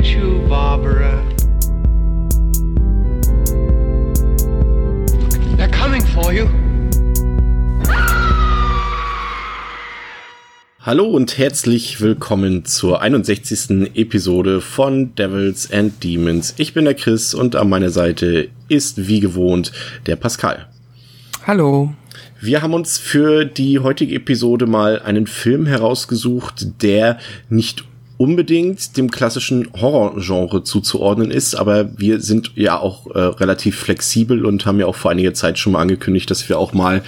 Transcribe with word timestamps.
get 0.00 0.14
you, 0.14 0.40
Barbara. 0.48 1.22
They're 5.56 5.70
coming 5.70 6.02
for 6.02 6.32
you. 6.32 6.48
Hallo 10.80 11.10
und 11.10 11.36
herzlich 11.36 12.00
willkommen 12.00 12.64
zur 12.64 13.02
61. 13.02 13.94
Episode 13.94 14.62
von 14.62 15.14
Devils 15.14 15.70
and 15.70 16.02
Demons. 16.02 16.54
Ich 16.56 16.72
bin 16.72 16.86
der 16.86 16.94
Chris 16.94 17.34
und 17.34 17.54
an 17.54 17.68
meiner 17.68 17.90
Seite 17.90 18.48
ist 18.68 19.06
wie 19.06 19.20
gewohnt 19.20 19.72
der 20.06 20.16
Pascal. 20.16 20.66
Hallo. 21.46 21.92
Wir 22.40 22.62
haben 22.62 22.72
uns 22.72 22.96
für 22.96 23.44
die 23.44 23.80
heutige 23.80 24.14
Episode 24.14 24.64
mal 24.64 25.00
einen 25.00 25.26
Film 25.26 25.66
herausgesucht, 25.66 26.82
der 26.82 27.18
nicht 27.50 27.84
unbedingt 28.20 28.98
dem 28.98 29.10
klassischen 29.10 29.66
Horrorgenre 29.80 30.62
zuzuordnen 30.62 31.30
ist, 31.30 31.54
aber 31.54 31.98
wir 31.98 32.20
sind 32.20 32.52
ja 32.54 32.78
auch 32.78 33.06
äh, 33.06 33.18
relativ 33.18 33.78
flexibel 33.78 34.44
und 34.44 34.66
haben 34.66 34.78
ja 34.78 34.84
auch 34.84 34.94
vor 34.94 35.10
einiger 35.10 35.32
Zeit 35.32 35.58
schon 35.58 35.72
mal 35.72 35.80
angekündigt, 35.80 36.30
dass 36.30 36.46
wir 36.46 36.58
auch 36.58 36.74
mal 36.74 37.02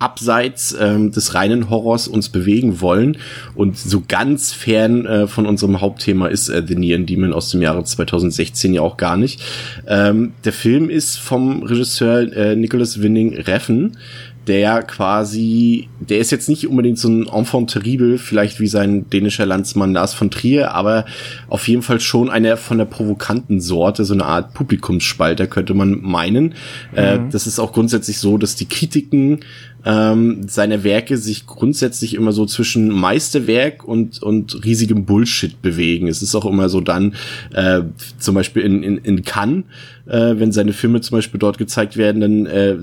abseits 0.00 0.76
ähm, 0.78 1.12
des 1.12 1.34
reinen 1.34 1.70
Horrors 1.70 2.08
uns 2.08 2.30
bewegen 2.30 2.80
wollen. 2.80 3.16
Und 3.54 3.78
so 3.78 4.02
ganz 4.08 4.52
fern 4.52 5.06
äh, 5.06 5.26
von 5.28 5.46
unserem 5.46 5.80
Hauptthema 5.80 6.26
ist 6.26 6.48
äh, 6.48 6.64
The 6.66 6.74
Neon 6.74 7.06
Demon 7.06 7.32
aus 7.32 7.50
dem 7.50 7.62
Jahre 7.62 7.84
2016 7.84 8.74
ja 8.74 8.82
auch 8.82 8.96
gar 8.96 9.16
nicht. 9.16 9.40
Ähm, 9.86 10.32
der 10.44 10.52
Film 10.52 10.90
ist 10.90 11.16
vom 11.16 11.62
Regisseur 11.62 12.32
äh, 12.32 12.56
Nicholas 12.56 13.00
Winning 13.00 13.38
Reffen, 13.38 13.98
der 14.46 14.82
quasi, 14.82 15.88
der 16.00 16.18
ist 16.18 16.30
jetzt 16.30 16.48
nicht 16.48 16.68
unbedingt 16.68 16.98
so 16.98 17.08
ein 17.08 17.26
Enfant 17.26 17.70
terrible, 17.70 18.18
vielleicht 18.18 18.60
wie 18.60 18.68
sein 18.68 19.08
dänischer 19.10 19.46
Landsmann 19.46 19.92
Lars 19.92 20.14
von 20.14 20.30
Trier, 20.30 20.72
aber 20.72 21.04
auf 21.48 21.66
jeden 21.68 21.82
Fall 21.82 22.00
schon 22.00 22.30
einer 22.30 22.56
von 22.56 22.78
der 22.78 22.84
provokanten 22.84 23.60
Sorte, 23.60 24.04
so 24.04 24.14
eine 24.14 24.24
Art 24.24 24.54
Publikumsspalter 24.54 25.46
könnte 25.46 25.74
man 25.74 26.00
meinen. 26.00 26.54
Äh, 26.94 27.18
mhm. 27.18 27.26
Äh, 27.28 27.30
das 27.30 27.46
ist 27.46 27.58
auch 27.58 27.72
grundsätzlich 27.72 28.18
so, 28.18 28.38
dass 28.38 28.56
die 28.56 28.68
Kritiken 28.68 29.40
ähm, 29.86 30.48
seine 30.48 30.82
Werke 30.82 31.16
sich 31.16 31.46
grundsätzlich 31.46 32.14
immer 32.14 32.32
so 32.32 32.44
zwischen 32.44 32.88
Meisterwerk 32.88 33.84
und, 33.84 34.20
und 34.20 34.64
riesigem 34.64 35.04
Bullshit 35.04 35.62
bewegen. 35.62 36.08
Es 36.08 36.22
ist 36.22 36.34
auch 36.34 36.44
immer 36.44 36.68
so 36.68 36.80
dann, 36.80 37.14
äh, 37.52 37.82
zum 38.18 38.34
Beispiel 38.34 38.62
in, 38.62 38.82
in, 38.82 38.98
in 38.98 39.22
Cannes, 39.22 39.64
äh, 40.06 40.34
wenn 40.36 40.50
seine 40.50 40.72
Filme 40.72 41.00
zum 41.02 41.18
Beispiel 41.18 41.38
dort 41.38 41.56
gezeigt 41.56 41.96
werden, 41.96 42.20
dann 42.20 42.46
äh, 42.46 42.78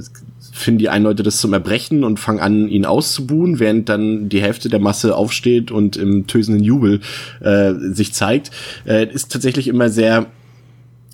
finden 0.53 0.77
die 0.77 0.89
einen 0.89 1.03
Leute 1.03 1.23
das 1.23 1.37
zum 1.37 1.51
Erbrechen 1.51 2.03
und 2.03 2.19
fangen 2.19 2.39
an, 2.39 2.67
ihn 2.67 2.85
auszubuhen, 2.85 3.59
während 3.59 3.89
dann 3.89 4.29
die 4.29 4.41
Hälfte 4.41 4.69
der 4.69 4.79
Masse 4.79 5.15
aufsteht 5.15 5.71
und 5.71 5.97
im 5.97 6.27
tösenden 6.27 6.63
Jubel 6.63 7.01
äh, 7.41 7.73
sich 7.73 8.13
zeigt. 8.13 8.51
Äh, 8.85 9.11
ist 9.11 9.31
tatsächlich 9.31 9.67
immer 9.67 9.89
sehr, 9.89 10.27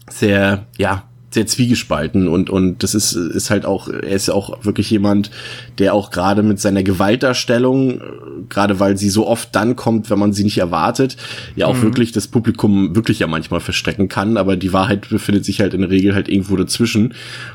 sehr, 0.10 0.66
ja, 0.78 1.04
sehr 1.32 1.46
zwiegespalten 1.46 2.28
und 2.28 2.50
und 2.50 2.82
das 2.82 2.96
ist 2.96 3.14
ist 3.14 3.52
halt 3.52 3.66
auch 3.66 3.88
er 3.88 4.16
ist 4.16 4.28
ja 4.28 4.34
auch 4.34 4.66
wirklich 4.66 4.90
jemand 4.90 5.30
der 5.78 5.94
auch 5.94 6.10
gerade 6.10 6.42
mit 6.42 6.60
seiner 6.60 6.82
Gewaltdarstellung 6.82 8.02
gerade 8.50 8.80
weil 8.80 8.98
sie 8.98 9.10
so 9.10 9.28
oft 9.28 9.56
dann 9.56 9.76
kommt 9.76 10.10
wenn 10.10 10.18
man 10.18 10.34
sie 10.34 10.44
nicht 10.44 10.58
erwartet 10.58 11.18
ja 11.56 11.68
auch 11.68 11.76
mhm. 11.76 11.84
wirklich 11.84 12.12
das 12.12 12.28
Publikum 12.28 12.96
wirklich 12.96 13.20
ja 13.20 13.28
manchmal 13.28 13.60
verstrecken 13.60 14.08
kann 14.08 14.38
aber 14.38 14.56
die 14.56 14.74
Wahrheit 14.74 15.10
befindet 15.10 15.46
sich 15.46 15.62
halt 15.62 15.76
in 15.76 15.82
der 15.82 15.92
Regel 15.92 16.16
halt 16.16 16.30
irgendwo 16.30 16.56
dazwischen 16.56 17.14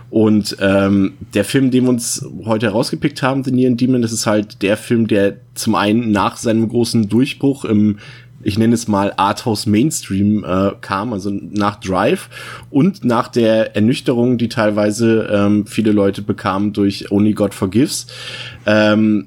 und 0.08 0.56
ähm, 0.61 1.14
der 1.34 1.45
Film 1.45 1.72
den 1.72 1.84
wir 1.84 1.91
uns 1.91 2.25
heute 2.45 2.67
herausgepickt 2.67 3.22
haben 3.22 3.42
The 3.42 3.50
Neon 3.50 3.77
Demon 3.77 4.02
das 4.02 4.12
ist 4.12 4.27
halt 4.27 4.62
der 4.62 4.77
Film 4.77 5.08
der 5.08 5.36
zum 5.55 5.75
einen 5.75 6.12
nach 6.12 6.36
seinem 6.36 6.69
großen 6.69 7.08
Durchbruch 7.08 7.64
im 7.64 7.98
ich 8.44 8.58
nenne 8.58 8.74
es 8.74 8.88
mal 8.88 9.12
Arthouse 9.16 9.66
Mainstream 9.66 10.44
äh, 10.44 10.72
kam, 10.80 11.12
also 11.12 11.30
nach 11.30 11.80
Drive 11.80 12.28
und 12.70 13.05
nach 13.05 13.28
der 13.28 13.74
Ernüchterung, 13.74 14.38
die 14.38 14.48
teilweise 14.48 15.28
ähm, 15.32 15.66
viele 15.66 15.92
Leute 15.92 16.22
bekamen 16.22 16.72
durch 16.72 17.10
Only 17.10 17.33
God 17.33 17.54
Forgives. 17.54 18.06
Ähm, 18.66 19.27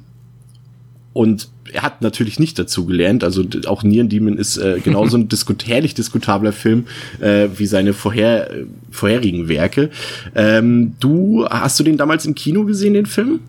und 1.14 1.50
er 1.74 1.82
hat 1.84 2.02
natürlich 2.02 2.40
nicht 2.40 2.58
dazu 2.60 2.86
gelernt. 2.86 3.24
Also 3.24 3.44
auch 3.66 3.84
Nieren 3.84 4.10
Demon 4.10 4.38
ist 4.38 4.58
äh, 4.58 4.80
genauso 4.84 5.18
ein 5.18 5.28
diskut 5.30 5.68
herrlich 5.68 5.94
diskutabler 5.94 6.54
Film 6.54 6.86
äh, 7.20 7.48
wie 7.56 7.66
seine 7.66 7.94
vorher, 7.94 8.52
äh, 8.52 8.66
vorherigen 8.92 9.48
Werke. 9.50 9.90
Ähm, 10.36 10.96
du 11.00 11.46
hast 11.50 11.80
du 11.80 11.84
den 11.84 11.98
damals 11.98 12.26
im 12.26 12.36
Kino 12.36 12.66
gesehen, 12.66 12.94
den 12.94 13.06
Film? 13.06 13.40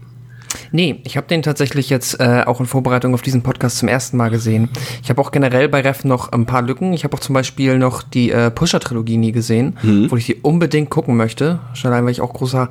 Nee, 0.72 1.00
ich 1.04 1.16
habe 1.16 1.26
den 1.26 1.42
tatsächlich 1.42 1.90
jetzt 1.90 2.20
äh, 2.20 2.42
auch 2.46 2.60
in 2.60 2.66
Vorbereitung 2.66 3.14
auf 3.14 3.22
diesen 3.22 3.42
Podcast 3.42 3.78
zum 3.78 3.88
ersten 3.88 4.16
Mal 4.16 4.30
gesehen. 4.30 4.68
Ich 5.02 5.10
habe 5.10 5.20
auch 5.20 5.30
generell 5.30 5.68
bei 5.68 5.80
Ref 5.80 6.04
noch 6.04 6.32
ein 6.32 6.46
paar 6.46 6.62
Lücken. 6.62 6.92
Ich 6.92 7.04
habe 7.04 7.16
auch 7.16 7.20
zum 7.20 7.34
Beispiel 7.34 7.78
noch 7.78 8.02
die 8.02 8.30
äh, 8.30 8.50
Pusher-Trilogie 8.50 9.16
nie 9.16 9.32
gesehen, 9.32 9.76
mhm. 9.82 10.10
wo 10.10 10.16
ich 10.16 10.26
die 10.26 10.36
unbedingt 10.36 10.90
gucken 10.90 11.16
möchte. 11.16 11.60
Schon 11.74 11.92
allein, 11.92 12.04
weil 12.04 12.12
ich 12.12 12.20
auch 12.20 12.32
großer 12.32 12.68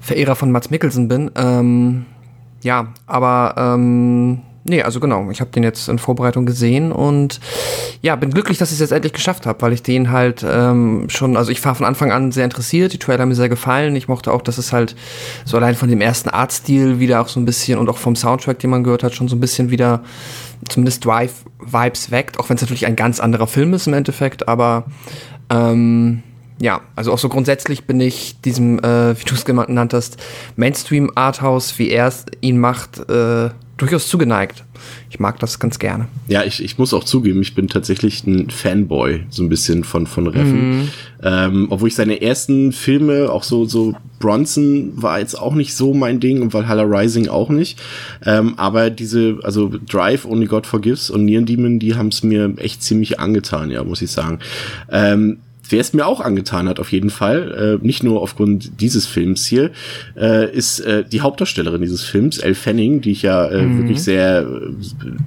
Verehrer 0.00 0.34
von 0.34 0.50
Mats 0.50 0.70
Mikkelsen 0.70 1.08
bin. 1.08 1.30
Ähm, 1.36 2.06
ja, 2.62 2.92
aber 3.06 3.54
ähm, 3.56 4.42
Nee, 4.64 4.82
also 4.82 5.00
genau. 5.00 5.28
Ich 5.30 5.40
habe 5.40 5.50
den 5.50 5.64
jetzt 5.64 5.88
in 5.88 5.98
Vorbereitung 5.98 6.46
gesehen 6.46 6.92
und 6.92 7.40
ja, 8.00 8.14
bin 8.14 8.30
glücklich, 8.30 8.58
dass 8.58 8.70
ich 8.70 8.74
es 8.74 8.80
jetzt 8.80 8.92
endlich 8.92 9.12
geschafft 9.12 9.44
habe, 9.44 9.60
weil 9.60 9.72
ich 9.72 9.82
den 9.82 10.12
halt 10.12 10.44
ähm, 10.48 11.06
schon, 11.08 11.36
also 11.36 11.50
ich 11.50 11.64
war 11.64 11.74
von 11.74 11.84
Anfang 11.84 12.12
an 12.12 12.30
sehr 12.30 12.44
interessiert, 12.44 12.92
die 12.92 12.98
Trailer 12.98 13.22
haben 13.22 13.30
mir 13.30 13.34
sehr 13.34 13.48
gefallen. 13.48 13.96
Ich 13.96 14.06
mochte 14.06 14.32
auch, 14.32 14.42
dass 14.42 14.58
es 14.58 14.72
halt 14.72 14.94
so 15.44 15.56
allein 15.56 15.74
von 15.74 15.88
dem 15.88 16.00
ersten 16.00 16.28
Artstil 16.28 17.00
wieder 17.00 17.20
auch 17.20 17.28
so 17.28 17.40
ein 17.40 17.44
bisschen 17.44 17.78
und 17.78 17.88
auch 17.88 17.98
vom 17.98 18.14
Soundtrack, 18.14 18.60
den 18.60 18.70
man 18.70 18.84
gehört 18.84 19.02
hat, 19.02 19.14
schon 19.14 19.26
so 19.26 19.34
ein 19.34 19.40
bisschen 19.40 19.70
wieder 19.70 20.04
zumindest 20.68 21.04
Drive-Vibes 21.04 22.12
weckt, 22.12 22.38
auch 22.38 22.48
wenn 22.48 22.54
es 22.54 22.62
natürlich 22.62 22.86
ein 22.86 22.94
ganz 22.94 23.18
anderer 23.18 23.48
Film 23.48 23.74
ist 23.74 23.88
im 23.88 23.94
Endeffekt, 23.94 24.46
aber 24.46 24.84
ähm, 25.50 26.22
ja, 26.62 26.80
also 26.94 27.12
auch 27.12 27.18
so 27.18 27.28
grundsätzlich 27.28 27.84
bin 27.84 28.00
ich 28.00 28.40
diesem, 28.40 28.78
äh, 28.78 29.18
wie 29.18 29.24
du 29.24 29.34
es 29.34 29.44
genannt 29.44 29.92
hast, 29.92 30.16
Mainstream 30.54 31.10
Arthouse, 31.16 31.76
wie 31.80 31.90
er 31.90 32.06
es 32.06 32.24
ihn 32.40 32.58
macht, 32.60 33.00
äh, 33.10 33.50
durchaus 33.78 34.06
zugeneigt. 34.06 34.62
Ich 35.10 35.18
mag 35.18 35.40
das 35.40 35.58
ganz 35.58 35.80
gerne. 35.80 36.06
Ja, 36.28 36.44
ich, 36.44 36.62
ich 36.62 36.78
muss 36.78 36.94
auch 36.94 37.02
zugeben, 37.02 37.42
ich 37.42 37.56
bin 37.56 37.66
tatsächlich 37.66 38.24
ein 38.28 38.48
Fanboy, 38.48 39.24
so 39.28 39.42
ein 39.42 39.48
bisschen 39.48 39.82
von, 39.82 40.06
von 40.06 40.28
Reffen. 40.28 40.82
Mhm. 40.82 40.88
Ähm, 41.24 41.66
obwohl 41.70 41.88
ich 41.88 41.96
seine 41.96 42.22
ersten 42.22 42.70
Filme, 42.70 43.32
auch 43.32 43.42
so, 43.42 43.64
so 43.64 43.94
Bronson 44.20 44.92
war 44.94 45.18
jetzt 45.18 45.34
auch 45.34 45.54
nicht 45.54 45.74
so 45.74 45.94
mein 45.94 46.20
Ding 46.20 46.42
und 46.42 46.54
Valhalla 46.54 46.84
Rising 46.84 47.26
auch 47.26 47.48
nicht. 47.48 47.80
Ähm, 48.24 48.54
aber 48.56 48.88
diese, 48.90 49.40
also 49.42 49.72
Drive, 49.88 50.26
Only 50.26 50.46
God 50.46 50.68
Forgives 50.68 51.10
und 51.10 51.24
Neon 51.24 51.44
Demon, 51.44 51.80
die 51.80 51.96
haben 51.96 52.08
es 52.08 52.22
mir 52.22 52.54
echt 52.58 52.84
ziemlich 52.84 53.18
angetan, 53.18 53.72
ja, 53.72 53.82
muss 53.82 54.00
ich 54.00 54.12
sagen. 54.12 54.38
Ähm, 54.92 55.38
Wer 55.72 55.80
es 55.80 55.94
mir 55.94 56.06
auch 56.06 56.20
angetan 56.20 56.68
hat, 56.68 56.78
auf 56.78 56.92
jeden 56.92 57.08
Fall, 57.08 57.78
äh, 57.82 57.86
nicht 57.86 58.02
nur 58.02 58.20
aufgrund 58.20 58.80
dieses 58.82 59.06
Films 59.06 59.46
hier, 59.46 59.70
äh, 60.16 60.54
ist 60.54 60.80
äh, 60.80 61.02
die 61.02 61.22
Hauptdarstellerin 61.22 61.80
dieses 61.80 62.02
Films, 62.02 62.36
Elle 62.36 62.54
Fanning, 62.54 63.00
die 63.00 63.12
ich 63.12 63.22
ja 63.22 63.46
äh, 63.46 63.62
mhm. 63.62 63.78
wirklich 63.78 64.02
sehr, 64.02 64.46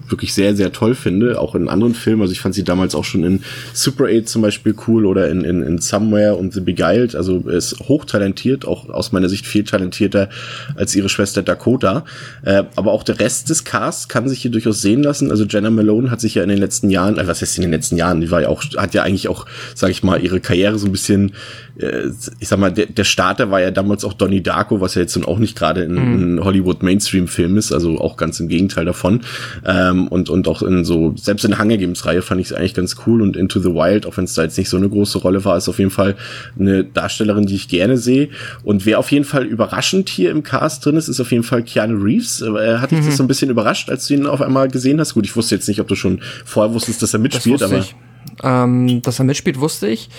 wirklich 0.07 0.35
sehr, 0.35 0.55
sehr 0.55 0.72
toll 0.72 0.94
finde, 0.94 1.41
auch 1.41 1.55
in 1.55 1.67
anderen 1.67 1.95
Filmen. 1.95 2.22
Also 2.22 2.31
ich 2.31 2.41
fand 2.41 2.53
sie 2.53 2.63
damals 2.63 2.94
auch 2.94 3.03
schon 3.03 3.23
in 3.23 3.41
Super 3.73 4.05
8 4.05 4.29
zum 4.29 4.44
Beispiel 4.44 4.75
cool 4.88 5.07
oder 5.07 5.29
in, 5.29 5.44
in, 5.44 5.63
in 5.63 5.79
Somewhere 5.79 6.35
und 6.35 6.53
The 6.53 6.61
Beguiled. 6.61 7.16
Also 7.16 7.39
ist 7.50 7.79
hochtalentiert, 7.79 8.67
auch 8.67 8.89
aus 8.89 9.11
meiner 9.11 9.29
Sicht 9.29 9.47
viel 9.47 9.63
talentierter 9.63 10.29
als 10.75 10.95
ihre 10.95 11.09
Schwester 11.09 11.41
Dakota. 11.41 12.05
Äh, 12.44 12.66
aber 12.75 12.91
auch 12.91 13.01
der 13.01 13.19
Rest 13.19 13.50
des 13.50 13.63
Casts 13.63 14.07
kann 14.09 14.29
sich 14.29 14.44
hier 14.44 14.51
durchaus 14.51 14.79
sehen 14.81 15.01
lassen. 15.01 15.31
Also 15.31 15.45
Jenna 15.45 15.72
Malone 15.72 16.11
hat 16.11 16.22
sich 16.22 16.35
ja 16.35 16.44
in 16.44 16.50
den 16.50 16.59
letzten 16.59 16.91
Jahren, 16.91 17.17
äh, 17.17 17.25
was 17.25 17.41
heißt 17.41 17.57
in 17.57 17.63
den 17.63 17.72
letzten 17.72 17.97
Jahren, 17.97 18.22
die 18.22 18.29
war 18.29 18.41
ja 18.41 18.50
auch, 18.50 18.63
hat 18.78 18.94
ja 18.94 19.01
eigentlich 19.01 19.28
auch, 19.28 19.47
sag 19.73 19.89
ich 19.89 20.03
mal, 20.03 20.22
ihre 20.22 20.34
ihre 20.35 20.41
Karriere 20.41 20.78
so 20.78 20.88
ein 20.88 20.91
bisschen, 20.91 21.31
äh, 21.78 22.09
ich 22.40 22.47
sag 22.47 22.59
mal, 22.59 22.72
der, 22.72 22.88
der 22.88 23.03
Starter 23.03 23.51
war 23.51 23.62
ja 23.62 23.72
damals 23.72 24.03
auch 24.03 24.13
Donnie 24.13 24.41
Darko, 24.41 24.81
was 24.81 24.96
ja 24.96 25.01
jetzt 25.01 25.16
dann 25.16 25.25
auch 25.25 25.40
nicht 25.40 25.57
gerade 25.57 25.84
in, 25.84 26.35
mhm. 26.35 26.44
Hollywood 26.44 26.84
Mainstream-Film 26.84 27.57
ist, 27.57 27.72
also 27.72 28.00
auch 28.00 28.18
ganz 28.18 28.40
im 28.40 28.47
Gegenteil 28.47 28.85
davon. 28.85 29.22
Ähm, 29.66 30.08
und, 30.08 30.29
und 30.29 30.47
auch 30.47 30.61
in 30.61 30.85
so, 30.85 31.14
selbst 31.16 31.46
in 31.46 31.52
der 31.52 31.59
Hunger 31.59 31.78
Games-Reihe 31.78 32.22
fand 32.22 32.41
ich 32.41 32.47
es 32.47 32.53
eigentlich 32.53 32.73
ganz 32.73 32.96
cool 33.05 33.22
und 33.22 33.35
Into 33.37 33.59
the 33.59 33.70
Wild, 33.70 34.05
auch 34.05 34.17
wenn 34.17 34.26
es 34.26 34.34
da 34.34 34.43
jetzt 34.43 34.58
nicht 34.58 34.70
so 34.70 34.78
eine 34.78 34.90
große 34.90 35.17
Rolle 35.20 35.43
war, 35.46 35.58
ist 35.58 35.70
auf 35.70 35.79
jeden 35.79 35.91
Fall 35.91 36.16
eine 36.59 36.84
Darstellerin, 36.84 37.46
die 37.46 37.55
ich 37.55 37.67
gerne 37.67 37.97
sehe. 37.97 38.29
Und 38.64 38.85
wer 38.85 38.99
auf 38.99 39.11
jeden 39.11 39.26
Fall 39.26 39.46
überraschend 39.46 40.09
hier 40.09 40.32
im 40.32 40.43
Cast 40.43 40.85
drin 40.85 40.97
ist, 40.97 41.08
ist 41.08 41.20
auf 41.20 41.32
jeden 41.32 41.43
Fall 41.43 41.64
Keanu 41.64 42.02
Reeves. 42.02 42.41
Äh, 42.41 42.78
hat 42.78 42.91
dich 42.91 43.02
mhm. 43.02 43.05
das 43.05 43.17
so 43.17 43.23
ein 43.23 43.28
bisschen 43.28 43.49
überrascht, 43.49 43.90
als 43.90 44.08
du 44.08 44.16
ihn 44.16 44.26
auf 44.26 44.41
einmal 44.41 44.67
gesehen 44.67 44.99
hast? 44.99 45.14
Gut, 45.14 45.26
ich 45.26 45.35
wusste 45.35 45.55
jetzt 45.55 45.67
nicht, 45.67 45.79
ob 45.79 45.87
du 45.87 45.96
schon 45.96 46.22
vorher 46.43 46.73
wusstest, 46.73 47.02
dass 47.02 47.14
er 47.14 47.20
mitspielt, 47.20 47.64
aber. 47.64 47.79
Ich. 47.79 47.96
Ähm, 48.43 49.01
dass 49.01 49.19
er 49.19 49.25
mitspielt, 49.25 49.59
wusste 49.59 49.87
ich. 49.87 50.09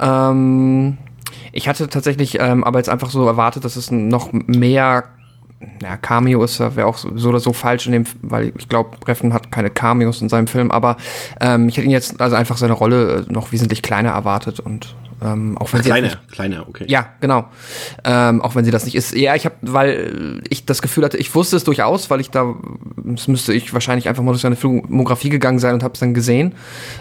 Ähm, 0.00 0.98
ich 1.52 1.68
hatte 1.68 1.88
tatsächlich 1.88 2.38
ähm, 2.40 2.64
aber 2.64 2.78
jetzt 2.78 2.88
einfach 2.88 3.10
so 3.10 3.26
erwartet, 3.26 3.64
dass 3.64 3.76
es 3.76 3.90
noch 3.90 4.32
mehr 4.32 5.04
ja, 5.82 5.96
Cameo 5.96 6.42
ist 6.42 6.58
wäre 6.58 6.86
auch 6.86 6.96
so, 6.96 7.28
oder 7.28 7.40
so 7.40 7.52
falsch 7.52 7.86
in 7.86 7.92
dem, 7.92 8.04
weil 8.22 8.52
ich 8.56 8.68
glaube, 8.68 8.96
Reffen 9.06 9.34
hat 9.34 9.52
keine 9.52 9.68
Cameos 9.68 10.22
in 10.22 10.28
seinem 10.28 10.46
Film, 10.46 10.70
aber 10.70 10.96
ähm, 11.40 11.68
ich 11.68 11.76
hätte 11.76 11.84
ihn 11.84 11.90
jetzt 11.90 12.20
also 12.20 12.34
einfach 12.36 12.56
seine 12.56 12.72
Rolle 12.72 13.26
äh, 13.28 13.32
noch 13.32 13.52
wesentlich 13.52 13.82
kleiner 13.82 14.10
erwartet 14.10 14.60
und 14.60 14.94
ähm, 15.22 15.58
auch 15.58 15.72
wenn 15.72 15.80
Ach, 15.80 15.84
sie 15.84 15.90
kleiner, 15.90 16.16
kleiner, 16.30 16.68
okay. 16.68 16.84
Ja, 16.88 17.08
genau. 17.20 17.46
Ähm, 18.04 18.40
auch 18.42 18.54
wenn 18.54 18.64
sie 18.64 18.70
das 18.70 18.84
nicht 18.84 18.94
ist. 18.94 19.14
Ja, 19.14 19.34
ich 19.34 19.44
habe, 19.44 19.56
weil 19.60 20.42
ich 20.48 20.64
das 20.64 20.82
Gefühl 20.82 21.04
hatte, 21.04 21.16
ich 21.16 21.34
wusste 21.34 21.56
es 21.56 21.64
durchaus, 21.64 22.10
weil 22.10 22.20
ich 22.20 22.30
da 22.30 22.54
das 23.16 23.28
müsste 23.28 23.52
ich 23.52 23.72
wahrscheinlich 23.72 24.08
einfach 24.08 24.22
mal 24.22 24.32
durch 24.32 24.42
seine 24.42 24.56
Filmografie 24.56 25.30
gegangen 25.30 25.58
sein 25.58 25.74
und 25.74 25.82
habe 25.82 25.94
es 25.94 26.00
dann 26.00 26.14
gesehen. 26.14 26.54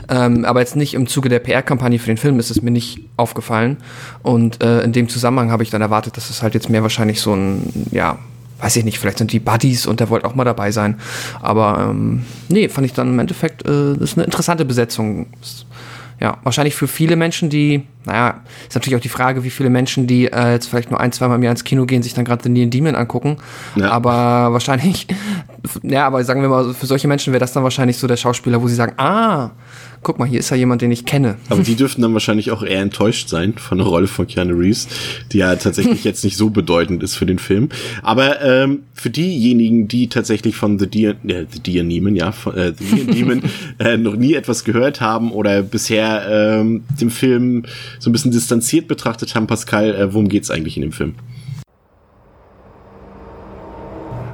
Ähm, 0.10 0.46
aber 0.46 0.60
jetzt 0.60 0.76
nicht 0.76 0.94
im 0.94 1.08
Zuge 1.08 1.30
der 1.30 1.40
PR-Kampagne 1.40 2.00
für 2.00 2.08
den 2.08 2.18
Film 2.18 2.40
ist 2.40 2.52
es 2.52 2.62
mir 2.62 2.72
nicht 2.72 3.02
aufgefallen. 3.18 3.78
Und 4.24 4.64
äh, 4.64 4.82
in 4.82 4.92
dem 4.92 5.10
Zusammenhang 5.10 5.52
habe 5.52 5.64
ich 5.64 5.70
dann 5.70 5.82
erwartet, 5.82 6.18
dass 6.18 6.30
es 6.30 6.42
halt 6.42 6.54
jetzt 6.54 6.70
mehr 6.70 6.84
wahrscheinlich 6.84 7.22
so 7.22 7.34
ein, 7.34 7.88
ja, 7.92 8.18
weiß 8.62 8.76
ich 8.76 8.84
nicht, 8.84 9.00
vielleicht 9.00 9.18
sind 9.18 9.32
die 9.32 9.40
Buddies 9.40 9.86
und 9.86 10.00
der 10.00 10.10
wollte 10.10 10.28
auch 10.28 10.36
mal 10.36 10.44
dabei 10.44 10.72
sein. 10.72 11.00
Aber 11.42 11.90
ähm, 11.90 12.26
nee, 12.50 12.68
fand 12.70 12.86
ich 12.86 12.94
dann 12.94 13.10
im 13.10 13.20
Endeffekt, 13.20 13.66
äh, 13.66 13.96
das 13.96 14.12
ist 14.12 14.18
eine 14.18 14.26
interessante 14.26 14.66
Besetzung. 14.66 15.28
Das, 15.40 15.66
ja, 16.20 16.38
wahrscheinlich 16.44 16.76
für 16.76 16.88
viele 16.88 17.16
Menschen, 17.16 17.50
die, 17.50 17.84
naja, 18.06 18.42
ist 18.68 18.76
natürlich 18.76 18.98
auch 18.98 19.02
die 19.02 19.10
Frage, 19.10 19.44
wie 19.46 19.50
viele 19.50 19.70
Menschen, 19.70 20.06
die 20.06 20.28
äh, 20.28 20.52
jetzt 20.52 20.68
vielleicht 20.68 20.92
nur 20.92 21.00
ein, 21.00 21.14
zwei 21.14 21.28
Mal 21.30 21.36
im 21.36 21.44
Jahr 21.44 21.52
ins 21.52 21.64
Kino 21.64 21.86
gehen, 21.86 22.04
sich 22.04 22.14
dann 22.14 22.26
gerade 22.26 22.44
The 22.44 22.50
Neon 22.50 22.70
Demon 22.70 22.96
angucken. 22.96 23.38
Ja. 23.76 23.92
Aber 23.92 24.52
wahrscheinlich, 24.52 25.08
ja, 25.84 26.06
aber 26.06 26.24
sagen 26.26 26.42
wir 26.42 26.50
mal, 26.50 26.74
für 26.74 26.86
solche 26.86 27.08
Menschen 27.08 27.32
wäre 27.32 27.40
das 27.40 27.54
dann 27.54 27.64
wahrscheinlich 27.64 27.98
so 27.98 28.06
der 28.06 28.18
Schauspieler, 28.18 28.62
wo 28.62 28.68
sie 28.68 28.76
sagen, 28.76 28.94
ah, 28.98 29.52
guck 30.02 30.20
mal, 30.20 30.28
hier 30.28 30.40
ist 30.40 30.50
ja 30.50 30.58
jemand, 30.58 30.82
den 30.82 30.92
ich 30.92 31.06
kenne. 31.06 31.36
Aber 31.50 31.62
die 31.62 31.76
dürften 31.76 32.02
dann 32.02 32.14
wahrscheinlich 32.14 32.52
auch 32.52 32.64
eher 32.64 32.82
enttäuscht 32.82 33.30
sein 33.30 33.54
von 33.58 33.78
der 33.78 33.88
Rolle 33.88 34.08
von 34.08 34.28
Keanu 34.28 34.56
Reeves, 34.56 34.88
die 35.32 35.40
ja 35.40 35.56
tatsächlich 35.56 36.04
jetzt 36.06 36.24
nicht 36.24 36.38
so 36.38 36.50
bedeutend 36.50 37.04
ist 37.04 37.16
für 37.16 37.26
den 37.26 37.40
Film. 37.40 37.70
Aber 38.02 38.42
ähm, 38.42 38.84
für 38.94 39.10
diejenigen, 39.10 39.88
die 39.88 40.08
tatsächlich 40.08 40.56
von 40.56 40.80
The 40.80 40.88
Deer, 40.88 41.12
äh, 41.28 41.46
The 41.50 41.60
Deer 41.60 41.84
Demon, 41.84 42.16
ja, 42.16 42.32
von, 42.32 42.56
äh, 42.56 42.74
The 42.78 42.84
Deer 42.86 43.06
Demon 43.06 43.42
äh, 43.80 43.98
noch 43.98 44.16
nie 44.16 44.34
etwas 44.34 44.64
gehört 44.64 45.02
haben 45.02 45.32
oder 45.32 45.62
bisher 45.62 46.28
ähm, 46.30 46.84
den 47.00 47.10
Film 47.10 47.66
so 48.00 48.10
ein 48.10 48.14
bisschen 48.14 48.32
distanziert 48.32 48.88
betrachtet 48.88 49.36
haben, 49.36 49.48
Pascal, 49.48 49.94
äh, 49.94 50.14
worum 50.14 50.30
geht's 50.30 50.50
eigentlich 50.50 50.78
in 50.78 50.82
dem 50.82 50.92
Film? 50.92 51.16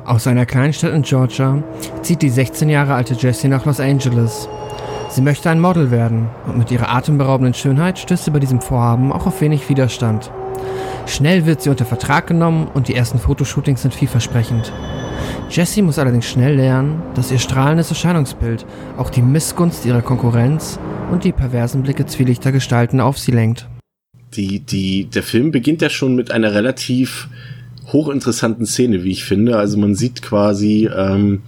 Aus 0.06 0.28
einer 0.28 0.46
Kleinstadt 0.46 0.94
in 0.94 1.02
Georgia 1.02 1.64
zieht 2.04 2.22
die 2.22 2.30
16 2.30 2.70
Jahre 2.70 2.94
alte 2.94 3.16
Jessie 3.16 3.48
nach 3.48 3.66
Los 3.66 3.80
Angeles. 3.80 4.48
Sie 5.10 5.22
möchte 5.22 5.50
ein 5.50 5.62
Model 5.62 5.92
werden 5.92 6.30
und 6.48 6.58
mit 6.58 6.72
ihrer 6.72 6.94
atemberaubenden 6.94 7.54
Schönheit 7.54 8.00
stößt 8.00 8.26
sie 8.26 8.32
bei 8.32 8.40
diesem 8.40 8.62
Vorhaben 8.62 9.12
auch 9.12 9.28
auf 9.28 9.40
wenig 9.42 9.70
Widerstand. 9.70 10.32
Schnell 11.06 11.46
wird 11.46 11.62
sie 11.62 11.70
unter 11.70 11.86
Vertrag 11.86 12.28
genommen 12.28 12.68
und 12.74 12.88
die 12.88 12.96
ersten 12.96 13.20
Fotoshootings 13.20 13.84
sind 13.84 13.94
vielversprechend. 13.94 14.74
Jessie 15.50 15.84
muss 15.84 16.00
allerdings 16.00 16.26
schnell 16.26 16.56
lernen, 16.56 17.02
dass 17.14 17.32
ihr 17.32 17.40
strahlendes 17.40 17.90
Erscheinungsbild 17.90 18.66
auch 18.98 19.10
die 19.10 19.22
Missgunst 19.22 19.86
ihrer 19.86 20.02
Konkurrenz 20.02 20.80
und 21.12 21.24
die 21.24 21.32
perversen 21.32 21.84
Blicke 21.84 22.06
zwielichter 22.08 22.52
Gestalten 22.52 23.00
auf 23.00 23.20
sie 23.20 23.32
lenkt. 23.32 23.68
Die, 24.34 24.60
die, 24.60 25.06
der 25.06 25.24
Film 25.24 25.52
beginnt 25.52 25.82
ja 25.82 25.90
schon 25.90 26.16
mit 26.16 26.32
einer 26.32 26.54
relativ 26.54 27.30
hochinteressanten 27.94 28.66
Szene, 28.66 29.04
wie 29.04 29.12
ich 29.12 29.24
finde. 29.24 29.58
Also 29.58 29.78
man 29.78 29.96
sieht 29.96 30.22
quasi 30.24 30.90
ähm, 30.94 31.44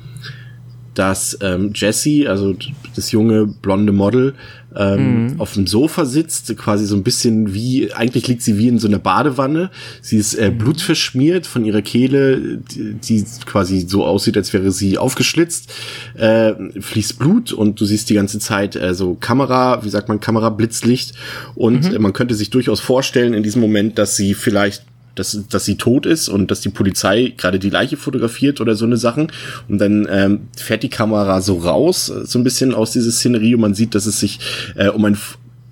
dass 0.97 1.37
ähm, 1.41 1.71
Jessie, 1.75 2.27
also 2.27 2.55
das 2.95 3.11
junge 3.11 3.45
blonde 3.45 3.91
Model, 3.91 4.33
ähm, 4.75 5.33
mhm. 5.33 5.41
auf 5.41 5.53
dem 5.53 5.67
Sofa 5.67 6.05
sitzt, 6.05 6.55
quasi 6.57 6.85
so 6.85 6.95
ein 6.95 7.03
bisschen 7.03 7.53
wie, 7.53 7.93
eigentlich 7.93 8.27
liegt 8.27 8.41
sie 8.41 8.57
wie 8.57 8.67
in 8.67 8.79
so 8.79 8.87
einer 8.87 8.99
Badewanne. 8.99 9.69
Sie 10.01 10.17
ist 10.17 10.33
äh, 10.35 10.49
mhm. 10.49 10.57
blutverschmiert 10.57 11.45
von 11.45 11.65
ihrer 11.65 11.81
Kehle, 11.81 12.57
die, 12.57 12.93
die, 12.93 13.25
quasi 13.45 13.81
so 13.81 14.05
aussieht, 14.05 14.37
als 14.37 14.53
wäre 14.53 14.71
sie 14.71 14.97
aufgeschlitzt, 14.97 15.71
äh, 16.15 16.53
fließt 16.79 17.19
Blut 17.19 17.53
und 17.53 17.79
du 17.79 17.85
siehst 17.85 18.09
die 18.09 18.15
ganze 18.15 18.39
Zeit 18.39 18.75
äh, 18.75 18.93
so 18.93 19.15
Kamera, 19.15 19.83
wie 19.83 19.89
sagt 19.89 20.09
man, 20.09 20.19
Kamera, 20.19 20.49
Blitzlicht 20.49 21.13
und 21.55 21.89
mhm. 21.89 21.95
äh, 21.95 21.99
man 21.99 22.13
könnte 22.13 22.35
sich 22.35 22.49
durchaus 22.49 22.79
vorstellen 22.79 23.33
in 23.33 23.43
diesem 23.43 23.61
Moment, 23.61 23.97
dass 23.97 24.15
sie 24.15 24.33
vielleicht 24.33 24.83
dass, 25.19 25.47
dass 25.49 25.65
sie 25.65 25.77
tot 25.77 26.05
ist 26.05 26.29
und 26.29 26.51
dass 26.51 26.61
die 26.61 26.69
Polizei 26.69 27.33
gerade 27.37 27.59
die 27.59 27.69
Leiche 27.69 27.97
fotografiert 27.97 28.61
oder 28.61 28.75
so 28.75 28.85
eine 28.85 28.97
Sachen. 28.97 29.31
Und 29.67 29.79
dann 29.79 30.07
ähm, 30.09 30.47
fährt 30.55 30.83
die 30.83 30.89
Kamera 30.89 31.41
so 31.41 31.57
raus, 31.57 32.09
äh, 32.09 32.25
so 32.25 32.39
ein 32.39 32.43
bisschen 32.43 32.73
aus 32.73 32.91
dieser 32.91 33.11
Szenerie 33.11 33.55
und 33.55 33.61
man 33.61 33.73
sieht, 33.73 33.95
dass 33.95 34.05
es 34.05 34.19
sich 34.19 34.39
äh, 34.75 34.89
um 34.89 35.05
ein 35.05 35.17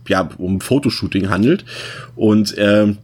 ja, 0.08 0.30
um 0.38 0.62
Fotoshooting 0.62 1.30
handelt. 1.30 1.66
Und 2.16 2.54
ähm, 2.58 2.98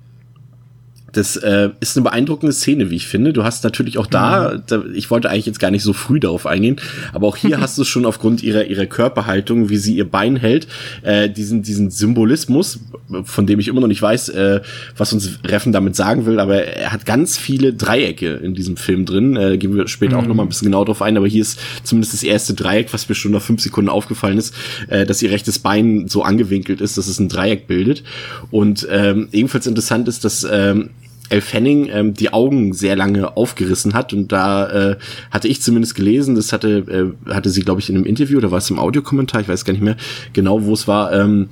das 1.12 1.36
äh, 1.38 1.70
ist 1.80 1.98
eine 1.98 2.04
beeindruckende 2.04 2.54
Szene, 2.54 2.90
wie 2.90 2.96
ich 2.96 3.08
finde. 3.08 3.34
Du 3.34 3.44
hast 3.44 3.64
natürlich 3.64 3.98
auch 3.98 4.08
da, 4.08 4.54
mhm. 4.54 4.64
da, 4.68 4.84
ich 4.94 5.12
wollte 5.12 5.30
eigentlich 5.30 5.46
jetzt 5.46 5.60
gar 5.60 5.72
nicht 5.72 5.84
so 5.84 5.94
früh 5.94 6.20
darauf 6.20 6.46
eingehen, 6.46 6.78
aber 7.14 7.28
auch 7.28 7.38
hier 7.38 7.60
hast 7.62 7.78
du 7.78 7.84
schon 7.84 8.06
aufgrund 8.06 8.44
ihrer 8.44 8.66
ihrer 8.66 8.86
Körperhaltung, 8.86 9.70
wie 9.70 9.78
sie 9.78 9.96
ihr 9.96 10.10
Bein 10.10 10.36
hält, 10.36 10.68
äh, 11.02 11.30
diesen 11.30 11.64
diesen 11.64 11.92
Symbolismus, 11.92 12.80
von 13.24 13.46
dem 13.46 13.60
ich 13.60 13.68
immer 13.68 13.82
noch 13.82 13.88
nicht 13.88 14.02
weiß, 14.02 14.30
äh, 14.30 14.62
was 14.98 15.14
uns 15.14 15.40
Reffen 15.46 15.72
damit 15.72 15.96
sagen 15.96 16.26
will, 16.26 16.40
aber 16.40 16.64
er 16.64 16.92
hat 16.92 17.06
ganz 17.06 17.38
viele 17.38 17.74
Dreiecke 17.74 18.36
in 18.36 18.54
diesem 18.54 18.78
Film 18.78 19.06
drin. 19.06 19.36
Äh, 19.36 19.58
gehen 19.58 19.76
wir 19.76 19.88
später 19.88 20.18
mhm. 20.18 20.24
auch 20.24 20.28
noch 20.28 20.36
mal 20.36 20.44
ein 20.44 20.50
bisschen 20.50 20.68
genau 20.68 20.86
drauf 20.86 21.02
ein, 21.02 21.18
aber 21.18 21.28
hier 21.28 21.42
ist 21.42 21.60
zumindest 21.84 22.14
das 22.14 22.24
erste 22.24 22.54
Dreieck, 22.54 22.94
was 22.94 23.08
mir 23.10 23.16
schon 23.16 23.32
nach 23.32 23.42
fünf 23.42 23.62
Sekunden 23.62 23.90
aufgefallen 23.90 24.38
ist, 24.38 24.54
äh, 24.88 25.06
dass 25.06 25.22
ihr 25.22 25.32
rechtes 25.32 25.60
Bein 25.60 26.08
so 26.08 26.24
angewinkelt 26.24 26.82
ist, 26.82 26.98
dass 26.98 27.08
es 27.08 27.20
ein 27.20 27.30
Dreieck 27.30 27.68
bildet. 27.68 28.04
Und 28.50 28.88
ähm, 28.90 29.28
ebenfalls 29.32 29.68
interessant 29.68 30.08
ist, 30.08 30.24
dass 30.24 30.46
ähm, 30.50 30.90
Elle 31.32 31.42
Fanning 31.42 31.90
ähm, 31.92 32.14
die 32.14 32.34
Augen 32.34 32.74
sehr 32.74 32.96
lange 32.96 33.38
aufgerissen 33.38 33.94
hat 33.94 34.14
und 34.14 34.32
da 34.32 34.92
äh, 34.92 34.98
hatte 35.32 35.48
ich 35.48 35.62
zumindest 35.62 35.96
gelesen, 35.96 36.36
das 36.36 36.52
hatte 36.52 37.14
äh, 37.28 37.32
hatte 37.34 37.50
sie 37.50 37.62
glaube 37.62 37.80
ich 37.80 37.90
in 37.90 37.96
einem 37.96 38.06
Interview 38.06 38.38
oder 38.38 38.52
war 38.52 38.58
es 38.58 38.70
im 38.70 38.80
Audiokommentar, 38.80 39.42
ich 39.42 39.48
weiß 39.48 39.64
gar 39.64 39.74
nicht 39.74 39.84
mehr 39.84 39.98
genau, 40.34 40.64
wo 40.64 40.74
es 40.74 40.88
war. 40.88 41.14
Ähm, 41.14 41.50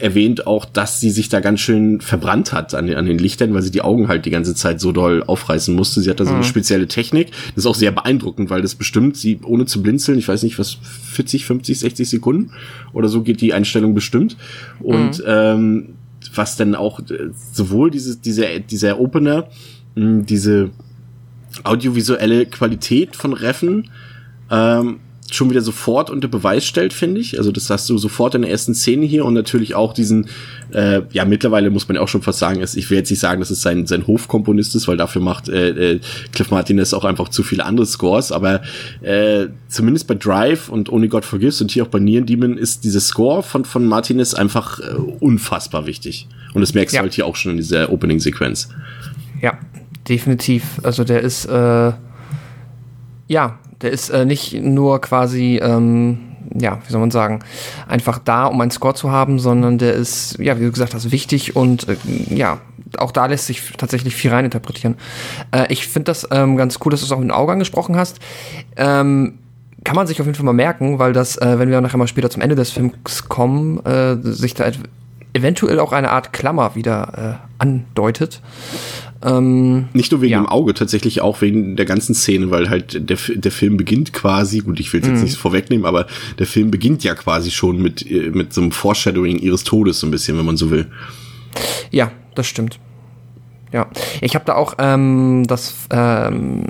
erwähnt 0.00 0.46
auch, 0.46 0.64
dass 0.64 1.00
sie 1.00 1.10
sich 1.10 1.28
da 1.28 1.40
ganz 1.40 1.60
schön 1.60 2.00
verbrannt 2.00 2.52
hat 2.52 2.74
an 2.74 2.86
den, 2.86 2.96
an 2.96 3.06
den 3.06 3.18
Lichtern, 3.18 3.52
weil 3.54 3.62
sie 3.62 3.70
die 3.70 3.82
Augen 3.82 4.08
halt 4.08 4.26
die 4.26 4.30
ganze 4.30 4.54
Zeit 4.54 4.80
so 4.80 4.92
doll 4.92 5.22
aufreißen 5.26 5.74
musste. 5.74 6.00
Sie 6.00 6.10
hat 6.10 6.20
da 6.20 6.24
so 6.24 6.30
eine 6.30 6.40
mhm. 6.40 6.44
spezielle 6.44 6.86
Technik. 6.86 7.30
Das 7.54 7.64
ist 7.64 7.66
auch 7.66 7.74
sehr 7.74 7.90
beeindruckend, 7.90 8.50
weil 8.50 8.62
das 8.62 8.74
bestimmt 8.74 9.16
sie, 9.16 9.40
ohne 9.42 9.66
zu 9.66 9.82
blinzeln, 9.82 10.18
ich 10.18 10.28
weiß 10.28 10.42
nicht, 10.42 10.58
was, 10.58 10.78
40, 11.12 11.44
50, 11.46 11.78
60 11.80 12.08
Sekunden 12.08 12.52
oder 12.92 13.08
so 13.08 13.22
geht 13.22 13.40
die 13.40 13.52
Einstellung 13.52 13.94
bestimmt. 13.94 14.36
Und 14.80 15.18
mhm. 15.18 15.24
ähm, 15.26 15.88
was 16.34 16.56
dann 16.56 16.74
auch 16.74 17.00
äh, 17.00 17.30
sowohl 17.32 17.90
dieses, 17.90 18.20
dieser, 18.20 18.58
dieser 18.60 19.00
Opener, 19.00 19.48
diese 19.96 20.70
audiovisuelle 21.64 22.46
Qualität 22.46 23.16
von 23.16 23.32
Reffen 23.32 23.90
ähm, 24.50 25.00
schon 25.30 25.50
wieder 25.50 25.60
sofort 25.60 26.08
unter 26.10 26.28
Beweis 26.28 26.64
stellt, 26.64 26.92
finde 26.92 27.20
ich. 27.20 27.36
Also 27.36 27.52
das 27.52 27.68
hast 27.68 27.88
du 27.90 27.98
sofort 27.98 28.34
in 28.34 28.42
der 28.42 28.50
ersten 28.50 28.74
Szene 28.74 29.04
hier 29.04 29.24
und 29.24 29.34
natürlich 29.34 29.74
auch 29.74 29.92
diesen, 29.92 30.28
äh, 30.72 31.02
ja 31.12 31.24
mittlerweile 31.24 31.70
muss 31.70 31.86
man 31.86 31.96
ja 31.96 32.00
auch 32.00 32.08
schon 32.08 32.22
fast 32.22 32.38
sagen, 32.38 32.62
ich 32.62 32.90
will 32.90 32.98
jetzt 32.98 33.10
nicht 33.10 33.20
sagen, 33.20 33.40
dass 33.40 33.50
es 33.50 33.60
sein, 33.60 33.86
sein 33.86 34.06
Hofkomponist 34.06 34.74
ist, 34.74 34.88
weil 34.88 34.96
dafür 34.96 35.20
macht 35.20 35.48
äh, 35.48 35.92
äh, 35.94 36.00
Cliff 36.32 36.50
Martinez 36.50 36.94
auch 36.94 37.04
einfach 37.04 37.28
zu 37.28 37.42
viele 37.42 37.66
andere 37.66 37.84
Scores, 37.86 38.32
aber 38.32 38.62
äh, 39.02 39.48
zumindest 39.68 40.06
bei 40.06 40.14
Drive 40.14 40.70
und 40.70 40.90
Only 40.90 41.08
God 41.08 41.26
Forgives 41.26 41.60
und 41.60 41.70
hier 41.70 41.84
auch 41.84 41.88
bei 41.88 41.98
Neon 41.98 42.24
Demon 42.24 42.56
ist 42.56 42.84
dieser 42.84 43.00
Score 43.00 43.42
von, 43.42 43.66
von 43.66 43.86
Martinez 43.86 44.32
einfach 44.32 44.80
äh, 44.80 44.94
unfassbar 45.20 45.86
wichtig. 45.86 46.26
Und 46.54 46.62
das 46.62 46.72
merkst 46.72 46.94
ja. 46.94 47.00
du 47.00 47.04
halt 47.04 47.14
hier 47.14 47.26
auch 47.26 47.36
schon 47.36 47.52
in 47.52 47.56
dieser 47.58 47.92
Opening-Sequenz. 47.92 48.70
Ja, 49.42 49.58
definitiv. 50.08 50.80
Also 50.82 51.04
der 51.04 51.20
ist, 51.20 51.44
äh, 51.44 51.92
ja, 53.28 53.58
der 53.82 53.90
ist 53.90 54.10
äh, 54.10 54.24
nicht 54.24 54.54
nur 54.54 55.00
quasi, 55.00 55.60
ähm, 55.62 56.18
ja, 56.58 56.78
wie 56.86 56.92
soll 56.92 57.00
man 57.00 57.10
sagen, 57.10 57.40
einfach 57.86 58.18
da, 58.18 58.46
um 58.46 58.60
einen 58.60 58.70
Score 58.70 58.94
zu 58.94 59.10
haben, 59.10 59.38
sondern 59.38 59.78
der 59.78 59.94
ist, 59.94 60.38
ja, 60.38 60.58
wie 60.58 60.64
du 60.64 60.72
gesagt 60.72 60.94
hast, 60.94 61.10
wichtig 61.10 61.56
und 61.56 61.88
äh, 61.88 61.96
ja, 62.30 62.58
auch 62.96 63.12
da 63.12 63.26
lässt 63.26 63.46
sich 63.46 63.72
tatsächlich 63.76 64.14
viel 64.14 64.30
reininterpretieren. 64.30 64.96
Äh, 65.52 65.72
ich 65.72 65.86
finde 65.86 66.04
das 66.04 66.26
ähm, 66.30 66.56
ganz 66.56 66.78
cool, 66.84 66.90
dass 66.90 67.00
du 67.00 67.06
es 67.06 67.12
auch 67.12 67.18
mit 67.18 67.28
dem 67.28 67.34
Auge 67.34 67.52
angesprochen 67.52 67.96
hast. 67.96 68.18
Ähm, 68.76 69.38
kann 69.84 69.94
man 69.94 70.06
sich 70.06 70.20
auf 70.20 70.26
jeden 70.26 70.34
Fall 70.34 70.44
mal 70.44 70.52
merken, 70.52 70.98
weil 70.98 71.12
das, 71.12 71.36
äh, 71.36 71.58
wenn 71.58 71.70
wir 71.70 71.80
nachher 71.80 71.98
mal 71.98 72.08
später 72.08 72.30
zum 72.30 72.42
Ende 72.42 72.56
des 72.56 72.70
Films 72.70 73.28
kommen, 73.28 73.84
äh, 73.84 74.16
sich 74.22 74.54
da 74.54 74.70
eventuell 75.32 75.78
auch 75.78 75.92
eine 75.92 76.10
Art 76.10 76.32
Klammer 76.32 76.74
wieder 76.74 77.38
äh, 77.40 77.62
andeutet. 77.62 78.40
Ähm, 79.22 79.88
Nicht 79.92 80.12
nur 80.12 80.20
wegen 80.20 80.32
ja. 80.32 80.40
dem 80.40 80.46
Auge, 80.46 80.74
tatsächlich 80.74 81.20
auch 81.20 81.40
wegen 81.40 81.76
der 81.76 81.86
ganzen 81.86 82.14
Szene, 82.14 82.50
weil 82.50 82.70
halt 82.70 83.08
der, 83.08 83.18
der 83.34 83.52
Film 83.52 83.76
beginnt 83.76 84.12
quasi, 84.12 84.60
gut, 84.60 84.78
ich 84.78 84.92
will 84.92 85.00
jetzt 85.00 85.10
mhm. 85.10 85.22
nicht 85.22 85.36
vorwegnehmen, 85.36 85.86
aber 85.86 86.06
der 86.38 86.46
Film 86.46 86.70
beginnt 86.70 87.02
ja 87.02 87.14
quasi 87.14 87.50
schon 87.50 87.82
mit, 87.82 88.08
äh, 88.08 88.30
mit 88.30 88.52
so 88.52 88.60
einem 88.60 88.70
Foreshadowing 88.70 89.38
ihres 89.38 89.64
Todes 89.64 89.98
so 89.98 90.06
ein 90.06 90.10
bisschen, 90.10 90.38
wenn 90.38 90.46
man 90.46 90.56
so 90.56 90.70
will. 90.70 90.86
Ja, 91.90 92.12
das 92.34 92.46
stimmt. 92.46 92.78
Ja, 93.72 93.88
ich 94.20 94.34
habe 94.34 94.44
da 94.44 94.54
auch 94.54 94.74
ähm, 94.78 95.44
das 95.46 95.74
ähm, 95.90 96.66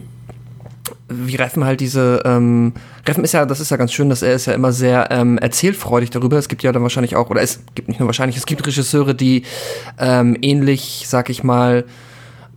wie 1.09 1.37
Reffen 1.37 1.65
halt 1.65 1.81
diese, 1.81 2.23
ähm, 2.25 2.73
Reffen 3.07 3.25
ist 3.25 3.33
ja, 3.33 3.47
das 3.47 3.61
ist 3.61 3.71
ja 3.71 3.77
ganz 3.77 3.93
schön, 3.93 4.11
dass 4.11 4.23
er 4.23 4.35
ist 4.35 4.47
ja 4.47 4.53
immer 4.53 4.73
sehr 4.73 5.11
ähm, 5.11 5.39
erzählfreudig 5.39 6.11
darüber. 6.11 6.37
Es 6.37 6.49
gibt 6.49 6.63
ja 6.63 6.73
dann 6.73 6.83
wahrscheinlich 6.83 7.17
auch, 7.17 7.31
oder 7.31 7.41
es 7.41 7.61
gibt 7.75 7.89
nicht 7.89 7.99
nur 7.99 8.09
wahrscheinlich, 8.09 8.37
es 8.37 8.47
gibt 8.47 8.67
Regisseure, 8.67 9.15
die 9.15 9.45
ähm, 9.99 10.37
ähnlich, 10.43 11.05
sag 11.07 11.31
ich 11.31 11.43
mal, 11.43 11.85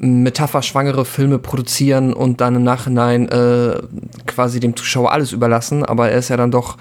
metapherschwangere 0.03 1.05
Filme 1.05 1.37
produzieren 1.37 2.13
und 2.13 2.41
dann 2.41 2.55
im 2.55 2.63
Nachhinein 2.63 3.29
äh, 3.29 3.79
quasi 4.25 4.59
dem 4.59 4.75
Zuschauer 4.75 5.11
alles 5.11 5.31
überlassen. 5.31 5.85
Aber 5.85 6.09
er 6.09 6.17
ist 6.17 6.29
ja 6.29 6.37
dann 6.37 6.49
doch 6.49 6.77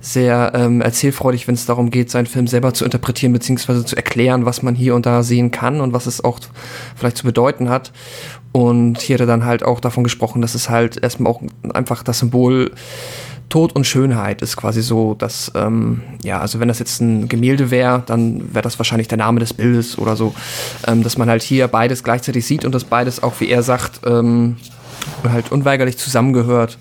sehr 0.00 0.52
ähm, 0.54 0.82
erzählfreudig, 0.82 1.48
wenn 1.48 1.54
es 1.54 1.64
darum 1.64 1.90
geht, 1.90 2.10
seinen 2.10 2.26
Film 2.26 2.46
selber 2.46 2.74
zu 2.74 2.84
interpretieren 2.84 3.32
beziehungsweise 3.32 3.86
zu 3.86 3.96
erklären, 3.96 4.44
was 4.44 4.62
man 4.62 4.74
hier 4.74 4.94
und 4.94 5.06
da 5.06 5.22
sehen 5.22 5.50
kann 5.50 5.80
und 5.80 5.94
was 5.94 6.04
es 6.04 6.22
auch 6.22 6.40
vielleicht 6.94 7.16
zu 7.16 7.24
bedeuten 7.24 7.70
hat. 7.70 7.92
Und 8.52 9.00
hier 9.00 9.14
hat 9.14 9.20
er 9.20 9.26
dann 9.26 9.46
halt 9.46 9.62
auch 9.62 9.80
davon 9.80 10.04
gesprochen, 10.04 10.42
dass 10.42 10.54
es 10.54 10.68
halt 10.68 11.02
erstmal 11.02 11.32
auch 11.32 11.40
einfach 11.72 12.02
das 12.02 12.18
Symbol 12.18 12.72
Tod 13.48 13.74
und 13.74 13.86
Schönheit 13.86 14.42
ist 14.42 14.56
quasi 14.56 14.82
so, 14.82 15.14
dass, 15.14 15.50
ähm, 15.54 16.02
ja, 16.22 16.40
also 16.40 16.60
wenn 16.60 16.68
das 16.68 16.78
jetzt 16.78 17.00
ein 17.00 17.28
Gemälde 17.28 17.70
wäre, 17.70 18.02
dann 18.06 18.52
wäre 18.54 18.62
das 18.62 18.78
wahrscheinlich 18.78 19.08
der 19.08 19.18
Name 19.18 19.40
des 19.40 19.54
Bildes 19.54 19.96
oder 19.98 20.16
so, 20.16 20.34
ähm, 20.86 21.02
dass 21.02 21.16
man 21.16 21.28
halt 21.30 21.42
hier 21.42 21.66
beides 21.68 22.04
gleichzeitig 22.04 22.46
sieht 22.46 22.64
und 22.64 22.74
dass 22.74 22.84
beides 22.84 23.22
auch, 23.22 23.40
wie 23.40 23.48
er 23.48 23.62
sagt, 23.62 24.00
ähm, 24.04 24.56
halt 25.26 25.50
unweigerlich 25.50 25.96
zusammengehört, 25.96 26.78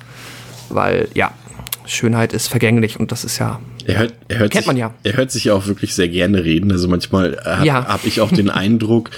weil, 0.69 1.07
ja, 1.13 1.31
Schönheit 1.85 2.33
ist 2.33 2.47
vergänglich 2.47 2.99
und 2.99 3.11
das 3.13 3.23
ist 3.23 3.37
ja. 3.39 3.59
Er 3.85 3.99
hört, 3.99 4.13
er 4.27 4.39
hört 4.39 4.51
kennt 4.51 4.63
sich, 4.63 4.67
man 4.67 4.75
ja. 4.77 4.93
Er 5.03 5.15
hört 5.15 5.31
sich 5.31 5.45
ja 5.45 5.53
auch 5.53 5.67
wirklich 5.67 5.95
sehr 5.95 6.09
gerne 6.09 6.43
reden. 6.43 6.71
Also 6.71 6.89
manchmal 6.89 7.37
habe 7.45 7.65
Ja. 7.65 7.85
hab 7.87 8.03
ich 8.05 8.19
auch 8.19 8.31
den 8.31 8.49
Eindruck, 8.49 9.11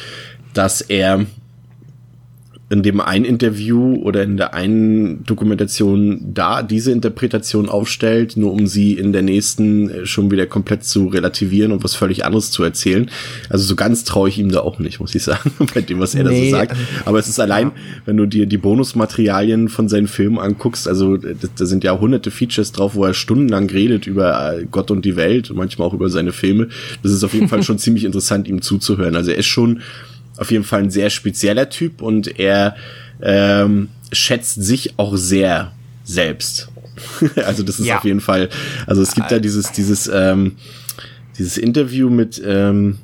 dass 0.54 0.82
er 0.82 1.26
in 2.72 2.84
dem 2.84 3.02
einen 3.02 3.26
Interview 3.26 3.96
oder 3.96 4.22
in 4.22 4.38
der 4.38 4.54
einen 4.54 5.24
Dokumentation 5.24 6.34
da 6.36 6.62
diese 6.62 6.92
Interpretation 6.92 7.68
aufstellt, 7.68 8.38
nur 8.38 8.54
um 8.54 8.68
sie 8.68 8.94
in 8.94 9.12
der 9.12 9.24
nächsten 9.24 9.90
äh, 9.90 10.06
schon 10.06 10.30
wieder 10.30 10.46
komplett 10.46 10.84
zu 10.84 11.08
relativieren 11.08 11.72
und 11.72 11.84
was 11.84 11.96
völlig 11.96 12.26
anderes 12.26 12.52
zu 12.52 12.64
erzählen. 12.64 13.10
Also 13.50 13.66
so 13.66 13.76
ganz 13.76 14.04
traue 14.04 14.30
ich 14.30 14.38
ihm 14.38 14.52
da 14.52 14.60
auch 14.60 14.78
nicht, 14.78 15.00
muss 15.00 15.16
ich 15.16 15.24
sagen, 15.24 15.52
bei 15.74 15.82
dem, 15.82 16.00
was 16.00 16.14
er 16.14 16.26
da 16.26 16.30
Nee, 16.30 16.52
so 16.52 16.58
sagt. 16.58 16.74
ähm, 16.74 16.78
Aber 17.06 17.18
es 17.18 17.28
ist 17.28 17.40
allein, 17.40 17.72
wenn 18.06 18.18
du 18.18 18.28
dir 18.28 18.46
die 18.46 18.58
Bonusmaterialien 18.58 19.68
von 19.70 19.90
seinen 19.90 20.08
Filmen 20.08 20.38
anguckst, 20.38 20.88
also 20.88 21.18
da, 21.18 21.30
da 21.58 21.66
sind 21.66 21.84
ja 21.84 22.00
hunderte 22.00 22.30
Features 22.30 22.72
drauf, 22.72 22.94
wo 22.94 23.04
er 23.04 23.16
stundenlang 23.16 23.68
redet 23.72 24.06
über 24.06 24.60
äh, 24.60 24.66
Gott 24.70 24.92
und 24.92 25.06
die 25.06 25.16
Welt 25.16 25.52
manchmal 25.56 25.88
auch 25.88 25.94
über 25.96 26.10
seine 26.10 26.34
Filme. 26.34 26.68
Das 27.02 27.12
ist 27.12 27.24
auf 27.24 27.34
jeden 27.34 27.48
Fall 27.48 27.64
schon 27.70 27.80
ziemlich 27.80 28.04
interessant, 28.06 28.48
ihm 28.48 28.62
zuzuhören. 28.62 29.16
Also 29.16 29.32
er 29.32 29.38
ist 29.38 29.48
schon 29.48 29.82
auf 30.40 30.52
jeden 30.52 30.64
Fall 30.64 30.84
ein 30.84 30.92
sehr 30.92 31.10
spezieller 31.10 31.70
Typ 31.70 32.02
und 32.02 32.40
er 32.40 32.76
ähm, 33.22 33.90
schätzt 34.12 34.64
sich 34.64 34.94
auch 34.98 35.16
sehr 35.18 35.74
selbst. 36.04 36.70
also 37.46 37.64
das 37.64 37.80
ist 37.80 37.86
Ja. 37.88 37.98
auf 37.98 38.06
jeden 38.06 38.22
Fall, 38.22 38.50
also 38.88 39.02
es 39.02 39.14
gibt 39.14 39.32
da 39.32 39.40
dieses, 39.40 39.72
dieses, 39.72 40.10
ähm, 40.12 40.56
dieses 41.38 41.58
Interview 41.58 42.10
mit, 42.10 42.42
ähm, 42.46 42.98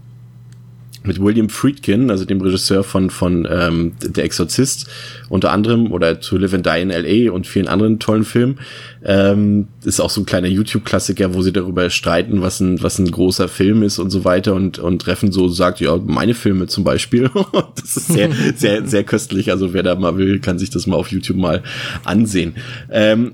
mit 1.07 1.21
William 1.21 1.49
Friedkin, 1.49 2.09
also 2.09 2.25
dem 2.25 2.41
Regisseur 2.41 2.83
von, 2.83 3.09
von 3.09 3.47
ähm, 3.49 3.93
Der 4.01 4.23
Exorzist, 4.23 4.87
unter 5.29 5.51
anderem, 5.51 5.91
oder 5.91 6.19
To 6.19 6.37
Live 6.37 6.53
and 6.53 6.65
Die 6.65 6.81
in 6.81 6.89
L.A. 6.91 7.31
und 7.31 7.47
vielen 7.47 7.67
anderen 7.67 7.99
tollen 7.99 8.23
Filmen. 8.23 8.59
Ähm, 9.03 9.67
ist 9.83 9.99
auch 9.99 10.09
so 10.09 10.21
ein 10.21 10.25
kleiner 10.25 10.47
YouTube-Klassiker, 10.47 11.33
wo 11.33 11.41
sie 11.41 11.53
darüber 11.53 11.89
streiten, 11.89 12.41
was 12.41 12.59
ein, 12.59 12.81
was 12.81 12.99
ein 12.99 13.09
großer 13.09 13.47
Film 13.47 13.83
ist 13.83 13.99
und 13.99 14.09
so 14.09 14.25
weiter. 14.25 14.53
Und, 14.53 14.79
und 14.79 15.05
Reffen 15.07 15.31
so 15.31 15.47
sagt, 15.47 15.79
ja, 15.79 15.97
meine 15.97 16.33
Filme 16.33 16.67
zum 16.67 16.83
Beispiel. 16.83 17.29
das 17.75 17.97
ist 17.97 18.07
sehr, 18.07 18.29
sehr, 18.55 18.87
sehr 18.87 19.03
köstlich. 19.03 19.51
Also 19.51 19.73
wer 19.73 19.83
da 19.83 19.95
mal 19.95 20.17
will, 20.17 20.39
kann 20.39 20.59
sich 20.59 20.69
das 20.69 20.87
mal 20.87 20.95
auf 20.95 21.11
YouTube 21.11 21.37
mal 21.37 21.63
ansehen. 22.03 22.55
Ähm, 22.91 23.33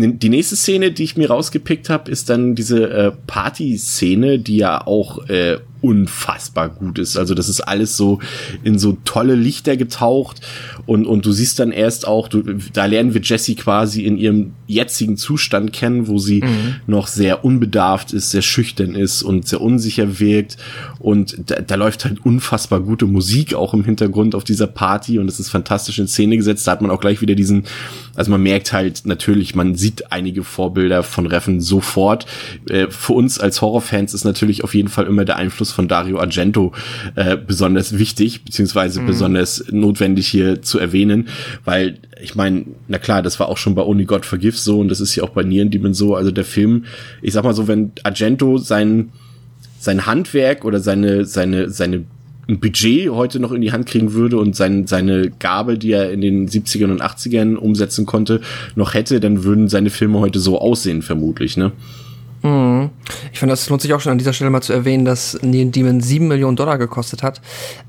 die 0.00 0.28
nächste 0.28 0.54
Szene, 0.54 0.92
die 0.92 1.02
ich 1.02 1.16
mir 1.16 1.28
rausgepickt 1.28 1.90
habe, 1.90 2.10
ist 2.10 2.30
dann 2.30 2.54
diese 2.54 2.88
äh, 2.88 3.12
Party-Szene, 3.26 4.38
die 4.38 4.58
ja 4.58 4.86
auch 4.86 5.28
äh, 5.28 5.58
unfassbar 5.80 6.68
gut 6.68 6.98
ist. 6.98 7.16
Also 7.16 7.34
das 7.34 7.48
ist 7.48 7.60
alles 7.60 7.96
so 7.96 8.20
in 8.64 8.78
so 8.78 8.96
tolle 9.04 9.34
Lichter 9.34 9.76
getaucht 9.76 10.40
und 10.86 11.06
und 11.06 11.24
du 11.24 11.32
siehst 11.32 11.58
dann 11.58 11.72
erst 11.72 12.06
auch, 12.06 12.28
du, 12.28 12.42
da 12.72 12.86
lernen 12.86 13.14
wir 13.14 13.20
Jessie 13.20 13.54
quasi 13.54 14.02
in 14.04 14.16
ihrem 14.16 14.52
jetzigen 14.66 15.16
Zustand 15.16 15.72
kennen, 15.72 16.08
wo 16.08 16.18
sie 16.18 16.42
noch 16.86 17.06
sehr 17.06 17.44
unbedarft 17.44 18.12
ist, 18.12 18.30
sehr 18.30 18.42
schüchtern 18.42 18.94
ist 18.94 19.22
und 19.22 19.46
sehr 19.46 19.60
unsicher 19.60 20.18
wirkt 20.20 20.56
und 20.98 21.36
da, 21.46 21.60
da 21.60 21.74
läuft 21.74 22.04
halt 22.04 22.24
unfassbar 22.24 22.80
gute 22.80 23.06
Musik 23.06 23.54
auch 23.54 23.74
im 23.74 23.84
Hintergrund 23.84 24.34
auf 24.34 24.44
dieser 24.44 24.66
Party 24.66 25.18
und 25.18 25.28
es 25.28 25.40
ist 25.40 25.48
fantastisch 25.48 25.98
in 25.98 26.08
Szene 26.08 26.36
gesetzt. 26.36 26.66
Da 26.66 26.72
hat 26.72 26.82
man 26.82 26.90
auch 26.90 27.00
gleich 27.00 27.20
wieder 27.20 27.34
diesen, 27.34 27.64
also 28.14 28.30
man 28.30 28.42
merkt 28.42 28.72
halt 28.72 29.02
natürlich, 29.04 29.54
man 29.54 29.74
sieht 29.74 30.12
einige 30.12 30.44
Vorbilder 30.44 31.02
von 31.02 31.26
Reffen 31.26 31.60
sofort. 31.60 32.26
Äh, 32.68 32.88
für 32.90 33.12
uns 33.12 33.38
als 33.38 33.60
Horrorfans 33.62 34.14
ist 34.14 34.24
natürlich 34.24 34.64
auf 34.64 34.74
jeden 34.74 34.88
Fall 34.88 35.06
immer 35.06 35.24
der 35.24 35.36
Einfluss 35.36 35.67
von 35.72 35.88
Dario 35.88 36.18
Argento 36.18 36.72
äh, 37.14 37.36
besonders 37.36 37.98
wichtig, 37.98 38.44
beziehungsweise 38.44 39.00
besonders 39.02 39.64
notwendig 39.70 40.28
hier 40.28 40.62
zu 40.62 40.78
erwähnen, 40.78 41.28
weil 41.64 41.98
ich 42.20 42.34
meine, 42.34 42.64
na 42.88 42.98
klar, 42.98 43.22
das 43.22 43.38
war 43.38 43.48
auch 43.48 43.58
schon 43.58 43.74
bei 43.74 43.82
Only 43.82 44.04
God 44.04 44.26
Forgives 44.26 44.64
so 44.64 44.80
und 44.80 44.88
das 44.88 45.00
ist 45.00 45.14
ja 45.14 45.22
auch 45.22 45.30
bei 45.30 45.42
Nieren 45.42 45.70
Demon 45.70 45.94
so. 45.94 46.14
Also 46.14 46.30
der 46.30 46.44
Film, 46.44 46.84
ich 47.22 47.32
sag 47.32 47.44
mal 47.44 47.54
so, 47.54 47.68
wenn 47.68 47.92
Argento 48.02 48.58
sein 48.58 49.10
sein 49.78 50.06
Handwerk 50.06 50.64
oder 50.64 50.80
seine, 50.80 51.24
seine, 51.24 51.70
seine 51.70 52.04
ein 52.48 52.60
Budget 52.60 53.10
heute 53.10 53.40
noch 53.40 53.52
in 53.52 53.60
die 53.60 53.72
Hand 53.72 53.86
kriegen 53.86 54.14
würde 54.14 54.38
und 54.38 54.56
sein, 54.56 54.86
seine 54.86 55.30
Gabe, 55.30 55.76
die 55.76 55.92
er 55.92 56.10
in 56.10 56.22
den 56.22 56.48
70ern 56.48 56.90
und 56.90 57.02
80ern 57.02 57.56
umsetzen 57.56 58.06
konnte, 58.06 58.40
noch 58.74 58.94
hätte, 58.94 59.20
dann 59.20 59.44
würden 59.44 59.68
seine 59.68 59.90
Filme 59.90 60.18
heute 60.18 60.40
so 60.40 60.58
aussehen, 60.58 61.02
vermutlich, 61.02 61.56
ne? 61.56 61.72
Ich 63.32 63.38
finde, 63.38 63.52
das 63.52 63.68
lohnt 63.68 63.82
sich 63.82 63.92
auch 63.94 64.00
schon 64.00 64.12
an 64.12 64.18
dieser 64.18 64.32
Stelle 64.32 64.50
mal 64.50 64.60
zu 64.60 64.72
erwähnen, 64.72 65.04
dass 65.04 65.38
Neon 65.42 65.72
Demon 65.72 66.00
7 66.00 66.28
Millionen 66.28 66.56
Dollar 66.56 66.78
gekostet 66.78 67.22
hat. 67.22 67.40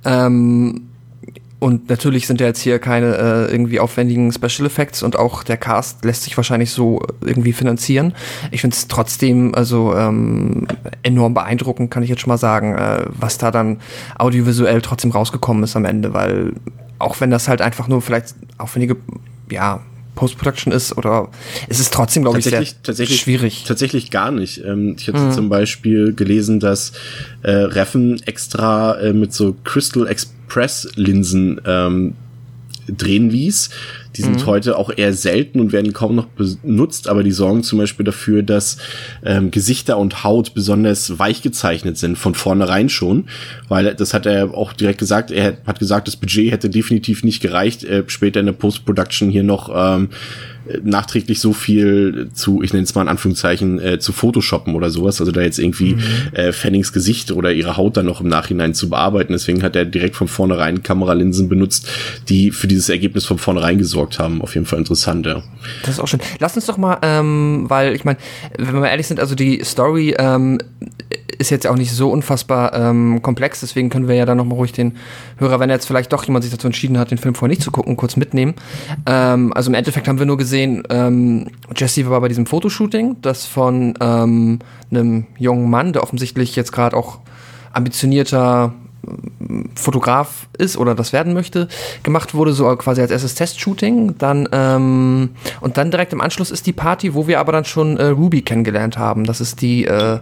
Ähm, 0.05 0.89
und 1.59 1.89
natürlich 1.89 2.25
sind 2.25 2.39
ja 2.39 2.47
jetzt 2.47 2.61
hier 2.61 2.79
keine 2.79 3.17
äh, 3.17 3.51
irgendwie 3.51 3.81
aufwendigen 3.81 4.31
Special 4.31 4.65
Effects 4.65 5.03
und 5.03 5.17
auch 5.17 5.43
der 5.43 5.57
Cast 5.57 6.05
lässt 6.05 6.23
sich 6.23 6.37
wahrscheinlich 6.37 6.71
so 6.71 7.01
irgendwie 7.19 7.51
finanzieren. 7.51 8.13
Ich 8.51 8.61
finde 8.61 8.75
es 8.75 8.87
trotzdem 8.87 9.53
also 9.53 9.93
ähm, 9.93 10.67
enorm 11.03 11.33
beeindruckend, 11.33 11.91
kann 11.91 12.01
ich 12.01 12.09
jetzt 12.09 12.21
schon 12.21 12.29
mal 12.29 12.37
sagen, 12.37 12.75
äh, 12.75 13.05
was 13.07 13.37
da 13.37 13.51
dann 13.51 13.79
audiovisuell 14.17 14.81
trotzdem 14.81 15.11
rausgekommen 15.11 15.63
ist 15.63 15.75
am 15.75 15.83
Ende, 15.83 16.13
weil 16.13 16.53
auch 16.97 17.19
wenn 17.19 17.29
das 17.29 17.49
halt 17.49 17.61
einfach 17.61 17.89
nur 17.89 18.01
vielleicht 18.01 18.35
aufwendige, 18.57 18.95
ja, 19.51 19.81
Post-Production 20.19 20.73
ist 20.73 20.97
oder 20.97 21.29
es 21.69 21.79
ist 21.79 21.93
trotzdem, 21.93 22.23
glaube 22.23 22.39
ich, 22.39 22.43
sehr 22.45 22.61
tatsächlich, 22.83 23.21
schwierig. 23.21 23.63
Tatsächlich 23.65 24.11
gar 24.11 24.31
nicht. 24.31 24.61
Ähm, 24.65 24.97
ich 24.99 25.07
hatte 25.07 25.31
zum 25.31 25.47
Beispiel 25.47 26.13
gelesen, 26.13 26.59
dass 26.59 26.91
äh, 27.41 27.51
Reffen 27.51 28.21
extra 28.25 28.99
äh, 28.99 29.13
mit 29.13 29.31
so 29.31 29.55
Crystal 29.63 30.07
Express 30.07 30.89
Linsen 30.95 31.61
ähm, 31.65 32.15
drehen 32.89 33.29
ließ. 33.29 33.69
Die 34.19 34.23
sind 34.23 34.45
heute 34.45 34.77
auch 34.77 34.91
eher 34.93 35.13
selten 35.13 35.61
und 35.61 35.71
werden 35.71 35.93
kaum 35.93 36.13
noch 36.13 36.25
benutzt, 36.25 37.07
aber 37.07 37.23
die 37.23 37.31
sorgen 37.31 37.63
zum 37.63 37.79
Beispiel 37.79 38.03
dafür, 38.03 38.43
dass 38.43 38.77
ähm, 39.23 39.49
Gesichter 39.49 39.97
und 39.97 40.25
Haut 40.25 40.53
besonders 40.53 41.19
weich 41.19 41.41
gezeichnet 41.41 41.97
sind, 41.97 42.17
von 42.17 42.35
vornherein 42.35 42.89
schon. 42.89 43.29
Weil 43.69 43.95
das 43.95 44.13
hat 44.13 44.25
er 44.25 44.53
auch 44.53 44.73
direkt 44.73 44.99
gesagt, 44.99 45.31
er 45.31 45.59
hat 45.65 45.79
gesagt, 45.79 46.09
das 46.09 46.17
Budget 46.17 46.51
hätte 46.51 46.69
definitiv 46.69 47.23
nicht 47.23 47.41
gereicht, 47.41 47.85
äh, 47.85 48.03
später 48.07 48.41
in 48.41 48.47
der 48.47 48.53
Post-Production 48.53 49.29
hier 49.29 49.43
noch 49.43 49.71
ähm, 49.73 50.09
nachträglich 50.83 51.39
so 51.39 51.53
viel 51.53 52.29
zu, 52.33 52.61
ich 52.61 52.73
nenne 52.73 52.83
es 52.83 52.95
mal 52.95 53.01
in 53.01 53.07
Anführungszeichen, 53.07 53.79
äh, 53.79 53.99
zu 53.99 54.11
Photoshoppen 54.11 54.75
oder 54.75 54.89
sowas, 54.89 55.19
also 55.19 55.31
da 55.31 55.41
jetzt 55.41 55.59
irgendwie 55.59 55.97
äh, 56.33 56.51
Fannings 56.51 56.93
Gesicht 56.93 57.31
oder 57.31 57.51
ihre 57.51 57.77
Haut 57.77 57.97
dann 57.97 58.05
noch 58.05 58.21
im 58.21 58.27
Nachhinein 58.27 58.73
zu 58.73 58.89
bearbeiten. 58.89 59.33
Deswegen 59.33 59.63
hat 59.63 59.75
er 59.75 59.85
direkt 59.85 60.15
von 60.15 60.27
vornherein 60.27 60.83
Kameralinsen 60.83 61.49
benutzt, 61.49 61.87
die 62.29 62.51
für 62.51 62.67
dieses 62.67 62.89
Ergebnis 62.89 63.25
von 63.25 63.37
vornherein 63.37 63.77
gesorgt 63.77 64.19
haben. 64.19 64.41
Auf 64.41 64.53
jeden 64.53 64.65
Fall 64.65 64.79
interessant, 64.79 65.25
ja. 65.25 65.43
Das 65.81 65.91
ist 65.91 65.99
auch 65.99 66.07
schön. 66.07 66.21
Lass 66.39 66.55
uns 66.55 66.65
doch 66.65 66.77
mal, 66.77 66.97
ähm, 67.01 67.65
weil 67.67 67.95
ich 67.95 68.05
meine, 68.05 68.17
wenn 68.57 68.73
wir 68.73 68.81
mal 68.81 68.87
ehrlich 68.87 69.07
sind, 69.07 69.19
also 69.19 69.35
die 69.35 69.63
Story 69.63 70.15
ähm, 70.17 70.59
ist 71.39 71.49
jetzt 71.51 71.65
auch 71.65 71.75
nicht 71.75 71.91
so 71.91 72.11
unfassbar 72.11 72.73
ähm, 72.73 73.21
komplex, 73.21 73.61
deswegen 73.61 73.89
können 73.89 74.09
wir 74.09 74.15
ja 74.15 74.25
dann 74.25 74.37
noch 74.37 74.45
mal 74.45 74.55
ruhig 74.55 74.73
den 74.73 74.97
Hörer, 75.37 75.59
wenn 75.61 75.69
jetzt 75.69 75.85
vielleicht 75.85 76.11
doch 76.11 76.25
jemand 76.25 76.43
sich 76.43 76.51
dazu 76.51 76.67
entschieden 76.67 76.97
hat, 76.99 77.11
den 77.11 77.17
Film 77.17 77.33
vorher 77.33 77.49
nicht 77.49 77.61
zu 77.61 77.71
gucken, 77.71 77.95
kurz 77.95 78.17
mitnehmen. 78.17 78.55
Ähm, 79.05 79.53
also 79.53 79.71
im 79.71 79.73
Endeffekt 79.73 80.09
haben 80.09 80.19
wir 80.19 80.25
nur 80.25 80.37
gesehen, 80.37 80.58
ähm, 80.89 81.47
Jesse 81.75 82.09
war 82.09 82.21
bei 82.21 82.27
diesem 82.27 82.45
Fotoshooting, 82.45 83.17
das 83.21 83.45
von 83.45 83.93
ähm, 83.99 84.59
einem 84.91 85.27
jungen 85.37 85.69
Mann, 85.69 85.93
der 85.93 86.03
offensichtlich 86.03 86.55
jetzt 86.55 86.71
gerade 86.71 86.95
auch 86.95 87.19
ambitionierter 87.73 88.73
Fotograf 89.75 90.47
ist 90.57 90.77
oder 90.77 90.93
das 90.93 91.13
werden 91.13 91.33
möchte, 91.33 91.67
gemacht 92.03 92.33
wurde, 92.33 92.51
so 92.53 92.75
quasi 92.75 93.01
als 93.01 93.11
erstes 93.11 93.35
Test-Shooting. 93.35 94.17
Dann, 94.17 94.47
ähm, 94.51 95.29
und 95.61 95.77
dann 95.77 95.91
direkt 95.91 96.13
im 96.13 96.21
Anschluss 96.21 96.51
ist 96.51 96.65
die 96.67 96.73
Party, 96.73 97.13
wo 97.13 97.27
wir 97.27 97.39
aber 97.39 97.51
dann 97.51 97.65
schon 97.65 97.97
äh, 97.97 98.07
Ruby 98.07 98.41
kennengelernt 98.41 98.97
haben. 98.97 99.25
Das 99.25 99.41
ist 99.41 99.61
die, 99.61 99.85
äh, 99.85 100.19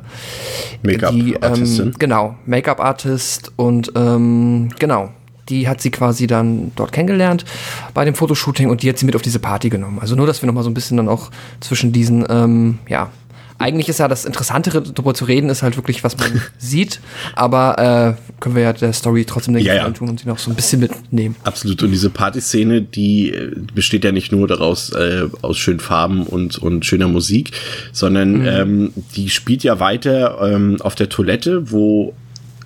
Make-up-Artistin. 0.83 1.87
ähm, 1.87 1.95
genau, 1.97 2.35
Make-up-Artist 2.45 3.51
und 3.55 3.91
ähm, 3.95 4.69
genau. 4.79 5.09
Die 5.49 5.67
hat 5.67 5.81
sie 5.81 5.91
quasi 5.91 6.27
dann 6.27 6.71
dort 6.75 6.91
kennengelernt 6.91 7.45
bei 7.93 8.05
dem 8.05 8.15
Fotoshooting 8.15 8.69
und 8.69 8.83
die 8.83 8.89
hat 8.89 8.97
sie 8.97 9.05
mit 9.05 9.15
auf 9.15 9.21
diese 9.21 9.39
Party 9.39 9.69
genommen. 9.69 9.99
Also 9.99 10.15
nur, 10.15 10.27
dass 10.27 10.41
wir 10.41 10.47
noch 10.47 10.53
mal 10.53 10.63
so 10.63 10.69
ein 10.69 10.73
bisschen 10.73 10.97
dann 10.97 11.07
auch 11.07 11.31
zwischen 11.59 11.91
diesen, 11.91 12.25
ähm, 12.29 12.79
ja, 12.87 13.11
eigentlich 13.59 13.89
ist 13.89 13.99
ja 13.99 14.07
das 14.07 14.25
Interessantere 14.25 14.81
darüber 14.81 15.13
zu 15.13 15.25
reden, 15.25 15.49
ist 15.49 15.63
halt 15.63 15.77
wirklich, 15.77 16.03
was 16.03 16.17
man 16.17 16.41
sieht. 16.57 16.99
Aber 17.35 18.17
äh, 18.17 18.31
können 18.39 18.55
wir 18.55 18.63
ja 18.63 18.73
der 18.73 18.93
Story 18.93 19.25
trotzdem 19.25 19.55
den 19.55 19.65
Ja, 19.65 19.73
ja. 19.73 19.89
Tun 19.89 20.09
und 20.09 20.19
sie 20.19 20.27
noch 20.27 20.37
so 20.37 20.51
ein 20.51 20.55
bisschen 20.55 20.79
mitnehmen. 20.79 21.35
Absolut. 21.43 21.81
Und 21.81 21.91
diese 21.91 22.09
Partyszene, 22.09 22.81
die 22.81 23.31
äh, 23.31 23.55
besteht 23.73 24.03
ja 24.03 24.11
nicht 24.11 24.31
nur 24.31 24.47
daraus 24.47 24.91
äh, 24.91 25.23
aus 25.41 25.57
schönen 25.57 25.79
Farben 25.79 26.23
und 26.23 26.57
und 26.59 26.85
schöner 26.85 27.07
Musik, 27.07 27.51
sondern 27.91 28.45
ähm, 28.45 28.93
die 29.15 29.29
spielt 29.29 29.63
ja 29.63 29.79
weiter 29.79 30.37
ähm, 30.41 30.77
auf 30.81 30.95
der 30.95 31.09
Toilette, 31.09 31.71
wo 31.71 32.13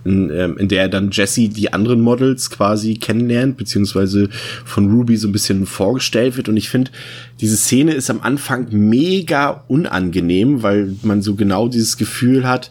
in, 0.03 0.29
ähm, 0.31 0.57
in 0.57 0.67
der 0.67 0.89
dann 0.89 1.11
Jesse 1.11 1.49
die 1.49 1.73
anderen 1.73 2.01
Models 2.01 2.49
quasi 2.49 2.95
kennenlernt, 2.95 3.57
beziehungsweise 3.57 4.29
von 4.65 4.91
Ruby 4.91 5.17
so 5.17 5.27
ein 5.27 5.31
bisschen 5.31 5.65
vorgestellt 5.65 6.37
wird. 6.37 6.49
Und 6.49 6.57
ich 6.57 6.69
finde, 6.69 6.91
diese 7.39 7.57
Szene 7.57 7.93
ist 7.93 8.09
am 8.09 8.21
Anfang 8.21 8.67
mega 8.71 9.63
unangenehm, 9.67 10.63
weil 10.63 10.95
man 11.03 11.21
so 11.21 11.35
genau 11.35 11.67
dieses 11.67 11.97
Gefühl 11.97 12.47
hat, 12.47 12.69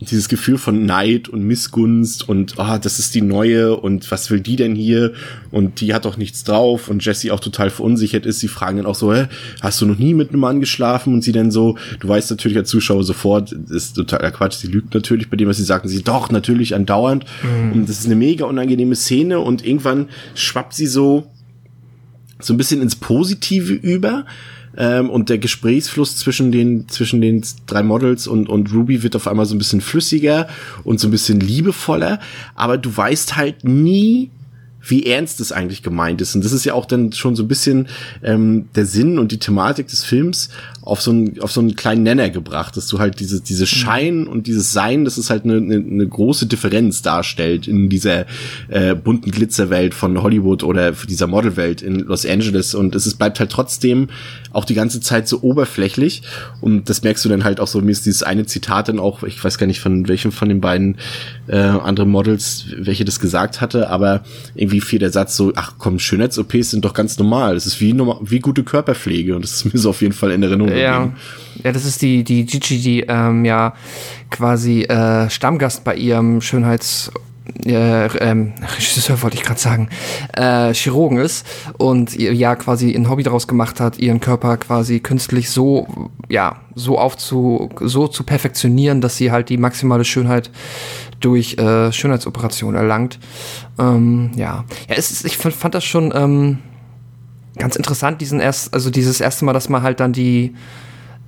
dieses 0.00 0.28
Gefühl 0.28 0.58
von 0.58 0.84
Neid 0.84 1.28
und 1.28 1.42
Missgunst 1.42 2.28
und 2.28 2.58
ah, 2.58 2.78
das 2.78 2.98
ist 2.98 3.14
die 3.14 3.22
neue 3.22 3.76
und 3.76 4.10
was 4.10 4.30
will 4.30 4.40
die 4.40 4.56
denn 4.56 4.74
hier 4.74 5.12
und 5.50 5.80
die 5.80 5.94
hat 5.94 6.04
doch 6.04 6.16
nichts 6.18 6.44
drauf 6.44 6.88
und 6.88 7.04
Jessie 7.04 7.30
auch 7.30 7.40
total 7.40 7.70
verunsichert 7.70 8.26
ist. 8.26 8.40
Sie 8.40 8.48
fragen 8.48 8.76
dann 8.76 8.86
auch 8.86 8.94
so, 8.94 9.14
hä, 9.14 9.26
hast 9.62 9.80
du 9.80 9.86
noch 9.86 9.98
nie 9.98 10.12
mit 10.12 10.30
einem 10.30 10.40
Mann 10.40 10.60
geschlafen? 10.60 11.14
Und 11.14 11.22
sie 11.22 11.32
dann 11.32 11.50
so, 11.50 11.78
du 12.00 12.08
weißt 12.08 12.30
natürlich 12.30 12.58
als 12.58 12.68
Zuschauer 12.68 13.04
sofort, 13.04 13.52
das 13.52 13.70
ist 13.70 13.96
totaler 13.96 14.30
Quatsch, 14.30 14.56
sie 14.56 14.68
lügt 14.68 14.92
natürlich 14.92 15.30
bei 15.30 15.36
dem, 15.36 15.48
was 15.48 15.56
sie 15.56 15.64
sagt. 15.64 15.84
Und 15.84 15.90
sie, 15.90 16.02
doch, 16.02 16.30
natürlich 16.30 16.74
andauernd. 16.74 17.24
Und 17.72 17.88
das 17.88 18.00
ist 18.00 18.06
eine 18.06 18.16
mega 18.16 18.44
unangenehme 18.44 18.96
Szene 18.96 19.40
und 19.40 19.64
irgendwann 19.64 20.08
schwappt 20.34 20.74
sie 20.74 20.86
so 20.86 21.26
so 22.38 22.52
ein 22.52 22.58
bisschen 22.58 22.82
ins 22.82 22.96
Positive 22.96 23.72
über. 23.72 24.26
Ähm, 24.76 25.10
und 25.10 25.28
der 25.28 25.38
Gesprächsfluss 25.38 26.16
zwischen 26.16 26.52
den, 26.52 26.88
zwischen 26.88 27.20
den 27.20 27.42
drei 27.66 27.82
Models 27.82 28.26
und, 28.26 28.48
und 28.48 28.72
Ruby 28.72 29.02
wird 29.02 29.16
auf 29.16 29.26
einmal 29.26 29.46
so 29.46 29.54
ein 29.54 29.58
bisschen 29.58 29.80
flüssiger 29.80 30.48
und 30.84 31.00
so 31.00 31.08
ein 31.08 31.10
bisschen 31.10 31.40
liebevoller. 31.40 32.20
Aber 32.54 32.78
du 32.78 32.94
weißt 32.94 33.36
halt 33.36 33.64
nie, 33.64 34.30
wie 34.88 35.06
ernst 35.06 35.40
es 35.40 35.52
eigentlich 35.52 35.82
gemeint 35.82 36.20
ist. 36.20 36.34
Und 36.34 36.44
das 36.44 36.52
ist 36.52 36.64
ja 36.64 36.74
auch 36.74 36.86
dann 36.86 37.12
schon 37.12 37.36
so 37.36 37.42
ein 37.44 37.48
bisschen 37.48 37.88
ähm, 38.22 38.68
der 38.74 38.86
Sinn 38.86 39.18
und 39.18 39.32
die 39.32 39.38
Thematik 39.38 39.88
des 39.88 40.04
Films 40.04 40.50
auf 40.82 41.02
so 41.02 41.10
einen, 41.10 41.40
auf 41.40 41.50
so 41.50 41.60
einen 41.60 41.74
kleinen 41.74 42.04
Nenner 42.04 42.30
gebracht, 42.30 42.76
dass 42.76 42.86
du 42.86 43.00
halt 43.00 43.18
diese, 43.18 43.40
diese 43.40 43.66
Schein 43.66 44.26
und 44.28 44.46
dieses 44.46 44.72
Sein, 44.72 45.04
das 45.04 45.18
ist 45.18 45.30
halt 45.30 45.44
eine, 45.44 45.56
eine, 45.56 45.76
eine 45.76 46.06
große 46.06 46.46
Differenz 46.46 47.02
darstellt 47.02 47.66
in 47.66 47.88
dieser 47.88 48.26
äh, 48.68 48.94
bunten 48.94 49.32
Glitzerwelt 49.32 49.94
von 49.94 50.22
Hollywood 50.22 50.62
oder 50.62 50.92
dieser 50.92 51.26
Modelwelt 51.26 51.82
in 51.82 52.00
Los 52.00 52.24
Angeles. 52.24 52.74
Und 52.74 52.94
es 52.94 53.06
ist, 53.06 53.16
bleibt 53.16 53.40
halt 53.40 53.50
trotzdem 53.50 54.08
auch 54.52 54.64
die 54.64 54.74
ganze 54.74 55.00
Zeit 55.00 55.26
so 55.26 55.42
oberflächlich. 55.42 56.22
Und 56.60 56.88
das 56.88 57.02
merkst 57.02 57.24
du 57.24 57.28
dann 57.28 57.42
halt 57.42 57.58
auch 57.58 57.66
so, 57.66 57.80
mir 57.80 57.90
ist 57.90 58.06
dieses 58.06 58.22
eine 58.22 58.46
Zitat 58.46 58.88
dann 58.88 59.00
auch, 59.00 59.24
ich 59.24 59.42
weiß 59.42 59.58
gar 59.58 59.66
nicht 59.66 59.80
von 59.80 60.06
welchem 60.06 60.30
von 60.30 60.48
den 60.48 60.60
beiden 60.60 60.98
äh, 61.48 61.56
anderen 61.56 62.10
Models, 62.10 62.66
welche 62.76 63.04
das 63.04 63.18
gesagt 63.18 63.60
hatte, 63.60 63.90
aber 63.90 64.22
irgendwie 64.54 64.75
fiel 64.80 64.98
der 64.98 65.10
Satz 65.10 65.36
so, 65.36 65.52
ach 65.56 65.74
komm, 65.78 65.98
Schönheits-OPs 65.98 66.70
sind 66.70 66.84
doch 66.84 66.94
ganz 66.94 67.18
normal. 67.18 67.54
Das 67.54 67.66
ist 67.66 67.80
wie, 67.80 67.92
normal, 67.92 68.18
wie 68.22 68.40
gute 68.40 68.64
Körperpflege. 68.64 69.34
Und 69.34 69.42
das 69.42 69.52
ist 69.52 69.72
mir 69.72 69.78
so 69.78 69.90
auf 69.90 70.02
jeden 70.02 70.14
Fall 70.14 70.30
in 70.32 70.42
Erinnerung 70.42 70.74
Ja, 70.76 71.12
ja, 71.62 71.72
das 71.72 71.84
ist 71.84 72.02
die, 72.02 72.24
die 72.24 72.44
Gigi, 72.44 72.78
die 72.80 73.00
ähm, 73.08 73.44
ja 73.44 73.74
quasi 74.30 74.82
äh, 74.82 75.30
Stammgast 75.30 75.84
bei 75.84 75.94
ihrem 75.94 76.40
Schönheits- 76.40 77.10
äh, 77.64 78.06
ähm, 78.06 78.52
Regisseur 78.76 79.20
wollte 79.22 79.36
ich 79.36 79.42
gerade 79.42 79.60
sagen, 79.60 79.88
äh, 80.34 80.72
Chirurgen 80.74 81.18
ist 81.18 81.46
und 81.78 82.14
ja 82.16 82.56
quasi 82.56 82.94
ein 82.94 83.08
Hobby 83.08 83.22
daraus 83.22 83.48
gemacht 83.48 83.80
hat, 83.80 83.98
ihren 83.98 84.20
Körper 84.20 84.56
quasi 84.56 85.00
künstlich 85.00 85.50
so, 85.50 86.10
ja, 86.28 86.56
so 86.74 86.98
aufzu, 86.98 87.70
so 87.80 88.08
zu 88.08 88.24
perfektionieren, 88.24 89.00
dass 89.00 89.16
sie 89.16 89.30
halt 89.30 89.48
die 89.48 89.56
maximale 89.58 90.04
Schönheit 90.04 90.50
durch 91.20 91.58
äh, 91.58 91.92
Schönheitsoperation 91.92 92.74
erlangt. 92.74 93.18
Ähm, 93.78 94.30
ja, 94.36 94.64
ja, 94.88 94.94
es 94.96 95.10
ist, 95.10 95.24
ich 95.24 95.36
fand, 95.36 95.54
fand 95.54 95.74
das 95.74 95.84
schon 95.84 96.12
ähm, 96.14 96.58
ganz 97.56 97.76
interessant, 97.76 98.20
diesen 98.20 98.40
erst, 98.40 98.74
also 98.74 98.90
dieses 98.90 99.20
erste 99.20 99.44
Mal, 99.44 99.52
dass 99.52 99.68
man 99.68 99.82
halt 99.82 100.00
dann 100.00 100.12
die 100.12 100.54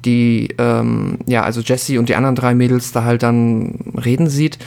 die, 0.05 0.55
ähm, 0.59 1.19
ja, 1.27 1.43
also 1.43 1.61
Jessie 1.61 1.99
und 1.99 2.09
die 2.09 2.15
anderen 2.15 2.37
drei 2.37 2.55
Mädels 2.55 2.93
da 2.93 3.05
halt 3.05 3.23
dann 3.23 3.93
reden 4.05 4.29
sieht, 4.29 4.59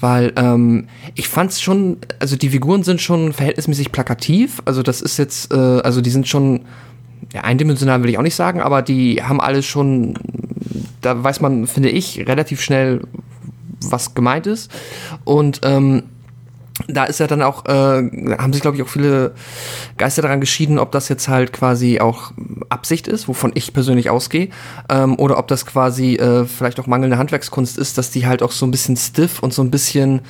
weil 0.00 0.32
ähm, 0.36 0.86
ich 1.14 1.28
fand's 1.28 1.60
schon, 1.60 1.98
also 2.18 2.36
die 2.36 2.50
Figuren 2.50 2.82
sind 2.82 3.00
schon 3.00 3.32
verhältnismäßig 3.32 3.92
plakativ, 3.92 4.62
also 4.64 4.82
das 4.82 5.02
ist 5.02 5.18
jetzt, 5.18 5.52
äh, 5.52 5.56
also 5.56 6.00
die 6.00 6.10
sind 6.10 6.28
schon, 6.28 6.60
ja, 7.32 7.42
eindimensional 7.42 8.02
will 8.02 8.10
ich 8.10 8.18
auch 8.18 8.22
nicht 8.22 8.34
sagen, 8.34 8.60
aber 8.60 8.82
die 8.82 9.22
haben 9.22 9.40
alles 9.40 9.66
schon, 9.66 10.14
da 11.00 11.22
weiß 11.22 11.40
man, 11.40 11.66
finde 11.66 11.90
ich, 11.90 12.26
relativ 12.26 12.60
schnell, 12.60 13.00
was 13.80 14.14
gemeint 14.14 14.46
ist. 14.46 14.70
Und 15.24 15.60
ähm, 15.64 16.04
da 16.86 17.04
ist 17.04 17.20
ja 17.20 17.26
dann 17.26 17.42
auch, 17.42 17.64
äh, 17.66 17.70
haben 18.38 18.52
sich, 18.52 18.62
glaube 18.62 18.76
ich, 18.76 18.82
auch 18.82 18.88
viele 18.88 19.34
Geister 19.96 20.22
daran 20.22 20.40
geschieden, 20.40 20.78
ob 20.78 20.92
das 20.92 21.08
jetzt 21.08 21.28
halt 21.28 21.52
quasi 21.52 22.00
auch 22.00 22.32
Absicht 22.68 23.08
ist, 23.08 23.28
wovon 23.28 23.52
ich 23.54 23.72
persönlich 23.72 24.10
ausgehe, 24.10 24.48
ähm, 24.88 25.18
oder 25.18 25.38
ob 25.38 25.48
das 25.48 25.66
quasi 25.66 26.14
äh, 26.14 26.44
vielleicht 26.44 26.78
auch 26.78 26.86
mangelnde 26.86 27.18
Handwerkskunst 27.18 27.78
ist, 27.78 27.98
dass 27.98 28.10
die 28.10 28.26
halt 28.26 28.42
auch 28.42 28.52
so 28.52 28.66
ein 28.66 28.70
bisschen 28.70 28.96
stiff 28.96 29.42
und 29.42 29.52
so 29.52 29.62
ein 29.62 29.70
bisschen 29.70 30.20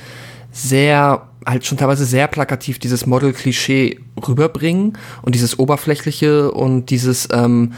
sehr, 0.51 1.28
halt 1.45 1.65
schon 1.65 1.77
teilweise 1.77 2.05
sehr 2.05 2.27
plakativ 2.27 2.79
dieses 2.79 3.05
Model-Klischee 3.05 3.99
rüberbringen 4.27 4.97
und 5.21 5.35
dieses 5.35 5.57
Oberflächliche 5.57 6.51
und 6.51 6.89
dieses 6.89 7.29
ähm, 7.31 7.73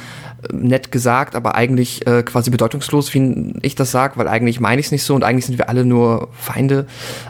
nett 0.51 0.91
gesagt, 0.91 1.35
aber 1.35 1.55
eigentlich 1.55 2.05
äh, 2.07 2.23
quasi 2.23 2.49
bedeutungslos, 2.49 3.13
wie 3.13 3.53
ich 3.61 3.75
das 3.75 3.91
sag, 3.91 4.17
weil 4.17 4.27
eigentlich 4.27 4.59
meine 4.59 4.79
ich 4.79 4.87
es 4.87 4.91
nicht 4.91 5.03
so 5.03 5.13
und 5.13 5.23
eigentlich 5.23 5.45
sind 5.45 5.57
wir 5.57 5.69
alle 5.69 5.85
nur 5.85 6.29
Feinde. 6.33 6.87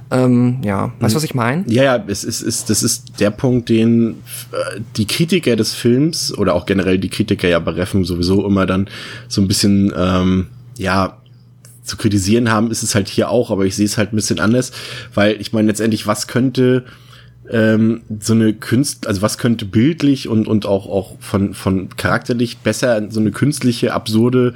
Ähm, 0.09 0.59
ja, 0.63 0.93
weißt 0.99 1.13
du, 1.13 1.17
was 1.17 1.23
ich 1.23 1.35
meine? 1.35 1.65
Ja, 1.67 1.83
ja, 1.83 2.03
es 2.07 2.23
ist, 2.23 2.41
ist, 2.41 2.69
das 2.69 2.83
ist 2.83 3.19
der 3.19 3.31
Punkt, 3.31 3.67
den 3.67 4.21
äh, 4.51 4.79
die 4.95 5.07
Kritiker 5.07 5.55
des 5.55 5.73
Films 5.73 6.35
oder 6.37 6.55
auch 6.55 6.65
generell 6.65 6.97
die 6.97 7.09
Kritiker 7.09 7.49
ja 7.49 7.59
bei 7.59 7.71
Reffen 7.71 8.05
sowieso 8.05 8.45
immer 8.45 8.65
dann 8.65 8.87
so 9.27 9.41
ein 9.41 9.47
bisschen, 9.47 9.93
ähm, 9.97 10.47
ja, 10.77 11.20
zu 11.83 11.97
kritisieren 11.97 12.51
haben, 12.51 12.71
ist 12.71 12.83
es 12.83 12.95
halt 12.95 13.07
hier 13.07 13.29
auch, 13.29 13.51
aber 13.51 13.65
ich 13.65 13.75
sehe 13.75 13.85
es 13.85 13.97
halt 13.97 14.13
ein 14.13 14.15
bisschen 14.15 14.39
anders, 14.39 14.71
weil 15.13 15.39
ich 15.39 15.53
meine 15.53 15.67
letztendlich, 15.67 16.07
was 16.07 16.27
könnte 16.27 16.85
ähm, 17.49 18.01
so 18.19 18.33
eine 18.33 18.53
Künst, 18.53 19.07
also 19.07 19.21
was 19.21 19.37
könnte 19.37 19.65
bildlich 19.65 20.27
und 20.27 20.47
und 20.47 20.65
auch 20.65 20.87
auch 20.87 21.17
von 21.19 21.53
von 21.53 21.89
charakterlich 21.97 22.59
besser 22.59 23.09
so 23.09 23.19
eine 23.19 23.31
künstliche 23.31 23.93
absurde 23.93 24.53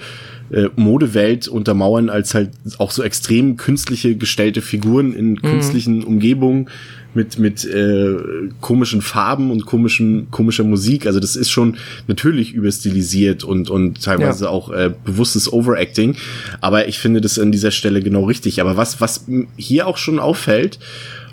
äh, 0.51 0.67
Modewelt 0.75 1.47
untermauern 1.47 2.09
als 2.09 2.33
halt 2.33 2.51
auch 2.77 2.91
so 2.91 3.03
extrem 3.03 3.57
künstliche 3.57 4.15
gestellte 4.15 4.61
Figuren 4.61 5.13
in 5.13 5.41
künstlichen 5.41 6.03
Umgebungen 6.03 6.69
mit 7.15 7.39
mit 7.39 7.65
äh, 7.65 8.15
komischen 8.61 9.01
Farben 9.01 9.49
und 9.51 9.65
komischen 9.65 10.29
komischer 10.31 10.63
Musik. 10.63 11.07
Also 11.07 11.19
das 11.19 11.35
ist 11.35 11.49
schon 11.49 11.77
natürlich 12.07 12.53
überstilisiert 12.53 13.43
und 13.43 13.69
und 13.69 14.03
teilweise 14.03 14.45
Ja. 14.45 14.49
auch 14.51 14.69
äh, 14.71 14.93
bewusstes 15.03 15.51
Overacting. 15.51 16.15
Aber 16.61 16.87
ich 16.87 16.99
finde 16.99 17.21
das 17.21 17.39
an 17.39 17.51
dieser 17.51 17.71
Stelle 17.71 18.01
genau 18.01 18.25
richtig. 18.25 18.61
Aber 18.61 18.77
was 18.77 19.01
was 19.01 19.25
hier 19.57 19.87
auch 19.87 19.97
schon 19.97 20.19
auffällt 20.19 20.79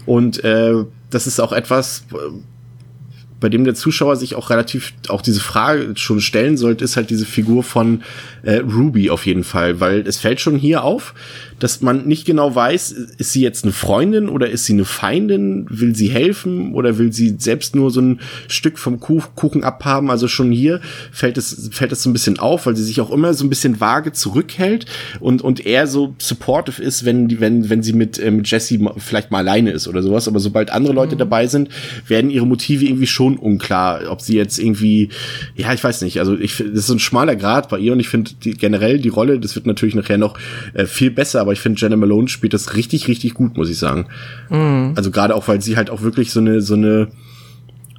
und 0.07 0.43
äh, 0.45 0.75
das 1.11 1.27
ist 1.27 1.41
auch 1.41 1.53
etwas, 1.53 2.05
äh, 2.13 2.17
bei 3.41 3.49
dem 3.49 3.65
der 3.65 3.75
Zuschauer 3.75 4.15
sich 4.17 4.37
auch 4.37 4.51
relativ 4.51 4.93
auch 5.09 5.21
diese 5.21 5.41
Frage 5.41 5.95
schon 5.97 6.21
stellen 6.21 6.57
sollte, 6.57 6.85
ist 6.85 6.97
halt 6.97 7.11
diese 7.11 7.27
Figur 7.27 7.65
von 7.65 8.03
äh, 8.43 8.57
Ruby 8.57 9.11
auf 9.11 9.27
jeden 9.27 9.45
Fall, 9.45 9.81
weil 9.81 10.07
es 10.07 10.19
fällt 10.19 10.41
schon 10.41 10.57
hier 10.57 10.85
auf, 10.85 11.15
dass 11.59 11.81
man 11.81 12.07
nicht 12.09 12.25
genau 12.25 12.53
weiß, 12.55 12.91
ist 12.91 13.33
sie 13.33 13.41
jetzt 13.43 13.63
eine 13.65 13.73
Freundin 13.73 14.29
oder 14.29 14.51
ist 14.51 14.65
sie 14.67 14.73
eine 14.73 14.85
Feindin, 14.85 15.67
will 15.71 15.95
sie 15.95 16.09
helfen 16.11 16.75
oder 16.75 16.99
will 16.99 17.13
sie 17.13 17.37
selbst 17.39 17.77
nur 17.77 17.91
so 17.93 18.01
ein 18.01 18.21
Stück 18.49 18.79
vom 18.79 18.99
Kuch 18.99 19.35
Kuchen 19.37 19.63
abhaben, 19.63 20.11
also 20.11 20.27
schon 20.27 20.51
hier 20.51 20.81
fällt 21.13 21.39
es 21.39 21.71
fällt 21.73 21.93
es 21.93 22.03
so 22.03 22.11
ein 22.11 22.13
bisschen 22.13 22.39
auf, 22.41 22.67
weil 22.67 22.75
sie 22.77 22.83
sich 22.83 23.01
auch 23.01 23.11
immer 23.13 23.33
so 23.35 23.45
ein 23.45 23.49
bisschen 23.49 23.81
vage 23.81 24.13
zurückhält 24.13 24.87
und 25.21 25.43
und 25.43 25.65
eher 25.65 25.87
so 25.87 26.15
supportive 26.19 26.83
ist, 26.83 27.05
wenn 27.05 27.29
die 27.29 27.39
wenn 27.41 27.71
wenn 27.71 27.83
sie 27.85 27.93
mit 27.93 28.19
ähm, 28.19 28.43
Jessie 28.45 28.79
ma- 28.79 28.95
vielleicht 28.99 29.31
mal 29.31 29.39
alleine 29.39 29.71
ist 29.71 29.87
oder 29.87 30.03
sowas, 30.03 30.27
aber 30.27 30.41
sobald 30.41 30.71
andere 30.71 30.93
Leute 30.95 31.17
dabei 31.17 31.47
sind, 31.47 31.69
werden 32.09 32.31
ihre 32.31 32.47
Motive 32.47 32.85
irgendwie 32.85 33.07
schon 33.07 33.37
unklar, 33.37 34.11
ob 34.11 34.21
sie 34.21 34.37
jetzt 34.37 34.59
irgendwie 34.59 35.11
ja, 35.55 35.73
ich 35.73 35.85
weiß 35.85 36.03
nicht, 36.03 36.19
also 36.19 36.37
ich 36.37 36.57
das 36.57 36.67
ist 36.81 36.87
so 36.89 36.95
ein 36.95 36.99
schmaler 36.99 37.37
Grad 37.37 37.69
bei 37.69 37.79
ihr 37.79 37.93
und 37.93 38.01
ich 38.01 38.09
finde 38.09 38.32
die, 38.37 38.55
generell 38.55 38.99
die 38.99 39.09
Rolle, 39.09 39.39
das 39.39 39.55
wird 39.55 39.67
natürlich 39.67 39.95
nachher 39.95 40.19
noch 40.19 40.39
äh, 40.75 40.87
viel 40.87 41.11
besser, 41.11 41.41
aber 41.41 41.53
ich 41.53 41.61
finde 41.61 41.81
Jenna 41.81 41.97
Malone 41.97 42.29
spielt 42.29 42.55
das 42.55 42.75
richtig 42.75 43.09
richtig 43.09 43.35
gut, 43.35 43.57
muss 43.57 43.71
ich 43.71 43.79
sagen. 43.79 44.07
Also 44.97 45.11
gerade 45.11 45.35
auch 45.35 45.49
weil 45.49 45.61
sie 45.63 45.77
halt 45.77 45.91
auch 45.91 46.03
wirklich 46.03 46.33
so 46.33 46.41
eine 46.41 46.61
so 46.61 46.75
eine 46.75 47.09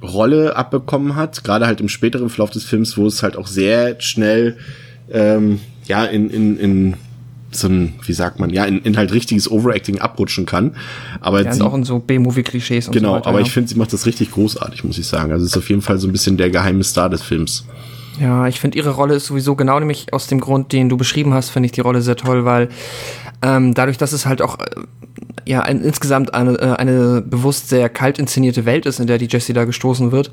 Rolle 0.02 0.56
abbekommen 0.56 1.16
hat, 1.16 1.44
gerade 1.44 1.66
halt 1.66 1.80
im 1.80 1.88
späteren 1.88 2.28
Verlauf 2.28 2.50
des 2.50 2.64
Films, 2.64 2.96
wo 2.96 3.06
es 3.06 3.22
halt 3.22 3.36
auch 3.36 3.46
sehr 3.46 4.00
schnell 4.00 4.56
ähm, 5.10 5.60
ja 5.86 6.04
in, 6.04 6.30
in, 6.30 6.58
in 6.58 6.94
so 7.56 7.68
ein, 7.68 7.94
wie 8.04 8.12
sagt 8.12 8.40
man, 8.40 8.50
ja, 8.50 8.64
in, 8.64 8.80
in 8.80 8.96
halt 8.96 9.12
richtiges 9.12 9.50
Overacting 9.50 10.00
abrutschen 10.00 10.46
kann. 10.46 10.72
Aber 11.20 11.42
Ja, 11.42 11.52
sie, 11.52 11.62
auch 11.62 11.74
in 11.74 11.84
so 11.84 11.98
B-Movie-Klischees 11.98 12.88
und 12.88 12.94
genau, 12.94 13.10
so 13.10 13.14
weiter. 13.16 13.26
aber 13.28 13.40
ja. 13.40 13.46
ich 13.46 13.52
finde, 13.52 13.68
sie 13.68 13.76
macht 13.76 13.92
das 13.92 14.06
richtig 14.06 14.32
großartig, 14.32 14.84
muss 14.84 14.98
ich 14.98 15.06
sagen. 15.06 15.32
Also 15.32 15.44
es 15.44 15.52
ist 15.52 15.56
auf 15.56 15.68
jeden 15.70 15.82
Fall 15.82 15.98
so 15.98 16.08
ein 16.08 16.12
bisschen 16.12 16.36
der 16.36 16.50
geheime 16.50 16.84
Star 16.84 17.08
des 17.08 17.22
Films. 17.22 17.64
Ja, 18.20 18.46
ich 18.46 18.60
finde 18.60 18.78
ihre 18.78 18.90
Rolle 18.90 19.14
ist 19.14 19.26
sowieso 19.26 19.56
genau 19.56 19.78
nämlich 19.78 20.12
aus 20.12 20.26
dem 20.26 20.40
Grund, 20.40 20.72
den 20.72 20.88
du 20.88 20.96
beschrieben 20.96 21.34
hast, 21.34 21.50
finde 21.50 21.66
ich 21.66 21.72
die 21.72 21.80
Rolle 21.80 22.00
sehr 22.00 22.16
toll, 22.16 22.44
weil 22.44 22.68
ähm, 23.42 23.74
dadurch, 23.74 23.98
dass 23.98 24.12
es 24.12 24.26
halt 24.26 24.40
auch 24.40 24.58
äh, 24.58 24.64
ja 25.46 25.60
ein, 25.60 25.82
insgesamt 25.82 26.32
eine, 26.32 26.52
äh, 26.58 26.72
eine 26.76 27.22
bewusst 27.22 27.68
sehr 27.68 27.88
kalt 27.88 28.18
inszenierte 28.18 28.64
Welt 28.64 28.86
ist, 28.86 29.00
in 29.00 29.06
der 29.06 29.18
die 29.18 29.26
Jessie 29.26 29.52
da 29.52 29.64
gestoßen 29.64 30.12
wird, 30.12 30.30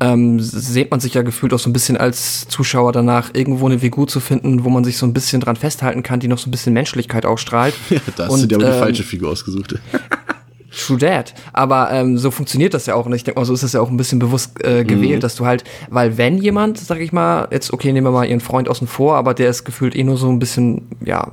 ähm, 0.00 0.40
sehnt 0.40 0.90
man 0.90 1.00
sich 1.00 1.14
ja 1.14 1.22
gefühlt 1.22 1.54
auch 1.54 1.58
so 1.58 1.70
ein 1.70 1.72
bisschen 1.72 1.96
als 1.96 2.46
Zuschauer 2.48 2.92
danach, 2.92 3.30
irgendwo 3.34 3.66
eine 3.66 3.78
Figur 3.78 4.06
zu 4.06 4.20
finden, 4.20 4.64
wo 4.64 4.70
man 4.70 4.84
sich 4.84 4.98
so 4.98 5.06
ein 5.06 5.12
bisschen 5.12 5.40
dran 5.40 5.56
festhalten 5.56 6.02
kann, 6.02 6.20
die 6.20 6.28
noch 6.28 6.38
so 6.38 6.48
ein 6.48 6.52
bisschen 6.52 6.72
Menschlichkeit 6.74 7.26
ausstrahlt. 7.26 7.74
Ja, 7.92 8.00
da 8.16 8.24
hast 8.24 8.32
Und, 8.32 8.42
du 8.42 8.46
dir 8.46 8.54
aber 8.56 8.64
die 8.64 8.72
ähm, 8.72 8.78
falsche 8.78 9.02
Figur 9.02 9.30
ausgesucht. 9.30 9.74
True 10.74 10.98
That. 10.98 11.34
Aber 11.52 11.90
ähm, 11.92 12.16
so 12.18 12.30
funktioniert 12.30 12.72
das 12.74 12.86
ja 12.86 12.94
auch. 12.94 13.06
Und 13.06 13.12
ich 13.12 13.24
denke 13.24 13.38
mal, 13.40 13.44
so 13.44 13.52
ist 13.52 13.62
das 13.62 13.72
ja 13.74 13.80
auch 13.80 13.90
ein 13.90 13.96
bisschen 13.96 14.18
bewusst 14.18 14.64
äh, 14.64 14.84
gewählt, 14.84 15.16
Mhm. 15.16 15.20
dass 15.20 15.36
du 15.36 15.44
halt, 15.46 15.64
weil 15.90 16.16
wenn 16.16 16.38
jemand, 16.38 16.78
sag 16.78 17.00
ich 17.00 17.12
mal, 17.12 17.48
jetzt, 17.50 17.72
okay, 17.72 17.92
nehmen 17.92 18.06
wir 18.06 18.10
mal 18.10 18.24
ihren 18.26 18.40
Freund 18.40 18.68
außen 18.68 18.86
vor, 18.86 19.16
aber 19.16 19.34
der 19.34 19.50
ist 19.50 19.64
gefühlt 19.64 19.94
eh 19.94 20.02
nur 20.04 20.16
so 20.16 20.28
ein 20.30 20.38
bisschen, 20.38 20.86
ja, 21.04 21.30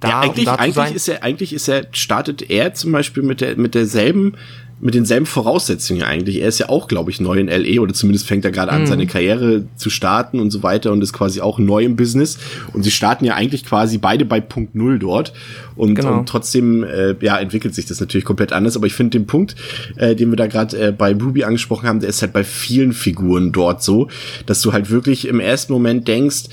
da, 0.00 0.08
ja, 0.08 0.20
eigentlich, 0.20 0.46
um 0.48 0.56
da 0.56 0.64
zu 0.64 0.72
sein. 0.72 0.84
eigentlich 0.84 0.94
ist 0.94 1.08
er, 1.08 1.22
eigentlich 1.24 1.52
ist 1.52 1.68
er, 1.68 1.86
startet 1.92 2.48
er 2.50 2.74
zum 2.74 2.92
Beispiel 2.92 3.22
mit 3.22 3.40
der, 3.40 3.56
mit 3.56 3.74
derselben, 3.74 4.34
mit 4.80 4.94
denselben 4.94 5.26
Voraussetzungen 5.26 6.02
eigentlich. 6.02 6.40
Er 6.40 6.48
ist 6.48 6.58
ja 6.60 6.68
auch, 6.68 6.86
glaube 6.86 7.10
ich, 7.10 7.20
neu 7.20 7.38
in 7.38 7.48
LE 7.48 7.80
oder 7.80 7.92
zumindest 7.94 8.26
fängt 8.26 8.44
er 8.44 8.52
gerade 8.52 8.70
Mhm. 8.70 8.78
an, 8.78 8.86
seine 8.86 9.06
Karriere 9.08 9.64
zu 9.76 9.90
starten 9.90 10.38
und 10.38 10.50
so 10.52 10.62
weiter 10.62 10.92
und 10.92 11.02
ist 11.02 11.12
quasi 11.12 11.40
auch 11.40 11.58
neu 11.58 11.82
im 11.84 11.96
Business. 11.96 12.38
Und 12.72 12.84
sie 12.84 12.92
starten 12.92 13.24
ja 13.24 13.34
eigentlich 13.34 13.64
quasi 13.64 13.98
beide 13.98 14.24
bei 14.24 14.40
Punkt 14.40 14.76
Null 14.76 14.98
dort. 15.00 15.32
Und, 15.74 15.96
Genau. 15.96 16.18
und 16.18 16.28
trotzdem, 16.28 16.84
äh, 16.84 17.14
ja, 17.20 17.38
entwickelt 17.38 17.74
sich 17.74 17.86
das 17.86 17.98
natürlich 18.00 18.24
komplett 18.24 18.52
anders. 18.52 18.76
Aber 18.76 18.86
ich 18.86 18.94
finde 18.94 19.18
den 19.18 19.26
Punkt, 19.26 19.56
äh, 19.96 20.14
den 20.14 20.30
wir 20.30 20.36
da 20.36 20.46
gerade 20.46 20.76
äh, 20.88 20.92
bei 20.92 21.12
Ruby 21.12 21.42
angesprochen 21.44 21.88
haben, 21.88 21.98
der 22.00 22.08
ist 22.10 22.22
halt 22.22 22.32
bei 22.32 22.44
vielen 22.44 22.92
Figuren 22.92 23.50
dort 23.52 23.82
so, 23.82 24.08
dass 24.46 24.60
du 24.60 24.72
halt 24.72 24.90
wirklich 24.90 25.26
im 25.26 25.40
ersten 25.40 25.72
Moment 25.72 26.06
denkst, 26.06 26.44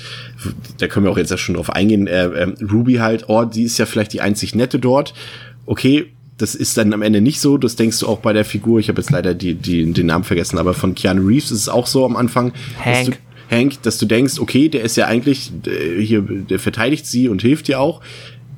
da 0.78 0.88
können 0.88 1.06
wir 1.06 1.10
auch 1.12 1.18
jetzt 1.18 1.30
ja 1.30 1.36
schon 1.38 1.54
drauf 1.54 1.70
eingehen, 1.70 2.06
äh, 2.08 2.26
äh, 2.26 2.54
Ruby 2.70 2.94
halt, 2.94 3.24
oh, 3.28 3.44
die 3.44 3.62
ist 3.62 3.78
ja 3.78 3.86
vielleicht 3.86 4.12
die 4.12 4.20
einzig 4.20 4.54
nette 4.54 4.78
dort. 4.78 5.14
Okay, 5.64 6.12
das 6.38 6.54
ist 6.54 6.76
dann 6.76 6.92
am 6.92 7.02
Ende 7.02 7.20
nicht 7.20 7.40
so. 7.40 7.56
Das 7.56 7.76
denkst 7.76 8.00
du 8.00 8.06
auch 8.06 8.18
bei 8.18 8.32
der 8.32 8.44
Figur. 8.44 8.78
Ich 8.78 8.88
habe 8.88 9.00
jetzt 9.00 9.10
leider 9.10 9.34
die, 9.34 9.54
die, 9.54 9.90
den 9.92 10.06
Namen 10.06 10.24
vergessen, 10.24 10.58
aber 10.58 10.74
von 10.74 10.94
Keanu 10.94 11.26
Reeves 11.26 11.50
ist 11.50 11.60
es 11.60 11.68
auch 11.68 11.86
so 11.86 12.04
am 12.04 12.16
Anfang. 12.16 12.52
dass 12.84 12.98
Hank. 12.98 13.18
Du, 13.50 13.56
Hank, 13.56 13.82
dass 13.82 13.98
du 13.98 14.06
denkst, 14.06 14.38
okay, 14.38 14.68
der 14.68 14.82
ist 14.82 14.96
ja 14.96 15.06
eigentlich 15.06 15.52
äh, 15.66 16.00
hier, 16.00 16.22
der 16.22 16.58
verteidigt 16.58 17.06
sie 17.06 17.28
und 17.28 17.42
hilft 17.42 17.68
ihr 17.68 17.80
auch. 17.80 18.00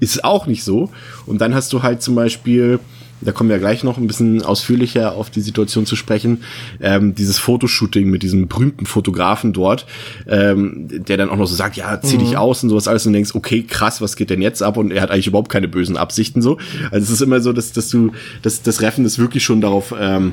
Ist 0.01 0.25
auch 0.25 0.47
nicht 0.47 0.65
so. 0.65 0.91
Und 1.27 1.41
dann 1.41 1.55
hast 1.55 1.73
du 1.73 1.83
halt 1.83 2.03
zum 2.03 2.15
Beispiel, 2.15 2.81
da 3.21 3.33
kommen 3.33 3.51
wir 3.51 3.59
gleich 3.59 3.85
noch 3.85 3.99
ein 3.99 4.07
bisschen 4.07 4.43
ausführlicher 4.43 5.15
auf 5.15 5.31
die 5.31 5.41
Situation 5.41 5.87
zu 5.87 5.97
sprechen, 5.97 6.43
ähm, 6.81 7.15
dieses 7.15 7.39
Fotoshooting 7.39 8.09
mit 8.09 8.23
diesem 8.23 8.49
berühmten 8.49 8.87
Fotografen 8.87 9.53
dort, 9.53 9.87
ähm, 10.27 10.89
der 10.89 11.17
dann 11.17 11.31
auch 11.31 11.37
noch 11.37 11.47
so 11.47 11.55
sagt, 11.55 11.77
ja, 11.77 12.01
zieh 12.01 12.19
dich 12.19 12.37
aus 12.37 12.63
und 12.63 12.69
sowas 12.69 12.89
alles 12.89 13.07
und 13.07 13.13
denkst, 13.13 13.35
okay, 13.35 13.63
krass, 13.63 14.01
was 14.01 14.17
geht 14.17 14.31
denn 14.31 14.43
jetzt 14.43 14.63
ab? 14.63 14.77
Und 14.77 14.93
er 14.93 15.03
hat 15.03 15.11
eigentlich 15.11 15.27
überhaupt 15.27 15.51
keine 15.51 15.69
bösen 15.69 15.97
Absichten 15.97 16.43
so. 16.43 16.59
Also 16.91 17.05
es 17.05 17.11
ist 17.11 17.21
immer 17.21 17.41
so, 17.41 17.53
dass, 17.53 17.73
dass 17.73 17.89
du, 17.89 18.13
dass 18.43 18.63
das 18.63 18.83
Reffen 18.83 19.05
das 19.05 19.19
wirklich 19.19 19.43
schon 19.45 19.61
darauf 19.61 19.95
ähm, 19.99 20.33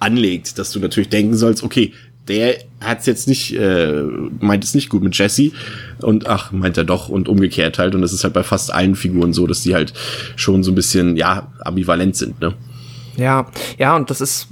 anlegt, 0.00 0.58
dass 0.58 0.72
du 0.72 0.80
natürlich 0.80 1.08
denken 1.08 1.34
sollst, 1.34 1.62
okay, 1.62 1.92
der 2.28 2.56
hat's 2.80 3.06
jetzt 3.06 3.26
nicht, 3.26 3.56
äh, 3.56 4.02
meint 4.40 4.62
es 4.64 4.74
nicht 4.74 4.88
gut 4.88 5.02
mit 5.02 5.16
Jesse 5.16 5.50
und 6.00 6.26
ach, 6.28 6.52
meint 6.52 6.76
er 6.76 6.84
doch 6.84 7.08
und 7.08 7.28
umgekehrt 7.28 7.78
halt. 7.78 7.94
Und 7.94 8.02
das 8.02 8.12
ist 8.12 8.22
halt 8.24 8.34
bei 8.34 8.42
fast 8.44 8.72
allen 8.72 8.94
Figuren 8.94 9.32
so, 9.32 9.46
dass 9.46 9.62
die 9.62 9.74
halt 9.74 9.92
schon 10.36 10.62
so 10.62 10.70
ein 10.70 10.74
bisschen, 10.76 11.16
ja, 11.16 11.48
ambivalent 11.64 12.16
sind, 12.16 12.40
ne? 12.40 12.54
Ja, 13.16 13.46
ja, 13.78 13.96
und 13.96 14.08
das 14.08 14.20
ist, 14.20 14.48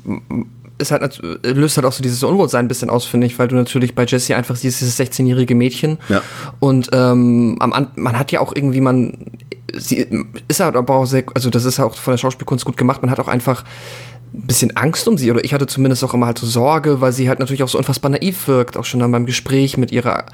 ist 0.78 0.90
halt, 0.90 1.20
löst 1.44 1.76
halt 1.76 1.86
auch 1.86 1.92
so 1.92 2.02
dieses 2.02 2.22
Unwohlsein 2.22 2.64
ein 2.64 2.68
bisschen 2.68 2.90
aus, 2.90 3.04
finde 3.06 3.26
ich, 3.26 3.38
weil 3.38 3.48
du 3.48 3.54
natürlich 3.54 3.94
bei 3.94 4.04
Jessie 4.04 4.34
einfach 4.34 4.56
siehst, 4.56 4.80
dieses 4.80 4.98
16-jährige 4.98 5.54
Mädchen. 5.54 5.98
Ja. 6.08 6.22
Und 6.58 6.90
ähm, 6.92 7.56
am, 7.60 7.72
An- 7.72 7.88
man 7.96 8.18
hat 8.18 8.32
ja 8.32 8.40
auch 8.40 8.54
irgendwie, 8.54 8.80
man, 8.80 9.16
sie 9.74 10.06
ist 10.48 10.60
halt 10.60 10.76
aber 10.76 10.94
auch 10.96 11.06
sehr, 11.06 11.24
also 11.34 11.48
das 11.50 11.64
ist 11.64 11.78
ja 11.78 11.84
auch 11.84 11.94
von 11.96 12.12
der 12.12 12.18
Schauspielkunst 12.18 12.64
gut 12.64 12.76
gemacht, 12.76 13.00
man 13.02 13.10
hat 13.10 13.20
auch 13.20 13.28
einfach 13.28 13.62
ein 13.62 14.09
bisschen 14.32 14.76
Angst 14.76 15.08
um 15.08 15.18
sie, 15.18 15.30
oder 15.30 15.44
ich 15.44 15.52
hatte 15.54 15.66
zumindest 15.66 16.04
auch 16.04 16.14
immer 16.14 16.26
halt 16.26 16.38
so 16.38 16.46
Sorge, 16.46 17.00
weil 17.00 17.12
sie 17.12 17.28
halt 17.28 17.38
natürlich 17.38 17.62
auch 17.62 17.68
so 17.68 17.78
unfassbar 17.78 18.10
naiv 18.10 18.48
wirkt, 18.48 18.76
auch 18.76 18.84
schon 18.84 19.00
dann 19.00 19.12
beim 19.12 19.26
Gespräch 19.26 19.76
mit 19.76 19.92
ihrer 19.92 20.26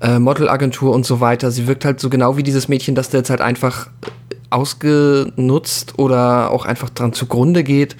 äh, 0.00 0.18
Modelagentur 0.18 0.92
und 0.92 1.06
so 1.06 1.20
weiter. 1.20 1.50
Sie 1.50 1.66
wirkt 1.66 1.84
halt 1.84 2.00
so 2.00 2.10
genau 2.10 2.36
wie 2.36 2.42
dieses 2.42 2.68
Mädchen, 2.68 2.94
das 2.94 3.10
da 3.10 3.18
jetzt 3.18 3.30
halt 3.30 3.40
einfach 3.40 3.88
ausgenutzt 4.50 5.98
oder 5.98 6.50
auch 6.50 6.66
einfach 6.66 6.90
dran 6.90 7.12
zugrunde 7.12 7.62
geht. 7.62 7.96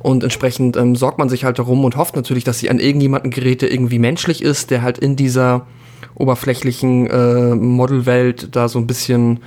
Und 0.00 0.22
entsprechend 0.22 0.76
ähm, 0.76 0.96
sorgt 0.96 1.18
man 1.18 1.30
sich 1.30 1.44
halt 1.44 1.58
darum 1.58 1.84
und 1.84 1.96
hofft 1.96 2.14
natürlich, 2.16 2.44
dass 2.44 2.58
sie 2.58 2.68
an 2.68 2.78
irgendjemanden 2.78 3.30
gerät, 3.30 3.62
der 3.62 3.72
irgendwie 3.72 3.98
menschlich 3.98 4.42
ist, 4.42 4.70
der 4.70 4.82
halt 4.82 4.98
in 4.98 5.16
dieser 5.16 5.66
oberflächlichen 6.14 7.06
äh, 7.06 7.54
Modelwelt 7.54 8.54
da 8.54 8.68
so 8.68 8.78
ein 8.78 8.86
bisschen 8.86 9.40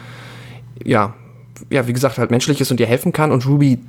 ja, 0.84 1.14
ja, 1.70 1.88
wie 1.88 1.94
gesagt, 1.94 2.18
halt 2.18 2.32
menschlich 2.32 2.62
ist 2.62 2.72
und 2.72 2.80
ihr 2.80 2.86
helfen 2.86 3.12
kann. 3.12 3.32
Und 3.32 3.46
Ruby 3.46 3.80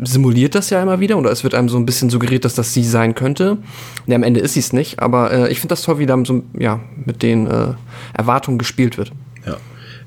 simuliert 0.00 0.54
das 0.54 0.70
ja 0.70 0.82
immer 0.82 1.00
wieder 1.00 1.16
oder 1.16 1.30
es 1.30 1.44
wird 1.44 1.54
einem 1.54 1.68
so 1.68 1.76
ein 1.76 1.86
bisschen 1.86 2.10
suggeriert, 2.10 2.44
dass 2.44 2.54
das 2.54 2.74
sie 2.74 2.84
sein 2.84 3.14
könnte. 3.14 3.58
Und 4.06 4.14
am 4.14 4.22
Ende 4.22 4.40
ist 4.40 4.54
sie 4.54 4.60
es 4.60 4.72
nicht, 4.72 4.98
aber 4.98 5.32
äh, 5.32 5.52
ich 5.52 5.60
finde 5.60 5.72
das 5.72 5.82
toll, 5.82 5.98
wie 5.98 6.06
da 6.06 6.18
so 6.24 6.42
ja, 6.58 6.80
mit 7.04 7.22
den 7.22 7.46
äh, 7.46 7.74
Erwartungen 8.12 8.58
gespielt 8.58 8.98
wird. 8.98 9.12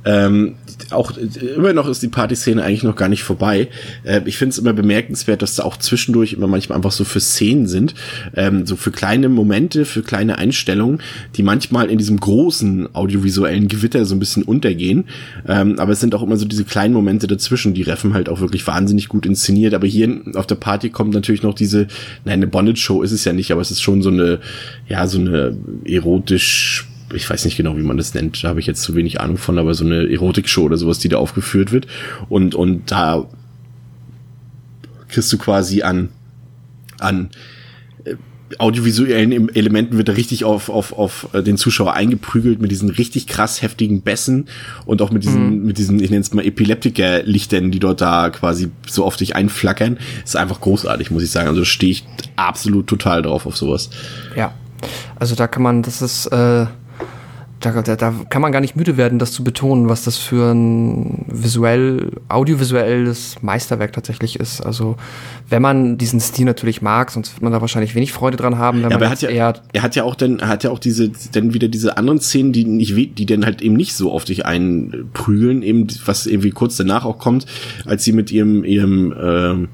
Ähm, 0.05 0.55
auch 0.91 1.17
äh, 1.17 1.45
immer 1.55 1.73
noch 1.73 1.87
ist 1.87 2.01
die 2.03 2.07
Partyszene 2.07 2.63
eigentlich 2.63 2.83
noch 2.83 2.95
gar 2.95 3.09
nicht 3.09 3.23
vorbei. 3.23 3.69
Äh, 4.03 4.21
ich 4.25 4.37
finde 4.37 4.51
es 4.51 4.57
immer 4.57 4.73
bemerkenswert, 4.73 5.41
dass 5.41 5.55
da 5.55 5.63
auch 5.63 5.77
zwischendurch 5.77 6.33
immer 6.33 6.47
manchmal 6.47 6.77
einfach 6.77 6.91
so 6.91 7.03
für 7.03 7.19
Szenen 7.19 7.67
sind, 7.67 7.93
ähm, 8.35 8.65
so 8.65 8.75
für 8.75 8.91
kleine 8.91 9.29
Momente, 9.29 9.85
für 9.85 10.03
kleine 10.03 10.37
Einstellungen, 10.37 10.99
die 11.35 11.43
manchmal 11.43 11.89
in 11.89 11.97
diesem 11.97 12.19
großen 12.19 12.93
audiovisuellen 12.95 13.67
Gewitter 13.67 14.05
so 14.05 14.15
ein 14.15 14.19
bisschen 14.19 14.43
untergehen. 14.43 15.05
Ähm, 15.47 15.79
aber 15.79 15.93
es 15.93 15.99
sind 15.99 16.15
auch 16.15 16.23
immer 16.23 16.37
so 16.37 16.45
diese 16.45 16.65
kleinen 16.65 16.93
Momente 16.93 17.27
dazwischen, 17.27 17.73
die 17.73 17.83
Reffen 17.83 18.13
halt 18.13 18.29
auch 18.29 18.41
wirklich 18.41 18.65
wahnsinnig 18.67 19.07
gut 19.07 19.25
inszeniert. 19.25 19.73
Aber 19.73 19.87
hier 19.87 20.21
auf 20.35 20.47
der 20.47 20.55
Party 20.55 20.89
kommt 20.89 21.13
natürlich 21.13 21.43
noch 21.43 21.53
diese, 21.53 21.87
nein, 22.25 22.33
eine 22.33 22.47
Bondage-Show 22.47 23.01
ist 23.01 23.11
es 23.11 23.25
ja 23.25 23.33
nicht, 23.33 23.51
aber 23.51 23.61
es 23.61 23.71
ist 23.71 23.81
schon 23.81 24.01
so 24.01 24.09
eine, 24.09 24.39
ja, 24.87 25.07
so 25.07 25.19
eine 25.19 25.55
erotisch 25.85 26.87
ich 27.13 27.29
weiß 27.29 27.45
nicht 27.45 27.57
genau, 27.57 27.77
wie 27.77 27.83
man 27.83 27.97
das 27.97 28.13
nennt, 28.13 28.43
da 28.43 28.49
habe 28.49 28.59
ich 28.59 28.67
jetzt 28.67 28.81
zu 28.81 28.95
wenig 28.95 29.21
Ahnung 29.21 29.37
von, 29.37 29.57
aber 29.57 29.73
so 29.73 29.85
eine 29.85 30.09
Erotikshow 30.09 30.63
oder 30.63 30.77
sowas, 30.77 30.99
die 30.99 31.09
da 31.09 31.17
aufgeführt 31.17 31.71
wird. 31.71 31.87
Und, 32.29 32.55
und 32.55 32.91
da 32.91 33.25
kriegst 35.07 35.31
du 35.31 35.37
quasi 35.37 35.83
an, 35.83 36.09
an 36.99 37.29
äh, 38.05 38.15
audiovisuellen 38.59 39.31
Em- 39.31 39.49
Elementen 39.49 39.97
wird 39.97 40.09
da 40.09 40.13
richtig 40.13 40.43
auf, 40.43 40.69
auf, 40.69 40.93
auf 40.93 41.29
äh, 41.33 41.41
den 41.41 41.57
Zuschauer 41.57 41.93
eingeprügelt 41.93 42.61
mit 42.61 42.71
diesen 42.71 42.89
richtig 42.89 43.27
krass 43.27 43.61
heftigen 43.61 44.01
Bässen 44.01 44.45
und 44.85 45.01
auch 45.01 45.11
mit 45.11 45.23
diesen, 45.23 45.65
mit 45.65 45.77
diesen, 45.77 45.99
ich 45.99 46.09
nenne 46.09 46.21
es 46.21 46.33
mal 46.33 46.45
Epileptiker-Lichtern, 46.45 47.71
die 47.71 47.79
dort 47.79 48.01
da 48.01 48.29
quasi 48.29 48.69
so 48.87 49.05
auf 49.05 49.15
dich 49.15 49.35
einflackern. 49.35 49.97
Ist 50.23 50.35
einfach 50.35 50.61
großartig, 50.61 51.11
muss 51.11 51.23
ich 51.23 51.31
sagen. 51.31 51.47
Also 51.47 51.65
stehe 51.65 51.91
ich 51.91 52.05
absolut 52.35 52.87
total 52.87 53.21
drauf 53.21 53.45
auf 53.45 53.57
sowas. 53.57 53.89
Ja. 54.35 54.53
Also 55.15 55.33
da 55.35 55.47
kann 55.47 55.63
man, 55.63 55.81
das 55.81 56.01
ist, 56.01 56.25
äh, 56.27 56.65
da, 57.65 57.81
da, 57.81 57.95
da 57.95 58.13
kann 58.29 58.41
man 58.41 58.51
gar 58.51 58.61
nicht 58.61 58.75
müde 58.75 58.97
werden, 58.97 59.19
das 59.19 59.31
zu 59.31 59.43
betonen, 59.43 59.89
was 59.89 60.03
das 60.03 60.17
für 60.17 60.51
ein 60.51 61.25
visuell, 61.27 62.11
audiovisuelles 62.29 63.37
Meisterwerk 63.41 63.93
tatsächlich 63.93 64.39
ist. 64.39 64.61
Also 64.61 64.97
wenn 65.49 65.61
man 65.61 65.97
diesen 65.97 66.19
Stil 66.19 66.45
natürlich 66.45 66.81
mag, 66.81 67.11
sonst 67.11 67.33
wird 67.33 67.41
man 67.41 67.51
da 67.51 67.61
wahrscheinlich 67.61 67.95
wenig 67.95 68.11
Freude 68.11 68.37
dran 68.37 68.57
haben, 68.57 68.83
wenn 68.83 68.89
Ja, 68.91 68.95
aber 68.97 69.05
man 69.05 69.07
er 69.07 69.11
hat 69.11 69.21
ja, 69.21 69.29
eher 69.29 69.53
er 69.71 69.81
hat 69.81 69.95
ja 69.95 70.03
auch 70.03 70.15
dann, 70.15 70.39
er 70.39 70.47
hat 70.49 70.63
ja 70.63 70.71
auch 70.71 70.79
diese, 70.79 71.11
dann 71.31 71.53
wieder 71.53 71.67
diese 71.67 71.97
anderen 71.97 72.19
Szenen, 72.19 72.53
die 72.53 72.65
nicht, 72.65 73.17
die 73.17 73.25
dann 73.25 73.45
halt 73.45 73.61
eben 73.61 73.75
nicht 73.75 73.95
so 73.95 74.11
auf 74.11 74.25
dich 74.25 74.45
einprügeln, 74.45 75.63
eben, 75.63 75.87
was 76.05 76.25
irgendwie 76.25 76.51
kurz 76.51 76.75
danach 76.75 77.05
auch 77.05 77.19
kommt, 77.19 77.45
als 77.85 78.03
sie 78.03 78.11
mit 78.11 78.31
ihrem, 78.31 78.63
ihrem, 78.63 79.13
ähm, 79.19 79.67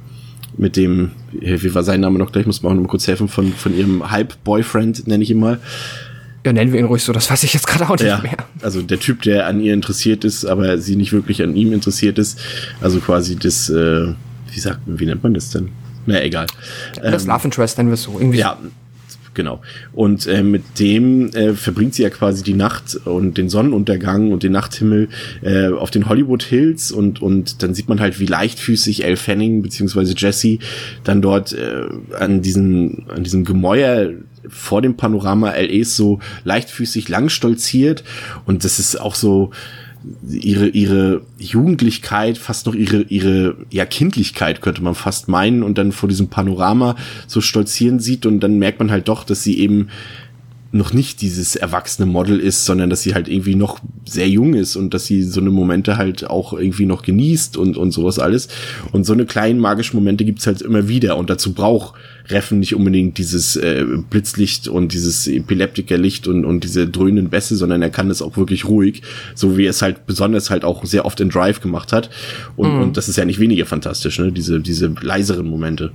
mit 0.57 0.75
dem, 0.75 1.11
wie 1.31 1.73
war 1.73 1.83
sein 1.83 2.01
Name 2.01 2.19
noch 2.19 2.31
gleich, 2.31 2.45
muss 2.45 2.61
man 2.61 2.71
auch 2.71 2.75
noch 2.75 2.83
mal 2.83 2.89
kurz 2.89 3.07
helfen, 3.07 3.29
von, 3.29 3.53
von 3.53 3.75
ihrem 3.75 4.11
Halb-Boyfriend, 4.11 5.07
nenne 5.07 5.23
ich 5.23 5.31
ihn 5.31 5.39
mal. 5.39 5.59
Ja, 6.45 6.53
nennen 6.53 6.71
wir 6.71 6.79
ihn 6.79 6.85
ruhig 6.85 7.03
so, 7.03 7.11
das 7.11 7.29
weiß 7.29 7.43
ich 7.43 7.53
jetzt 7.53 7.67
gerade 7.67 7.85
auch 7.85 7.91
nicht 7.97 8.03
Ja, 8.03 8.19
mehr. 8.19 8.37
also 8.61 8.81
der 8.81 8.99
Typ, 8.99 9.21
der 9.23 9.45
an 9.47 9.59
ihr 9.59 9.73
interessiert 9.73 10.23
ist, 10.23 10.45
aber 10.45 10.77
sie 10.77 10.95
nicht 10.95 11.11
wirklich 11.11 11.43
an 11.43 11.55
ihm 11.55 11.73
interessiert 11.73 12.17
ist. 12.17 12.39
Also 12.81 12.99
quasi 12.99 13.35
das, 13.35 13.69
äh, 13.69 14.07
wie 14.53 14.59
sagt, 14.59 14.79
wie 14.85 15.05
nennt 15.05 15.21
man 15.23 15.33
das 15.33 15.49
denn? 15.51 15.69
Na, 16.05 16.23
egal. 16.23 16.47
Das 17.01 17.25
Love 17.25 17.45
Interest 17.45 17.77
nennen 17.77 17.89
wir 17.89 17.95
es 17.95 18.03
so. 18.03 18.13
Irgendwie 18.19 18.39
Ja, 18.39 18.57
genau. 19.33 19.61
Und 19.93 20.27
äh, 20.27 20.41
mit 20.41 20.63
dem 20.79 21.29
äh, 21.33 21.53
verbringt 21.53 21.93
sie 21.93 22.03
ja 22.03 22.09
quasi 22.09 22.41
die 22.43 22.53
Nacht 22.55 22.95
und 23.05 23.37
den 23.37 23.49
Sonnenuntergang 23.49 24.31
und 24.31 24.41
den 24.43 24.53
Nachthimmel 24.53 25.09
äh, 25.41 25.67
auf 25.67 25.91
den 25.91 26.07
Hollywood 26.09 26.41
Hills 26.43 26.91
und 26.91 27.21
und 27.21 27.61
dann 27.61 27.73
sieht 27.75 27.89
man 27.89 27.99
halt, 27.99 28.19
wie 28.19 28.25
leichtfüßig 28.25 29.03
Elle 29.03 29.17
Fanning 29.17 29.61
beziehungsweise 29.61 30.13
Jesse 30.17 30.57
dann 31.03 31.21
dort 31.21 31.53
äh, 31.53 31.83
an 32.17 32.41
diesen 32.41 33.05
an 33.13 33.23
diesem 33.23 33.43
Gemäuer 33.45 34.09
vor 34.47 34.81
dem 34.81 34.95
Panorama 34.95 35.51
LEs 35.51 35.95
so 35.95 36.19
leichtfüßig 36.43 37.09
lang 37.09 37.29
stolziert 37.29 38.03
und 38.45 38.63
das 38.63 38.79
ist 38.79 38.99
auch 38.99 39.15
so 39.15 39.51
ihre 40.29 40.67
ihre 40.67 41.21
Jugendlichkeit, 41.37 42.37
fast 42.37 42.65
noch 42.65 42.75
ihre 42.75 43.01
ihre 43.03 43.57
ja 43.69 43.85
Kindlichkeit 43.85 44.61
könnte 44.61 44.81
man 44.81 44.95
fast 44.95 45.27
meinen. 45.27 45.63
Und 45.63 45.77
dann 45.77 45.91
vor 45.91 46.07
diesem 46.07 46.29
Panorama 46.29 46.95
so 47.27 47.41
stolzieren 47.41 47.99
sieht. 47.99 48.25
Und 48.25 48.39
dann 48.39 48.57
merkt 48.57 48.79
man 48.79 48.91
halt 48.91 49.07
doch, 49.07 49.23
dass 49.23 49.43
sie 49.43 49.59
eben 49.59 49.89
noch 50.71 50.93
nicht 50.93 51.21
dieses 51.21 51.55
erwachsene 51.55 52.05
Model 52.05 52.39
ist, 52.39 52.65
sondern 52.65 52.91
dass 52.91 53.01
sie 53.01 53.15
halt 53.15 53.27
irgendwie 53.27 53.55
noch 53.55 53.79
sehr 54.05 54.29
jung 54.29 54.53
ist 54.53 54.75
und 54.75 54.93
dass 54.93 55.05
sie 55.05 55.23
so 55.23 55.39
eine 55.39 55.49
Momente 55.49 55.97
halt 55.97 56.29
auch 56.29 56.53
irgendwie 56.53 56.85
noch 56.85 57.01
genießt 57.01 57.57
und, 57.57 57.75
und 57.75 57.91
sowas 57.91 58.19
alles. 58.19 58.49
Und 58.91 59.03
so 59.05 59.13
eine 59.13 59.25
kleinen 59.25 59.59
magischen 59.59 59.97
Momente 59.97 60.25
gibt's 60.25 60.45
halt 60.45 60.61
immer 60.61 60.87
wieder 60.87 61.17
und 61.17 61.29
dazu 61.29 61.53
braucht 61.53 61.95
Reffen 62.27 62.59
nicht 62.59 62.75
unbedingt 62.75 63.17
dieses 63.17 63.55
äh, 63.55 63.83
Blitzlicht 64.11 64.67
und 64.67 64.93
dieses 64.93 65.27
Epileptikerlicht 65.27 66.27
und, 66.27 66.45
und 66.45 66.63
diese 66.63 66.87
dröhnenden 66.87 67.29
Bässe, 67.29 67.55
sondern 67.55 67.81
er 67.81 67.89
kann 67.89 68.11
es 68.11 68.21
auch 68.21 68.37
wirklich 68.37 68.65
ruhig, 68.65 69.01
so 69.33 69.57
wie 69.57 69.65
er 69.65 69.71
es 69.71 69.81
halt 69.81 70.05
besonders 70.05 70.51
halt 70.51 70.63
auch 70.63 70.85
sehr 70.85 71.05
oft 71.05 71.19
in 71.19 71.29
Drive 71.29 71.61
gemacht 71.61 71.91
hat. 71.91 72.11
Und, 72.55 72.75
mhm. 72.75 72.81
und 72.83 72.97
das 72.97 73.09
ist 73.09 73.17
ja 73.17 73.25
nicht 73.25 73.39
weniger 73.39 73.65
fantastisch, 73.65 74.19
ne? 74.19 74.31
diese, 74.31 74.59
diese 74.59 74.93
leiseren 75.01 75.47
Momente. 75.47 75.91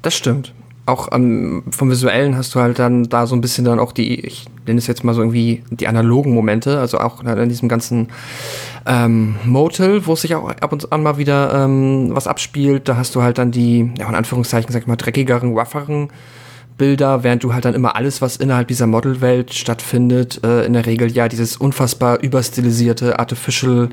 Das 0.00 0.16
stimmt 0.16 0.54
auch 0.88 1.08
ähm, 1.12 1.62
vom 1.70 1.90
Visuellen 1.90 2.36
hast 2.36 2.54
du 2.54 2.60
halt 2.60 2.78
dann 2.78 3.08
da 3.08 3.26
so 3.26 3.36
ein 3.36 3.40
bisschen 3.40 3.64
dann 3.64 3.78
auch 3.78 3.92
die, 3.92 4.20
ich 4.20 4.46
nenne 4.66 4.78
es 4.78 4.86
jetzt 4.86 5.04
mal 5.04 5.14
so 5.14 5.20
irgendwie 5.20 5.62
die 5.70 5.86
analogen 5.86 6.34
Momente, 6.34 6.80
also 6.80 6.98
auch 6.98 7.22
in 7.22 7.48
diesem 7.48 7.68
ganzen 7.68 8.08
ähm, 8.86 9.36
Motel, 9.44 10.06
wo 10.06 10.14
es 10.14 10.22
sich 10.22 10.34
auch 10.34 10.48
ab 10.48 10.72
und 10.72 10.90
an 10.92 11.02
mal 11.02 11.18
wieder 11.18 11.52
ähm, 11.54 12.10
was 12.12 12.26
abspielt, 12.26 12.88
da 12.88 12.96
hast 12.96 13.14
du 13.14 13.22
halt 13.22 13.38
dann 13.38 13.50
die, 13.50 13.90
ja 13.98 14.08
in 14.08 14.14
Anführungszeichen, 14.14 14.72
sag 14.72 14.82
ich 14.82 14.86
mal, 14.86 14.96
dreckigeren, 14.96 15.52
rougherem 15.52 16.08
Bilder, 16.78 17.24
während 17.24 17.44
du 17.44 17.52
halt 17.52 17.64
dann 17.64 17.74
immer 17.74 17.96
alles, 17.96 18.22
was 18.22 18.36
innerhalb 18.36 18.68
dieser 18.68 18.86
Modelwelt 18.86 19.52
stattfindet, 19.52 20.42
äh, 20.44 20.64
in 20.64 20.72
der 20.72 20.86
Regel 20.86 21.10
ja 21.10 21.28
dieses 21.28 21.56
unfassbar 21.56 22.20
überstilisierte, 22.20 23.18
artificial, 23.18 23.90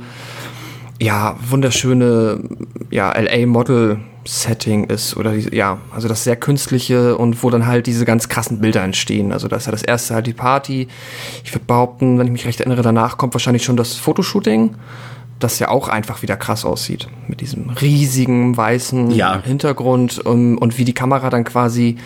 ja, 1.02 1.36
wunderschöne, 1.50 2.40
ja, 2.92 3.12
LA-Model 3.12 4.00
Setting 4.28 4.86
ist 4.86 5.16
oder 5.18 5.34
die, 5.34 5.56
ja, 5.56 5.80
also 5.94 6.08
das 6.08 6.24
sehr 6.24 6.36
künstliche 6.36 7.18
und 7.18 7.44
wo 7.44 7.50
dann 7.50 7.68
halt 7.68 7.88
diese 7.88 8.06
ganz 8.06 8.28
krassen 8.28 8.60
Bilder 8.60 8.84
entstehen. 8.84 9.32
Also 9.32 9.48
das 9.48 9.64
ist 9.64 9.66
ja 9.68 9.72
das 9.72 9.84
erste 9.84 10.16
halt 10.16 10.28
die 10.28 10.34
Party. 10.34 10.88
Ich 11.44 11.54
würde 11.54 11.66
behaupten, 11.66 12.18
wenn 12.18 12.28
ich 12.28 12.34
mich 12.34 12.46
recht 12.46 12.60
erinnere, 12.60 12.82
danach 12.82 13.18
kommt 13.18 13.34
wahrscheinlich 13.34 13.64
schon 13.64 13.78
das 13.78 13.96
Fotoshooting, 13.96 14.76
das 15.40 15.60
ja 15.60 15.70
auch 15.70 15.90
einfach 15.90 16.22
wieder 16.22 16.38
krass 16.38 16.66
aussieht. 16.66 17.08
Mit 17.28 17.42
diesem 17.42 17.70
riesigen 17.70 18.58
weißen 18.58 19.12
ja. 19.12 19.42
Hintergrund 19.42 20.20
und, 20.20 20.58
und 20.58 20.78
wie 20.78 20.86
die 20.86 20.94
Kamera 20.94 21.30
dann 21.30 21.44
quasi 21.44 21.98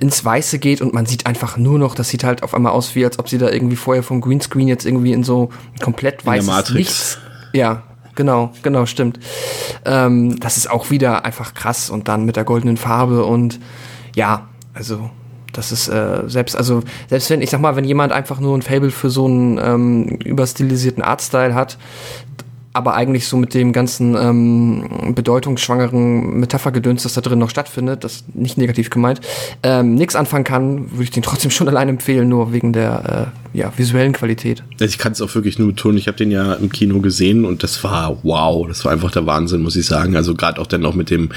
ins 0.00 0.24
Weiße 0.24 0.58
geht 0.58 0.80
und 0.80 0.94
man 0.94 1.04
sieht 1.04 1.26
einfach 1.26 1.58
nur 1.58 1.78
noch, 1.78 1.94
das 1.94 2.08
sieht 2.08 2.24
halt 2.24 2.42
auf 2.42 2.54
einmal 2.54 2.72
aus, 2.72 2.94
wie 2.94 3.04
als 3.04 3.18
ob 3.18 3.28
sie 3.28 3.38
da 3.38 3.50
irgendwie 3.50 3.76
vorher 3.76 4.02
vom 4.02 4.20
Greenscreen 4.20 4.66
jetzt 4.66 4.86
irgendwie 4.86 5.12
in 5.12 5.24
so 5.24 5.50
komplett 5.80 6.24
weißes 6.24 6.70
Licht. 6.70 7.18
Ja, 7.52 7.82
genau, 8.14 8.52
genau, 8.62 8.86
stimmt. 8.86 9.18
Ähm, 9.84 10.38
das 10.40 10.56
ist 10.56 10.70
auch 10.70 10.90
wieder 10.90 11.24
einfach 11.24 11.54
krass 11.54 11.90
und 11.90 12.08
dann 12.08 12.24
mit 12.24 12.36
der 12.36 12.44
goldenen 12.44 12.76
Farbe 12.76 13.24
und 13.24 13.60
ja, 14.14 14.48
also 14.72 15.10
das 15.52 15.72
ist 15.72 15.88
äh, 15.88 16.22
selbst, 16.26 16.56
also 16.56 16.82
selbst 17.08 17.30
wenn, 17.30 17.40
ich 17.40 17.50
sag 17.50 17.60
mal, 17.60 17.76
wenn 17.76 17.84
jemand 17.84 18.12
einfach 18.12 18.40
nur 18.40 18.56
ein 18.56 18.62
Fable 18.62 18.90
für 18.90 19.08
so 19.08 19.26
einen 19.26 19.58
ähm, 19.58 20.04
überstilisierten 20.24 21.02
Artstyle 21.02 21.54
hat, 21.54 21.78
aber 22.74 22.94
eigentlich 22.94 23.28
so 23.28 23.36
mit 23.36 23.54
dem 23.54 23.72
ganzen 23.72 24.16
ähm, 24.16 25.14
bedeutungsschwangeren 25.14 26.40
Metaphergedöns, 26.40 27.04
das 27.04 27.14
da 27.14 27.20
drin 27.20 27.38
noch 27.38 27.48
stattfindet, 27.48 28.02
das 28.02 28.24
nicht 28.34 28.58
negativ 28.58 28.90
gemeint, 28.90 29.20
ähm, 29.62 29.94
nichts 29.94 30.16
anfangen 30.16 30.42
kann, 30.42 30.90
würde 30.90 31.04
ich 31.04 31.12
den 31.12 31.22
trotzdem 31.22 31.50
schon 31.52 31.68
allein 31.68 31.88
empfehlen, 31.88 32.28
nur 32.28 32.52
wegen 32.52 32.72
der 32.72 33.30
äh, 33.54 33.58
ja, 33.58 33.72
visuellen 33.76 34.12
Qualität. 34.12 34.64
Ich 34.80 34.98
kann 34.98 35.12
es 35.12 35.20
auch 35.20 35.32
wirklich 35.36 35.60
nur 35.60 35.76
tun. 35.76 35.96
Ich 35.96 36.08
habe 36.08 36.16
den 36.16 36.32
ja 36.32 36.54
im 36.54 36.72
Kino 36.72 36.98
gesehen 36.98 37.44
und 37.44 37.62
das 37.62 37.84
war 37.84 38.18
wow, 38.24 38.66
das 38.66 38.84
war 38.84 38.90
einfach 38.90 39.12
der 39.12 39.24
Wahnsinn, 39.26 39.62
muss 39.62 39.76
ich 39.76 39.86
sagen. 39.86 40.16
Also 40.16 40.34
gerade 40.34 40.60
auch 40.60 40.66
dann 40.66 40.80
noch 40.80 40.94
mit 40.94 41.10
dem 41.10 41.30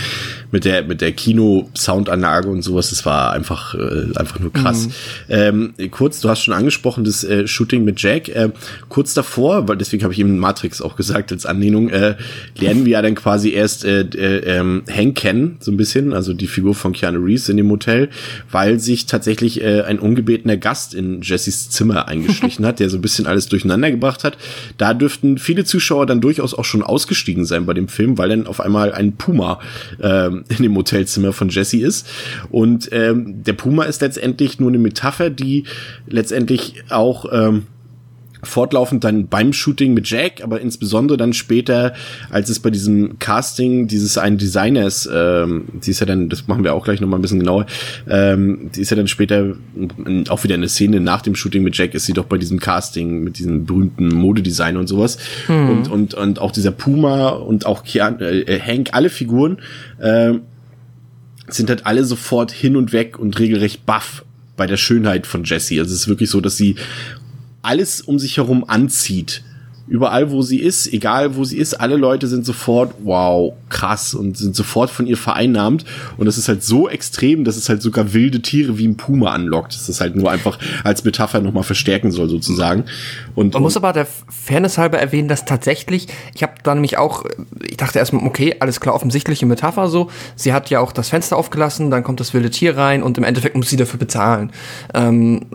mit 0.51 0.65
der 0.65 0.83
mit 0.85 1.01
der 1.01 1.11
Kino-Soundanlage 1.11 2.49
und 2.49 2.63
sowas, 2.63 2.89
das 2.89 3.05
war 3.05 3.33
einfach 3.33 3.75
äh, 3.75 4.17
einfach 4.17 4.39
nur 4.39 4.51
krass. 4.51 4.87
Mhm. 4.87 4.93
Ähm, 5.29 5.73
kurz, 5.91 6.19
du 6.19 6.29
hast 6.29 6.41
schon 6.41 6.55
angesprochen 6.55 7.03
das 7.03 7.23
äh, 7.23 7.47
Shooting 7.47 7.83
mit 7.83 8.01
Jack. 8.01 8.29
Äh, 8.29 8.49
kurz 8.89 9.13
davor, 9.13 9.67
weil 9.67 9.77
deswegen 9.77 10.01
habe 10.01 10.13
ich 10.13 10.19
ihm 10.19 10.39
Matrix 10.39 10.81
auch 10.81 10.95
gesagt 10.95 11.26
als 11.31 11.45
Anlehnung, 11.45 11.89
äh, 11.89 12.15
lernen 12.57 12.85
wir 12.85 12.93
ja 12.93 13.01
dann 13.01 13.15
quasi 13.15 13.51
erst 13.51 13.85
äh, 13.85 14.01
äh, 14.01 14.57
ähm, 14.57 14.83
Hank 14.89 15.15
kennen, 15.15 15.57
so 15.59 15.71
ein 15.71 15.77
bisschen, 15.77 16.13
also 16.13 16.33
die 16.33 16.47
Figur 16.47 16.75
von 16.75 16.93
Keanu 16.93 17.19
Reeves 17.19 17.49
in 17.49 17.57
dem 17.57 17.69
Hotel, 17.69 18.09
weil 18.51 18.79
sich 18.79 19.05
tatsächlich 19.05 19.61
äh, 19.61 19.81
ein 19.81 19.99
ungebetener 19.99 20.57
Gast 20.57 20.93
in 20.93 21.21
Jessys 21.21 21.69
Zimmer 21.69 22.07
eingeschlichen 22.07 22.65
hat, 22.65 22.79
der 22.79 22.89
so 22.89 22.97
ein 22.97 23.01
bisschen 23.01 23.27
alles 23.27 23.47
durcheinander 23.47 23.91
gebracht 23.91 24.23
hat. 24.23 24.37
Da 24.77 24.93
dürften 24.93 25.37
viele 25.37 25.63
Zuschauer 25.63 26.05
dann 26.05 26.21
durchaus 26.21 26.53
auch 26.53 26.65
schon 26.65 26.83
ausgestiegen 26.83 27.45
sein 27.45 27.65
bei 27.65 27.73
dem 27.73 27.87
Film, 27.87 28.17
weil 28.17 28.29
dann 28.29 28.47
auf 28.47 28.61
einmal 28.61 28.93
ein 28.93 29.13
Puma 29.13 29.59
ähm, 30.01 30.43
in 30.49 30.63
dem 30.63 30.75
Hotelzimmer 30.75 31.33
von 31.33 31.49
Jesse 31.49 31.77
ist. 31.77 32.07
Und 32.49 32.89
ähm, 32.91 33.43
der 33.43 33.53
Puma 33.53 33.83
ist 33.83 34.01
letztendlich 34.01 34.59
nur 34.59 34.69
eine 34.69 34.77
Metapher, 34.77 35.29
die 35.29 35.63
letztendlich 36.07 36.83
auch 36.89 37.25
ähm, 37.31 37.63
fortlaufend 38.43 39.03
dann 39.03 39.27
beim 39.27 39.53
Shooting 39.53 39.93
mit 39.93 40.09
Jack, 40.09 40.43
aber 40.43 40.61
insbesondere 40.61 41.17
dann 41.17 41.33
später, 41.33 41.93
als 42.29 42.49
es 42.49 42.59
bei 42.59 42.69
diesem 42.69 43.19
Casting 43.19 43.87
dieses 43.87 44.17
einen 44.17 44.37
Designers, 44.37 45.09
ähm, 45.11 45.65
die 45.83 45.91
ist 45.91 45.99
ja 45.99 46.05
dann, 46.05 46.29
das 46.29 46.47
machen 46.47 46.63
wir 46.63 46.73
auch 46.73 46.83
gleich 46.83 47.01
nochmal 47.01 47.19
ein 47.19 47.21
bisschen 47.21 47.39
genauer, 47.39 47.65
ähm, 48.09 48.69
die 48.75 48.81
ist 48.81 48.91
ja 48.91 48.97
dann 48.97 49.07
später 49.07 49.55
auch 50.29 50.43
wieder 50.43 50.55
eine 50.55 50.69
Szene 50.69 50.99
nach 50.99 51.21
dem 51.21 51.35
Shooting 51.35 51.63
mit 51.63 51.77
Jack, 51.77 51.93
ist 51.93 52.05
sie 52.05 52.13
doch 52.13 52.25
bei 52.25 52.37
diesem 52.37 52.59
Casting 52.59 53.23
mit 53.23 53.39
diesem 53.39 53.65
berühmten 53.65 54.09
Modedesign 54.09 54.77
und 54.77 54.87
sowas. 54.87 55.17
Hm. 55.47 55.69
Und, 55.69 55.91
und, 55.91 56.13
und 56.13 56.39
auch 56.39 56.51
dieser 56.51 56.71
Puma 56.71 57.29
und 57.29 57.65
auch 57.65 57.83
Kian, 57.83 58.19
äh, 58.19 58.59
Hank, 58.59 58.89
alle 58.93 59.09
Figuren 59.09 59.57
äh, 59.99 60.33
sind 61.47 61.69
halt 61.69 61.85
alle 61.85 62.03
sofort 62.03 62.51
hin 62.51 62.75
und 62.75 62.93
weg 62.93 63.17
und 63.17 63.39
regelrecht 63.39 63.85
baff 63.85 64.25
bei 64.57 64.67
der 64.67 64.77
Schönheit 64.77 65.27
von 65.27 65.43
Jessie. 65.43 65.79
Also 65.79 65.93
es 65.93 66.01
ist 66.01 66.07
wirklich 66.07 66.29
so, 66.29 66.41
dass 66.41 66.57
sie 66.57 66.75
alles 67.67 68.01
um 68.01 68.17
sich 68.17 68.37
herum 68.37 68.63
anzieht. 68.67 69.43
Überall, 69.89 70.31
wo 70.31 70.41
sie 70.41 70.59
ist, 70.59 70.91
egal 70.91 71.37
wo 71.37 71.45
sie 71.45 71.57
ist, 71.57 71.75
alle 71.75 71.95
Leute 71.95 72.27
sind 72.27 72.45
sofort, 72.45 72.95
wow, 73.03 73.53
krass 73.69 74.13
und 74.13 74.37
sind 74.37 74.53
sofort 74.53 74.89
von 74.89 75.07
ihr 75.07 75.15
vereinnahmt. 75.15 75.85
Und 76.17 76.25
das 76.25 76.37
ist 76.37 76.49
halt 76.49 76.61
so 76.61 76.89
extrem, 76.89 77.45
dass 77.45 77.55
es 77.55 77.69
halt 77.69 77.81
sogar 77.81 78.13
wilde 78.13 78.41
Tiere 78.41 78.77
wie 78.77 78.85
ein 78.85 78.97
Puma 78.97 79.31
anlockt. 79.31 79.73
Das 79.73 79.87
ist 79.87 80.01
halt 80.01 80.17
nur 80.17 80.29
einfach 80.29 80.59
als 80.83 81.05
Metapher 81.05 81.39
nochmal 81.39 81.63
verstärken 81.63 82.11
soll, 82.11 82.27
sozusagen. 82.27 82.83
Und, 83.33 83.53
Man 83.53 83.63
muss 83.63 83.77
aber 83.77 83.93
der 83.93 84.05
Fairness 84.05 84.77
halber 84.77 84.99
erwähnen, 84.99 85.29
dass 85.29 85.45
tatsächlich, 85.45 86.07
ich 86.35 86.43
habe 86.43 86.55
da 86.63 86.73
nämlich 86.73 86.97
auch, 86.97 87.23
ich 87.65 87.77
dachte 87.77 87.99
erstmal, 87.99 88.25
okay, 88.25 88.57
alles 88.59 88.81
klar, 88.81 88.93
offensichtliche 88.93 89.45
Metapher 89.45 89.87
so. 89.87 90.09
Sie 90.35 90.51
hat 90.51 90.69
ja 90.69 90.81
auch 90.81 90.91
das 90.91 91.09
Fenster 91.09 91.37
aufgelassen, 91.37 91.91
dann 91.91 92.03
kommt 92.03 92.19
das 92.19 92.33
wilde 92.33 92.49
Tier 92.49 92.75
rein 92.75 93.03
und 93.03 93.17
im 93.17 93.23
Endeffekt 93.23 93.55
muss 93.55 93.69
sie 93.69 93.77
dafür 93.77 93.99
bezahlen. 93.99 94.51
Ähm, 94.93 95.45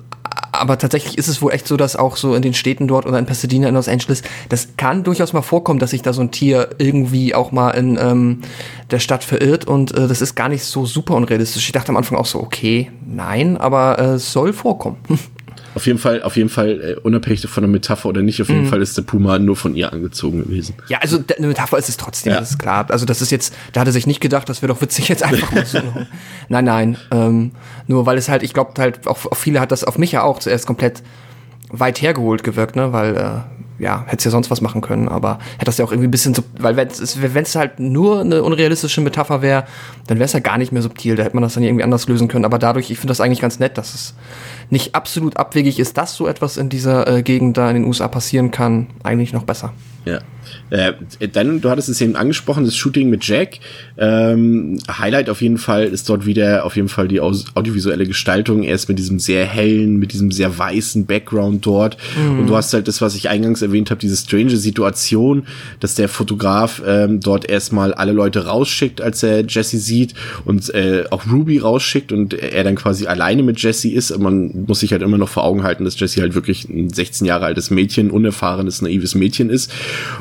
aber 0.63 0.79
tatsächlich 0.79 1.19
ist 1.19 1.27
es 1.27 1.43
wohl 1.43 1.53
echt 1.53 1.67
so, 1.67 1.77
dass 1.77 1.97
auch 1.97 2.17
so 2.17 2.37
in 2.37 2.43
den 2.43 2.55
Städten 2.55 2.87
dort 2.87 3.05
oder 3.05 3.19
in 3.19 3.27
Pasadena 3.27 3.69
in 3.69 3.75
Los 3.75 3.89
Angeles, 3.89 4.23
das 4.49 4.77
kann 4.77 5.03
durchaus 5.03 5.33
mal 5.33 5.43
vorkommen, 5.43 5.81
dass 5.81 5.91
sich 5.91 6.03
da 6.03 6.13
so 6.13 6.23
ein 6.23 6.31
Tier 6.31 6.71
irgendwie 6.79 7.35
auch 7.35 7.51
mal 7.51 7.71
in 7.73 7.99
ähm, 8.01 8.43
der 8.93 9.01
Stadt 9.01 9.25
verirrt 9.25 9.67
und 9.67 9.93
äh, 9.93 10.07
das 10.07 10.23
ist 10.23 10.37
gar 10.37 10.49
nicht 10.49 10.63
so 10.63 10.87
super 10.87 11.17
unrealistisch. 11.17 11.67
Ich 11.67 11.73
dachte 11.73 11.89
am 11.89 11.97
Anfang 11.97 12.17
auch 12.17 12.27
so, 12.27 12.41
okay, 12.41 12.93
nein, 13.05 13.57
aber 13.57 13.99
äh, 13.99 14.05
es 14.15 14.33
soll 14.33 14.53
vorkommen. 14.53 14.99
Auf 15.75 15.87
jeden 15.87 15.99
Fall, 15.99 16.23
auf 16.23 16.37
jeden 16.37 16.49
Fall, 16.49 16.81
äh, 16.81 17.01
unabhängig 17.03 17.47
von 17.47 17.63
der 17.63 17.71
Metapher 17.71 18.09
oder 18.09 18.23
nicht, 18.23 18.43
auf 18.43 18.49
jeden 18.49 18.65
mhm. 18.65 18.69
Fall 18.69 18.83
ist 18.83 18.97
der 18.97 19.03
Puma 19.03 19.39
nur 19.39 19.57
von 19.57 19.75
ihr 19.75 19.93
angezogen 19.93 20.45
gewesen. 20.45 20.75
Ja, 20.89 20.99
also 20.99 21.23
eine 21.37 21.47
Metapher 21.47 21.79
ist 21.79 21.89
es 21.89 21.97
trotzdem, 21.97 22.33
ja. 22.33 22.41
das 22.41 22.51
ist 22.51 22.59
klar. 22.59 22.87
Also 22.91 23.07
das 23.07 23.23
ist 23.23 23.31
jetzt, 23.31 23.55
da 23.73 23.81
hat 23.81 23.87
er 23.87 23.93
sich 23.93 24.07
nicht 24.07 24.21
gedacht, 24.21 24.49
das 24.49 24.63
wäre 24.63 24.73
doch 24.73 24.81
witzig 24.81 25.09
jetzt 25.09 25.23
einfach 25.23 25.51
mal 25.53 25.65
so. 25.65 25.81
nein, 26.49 26.65
nein. 26.65 26.97
Ähm, 27.11 27.53
nur 27.87 28.07
weil 28.07 28.19
es 28.19 28.29
halt, 28.29 28.43
ich 28.43 28.53
glaube 28.53 28.73
halt, 28.79 29.07
auch 29.07 29.19
viele 29.35 29.61
hat 29.61 29.73
das 29.73 29.85
auf 29.85 29.99
mich 29.99 30.13
ja 30.13 30.23
auch 30.23 30.39
zuerst 30.39 30.67
komplett 30.67 31.03
weit 31.73 32.01
hergeholt 32.01 32.45
gewirkt, 32.45 32.77
ne? 32.77 32.93
Weil 32.93 33.17
äh, 33.17 33.83
ja, 33.83 34.05
hätte 34.07 34.25
ja 34.25 34.31
sonst 34.31 34.51
was 34.51 34.61
machen 34.61 34.81
können, 34.81 35.09
aber 35.09 35.39
hätte 35.55 35.65
das 35.65 35.79
ja 35.79 35.85
auch 35.85 35.91
irgendwie 35.91 36.07
ein 36.07 36.13
bisschen 36.13 36.37
weil 36.59 36.77
wenn 36.77 36.89
es 36.89 37.57
halt 37.57 37.81
nur 37.81 38.21
eine 38.21 38.45
unrealistische 38.45 39.01
Metapher 39.01 39.43
wäre, 39.43 39.65
dann 40.07 40.19
wäre 40.19 40.27
es 40.27 40.33
ja 40.33 40.39
gar 40.39 40.57
nicht 40.57 40.71
mehr 40.71 40.83
subtil, 40.83 41.17
da 41.17 41.25
hätte 41.25 41.35
man 41.35 41.43
das 41.43 41.55
dann 41.55 41.65
irgendwie 41.65 41.83
anders 41.83 42.07
lösen 42.07 42.29
können. 42.29 42.45
Aber 42.45 42.61
dadurch, 42.61 42.91
ich 42.91 42.99
finde 42.99 43.11
das 43.11 43.21
eigentlich 43.21 43.41
ganz 43.41 43.59
nett, 43.59 43.79
dass 43.79 43.95
es 43.95 44.15
nicht 44.71 44.95
absolut 44.95 45.37
abwegig 45.37 45.81
ist, 45.81 45.99
dass 45.99 46.15
so 46.15 46.29
etwas 46.29 46.57
in 46.57 46.69
dieser 46.69 47.09
äh, 47.09 47.23
Gegend 47.23 47.57
da 47.57 47.69
in 47.69 47.75
den 47.75 47.85
USA 47.85 48.07
passieren 48.07 48.53
kann, 48.53 48.87
eigentlich 49.03 49.33
noch 49.33 49.43
besser. 49.43 49.73
Ja. 50.05 50.21
Äh, 50.71 50.95
dann, 51.33 51.61
du 51.61 51.71
hattest 51.71 51.89
es 51.89 52.01
eben 52.01 52.17
angesprochen, 52.17 52.65
das 52.65 52.77
Shooting 52.77 53.11
mit 53.11 53.27
Jack. 53.27 53.59
Ähm, 53.99 54.79
Highlight 54.89 55.29
auf 55.29 55.43
jeden 55.43 55.59
Fall 55.59 55.85
ist 55.85 56.09
dort 56.09 56.25
wieder 56.25 56.65
auf 56.65 56.77
jeden 56.77 56.89
Fall 56.89 57.09
die 57.09 57.21
audiovisuelle 57.21 58.07
Gestaltung. 58.07 58.63
Erst 58.63 58.89
mit 58.89 58.99
diesem 58.99 59.19
sehr 59.19 59.45
hellen, 59.45 59.99
mit 59.99 60.13
diesem 60.13 60.31
sehr 60.31 60.57
weißen 60.57 61.07
Background 61.07 61.67
dort. 61.67 61.97
Mhm. 62.17 62.41
Und 62.41 62.47
du 62.47 62.57
hast 62.57 62.73
halt 62.73 62.89
das, 62.89 63.01
was 63.01 63.15
ich 63.15 63.29
eingangs 63.29 63.63
erwähnt 63.63 63.91
habe, 63.91 64.01
diese 64.01 64.17
strange 64.17 64.57
Situation, 64.57 65.45
dass 65.81 65.95
der 65.95 66.09
Fotograf 66.09 66.83
ähm, 66.87 67.21
dort 67.21 67.49
erstmal 67.49 67.93
alle 67.93 68.13
Leute 68.13 68.47
rausschickt, 68.47 69.01
als 69.01 69.23
er 69.23 69.45
Jesse 69.47 69.79
sieht 69.79 70.15
und 70.45 70.73
äh, 70.75 71.05
auch 71.11 71.27
Ruby 71.31 71.59
rausschickt 71.59 72.13
und 72.13 72.35
er 72.35 72.65
dann 72.65 72.77
quasi 72.77 73.07
alleine 73.07 73.43
mit 73.43 73.61
Jesse 73.61 73.91
ist. 73.91 74.17
Man 74.19 74.65
muss 74.67 74.81
sich 74.81 74.93
halt 74.93 75.03
immer 75.03 75.19
noch 75.19 75.29
vor 75.29 75.45
Augen 75.45 75.63
halten, 75.63 75.85
dass 75.85 75.99
Jesse 75.99 76.21
halt 76.21 76.35
wirklich 76.35 76.69
ein 76.69 76.89
16 76.89 77.27
Jahre 77.27 77.47
altes 77.47 77.71
Mädchen, 77.71 78.11
unerfahrenes, 78.11 78.83
naives 78.83 79.15
Mädchen 79.15 79.51
ist. 79.51 79.71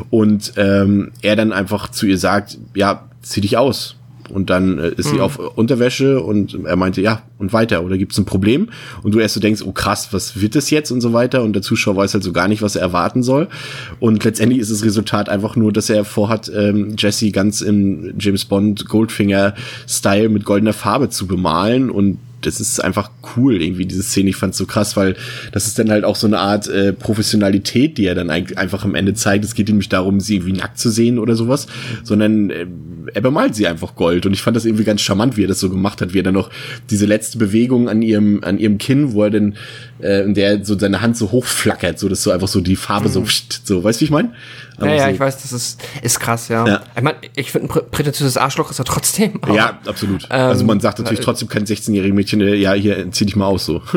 Und 0.09 0.30
ähm, 0.57 1.11
er 1.21 1.35
dann 1.35 1.51
einfach 1.51 1.89
zu 1.89 2.05
ihr 2.05 2.17
sagt, 2.17 2.57
ja, 2.73 3.07
zieh 3.21 3.41
dich 3.41 3.57
aus. 3.57 3.95
Und 4.29 4.49
dann 4.49 4.79
äh, 4.79 4.89
ist 4.89 5.11
mhm. 5.11 5.15
sie 5.15 5.19
auf 5.21 5.39
Unterwäsche 5.39 6.21
und 6.21 6.57
er 6.65 6.75
meinte, 6.75 7.01
ja, 7.01 7.23
und 7.37 7.53
weiter, 7.53 7.83
oder 7.83 7.97
gibt 7.97 8.13
es 8.13 8.17
ein 8.17 8.25
Problem? 8.25 8.69
Und 9.03 9.13
du 9.13 9.19
erst 9.19 9.33
so 9.33 9.39
denkst, 9.39 9.61
oh 9.65 9.71
krass, 9.71 10.09
was 10.11 10.39
wird 10.39 10.55
das 10.55 10.69
jetzt 10.69 10.91
und 10.91 11.01
so 11.01 11.13
weiter. 11.13 11.43
Und 11.43 11.53
der 11.53 11.61
Zuschauer 11.61 11.97
weiß 11.97 12.13
halt 12.13 12.23
so 12.23 12.31
gar 12.31 12.47
nicht, 12.47 12.61
was 12.61 12.75
er 12.75 12.81
erwarten 12.81 13.23
soll. 13.23 13.47
Und 13.99 14.23
letztendlich 14.23 14.59
ist 14.59 14.71
das 14.71 14.85
Resultat 14.85 15.29
einfach 15.29 15.55
nur, 15.55 15.73
dass 15.73 15.89
er 15.89 16.05
vorhat, 16.05 16.51
ähm, 16.55 16.95
Jesse 16.97 17.31
ganz 17.31 17.61
im 17.61 18.13
James 18.19 18.45
Bond 18.45 18.87
Goldfinger-Style 18.87 20.29
mit 20.29 20.45
goldener 20.45 20.73
Farbe 20.73 21.09
zu 21.09 21.27
bemalen 21.27 21.89
und 21.89 22.17
das 22.41 22.59
ist 22.59 22.83
einfach 22.83 23.11
cool, 23.35 23.61
irgendwie, 23.61 23.85
diese 23.85 24.03
Szene. 24.03 24.29
Ich 24.29 24.35
fand's 24.35 24.57
so 24.57 24.65
krass, 24.65 24.97
weil 24.97 25.15
das 25.51 25.67
ist 25.67 25.79
dann 25.79 25.89
halt 25.89 26.03
auch 26.03 26.15
so 26.15 26.27
eine 26.27 26.39
Art 26.39 26.67
äh, 26.67 26.93
Professionalität, 26.93 27.97
die 27.97 28.05
er 28.05 28.15
dann 28.15 28.29
einfach 28.29 28.83
am 28.83 28.95
Ende 28.95 29.13
zeigt. 29.13 29.45
Es 29.45 29.55
geht 29.55 29.69
ihm 29.69 29.77
nicht 29.77 29.93
darum, 29.93 30.19
sie 30.19 30.35
irgendwie 30.35 30.53
nackt 30.53 30.79
zu 30.79 30.89
sehen 30.89 31.19
oder 31.19 31.35
sowas, 31.35 31.67
sondern 32.03 32.49
äh, 32.49 32.65
er 33.13 33.21
bemalt 33.21 33.55
sie 33.55 33.67
einfach 33.67 33.95
Gold. 33.95 34.25
Und 34.25 34.33
ich 34.33 34.41
fand 34.41 34.55
das 34.55 34.65
irgendwie 34.65 34.83
ganz 34.83 35.01
charmant, 35.01 35.37
wie 35.37 35.43
er 35.43 35.47
das 35.47 35.59
so 35.59 35.69
gemacht 35.69 36.01
hat, 36.01 36.13
wie 36.13 36.19
er 36.19 36.23
dann 36.23 36.33
noch 36.33 36.49
diese 36.89 37.05
letzte 37.05 37.37
Bewegung 37.37 37.89
an 37.89 38.01
ihrem, 38.01 38.43
an 38.43 38.57
ihrem 38.57 38.77
Kinn, 38.77 39.13
wo 39.13 39.23
er 39.23 39.29
dann, 39.29 39.55
äh, 40.03 40.23
in 40.23 40.33
der 40.33 40.63
so 40.65 40.77
seine 40.77 41.01
Hand 41.01 41.17
so 41.17 41.31
hochflackert, 41.31 41.99
so 41.99 42.09
dass 42.09 42.23
so 42.23 42.31
einfach 42.31 42.47
so 42.47 42.61
die 42.61 42.75
Farbe 42.75 43.07
mhm. 43.09 43.13
so, 43.13 43.25
so, 43.63 43.83
weißt 43.83 43.99
du, 43.99 44.01
wie 44.01 44.05
ich 44.05 44.11
meine? 44.11 44.33
Ja, 44.79 44.93
ja, 44.93 45.03
so. 45.05 45.09
ich 45.11 45.19
weiß, 45.19 45.41
das 45.41 45.51
ist, 45.51 45.81
ist 46.01 46.19
krass, 46.19 46.47
ja. 46.47 46.65
ja. 46.65 46.81
Ich 46.95 47.01
meine, 47.01 47.17
ich 47.35 47.51
finde, 47.51 47.73
ein 47.73 47.91
prätentiöses 47.91 48.37
Arschloch 48.37 48.71
ist 48.71 48.79
er 48.79 48.85
trotzdem. 48.85 49.39
Ja, 49.53 49.79
absolut. 49.85 50.23
Ähm, 50.29 50.39
also 50.39 50.65
man 50.65 50.79
sagt 50.79 50.99
natürlich 50.99 51.19
trotzdem 51.19 51.47
kein 51.47 51.65
16-jähriges 51.65 52.13
Mädchen, 52.13 52.41
äh, 52.41 52.55
ja, 52.55 52.73
hier, 52.73 53.11
zieh 53.11 53.25
dich 53.25 53.35
mal 53.35 53.45
aus, 53.45 53.65
so. 53.65 53.81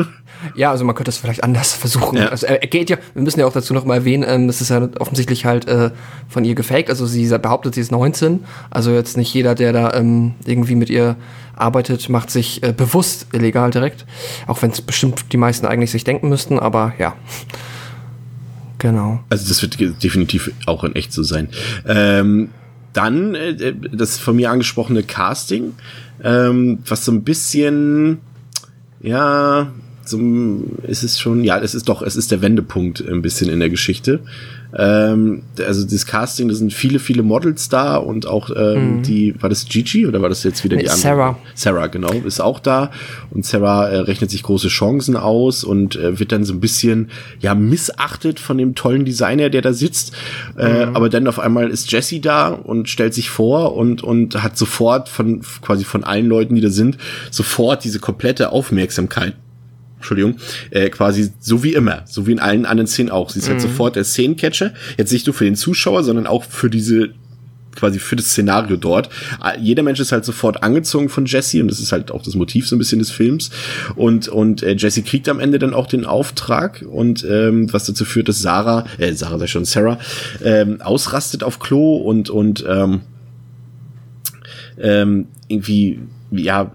Ja, 0.53 0.71
also 0.71 0.85
man 0.85 0.95
könnte 0.95 1.09
das 1.09 1.17
vielleicht 1.17 1.43
anders 1.43 1.73
versuchen. 1.73 2.17
Ja. 2.17 2.27
Also 2.27 2.45
er 2.45 2.57
geht 2.59 2.89
ja, 2.89 2.97
wir 3.13 3.23
müssen 3.23 3.39
ja 3.39 3.45
auch 3.45 3.53
dazu 3.53 3.73
noch 3.73 3.85
mal 3.85 3.95
erwähnen, 3.95 4.23
ähm, 4.27 4.47
das 4.47 4.61
ist 4.61 4.69
ja 4.69 4.87
offensichtlich 4.99 5.45
halt 5.45 5.67
äh, 5.67 5.91
von 6.27 6.45
ihr 6.45 6.55
gefaked. 6.55 6.89
Also 6.89 7.05
sie 7.05 7.25
behauptet, 7.37 7.75
sie 7.75 7.81
ist 7.81 7.91
19. 7.91 8.43
Also 8.69 8.91
jetzt 8.91 9.17
nicht 9.17 9.33
jeder, 9.33 9.55
der 9.55 9.73
da 9.73 9.93
ähm, 9.93 10.35
irgendwie 10.45 10.75
mit 10.75 10.89
ihr 10.89 11.15
arbeitet, 11.55 12.09
macht 12.09 12.29
sich 12.29 12.63
äh, 12.63 12.73
bewusst 12.73 13.27
illegal 13.33 13.71
direkt. 13.71 14.05
Auch 14.47 14.61
wenn 14.61 14.71
es 14.71 14.81
bestimmt 14.81 15.31
die 15.31 15.37
meisten 15.37 15.65
eigentlich 15.65 15.91
sich 15.91 16.03
denken 16.03 16.29
müssten, 16.29 16.59
aber 16.59 16.93
ja. 16.97 17.15
Genau. 18.77 19.23
Also 19.29 19.47
das 19.47 19.61
wird 19.61 19.79
definitiv 20.03 20.51
auch 20.65 20.83
in 20.83 20.95
echt 20.95 21.13
so 21.13 21.23
sein. 21.23 21.49
Ähm, 21.87 22.49
dann 22.93 23.35
äh, 23.35 23.73
das 23.91 24.17
von 24.17 24.35
mir 24.35 24.51
angesprochene 24.51 25.03
Casting, 25.03 25.73
ähm, 26.23 26.79
was 26.87 27.05
so 27.05 27.11
ein 27.11 27.23
bisschen, 27.23 28.19
ja, 29.01 29.71
so 30.03 30.19
ist 30.83 31.03
es 31.03 31.19
schon, 31.19 31.43
ja, 31.43 31.59
es 31.59 31.75
ist 31.75 31.89
doch, 31.89 32.01
es 32.01 32.15
ist 32.15 32.31
der 32.31 32.41
Wendepunkt 32.41 33.01
ein 33.01 33.21
bisschen 33.21 33.49
in 33.49 33.59
der 33.59 33.69
Geschichte. 33.69 34.19
Ähm, 34.77 35.43
also 35.65 35.85
das 35.85 36.05
Casting, 36.05 36.49
da 36.49 36.53
sind 36.53 36.73
viele, 36.73 36.99
viele 36.99 37.23
Models 37.23 37.69
da 37.69 37.95
und 37.95 38.27
auch 38.27 38.49
ähm, 38.55 38.97
mhm. 38.97 39.03
die, 39.03 39.33
war 39.41 39.49
das 39.49 39.65
Gigi 39.65 40.05
oder 40.05 40.21
war 40.21 40.29
das 40.29 40.43
jetzt 40.43 40.63
wieder 40.63 40.75
nee, 40.75 40.83
die 40.83 40.89
andere? 40.89 41.01
Sarah. 41.01 41.37
Sarah, 41.53 41.87
genau, 41.87 42.11
ist 42.11 42.41
auch 42.41 42.59
da 42.59 42.91
und 43.31 43.45
Sarah 43.45 43.87
äh, 43.87 43.99
rechnet 43.99 44.31
sich 44.31 44.43
große 44.43 44.67
Chancen 44.67 45.15
aus 45.15 45.63
und 45.63 45.95
äh, 45.95 46.19
wird 46.19 46.31
dann 46.31 46.43
so 46.43 46.53
ein 46.53 46.59
bisschen, 46.59 47.09
ja, 47.39 47.55
missachtet 47.55 48.39
von 48.39 48.57
dem 48.57 48.75
tollen 48.75 49.05
Designer, 49.05 49.49
der 49.49 49.61
da 49.61 49.71
sitzt. 49.71 50.13
Äh, 50.57 50.87
mhm. 50.87 50.95
Aber 50.95 51.09
dann 51.09 51.27
auf 51.27 51.39
einmal 51.39 51.69
ist 51.69 51.91
Jessie 51.91 52.19
da 52.19 52.49
und 52.49 52.89
stellt 52.89 53.13
sich 53.13 53.29
vor 53.29 53.75
und, 53.75 54.03
und 54.03 54.43
hat 54.43 54.57
sofort 54.57 55.07
von, 55.07 55.41
quasi 55.61 55.85
von 55.85 56.03
allen 56.03 56.27
Leuten, 56.27 56.55
die 56.55 56.61
da 56.61 56.69
sind, 56.69 56.97
sofort 57.31 57.83
diese 57.83 57.99
komplette 57.99 58.51
Aufmerksamkeit 58.51 59.35
Entschuldigung, 60.05 60.35
äh, 60.69 60.89
quasi 60.89 61.31
so 61.39 61.63
wie 61.63 61.73
immer, 61.73 62.03
so 62.05 62.27
wie 62.27 62.31
in 62.31 62.39
allen 62.39 62.65
anderen 62.65 62.87
Szenen 62.87 63.09
auch. 63.09 63.31
Sie 63.31 63.39
ist 63.39 63.47
halt 63.47 63.57
mhm. 63.57 63.63
halt 63.63 63.71
sofort 63.71 63.95
der 63.95 64.03
Szenencatcher, 64.03 64.73
jetzt 64.97 65.11
nicht 65.11 65.25
nur 65.25 65.33
für 65.33 65.45
den 65.45 65.55
Zuschauer, 65.55 66.03
sondern 66.03 66.27
auch 66.27 66.43
für 66.43 66.69
diese 66.69 67.09
quasi 67.75 67.99
für 67.99 68.15
das 68.15 68.27
Szenario 68.27 68.77
dort. 68.77 69.09
Ah, 69.39 69.55
jeder 69.59 69.83
Mensch 69.83 69.99
ist 69.99 70.13
halt 70.13 70.23
sofort 70.23 70.63
angezogen 70.63 71.09
von 71.09 71.25
Jesse 71.25 71.61
und 71.61 71.69
das 71.69 71.79
ist 71.79 71.91
halt 71.91 72.09
auch 72.09 72.21
das 72.21 72.35
Motiv 72.35 72.69
so 72.69 72.75
ein 72.75 72.79
bisschen 72.79 72.99
des 72.99 73.11
Films. 73.11 73.49
Und 73.95 74.29
und 74.29 74.63
äh, 74.63 74.75
Jesse 74.75 75.01
kriegt 75.01 75.27
am 75.27 75.39
Ende 75.39 75.59
dann 75.59 75.73
auch 75.73 75.87
den 75.87 76.05
Auftrag 76.05 76.85
und 76.89 77.25
ähm, 77.29 77.73
was 77.73 77.85
dazu 77.85 78.05
führt, 78.05 78.29
dass 78.29 78.39
Sarah, 78.39 78.85
äh, 78.97 79.11
Sarah 79.13 79.39
sei 79.39 79.47
schon 79.47 79.65
Sarah, 79.65 79.99
ähm, 80.41 80.81
ausrastet 80.81 81.43
auf 81.43 81.59
Klo 81.59 81.97
und 81.97 82.29
und 82.29 82.63
ähm, 82.67 83.01
ähm, 84.77 85.27
irgendwie 85.49 85.99
ja 86.31 86.71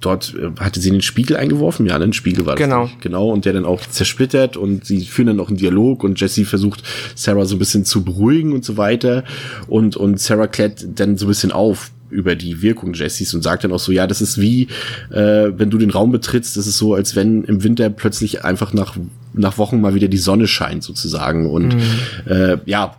dort 0.00 0.34
äh, 0.34 0.50
hatte 0.60 0.80
sie 0.80 0.90
den 0.90 1.02
Spiegel 1.02 1.36
eingeworfen, 1.36 1.86
ja, 1.86 1.98
den 1.98 2.12
Spiegel 2.12 2.46
war 2.46 2.56
das. 2.56 2.64
Genau. 2.64 2.84
Nicht. 2.84 3.00
Genau, 3.00 3.28
und 3.30 3.44
der 3.44 3.52
dann 3.52 3.64
auch 3.64 3.80
zersplittert 3.80 4.56
und 4.56 4.84
sie 4.84 5.02
führen 5.02 5.28
dann 5.28 5.36
noch 5.36 5.48
einen 5.48 5.56
Dialog 5.56 6.04
und 6.04 6.20
Jesse 6.20 6.44
versucht, 6.44 6.82
Sarah 7.14 7.44
so 7.44 7.56
ein 7.56 7.58
bisschen 7.58 7.84
zu 7.84 8.04
beruhigen 8.04 8.52
und 8.52 8.64
so 8.64 8.76
weiter. 8.76 9.24
Und, 9.68 9.96
und 9.96 10.20
Sarah 10.20 10.46
klärt 10.46 10.86
dann 10.98 11.16
so 11.16 11.26
ein 11.26 11.28
bisschen 11.28 11.52
auf 11.52 11.90
über 12.10 12.34
die 12.34 12.60
Wirkung 12.60 12.92
Jessys 12.92 13.32
und 13.34 13.42
sagt 13.42 13.62
dann 13.64 13.72
auch 13.72 13.78
so, 13.78 13.92
ja, 13.92 14.06
das 14.06 14.20
ist 14.20 14.40
wie, 14.40 14.64
äh, 15.10 15.52
wenn 15.56 15.70
du 15.70 15.78
den 15.78 15.90
Raum 15.90 16.10
betrittst, 16.10 16.56
das 16.56 16.66
ist 16.66 16.76
so, 16.76 16.94
als 16.94 17.14
wenn 17.14 17.44
im 17.44 17.62
Winter 17.62 17.88
plötzlich 17.88 18.44
einfach 18.44 18.72
nach, 18.72 18.96
nach 19.32 19.58
Wochen 19.58 19.80
mal 19.80 19.94
wieder 19.94 20.08
die 20.08 20.18
Sonne 20.18 20.48
scheint 20.48 20.82
sozusagen. 20.82 21.48
Und 21.48 21.74
mhm. 21.76 21.82
äh, 22.26 22.58
ja, 22.66 22.96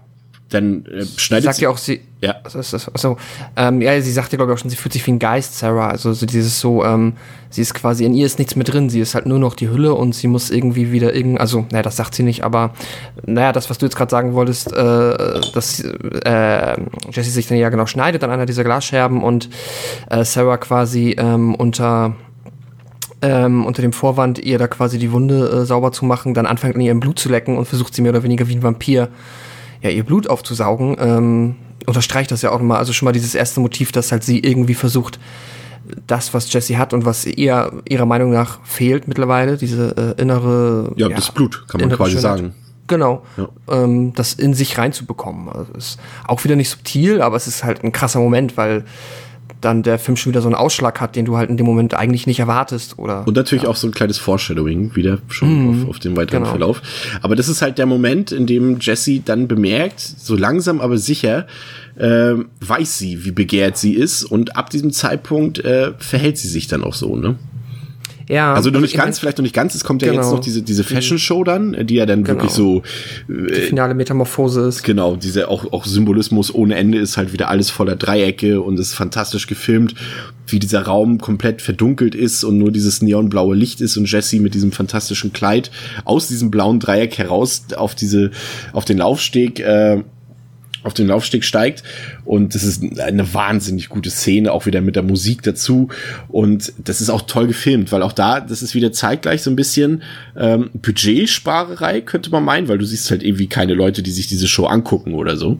dann 0.51 0.85
äh, 0.85 1.05
schneidet 1.17 1.45
sagt 1.45 1.57
sie. 1.57 1.63
ja 1.63 1.69
auch 1.69 1.77
sie. 1.77 2.01
Ja. 2.21 2.35
Also, 2.43 2.59
also, 2.59 3.17
ähm, 3.55 3.81
ja, 3.81 3.99
sie 3.99 4.11
sagte, 4.11 4.37
glaube 4.37 4.51
ich, 4.51 4.57
auch 4.57 4.61
schon, 4.61 4.69
sie 4.69 4.75
fühlt 4.75 4.93
sich 4.93 5.05
wie 5.07 5.11
ein 5.11 5.19
Geist, 5.19 5.57
Sarah. 5.57 5.89
Also 5.89 6.13
so 6.13 6.25
dieses 6.25 6.59
so, 6.59 6.83
ähm, 6.83 7.13
sie 7.49 7.61
ist 7.61 7.73
quasi, 7.73 8.05
in 8.05 8.13
ihr 8.13 8.25
ist 8.25 8.37
nichts 8.37 8.55
mehr 8.55 8.65
drin, 8.65 8.89
sie 8.89 8.99
ist 8.99 9.15
halt 9.15 9.25
nur 9.25 9.39
noch 9.39 9.55
die 9.55 9.69
Hülle 9.69 9.95
und 9.95 10.13
sie 10.13 10.27
muss 10.27 10.51
irgendwie 10.51 10.91
wieder 10.91 11.15
irgend, 11.15 11.39
also, 11.39 11.65
naja, 11.71 11.81
das 11.81 11.95
sagt 11.95 12.13
sie 12.13 12.23
nicht, 12.23 12.43
aber 12.43 12.73
naja, 13.25 13.53
das, 13.53 13.69
was 13.69 13.77
du 13.77 13.85
jetzt 13.85 13.95
gerade 13.95 14.11
sagen 14.11 14.33
wolltest, 14.33 14.71
äh, 14.71 15.41
dass 15.53 15.79
äh, 15.79 16.77
Jessie 17.11 17.31
sich 17.31 17.47
dann 17.47 17.57
ja 17.57 17.69
genau 17.69 17.87
schneidet 17.87 18.23
an 18.23 18.29
einer 18.29 18.45
dieser 18.45 18.63
Glasscherben 18.63 19.23
und 19.23 19.49
äh, 20.09 20.23
Sarah 20.23 20.57
quasi 20.57 21.15
ähm, 21.17 21.55
unter 21.55 22.15
ähm, 23.23 23.65
unter 23.65 23.83
dem 23.83 23.93
Vorwand, 23.93 24.39
ihr 24.39 24.57
da 24.57 24.67
quasi 24.67 24.97
die 24.97 25.11
Wunde 25.11 25.47
äh, 25.47 25.65
sauber 25.65 25.91
zu 25.91 26.05
machen, 26.05 26.33
dann 26.33 26.47
anfängt 26.47 26.75
an 26.75 26.81
ihrem 26.81 26.99
Blut 26.99 27.19
zu 27.19 27.29
lecken 27.29 27.55
und 27.55 27.67
versucht 27.67 27.93
sie 27.93 28.01
mehr 28.01 28.11
oder 28.11 28.23
weniger 28.23 28.47
wie 28.47 28.55
ein 28.55 28.63
Vampir 28.63 29.09
ja, 29.81 29.89
ihr 29.89 30.03
Blut 30.03 30.29
aufzusaugen, 30.29 30.95
ähm, 30.99 31.55
unterstreicht 31.85 32.31
das 32.31 32.41
ja 32.41 32.51
auch 32.51 32.59
nochmal. 32.59 32.77
Also 32.77 32.93
schon 32.93 33.05
mal 33.05 33.11
dieses 33.11 33.35
erste 33.35 33.59
Motiv, 33.59 33.91
dass 33.91 34.11
halt 34.11 34.23
sie 34.23 34.39
irgendwie 34.39 34.75
versucht, 34.75 35.19
das, 36.07 36.33
was 36.33 36.51
Jessie 36.51 36.77
hat 36.77 36.93
und 36.93 37.05
was 37.05 37.25
ihr 37.25 37.81
ihrer 37.89 38.05
Meinung 38.05 38.31
nach 38.31 38.63
fehlt 38.63 39.07
mittlerweile, 39.07 39.57
diese 39.57 40.15
äh, 40.17 40.21
innere. 40.21 40.93
Ja, 40.95 41.09
ja, 41.09 41.15
das 41.15 41.31
Blut, 41.31 41.65
kann 41.67 41.81
man 41.81 41.89
quasi 41.89 42.11
Schönheit. 42.11 42.21
sagen. 42.37 42.53
Genau, 42.87 43.23
ja. 43.37 43.47
ähm, 43.69 44.13
das 44.13 44.33
in 44.33 44.53
sich 44.53 44.77
reinzubekommen. 44.77 45.47
Also 45.49 45.71
ist 45.73 45.99
auch 46.27 46.43
wieder 46.43 46.55
nicht 46.55 46.69
subtil, 46.69 47.21
aber 47.21 47.37
es 47.37 47.47
ist 47.47 47.63
halt 47.63 47.83
ein 47.83 47.91
krasser 47.93 48.19
Moment, 48.19 48.57
weil 48.57 48.83
dann 49.61 49.83
der 49.83 49.99
Film 49.99 50.17
schon 50.17 50.31
wieder 50.31 50.41
so 50.41 50.47
einen 50.47 50.55
Ausschlag 50.55 50.99
hat, 50.99 51.15
den 51.15 51.25
du 51.25 51.37
halt 51.37 51.49
in 51.49 51.57
dem 51.57 51.65
Moment 51.65 51.93
eigentlich 51.93 52.27
nicht 52.27 52.39
erwartest. 52.39 52.97
Oder, 52.99 53.25
und 53.27 53.35
natürlich 53.35 53.63
ja. 53.63 53.69
auch 53.69 53.75
so 53.75 53.87
ein 53.87 53.91
kleines 53.91 54.17
Foreshadowing 54.17 54.95
wieder 54.95 55.19
schon 55.27 55.77
mhm. 55.77 55.83
auf, 55.83 55.89
auf 55.89 55.99
den 55.99 56.17
weiteren 56.17 56.43
genau. 56.43 56.51
Verlauf. 56.51 56.81
Aber 57.21 57.35
das 57.35 57.47
ist 57.47 57.61
halt 57.61 57.77
der 57.77 57.85
Moment, 57.85 58.31
in 58.31 58.47
dem 58.47 58.79
Jesse 58.79 59.21
dann 59.23 59.47
bemerkt, 59.47 59.99
so 59.99 60.35
langsam 60.35 60.81
aber 60.81 60.97
sicher, 60.97 61.47
äh, 61.97 62.33
weiß 62.59 62.97
sie, 62.97 63.25
wie 63.25 63.31
begehrt 63.31 63.77
sie 63.77 63.93
ist 63.93 64.23
und 64.23 64.55
ab 64.55 64.69
diesem 64.69 64.91
Zeitpunkt 64.91 65.59
äh, 65.59 65.93
verhält 65.97 66.37
sie 66.37 66.47
sich 66.47 66.67
dann 66.67 66.83
auch 66.83 66.93
so, 66.93 67.15
ne? 67.15 67.37
Ja. 68.31 68.53
Also 68.53 68.69
noch 68.69 68.79
nicht 68.79 68.95
ganz, 68.95 69.19
vielleicht 69.19 69.37
noch 69.37 69.43
nicht 69.43 69.53
ganz. 69.53 69.75
Es 69.75 69.83
kommt 69.83 70.01
ja 70.01 70.09
genau. 70.09 70.21
jetzt 70.21 70.31
noch 70.31 70.39
diese, 70.39 70.61
diese 70.61 70.85
Fashion 70.85 71.19
Show 71.19 71.43
dann, 71.43 71.85
die 71.85 71.95
ja 71.95 72.05
dann 72.05 72.23
genau. 72.23 72.37
wirklich 72.37 72.53
so. 72.53 72.81
Äh, 73.27 73.51
die 73.55 73.61
finale 73.61 73.93
Metamorphose 73.93 74.61
ist. 74.61 74.83
Genau, 74.83 75.17
diese 75.17 75.49
auch, 75.49 75.73
auch 75.73 75.85
Symbolismus 75.85 76.55
ohne 76.55 76.75
Ende 76.75 76.97
ist 76.97 77.17
halt 77.17 77.33
wieder 77.33 77.49
alles 77.49 77.69
voller 77.69 77.97
Dreiecke 77.97 78.61
und 78.61 78.79
ist 78.79 78.93
fantastisch 78.93 79.47
gefilmt, 79.47 79.95
wie 80.47 80.59
dieser 80.59 80.83
Raum 80.83 81.17
komplett 81.17 81.61
verdunkelt 81.61 82.15
ist 82.15 82.45
und 82.45 82.57
nur 82.57 82.71
dieses 82.71 83.01
neonblaue 83.01 83.53
Licht 83.53 83.81
ist 83.81 83.97
und 83.97 84.09
Jesse 84.09 84.39
mit 84.39 84.53
diesem 84.53 84.71
fantastischen 84.71 85.33
Kleid 85.33 85.69
aus 86.05 86.29
diesem 86.29 86.51
blauen 86.51 86.79
Dreieck 86.79 87.17
heraus 87.17 87.65
auf 87.75 87.95
diese, 87.95 88.31
auf 88.71 88.85
den 88.85 88.97
Laufsteg, 88.97 89.59
äh, 89.59 90.03
auf 90.83 90.93
den 90.93 91.07
Laufsteg 91.07 91.43
steigt 91.43 91.83
und 92.25 92.55
das 92.55 92.63
ist 92.63 92.83
eine 92.99 93.33
wahnsinnig 93.33 93.89
gute 93.89 94.09
Szene, 94.09 94.51
auch 94.51 94.65
wieder 94.65 94.81
mit 94.81 94.95
der 94.95 95.03
Musik 95.03 95.43
dazu 95.43 95.89
und 96.27 96.73
das 96.83 97.01
ist 97.01 97.09
auch 97.09 97.23
toll 97.23 97.47
gefilmt, 97.47 97.91
weil 97.91 98.01
auch 98.01 98.13
da, 98.13 98.39
das 98.39 98.61
ist 98.61 98.75
wieder 98.75 98.91
zeitgleich 98.91 99.43
so 99.43 99.49
ein 99.49 99.55
bisschen 99.55 100.03
ähm, 100.35 100.69
Budgetsparerei, 100.73 102.01
könnte 102.01 102.31
man 102.31 102.43
meinen, 102.43 102.67
weil 102.67 102.77
du 102.77 102.85
siehst 102.85 103.09
halt 103.11 103.23
irgendwie 103.23 103.47
keine 103.47 103.73
Leute, 103.73 104.01
die 104.01 104.11
sich 104.11 104.27
diese 104.27 104.47
Show 104.47 104.65
angucken 104.65 105.13
oder 105.13 105.37
so, 105.37 105.59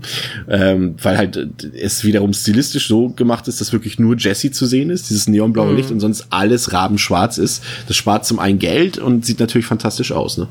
ähm, 0.49 0.95
weil 1.01 1.17
halt 1.17 1.73
es 1.73 2.03
wiederum 2.03 2.33
stilistisch 2.33 2.87
so 2.87 3.09
gemacht 3.09 3.47
ist, 3.47 3.61
dass 3.61 3.73
wirklich 3.73 3.99
nur 3.99 4.17
Jesse 4.17 4.51
zu 4.51 4.65
sehen 4.65 4.89
ist, 4.89 5.09
dieses 5.09 5.27
neonblaue 5.27 5.71
mhm. 5.71 5.77
Licht 5.77 5.91
und 5.91 5.99
sonst 5.99 6.27
alles 6.29 6.73
rabenschwarz 6.73 7.37
ist. 7.37 7.63
Das 7.87 7.95
spart 7.95 8.25
zum 8.25 8.39
einen 8.39 8.59
Geld 8.59 8.97
und 8.97 9.25
sieht 9.25 9.39
natürlich 9.39 9.67
fantastisch 9.67 10.11
aus, 10.11 10.37
ne? 10.37 10.47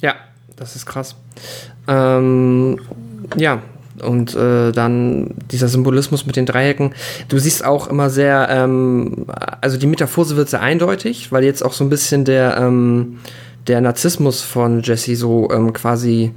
Ja, 0.00 0.14
das 0.56 0.76
ist 0.76 0.86
krass. 0.86 1.14
Ähm, 1.88 2.78
ja, 3.36 3.62
und 4.00 4.34
äh, 4.34 4.72
dann 4.72 5.34
dieser 5.50 5.68
Symbolismus 5.68 6.26
mit 6.26 6.36
den 6.36 6.46
Dreiecken. 6.46 6.94
Du 7.28 7.38
siehst 7.38 7.64
auch 7.64 7.88
immer 7.88 8.10
sehr, 8.10 8.48
ähm, 8.50 9.26
also 9.60 9.76
die 9.76 9.86
Metaphose 9.86 10.36
wird 10.36 10.48
sehr 10.48 10.60
eindeutig, 10.62 11.32
weil 11.32 11.44
jetzt 11.44 11.64
auch 11.64 11.72
so 11.72 11.84
ein 11.84 11.90
bisschen 11.90 12.24
der, 12.24 12.56
ähm, 12.56 13.18
der 13.66 13.80
Narzissmus 13.80 14.42
von 14.42 14.82
Jesse 14.82 15.16
so 15.16 15.50
ähm, 15.50 15.72
quasi 15.72 16.32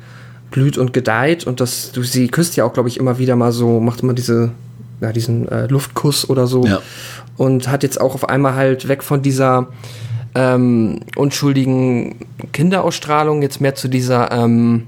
blüht 0.51 0.77
und 0.77 0.93
gedeiht 0.93 1.47
und 1.47 1.59
das, 1.61 1.91
du, 1.91 2.03
sie 2.03 2.27
küsst 2.27 2.55
ja 2.55 2.65
auch, 2.65 2.73
glaube 2.73 2.89
ich, 2.89 2.97
immer 2.97 3.17
wieder 3.17 3.36
mal 3.36 3.51
so, 3.51 3.79
macht 3.79 4.01
immer 4.01 4.13
diese 4.13 4.51
ja, 5.01 5.11
diesen 5.11 5.47
äh, 5.49 5.67
Luftkuss 5.67 6.29
oder 6.29 6.47
so. 6.47 6.65
Ja. 6.65 6.82
Und 7.38 7.67
hat 7.67 7.84
jetzt 7.84 7.99
auch 7.99 8.15
auf 8.15 8.29
einmal 8.29 8.55
halt 8.55 8.88
weg 8.88 9.03
von 9.03 9.21
dieser 9.21 9.67
ähm, 10.36 11.01
unschuldigen 11.15 12.15
Kinderausstrahlung 12.53 13.41
jetzt 13.41 13.61
mehr 13.61 13.75
zu 13.75 13.88
dieser, 13.88 14.32
ähm, 14.32 14.88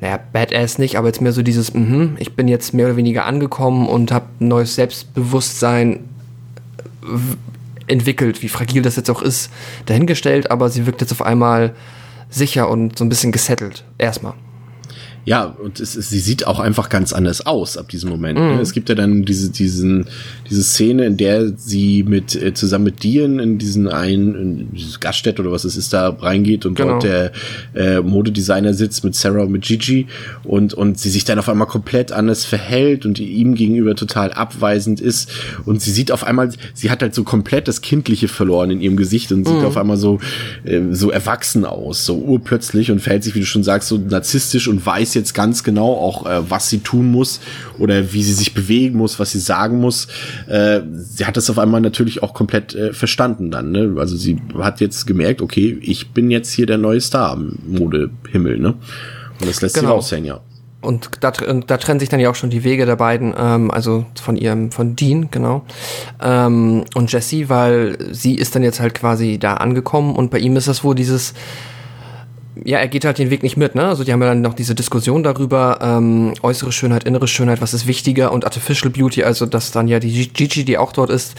naja, 0.00 0.18
Badass 0.32 0.78
nicht, 0.78 0.96
aber 0.96 1.08
jetzt 1.08 1.20
mehr 1.20 1.32
so 1.32 1.42
dieses, 1.42 1.74
mhm, 1.74 2.16
ich 2.18 2.34
bin 2.34 2.48
jetzt 2.48 2.72
mehr 2.74 2.86
oder 2.86 2.96
weniger 2.96 3.26
angekommen 3.26 3.86
und 3.88 4.12
habe 4.12 4.26
neues 4.38 4.74
Selbstbewusstsein 4.74 6.00
w- 7.02 7.36
entwickelt, 7.86 8.42
wie 8.42 8.48
fragil 8.48 8.82
das 8.82 8.96
jetzt 8.96 9.10
auch 9.10 9.20
ist, 9.20 9.50
dahingestellt, 9.86 10.50
aber 10.50 10.70
sie 10.70 10.86
wirkt 10.86 11.00
jetzt 11.00 11.12
auf 11.12 11.22
einmal 11.22 11.74
sicher 12.30 12.68
und 12.70 12.96
so 12.98 13.04
ein 13.04 13.08
bisschen 13.08 13.32
gesettelt. 13.32 13.84
Erstmal. 13.98 14.34
Ja, 15.26 15.44
und 15.44 15.80
es, 15.80 15.96
es, 15.96 16.08
sie 16.08 16.18
sieht 16.18 16.46
auch 16.46 16.60
einfach 16.60 16.88
ganz 16.88 17.12
anders 17.12 17.44
aus 17.46 17.76
ab 17.76 17.88
diesem 17.88 18.08
Moment. 18.10 18.38
Ne? 18.38 18.58
Es 18.60 18.72
gibt 18.72 18.88
ja 18.88 18.94
dann 18.94 19.24
diese, 19.24 19.50
diesen, 19.50 20.06
diese 20.48 20.62
Szene, 20.62 21.04
in 21.06 21.16
der 21.18 21.52
sie 21.56 22.02
mit 22.02 22.34
äh, 22.34 22.54
zusammen 22.54 22.84
mit 22.86 23.02
Dian 23.02 23.38
in 23.38 23.58
diesen 23.58 23.86
einen 23.86 24.34
in 24.34 24.68
dieses 24.72 24.98
Gaststätte 24.98 25.42
oder 25.42 25.52
was 25.52 25.64
es 25.64 25.76
ist 25.76 25.92
da 25.92 26.08
reingeht 26.08 26.64
und 26.64 26.74
Genau. 26.74 26.92
dort 26.92 27.02
der 27.04 27.32
äh, 27.74 28.00
Modedesigner 28.00 28.72
sitzt 28.72 29.04
mit 29.04 29.14
Sarah 29.14 29.42
und 29.42 29.52
mit 29.52 29.62
Gigi 29.62 30.06
und 30.44 30.72
und 30.72 30.98
sie 30.98 31.10
sich 31.10 31.24
dann 31.24 31.38
auf 31.38 31.48
einmal 31.48 31.66
komplett 31.68 32.12
anders 32.12 32.44
verhält 32.46 33.04
und 33.04 33.18
ihm 33.18 33.54
gegenüber 33.54 33.94
total 33.94 34.32
abweisend 34.32 35.00
ist 35.00 35.30
und 35.66 35.82
sie 35.82 35.90
sieht 35.90 36.10
auf 36.12 36.24
einmal, 36.24 36.50
sie 36.74 36.90
hat 36.90 37.02
halt 37.02 37.14
so 37.14 37.24
komplett 37.24 37.68
das 37.68 37.82
Kindliche 37.82 38.28
verloren 38.28 38.70
in 38.70 38.80
ihrem 38.80 38.96
Gesicht 38.96 39.30
und 39.32 39.46
sieht 39.46 39.64
auf 39.64 39.76
einmal 39.76 39.96
so 39.98 40.18
äh, 40.64 40.80
so 40.92 41.10
erwachsen 41.10 41.64
aus, 41.66 42.06
so 42.06 42.16
urplötzlich 42.16 42.90
und 42.90 43.00
verhält 43.00 43.24
sich, 43.24 43.34
wie 43.34 43.40
du 43.40 43.46
schon 43.46 43.64
sagst, 43.64 43.88
so 43.88 43.98
narzisstisch 43.98 44.66
und 44.66 44.84
weiß 44.84 45.09
jetzt 45.14 45.34
ganz 45.34 45.64
genau 45.64 45.94
auch, 45.94 46.26
äh, 46.26 46.50
was 46.50 46.68
sie 46.68 46.78
tun 46.80 47.10
muss 47.10 47.40
oder 47.78 48.12
wie 48.12 48.22
sie 48.22 48.32
sich 48.32 48.54
bewegen 48.54 48.98
muss, 48.98 49.18
was 49.18 49.32
sie 49.32 49.40
sagen 49.40 49.80
muss. 49.80 50.08
Äh, 50.48 50.80
sie 50.94 51.26
hat 51.26 51.36
das 51.36 51.50
auf 51.50 51.58
einmal 51.58 51.80
natürlich 51.80 52.22
auch 52.22 52.34
komplett 52.34 52.74
äh, 52.74 52.92
verstanden 52.92 53.50
dann. 53.50 53.70
Ne? 53.72 53.94
Also 53.98 54.16
sie 54.16 54.38
hat 54.58 54.80
jetzt 54.80 55.06
gemerkt, 55.06 55.42
okay, 55.42 55.78
ich 55.82 56.10
bin 56.10 56.30
jetzt 56.30 56.52
hier 56.52 56.66
der 56.66 56.78
neue 56.78 57.00
Star 57.00 57.30
am 57.32 57.58
Modehimmel. 57.66 58.58
Ne? 58.58 58.74
Und 59.40 59.48
das 59.48 59.60
lässt 59.62 59.74
sie 59.74 59.80
Genau. 59.80 59.94
raushängen, 59.94 60.26
ja. 60.26 60.40
Und 60.82 61.10
da, 61.20 61.30
und 61.46 61.70
da 61.70 61.76
trennen 61.76 62.00
sich 62.00 62.08
dann 62.08 62.20
ja 62.20 62.30
auch 62.30 62.34
schon 62.34 62.48
die 62.48 62.64
Wege 62.64 62.86
der 62.86 62.96
beiden, 62.96 63.34
ähm, 63.38 63.70
also 63.70 64.06
von 64.20 64.36
ihrem, 64.36 64.70
von 64.72 64.96
Dean, 64.96 65.28
genau, 65.30 65.62
ähm, 66.22 66.84
und 66.94 67.12
Jesse, 67.12 67.50
weil 67.50 67.98
sie 68.12 68.34
ist 68.34 68.54
dann 68.54 68.62
jetzt 68.62 68.80
halt 68.80 68.94
quasi 68.94 69.38
da 69.38 69.54
angekommen 69.54 70.16
und 70.16 70.30
bei 70.30 70.38
ihm 70.38 70.56
ist 70.56 70.68
das 70.68 70.82
wohl 70.82 70.94
dieses, 70.94 71.34
ja, 72.64 72.78
er 72.78 72.88
geht 72.88 73.04
halt 73.04 73.18
den 73.18 73.30
Weg 73.30 73.42
nicht 73.42 73.56
mit, 73.56 73.74
ne? 73.74 73.84
Also 73.86 74.04
die 74.04 74.12
haben 74.12 74.20
ja 74.22 74.28
dann 74.28 74.40
noch 74.40 74.54
diese 74.54 74.74
Diskussion 74.74 75.22
darüber, 75.22 75.78
ähm, 75.82 76.34
äußere 76.42 76.72
Schönheit, 76.72 77.04
innere 77.04 77.26
Schönheit, 77.28 77.60
was 77.60 77.74
ist 77.74 77.86
wichtiger 77.86 78.32
und 78.32 78.44
Artificial 78.44 78.90
Beauty, 78.90 79.22
also 79.24 79.46
dass 79.46 79.70
dann 79.72 79.88
ja 79.88 79.98
die 80.00 80.28
Gigi, 80.28 80.64
die 80.64 80.78
auch 80.78 80.92
dort 80.92 81.10
ist, 81.10 81.34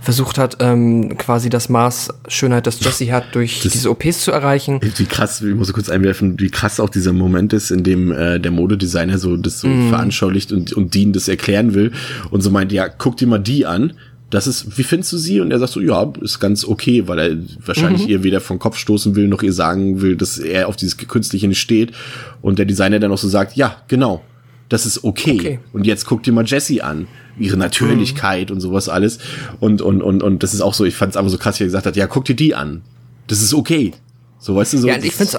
versucht 0.00 0.38
hat, 0.38 0.56
ähm, 0.60 1.16
quasi 1.18 1.50
das 1.50 1.68
Maß 1.68 2.10
Schönheit, 2.28 2.66
das 2.66 2.80
Jesse 2.84 3.12
hat, 3.12 3.34
durch 3.34 3.60
Das- 3.62 3.72
diese 3.72 3.90
OPs 3.90 4.20
zu 4.24 4.32
erreichen. 4.32 4.80
Wie 4.96 5.04
krass, 5.04 5.40
ich 5.42 5.54
muss 5.54 5.72
kurz 5.72 5.88
einwerfen, 5.88 6.38
wie 6.40 6.50
krass 6.50 6.80
auch 6.80 6.88
dieser 6.90 7.12
Moment 7.12 7.52
ist, 7.52 7.70
in 7.70 7.82
dem 7.84 8.12
äh, 8.12 8.38
der 8.40 8.50
Modedesigner 8.50 9.18
so 9.18 9.36
das 9.36 9.60
so 9.60 9.68
veranschaulicht 9.88 10.52
und, 10.52 10.72
und 10.72 10.94
Dean 10.94 11.12
das 11.12 11.28
erklären 11.28 11.74
will 11.74 11.92
und 12.30 12.40
so 12.42 12.50
meint, 12.50 12.72
ja, 12.72 12.88
guck 12.88 13.16
dir 13.16 13.26
mal 13.28 13.38
die 13.38 13.66
an. 13.66 13.92
Das 14.32 14.46
ist, 14.46 14.78
wie 14.78 14.82
findest 14.82 15.12
du 15.12 15.18
sie? 15.18 15.40
Und 15.42 15.50
er 15.50 15.58
sagt 15.58 15.72
so, 15.72 15.80
ja, 15.80 16.10
ist 16.22 16.40
ganz 16.40 16.64
okay, 16.64 17.06
weil 17.06 17.18
er 17.18 17.36
wahrscheinlich 17.66 18.08
ihr 18.08 18.22
weder 18.22 18.40
vom 18.40 18.58
Kopf 18.58 18.78
stoßen 18.78 19.14
will, 19.14 19.28
noch 19.28 19.42
ihr 19.42 19.52
sagen 19.52 20.00
will, 20.00 20.16
dass 20.16 20.38
er 20.38 20.68
auf 20.68 20.76
dieses 20.76 20.96
Künstliche 20.96 21.48
nicht 21.48 21.60
steht. 21.60 21.92
Und 22.40 22.58
der 22.58 22.64
Designer 22.64 22.98
dann 22.98 23.12
auch 23.12 23.18
so 23.18 23.28
sagt, 23.28 23.56
ja, 23.56 23.76
genau, 23.88 24.22
das 24.70 24.86
ist 24.86 25.04
okay. 25.04 25.34
Okay. 25.38 25.58
Und 25.74 25.86
jetzt 25.86 26.06
guck 26.06 26.22
dir 26.22 26.32
mal 26.32 26.46
Jessie 26.46 26.80
an. 26.80 27.08
Ihre 27.38 27.58
Natürlichkeit 27.58 28.50
und 28.50 28.62
sowas 28.62 28.88
alles. 28.88 29.18
Und, 29.60 29.82
und, 29.82 30.00
und, 30.00 30.22
und 30.22 30.42
das 30.42 30.54
ist 30.54 30.62
auch 30.62 30.72
so, 30.72 30.86
ich 30.86 30.96
fand 30.96 31.10
es 31.10 31.18
einfach 31.18 31.30
so 31.30 31.36
krass, 31.36 31.60
wie 31.60 31.64
er 31.64 31.66
gesagt 31.66 31.84
hat, 31.84 31.96
ja, 31.96 32.06
guck 32.06 32.24
dir 32.24 32.34
die 32.34 32.54
an. 32.54 32.80
Das 33.26 33.42
ist 33.42 33.52
okay. 33.52 33.92
So, 34.38 34.56
weißt 34.56 34.72
du, 34.72 34.78
so. 34.78 34.88
Ja, 34.88 34.96
ich 34.96 35.14
find's, 35.14 35.38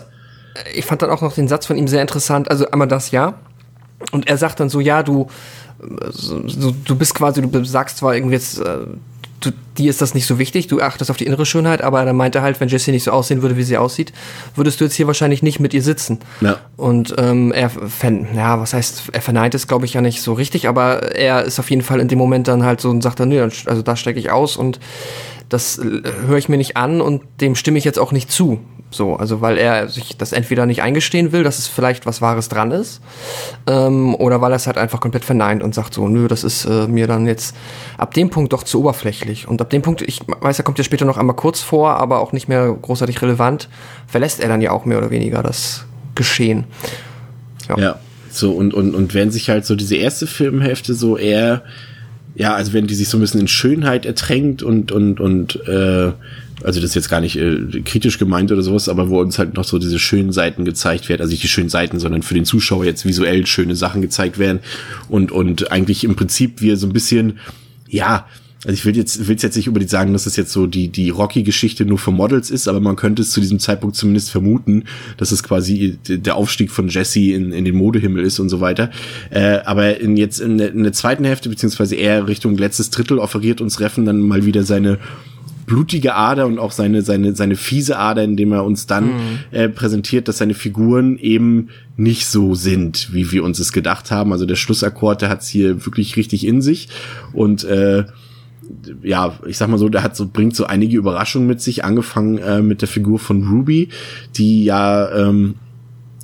ich 0.76 0.86
fand 0.86 1.02
dann 1.02 1.10
auch 1.10 1.22
noch 1.24 1.34
den 1.34 1.48
Satz 1.48 1.66
von 1.66 1.78
ihm 1.78 1.88
sehr 1.88 2.04
interessant. 2.04 2.52
Also 2.52 2.70
einmal 2.70 2.88
das 2.88 3.10
ja. 3.10 3.40
Und 4.12 4.28
er 4.28 4.38
sagt 4.38 4.60
dann 4.60 4.70
so, 4.70 4.80
ja, 4.80 5.02
du, 5.02 5.30
du 5.80 6.96
bist 6.96 7.16
quasi, 7.16 7.42
du 7.42 7.64
sagst 7.66 7.98
zwar 7.98 8.16
irgendwie 8.16 8.36
jetzt, 8.36 8.60
äh, 8.60 8.86
du, 9.40 9.52
dir 9.78 9.90
ist 9.90 10.02
das 10.02 10.14
nicht 10.14 10.26
so 10.26 10.40
wichtig, 10.40 10.68
du 10.68 10.82
achtest 10.82 11.12
auf 11.12 11.18
die 11.18 11.26
innere 11.26 11.46
Schönheit, 11.46 11.82
aber 11.82 12.04
dann 12.06 12.16
meinte 12.16 12.40
er 12.40 12.42
halt, 12.44 12.60
wenn 12.60 12.70
Jessie 12.70 12.92
nicht 12.92 13.04
so 13.04 13.12
aussehen 13.12 13.42
würde, 13.42 13.58
wie 13.58 13.64
sie 13.64 13.78
aussieht, 13.78 14.14
würdest 14.56 14.80
du 14.80 14.86
jetzt 14.86 14.94
hier 14.94 15.08
wahrscheinlich 15.08 15.44
nicht 15.44 15.60
mit 15.60 15.74
ihr 15.74 15.82
sitzen. 15.82 16.20
Ja. 16.42 16.58
Und 16.78 17.14
ähm, 17.18 17.52
er, 17.52 17.72
ja, 18.36 18.60
was 18.60 18.74
heißt, 18.74 19.04
er 19.12 19.22
verneint 19.22 19.56
es, 19.56 19.68
glaube 19.68 19.86
ich, 19.86 19.94
ja 19.94 20.02
nicht 20.02 20.22
so 20.22 20.34
richtig, 20.34 20.68
aber 20.68 21.16
er 21.16 21.44
ist 21.44 21.60
auf 21.60 21.70
jeden 21.70 21.82
Fall 21.82 22.00
in 22.00 22.08
dem 22.08 22.18
Moment 22.18 22.48
dann 22.48 22.64
halt 22.64 22.82
so 22.82 22.90
und 22.90 23.02
sagt 23.02 23.20
dann, 23.20 23.30
nö, 23.30 23.42
also 23.42 23.82
da 23.82 23.96
stecke 23.96 24.20
ich 24.20 24.32
aus 24.32 24.58
und 24.58 24.80
das 25.54 25.78
äh, 25.78 26.02
höre 26.28 26.38
ich 26.38 26.50
mir 26.50 26.58
nicht 26.58 26.76
an 26.76 27.00
und 27.00 27.22
dem 27.40 27.56
stimme 27.56 27.78
ich 27.78 27.86
jetzt 27.86 28.00
auch 28.00 28.12
nicht 28.12 28.32
zu. 28.32 28.60
So, 28.90 29.16
also 29.16 29.42
weil 29.42 29.58
er 29.58 29.90
sich 29.90 30.18
das 30.18 30.34
entweder 30.34 30.66
nicht 30.66 30.84
eingestehen 30.84 31.32
will, 31.32 31.44
dass 31.44 31.58
es 31.58 31.68
vielleicht 31.68 32.06
was 32.06 32.22
Wahres 32.22 32.48
dran 32.48 32.72
ist, 32.72 33.02
ähm, 33.66 34.14
oder 34.16 34.40
weil 34.40 34.52
er 34.52 34.58
es 34.58 34.68
halt 34.68 34.78
einfach 34.78 35.00
komplett 35.00 35.26
verneint 35.26 35.64
und 35.64 35.74
sagt 35.74 35.96
so, 35.96 36.08
nö, 36.08 36.28
das 36.28 36.44
ist 36.44 36.66
äh, 36.66 36.88
mir 36.88 37.08
dann 37.08 37.26
jetzt 37.26 37.56
ab 37.98 38.14
dem 38.14 38.30
Punkt 38.30 38.54
doch 38.54 38.64
zu 38.64 38.82
oberflächlich. 38.82 39.48
Und 39.48 39.62
ab 39.62 39.72
dem 39.72 39.82
Punkt, 39.82 40.04
ich 40.04 40.22
weiß, 40.28 40.60
er 40.60 40.64
kommt 40.64 40.78
ja 40.78 40.84
später 40.84 41.06
noch 41.06 41.18
einmal 41.18 41.36
kurz 41.36 41.62
vor, 41.62 41.96
aber 41.96 42.20
auch 42.20 42.34
nicht 42.34 42.48
mehr 42.48 42.72
großartig 42.80 43.22
relevant, 43.22 43.68
verlässt 44.06 44.40
er 44.40 44.48
dann 44.48 44.62
ja 44.62 44.72
auch 44.72 44.86
mehr 44.86 45.00
oder 45.00 45.10
weniger 45.10 45.42
das 45.42 45.86
Geschehen. 46.14 46.66
Ja, 47.68 48.00
so 48.30 48.52
und, 48.52 48.74
und, 48.74 48.94
und 48.94 49.14
wenn 49.16 49.32
sich 49.32 49.50
halt 49.50 49.66
so 49.66 49.76
diese 49.76 49.96
erste 49.96 50.28
Filmhälfte 50.28 50.94
so 50.94 51.18
eher, 51.18 51.64
ja, 52.36 52.56
also 52.56 52.74
wenn 52.74 52.88
die 52.88 52.96
sich 52.96 53.10
so 53.10 53.18
ein 53.18 53.22
bisschen 53.22 53.42
in 53.42 53.48
Schönheit 53.48 54.06
ertränkt 54.06 54.64
und, 54.64 54.92
und, 54.92 55.20
und, 55.20 55.56
äh, 55.68 56.12
also 56.64 56.80
das 56.80 56.92
ist 56.92 56.96
jetzt 56.96 57.10
gar 57.10 57.22
nicht 57.22 57.36
äh, 57.38 57.82
kritisch 57.84 58.18
gemeint 58.18 58.52
oder 58.52 58.62
sowas, 58.62 58.90
aber 58.90 59.10
wo 59.10 59.20
uns 59.20 59.38
halt 59.38 59.56
noch 59.56 59.66
so 59.66 59.78
diese 59.78 60.00
schönen 60.00 60.32
Seiten 60.32 60.66
gezeigt 60.66 61.10
werden, 61.10 61.22
also 61.22 61.32
nicht 61.32 61.44
die 61.44 61.48
schönen 61.48 61.70
Seiten, 61.70 62.00
sondern 62.00 62.24
für 62.24 62.34
den 62.34 62.46
Zuschauer 62.46 62.86
jetzt 62.86 63.06
visuell 63.06 63.46
schöne 63.46 63.76
Sachen 63.76 64.02
gezeigt 64.02 64.40
werden 64.40 64.60
und, 65.10 65.32
und 65.32 65.72
eigentlich 65.72 66.04
im 66.04 66.16
Prinzip 66.16 66.62
wir 66.62 66.78
so 66.78 66.88
ein 66.88 66.94
bisschen, 66.94 67.40
ja, 67.88 68.28
also 68.66 68.74
ich 68.74 68.86
will 68.86 68.96
jetzt, 68.96 69.28
will's 69.28 69.42
jetzt 69.42 69.58
nicht 69.58 69.68
unbedingt 69.68 69.90
sagen, 69.90 70.14
dass 70.14 70.26
es 70.26 70.36
jetzt 70.36 70.54
so 70.54 70.68
die, 70.68 70.88
die 70.88 71.10
Rocky-Geschichte 71.10 71.86
nur 71.86 71.98
für 71.98 72.12
Models 72.12 72.50
ist, 72.50 72.68
aber 72.68 72.80
man 72.80 72.96
könnte 72.96 73.22
es 73.22 73.32
zu 73.32 73.42
diesem 73.42 73.60
Zeitpunkt 73.60 73.96
zumindest 73.96 74.32
vermuten, 74.32 74.86
dass 75.18 75.32
es 75.32 75.44
quasi 75.44 75.98
der 76.08 76.36
Aufstieg 76.36 76.72
von 76.72 76.88
Jesse 76.88 77.32
in, 77.32 77.52
in 77.52 77.66
den 77.66 77.76
Modehimmel 77.76 78.24
ist 78.24 78.40
und 78.40 78.50
so 78.50 78.62
weiter. 78.62 78.90
Äh, 79.32 79.60
aber 79.66 80.00
in 80.00 80.16
jetzt 80.16 80.40
in 80.40 80.58
der, 80.58 80.72
in 80.72 80.84
der 80.84 80.94
zweiten 80.94 81.26
Hälfte, 81.26 81.50
beziehungsweise 81.50 81.96
eher 81.96 82.28
Richtung 82.28 82.58
letztes 82.58 82.90
Drittel, 82.90 83.20
offeriert 83.20 83.60
uns 83.60 83.80
Reffen 83.80 84.06
dann 84.06 84.22
mal 84.22 84.46
wieder 84.46 84.64
seine 84.64 85.00
blutige 85.66 86.16
Ader 86.16 86.46
und 86.46 86.60
auch 86.60 86.72
seine, 86.72 87.02
seine, 87.02 87.36
seine 87.36 87.56
fiese 87.56 87.98
Ader, 87.98 88.24
indem 88.24 88.52
er 88.52 88.66
uns 88.66 88.86
dann 88.86 89.12
äh, 89.52 89.70
präsentiert, 89.70 90.28
dass 90.28 90.38
seine 90.38 90.54
Figuren 90.54 91.18
eben 91.18 91.70
nicht 91.96 92.28
so 92.28 92.56
sind, 92.56 93.14
wie 93.14 93.32
wir 93.32 93.44
uns 93.44 93.60
es 93.60 93.72
gedacht 93.72 94.12
haben. 94.12 94.32
Also 94.34 94.46
der 94.46 94.56
Schlussakkord, 94.56 95.22
der 95.22 95.30
hat's 95.30 95.48
hier 95.48 95.86
wirklich 95.86 96.16
richtig 96.18 96.46
in 96.46 96.62
sich 96.62 96.90
und 97.34 97.64
äh, 97.64 98.06
ja, 99.04 99.38
ich 99.46 99.58
sag 99.58 99.68
mal 99.70 99.78
so, 99.78 99.90
der 99.90 100.04
hat 100.04 100.16
so, 100.16 100.28
bringt 100.28 100.56
so 100.56 100.66
einige 100.66 100.98
Überraschungen 100.98 101.48
mit 101.48 101.62
sich, 101.62 101.84
angefangen 101.84 102.38
äh, 102.38 102.62
mit 102.62 102.82
der 102.82 102.88
Figur 102.88 103.20
von 103.20 103.48
Ruby, 103.48 103.90
die 104.36 104.64
ja, 104.64 105.10
ähm, 105.30 105.56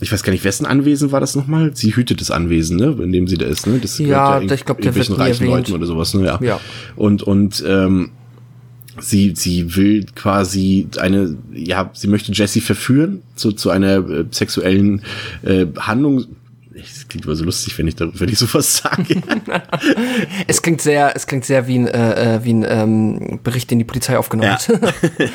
ich 0.01 0.11
weiß 0.11 0.23
gar 0.23 0.31
nicht, 0.31 0.43
wessen 0.45 0.65
Anwesen 0.65 1.11
war 1.11 1.19
das 1.19 1.35
nochmal? 1.35 1.71
Sie 1.75 1.95
hütet 1.95 2.21
das 2.21 2.31
Anwesen, 2.31 2.77
ne, 2.77 2.95
in 3.03 3.11
dem 3.11 3.27
sie 3.27 3.37
da 3.37 3.45
ist, 3.45 3.67
ne? 3.67 3.79
Das 3.81 3.97
Ja, 3.99 4.37
irg- 4.37 4.53
ich 4.53 4.65
glaub, 4.65 4.79
der 4.81 4.95
wird 4.95 5.09
reichen 5.17 5.43
erwähnt. 5.43 5.67
Leuten 5.69 5.73
oder 5.73 5.85
sowas, 5.85 6.13
ne, 6.13 6.25
ja. 6.25 6.39
Ja. 6.41 6.59
Und, 6.95 7.21
und, 7.23 7.63
ähm, 7.67 8.11
sie, 9.01 9.33
sie 9.35 9.75
will 9.75 10.05
quasi 10.15 10.87
eine, 10.99 11.37
ja, 11.53 11.89
sie 11.93 12.07
möchte 12.07 12.31
Jessie 12.33 12.61
verführen 12.61 13.21
zu, 13.35 13.51
zu 13.53 13.69
einer 13.69 13.97
äh, 14.09 14.25
sexuellen 14.31 15.01
äh, 15.43 15.65
Handlung. 15.77 16.25
Klingt 17.09 17.25
immer 17.25 17.35
so 17.35 17.43
lustig, 17.43 17.75
wenn 17.79 17.87
ich 17.87 17.95
da, 17.95 18.07
wenn 18.13 18.29
ich 18.29 18.37
sowas 18.37 18.77
sage. 18.77 19.15
Es 20.47 20.61
klingt 20.61 20.81
sehr, 20.81 21.15
es 21.15 21.25
klingt 21.27 21.43
sehr 21.45 21.67
wie 21.67 21.79
ein, 21.79 21.87
äh, 21.87 22.35
äh, 22.35 22.43
wie 22.43 22.53
ein 22.53 22.65
ähm, 22.67 23.39
Bericht, 23.43 23.71
den 23.71 23.79
die 23.79 23.85
Polizei 23.85 24.17
aufgenommen 24.17 24.49
Ja. 24.49 24.59
hat. 24.59 25.29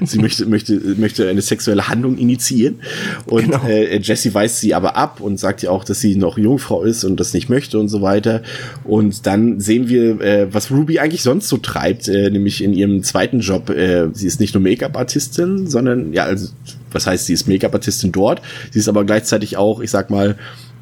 sie 0.08 0.18
möchte, 0.18 0.46
möchte, 0.46 0.74
möchte 0.96 1.28
eine 1.28 1.42
sexuelle 1.42 1.88
Handlung 1.88 2.16
initiieren. 2.18 2.80
Und 3.26 3.46
Genau. 3.50 3.64
äh, 3.66 3.98
Jessie 3.98 4.32
weist 4.34 4.60
sie 4.60 4.74
aber 4.74 4.96
ab 4.96 5.20
und 5.20 5.38
sagt 5.38 5.62
ja 5.62 5.70
auch, 5.70 5.84
dass 5.84 6.00
sie 6.00 6.16
noch 6.16 6.38
Jungfrau 6.38 6.82
ist 6.82 7.04
und 7.04 7.18
das 7.18 7.34
nicht 7.34 7.48
möchte 7.48 7.78
und 7.78 7.88
so 7.88 8.00
weiter. 8.02 8.42
Und 8.84 9.26
dann 9.26 9.60
sehen 9.60 9.88
wir, 9.88 10.20
äh, 10.20 10.54
was 10.54 10.70
Ruby 10.70 10.98
eigentlich 11.00 11.22
sonst 11.22 11.48
so 11.48 11.56
treibt, 11.58 12.08
äh, 12.08 12.30
nämlich 12.30 12.62
in 12.62 12.72
ihrem 12.72 13.02
zweiten 13.02 13.40
Job. 13.40 13.70
Äh, 13.70 14.08
sie 14.12 14.26
ist 14.26 14.38
nicht 14.40 14.54
nur 14.54 14.62
Make-up-Artistin, 14.62 15.66
sondern 15.66 16.12
ja, 16.12 16.24
also 16.24 16.48
was 16.92 17.06
heißt, 17.06 17.26
sie 17.26 17.32
ist 17.34 17.48
Make-up-Artistin 17.48 18.12
dort. 18.12 18.40
Sie 18.70 18.78
ist 18.78 18.88
aber 18.88 19.04
gleichzeitig 19.04 19.56
auch, 19.56 19.80
ich 19.80 19.90
sag 19.90 20.10
mal, 20.10 20.36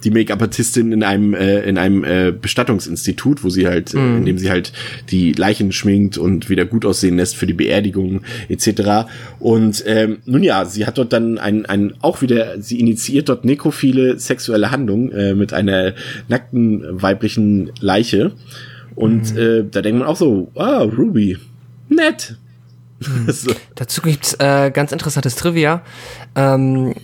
die 0.04 0.10
Make-up-Artistin 0.10 0.92
in 0.92 1.02
einem 1.02 1.34
äh, 1.34 1.60
in 1.62 1.78
einem 1.78 2.04
äh, 2.04 2.32
Bestattungsinstitut, 2.32 3.44
wo 3.44 3.48
sie 3.48 3.66
halt, 3.66 3.94
äh, 3.94 3.98
in 3.98 4.24
dem 4.24 4.38
sie 4.38 4.50
halt 4.50 4.72
die 5.10 5.32
Leichen 5.32 5.72
schminkt 5.72 6.18
und 6.18 6.48
wieder 6.48 6.64
gut 6.64 6.84
aussehen 6.84 7.16
lässt 7.16 7.36
für 7.36 7.46
die 7.46 7.54
Beerdigung 7.54 8.22
etc. 8.48 9.08
Und 9.38 9.82
ähm, 9.86 10.18
nun 10.26 10.42
ja, 10.42 10.64
sie 10.64 10.86
hat 10.86 10.98
dort 10.98 11.12
dann 11.12 11.38
ein, 11.38 11.66
ein 11.66 11.94
auch 12.00 12.22
wieder, 12.22 12.60
sie 12.60 12.78
initiiert 12.80 13.28
dort 13.28 13.44
nekrophile 13.44 14.18
sexuelle 14.18 14.70
Handlungen 14.70 15.10
äh, 15.12 15.34
mit 15.34 15.52
einer 15.52 15.94
nackten 16.28 16.84
weiblichen 16.90 17.72
Leiche. 17.80 18.32
Und 18.94 19.34
mhm. 19.34 19.38
äh, 19.38 19.64
da 19.70 19.82
denkt 19.82 20.00
man 20.00 20.08
auch 20.08 20.16
so, 20.16 20.50
ah, 20.54 20.82
Ruby, 20.82 21.36
nett. 21.88 22.36
so. 23.28 23.52
Dazu 23.74 24.00
gibt's 24.00 24.34
äh, 24.34 24.70
ganz 24.70 24.92
interessantes 24.92 25.36
Trivia. 25.36 25.82
Ähm, 26.34 26.94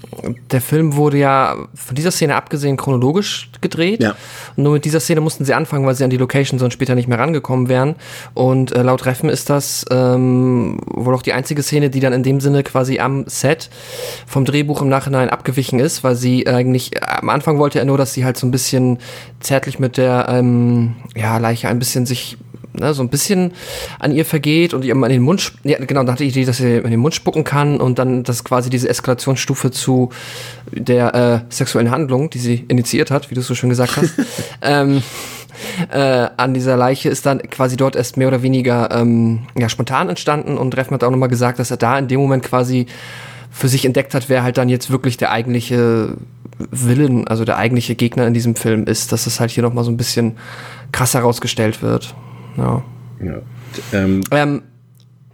der 0.51 0.61
Film 0.61 0.97
wurde 0.97 1.19
ja 1.19 1.57
von 1.75 1.95
dieser 1.95 2.11
Szene 2.11 2.35
abgesehen 2.35 2.77
chronologisch 2.77 3.51
gedreht. 3.61 4.03
Ja. 4.03 4.15
Und 4.57 4.65
nur 4.65 4.73
mit 4.75 4.85
dieser 4.85 5.01
Szene 5.01 5.21
mussten 5.21 5.45
sie 5.45 5.53
anfangen, 5.53 5.87
weil 5.87 5.95
sie 5.95 6.05
an 6.05 6.11
die 6.11 6.17
Location 6.17 6.59
sonst 6.59 6.75
später 6.75 6.95
nicht 6.95 7.09
mehr 7.09 7.19
rangekommen 7.19 7.69
wären. 7.69 7.97
Und 8.33 8.73
äh, 8.73 8.83
laut 8.83 9.05
Reffen 9.05 9.29
ist 9.29 9.51
das 9.51 9.85
ähm, 9.91 10.79
wohl 10.87 11.15
auch 11.15 11.23
die 11.23 11.35
einzige 11.35 11.63
Szene, 11.63 11.91
die 11.91 12.01
dann 12.01 12.13
in 12.13 12.23
dem 12.23 12.41
Sinne 12.41 12.63
quasi 12.63 12.99
am 12.99 13.25
Set 13.27 13.69
vom 14.27 14.45
Drehbuch 14.45 14.81
im 14.81 14.89
Nachhinein 14.89 15.29
abgewichen 15.29 15.79
ist, 15.79 16.05
weil 16.05 16.17
sie 16.17 16.47
eigentlich 16.47 16.97
äh, 16.97 17.01
am 17.03 17.29
Anfang 17.29 17.59
wollte 17.59 17.79
er 17.79 17.85
nur, 17.85 17.99
dass 17.99 18.15
sie 18.15 18.25
halt 18.25 18.39
so 18.39 18.47
ein 18.47 18.51
bisschen 18.51 18.99
zärtlich 19.41 19.79
mit 19.79 19.99
der 19.99 20.27
ähm, 20.31 20.95
ja, 21.15 21.37
Leiche 21.37 21.69
ein 21.69 21.79
bisschen 21.79 22.07
sich 22.07 22.39
ne, 22.73 22.95
so 22.95 23.03
ein 23.03 23.09
bisschen 23.09 23.53
an 23.99 24.13
ihr 24.13 24.25
vergeht 24.25 24.75
und 24.75 24.85
ihr 24.85 24.95
in 24.95 25.03
den 25.03 25.23
Mund, 25.23 25.53
ja, 25.65 25.79
genau, 25.79 26.03
dann 26.03 26.13
hatte 26.13 26.25
ich 26.25 26.33
die 26.33 26.41
Idee, 26.41 26.47
dass 26.47 26.59
sie 26.59 26.77
in 26.77 26.91
den 26.91 27.01
Mund 27.01 27.15
spucken 27.15 27.45
kann 27.45 27.81
und 27.81 27.99
dann 27.99 28.23
das 28.23 28.45
quasi 28.45 28.71
diese 28.71 28.89
Eskalationsstufe 28.89 29.71
zu 29.71 30.11
der 30.71 31.15
äh, 31.15 31.53
sexuellen 31.53 31.91
Handlung, 31.91 32.31
die 32.31 32.39
sie 32.39 32.65
initiiert 32.69 33.11
hat, 33.11 33.31
wie 33.31 33.35
du 33.35 33.43
so 33.43 33.55
schön 33.55 33.71
gesagt 33.71 33.97
hast, 33.97 34.15
ähm, 34.63 35.03
äh, 35.91 36.29
an 36.37 36.55
dieser 36.55 36.77
Leiche 36.77 37.09
ist 37.09 37.27
dann 37.27 37.39
quasi 37.51 37.77
dort 37.77 37.97
erst 37.97 38.17
mehr 38.17 38.29
oder 38.29 38.43
weniger 38.43 38.91
ähm, 38.91 39.41
ja, 39.57 39.69
spontan 39.69 40.09
entstanden 40.09 40.57
und 40.57 40.77
Reffen 40.77 40.95
hat 40.95 41.05
auch 41.05 41.11
nochmal 41.11 41.29
gesagt, 41.29 41.59
dass 41.59 41.71
er 41.71 41.77
da 41.77 41.99
in 41.99 42.09
dem 42.09 42.21
Moment 42.21 42.45
quasi 42.45 42.87
für 43.51 43.69
sich 43.69 43.85
entdeckt 43.85 44.15
hat, 44.15 44.29
wer 44.29 44.43
halt 44.43 44.57
dann 44.57 44.71
jetzt 44.71 44.91
wirklich 44.91 45.19
der 45.19 45.31
eigentliche 45.31 46.15
Willen, 46.71 47.29
also 47.29 47.45
der 47.45 47.59
eigentliche 47.59 47.95
Gegner 47.95 48.27
in 48.27 48.35
diesem 48.35 48.55
Film 48.55 48.85
ist, 48.85 49.13
dass 49.13 49.27
es 49.27 49.41
halt 49.41 49.51
hier 49.51 49.63
nochmal 49.63 49.85
so 49.85 49.91
ein 49.91 49.97
bisschen 49.97 50.37
krass 50.91 51.15
herausgestellt 51.15 51.83
wird. 51.83 52.15
Ja. 52.57 52.83
ja. 53.21 53.39
Ähm, 53.93 54.23
ähm, 54.31 54.63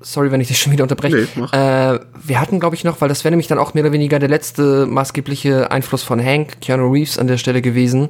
sorry, 0.01 0.31
wenn 0.31 0.41
ich 0.41 0.49
dich 0.49 0.59
schon 0.59 0.73
wieder 0.73 0.85
unterbreche. 0.85 1.29
Nee, 1.35 1.43
äh, 1.53 1.99
wir 2.25 2.41
hatten, 2.41 2.61
glaube 2.61 2.77
ich, 2.77 2.85
noch, 2.85 3.01
weil 3.01 3.09
das 3.09 3.25
wäre 3.25 3.33
nämlich 3.33 3.49
dann 3.49 3.59
auch 3.59 3.75
mehr 3.75 3.85
oder 3.85 3.93
weniger 3.93 4.19
der 4.19 4.29
letzte 4.29 4.87
maßgebliche 4.87 5.71
Einfluss 5.71 6.03
von 6.03 6.23
Hank, 6.25 6.61
Keanu 6.61 6.91
Reeves 6.91 7.19
an 7.19 7.27
der 7.27 7.39
Stelle 7.39 7.63
gewesen, 7.63 8.09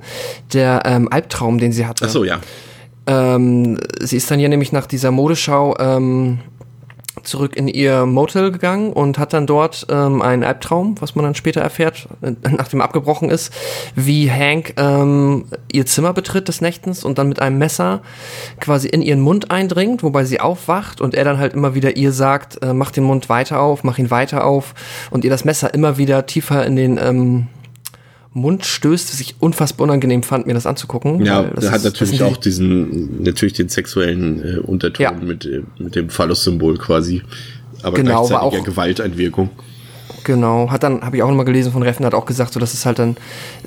der 0.53 0.83
ähm, 0.85 1.09
Albtraum, 1.11 1.59
den 1.59 1.73
sie 1.73 1.87
hatte. 1.87 2.05
Ach 2.07 2.11
so, 2.11 2.25
ja. 2.25 2.41
Ähm, 3.07 3.79
sie 4.01 4.17
ist 4.17 4.31
dann 4.31 4.39
ja 4.39 4.49
nämlich 4.49 4.73
nach 4.73 4.87
dieser 4.87 5.11
Modeschau 5.11 5.77
ähm, 5.79 6.41
zurück 7.23 7.57
in 7.57 7.69
ihr 7.69 8.07
Motel 8.07 8.53
gegangen 8.53 8.93
und 8.93 9.19
hat 9.19 9.33
dann 9.33 9.47
dort 9.47 9.87
ähm, 9.91 10.23
einen 10.23 10.45
Albtraum, 10.45 10.97
was 11.01 11.15
man 11.15 11.25
dann 11.25 11.35
später 11.35 11.61
erfährt, 11.61 12.09
äh, 12.23 12.33
nachdem 12.51 12.81
abgebrochen 12.81 13.31
ist, 13.31 13.53
wie 13.95 14.31
Hank 14.31 14.75
ähm, 14.77 15.47
ihr 15.73 15.87
Zimmer 15.87 16.13
betritt 16.13 16.49
des 16.49 16.61
Nächtens 16.61 17.05
und 17.05 17.19
dann 17.19 17.29
mit 17.29 17.41
einem 17.41 17.59
Messer 17.59 18.03
quasi 18.61 18.89
in 18.89 19.03
ihren 19.03 19.21
Mund 19.21 19.51
eindringt, 19.51 20.03
wobei 20.03 20.25
sie 20.25 20.41
aufwacht 20.41 21.01
und 21.01 21.15
er 21.15 21.25
dann 21.25 21.39
halt 21.39 21.55
immer 21.55 21.75
wieder 21.75 21.97
ihr 21.97 22.13
sagt, 22.13 22.63
äh, 22.63 22.73
mach 22.73 22.91
den 22.91 23.05
Mund 23.05 23.29
weiter 23.29 23.61
auf, 23.61 23.85
mach 23.85 23.99
ihn 23.99 24.11
weiter 24.11 24.45
auf 24.45 24.75
und 25.11 25.25
ihr 25.25 25.31
das 25.31 25.45
Messer 25.45 25.73
immer 25.75 25.99
wieder 25.99 26.27
tiefer 26.27 26.65
in 26.67 26.77
den 26.77 26.99
ähm, 26.99 27.47
Mund 28.41 28.65
stößt, 28.65 29.13
was 29.13 29.21
ich 29.21 29.37
unfassbar 29.41 29.85
unangenehm 29.85 30.23
fand, 30.23 30.47
mir 30.47 30.55
das 30.55 30.67
anzugucken. 30.67 31.25
Ja, 31.25 31.43
er 31.43 31.71
hat 31.71 31.85
natürlich 31.85 32.23
auch 32.23 32.37
diesen, 32.37 33.23
natürlich 33.23 33.55
den 33.55 33.69
sexuellen 33.69 34.43
äh, 34.43 34.59
Unterton 34.59 35.03
ja. 35.03 35.13
mit, 35.13 35.45
äh, 35.45 35.63
mit 35.79 35.95
dem 35.95 36.11
Phallus-Symbol 36.11 36.79
quasi. 36.79 37.23
Aber 37.83 37.97
genau, 37.97 38.27
gleichzeitig 38.27 38.43
auch, 38.43 38.53
ja 38.55 38.61
Gewalteinwirkung. 38.61 39.51
Genau, 40.25 40.71
hat 40.71 40.83
dann, 40.83 41.03
habe 41.03 41.17
ich 41.17 41.23
auch 41.23 41.29
nochmal 41.29 41.45
gelesen 41.45 41.73
von 41.73 41.83
Reffen, 41.83 42.05
hat 42.05 42.15
auch 42.15 42.27
gesagt, 42.27 42.53
so 42.53 42.61
dass 42.61 42.75
es 42.75 42.85
halt 42.85 42.99
dann, 42.99 43.17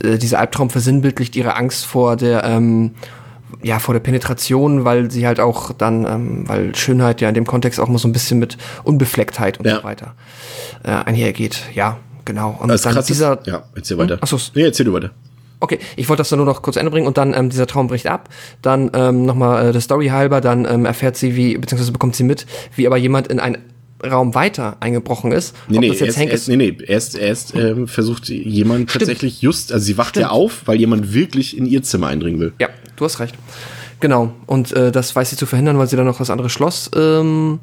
äh, 0.03 0.17
dieser 0.17 0.39
Albtraum 0.39 0.69
versinnbildlicht 0.69 1.35
ihre 1.35 1.55
Angst 1.55 1.85
vor 1.85 2.15
der, 2.15 2.43
ähm, 2.43 2.91
ja, 3.63 3.79
vor 3.79 3.93
der 3.93 3.99
Penetration, 3.99 4.85
weil 4.85 5.11
sie 5.11 5.27
halt 5.27 5.39
auch 5.39 5.73
dann, 5.73 6.05
ähm, 6.05 6.43
weil 6.47 6.75
Schönheit 6.75 7.21
ja 7.21 7.29
in 7.29 7.35
dem 7.35 7.45
Kontext 7.45 7.79
auch 7.79 7.87
mal 7.87 7.97
so 7.97 8.07
ein 8.07 8.13
bisschen 8.13 8.39
mit 8.39 8.57
Unbeflecktheit 8.83 9.59
und 9.59 9.65
ja. 9.65 9.77
so 9.77 9.83
weiter 9.83 10.13
äh, 10.83 10.91
einhergeht. 10.91 11.61
Ja, 11.73 11.97
Genau. 12.25 12.57
Und 12.59 12.69
das 12.69 12.81
dann 12.81 13.03
dieser. 13.05 13.39
Ist, 13.39 13.47
ja, 13.47 13.63
erzähl 13.75 13.97
weiter. 13.97 14.15
Hm? 14.15 14.23
Achso. 14.23 14.37
Nee, 14.53 14.63
erzähl 14.63 14.85
du 14.85 14.93
weiter. 14.93 15.11
Okay, 15.59 15.77
ich 15.95 16.09
wollte 16.09 16.21
das 16.21 16.29
dann 16.29 16.39
nur 16.39 16.47
noch 16.47 16.63
kurz 16.63 16.75
Ende 16.75 16.89
bringen 16.89 17.05
und 17.05 17.19
dann 17.19 17.35
ähm, 17.35 17.49
dieser 17.49 17.67
Traum 17.67 17.87
bricht 17.87 18.07
ab. 18.07 18.29
Dann 18.63 18.89
ähm, 18.95 19.25
nochmal 19.25 19.69
äh, 19.69 19.71
der 19.71 19.81
Story 19.81 20.07
halber, 20.07 20.41
dann 20.41 20.65
ähm, 20.65 20.85
erfährt 20.85 21.17
sie, 21.17 21.35
wie, 21.35 21.55
beziehungsweise 21.55 21.91
bekommt 21.91 22.15
sie 22.15 22.23
mit, 22.23 22.47
wie 22.75 22.87
aber 22.87 22.97
jemand 22.97 23.27
in 23.27 23.39
einen 23.39 23.59
Raum 24.03 24.33
weiter 24.33 24.77
eingebrochen 24.79 25.31
ist. 25.31 25.55
Nee, 25.67 25.77
nee, 25.77 25.89
erst, 25.89 26.17
erst, 26.17 26.49
nee, 26.49 26.55
nee, 26.55 26.77
erst, 26.87 27.15
erst 27.15 27.55
ähm, 27.55 27.87
versucht 27.87 28.29
jemand 28.29 28.89
Stimmt. 28.89 29.01
tatsächlich 29.01 29.43
just, 29.43 29.71
also 29.71 29.85
sie 29.85 29.99
wacht 29.99 30.11
Stimmt. 30.11 30.23
ja 30.25 30.29
auf, 30.31 30.63
weil 30.65 30.79
jemand 30.79 31.13
wirklich 31.13 31.55
in 31.55 31.67
ihr 31.67 31.83
Zimmer 31.83 32.07
eindringen 32.07 32.39
will. 32.39 32.53
Ja, 32.59 32.69
du 32.95 33.05
hast 33.05 33.19
recht. 33.19 33.35
Genau, 34.01 34.31
und 34.47 34.73
äh, 34.73 34.91
das 34.91 35.15
weiß 35.15 35.29
sie 35.29 35.37
zu 35.37 35.45
verhindern, 35.45 35.77
weil 35.77 35.87
sie 35.87 35.95
dann 35.95 36.07
noch 36.07 36.17
das 36.17 36.29
andere 36.29 36.49
Schloss 36.49 36.89
ähm, 36.95 37.59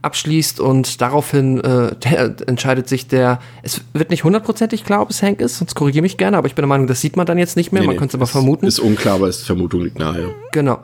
abschließt 0.00 0.58
und 0.58 1.00
daraufhin 1.00 1.60
äh, 1.60 1.94
der, 1.96 2.34
entscheidet 2.46 2.88
sich 2.88 3.06
der, 3.06 3.38
es 3.62 3.82
wird 3.92 4.10
nicht 4.10 4.24
hundertprozentig 4.24 4.84
klar, 4.84 5.02
ob 5.02 5.10
es 5.10 5.22
Hank 5.22 5.40
ist, 5.40 5.58
sonst 5.58 5.74
korrigiere 5.74 6.02
mich 6.02 6.16
gerne, 6.16 6.38
aber 6.38 6.46
ich 6.46 6.54
bin 6.54 6.62
der 6.62 6.68
Meinung, 6.68 6.86
das 6.86 7.00
sieht 7.00 7.16
man 7.16 7.26
dann 7.26 7.38
jetzt 7.38 7.56
nicht 7.56 7.72
mehr, 7.72 7.82
nee, 7.82 7.86
man 7.86 7.94
nee, 7.94 7.98
könnte 7.98 8.16
es 8.16 8.20
aber 8.20 8.26
vermuten. 8.26 8.66
Ist 8.66 8.80
unklar, 8.80 9.16
aber 9.16 9.28
es 9.28 9.42
Vermutung 9.42 9.82
liegt 9.82 9.98
nahe. 9.98 10.34
Genau 10.52 10.80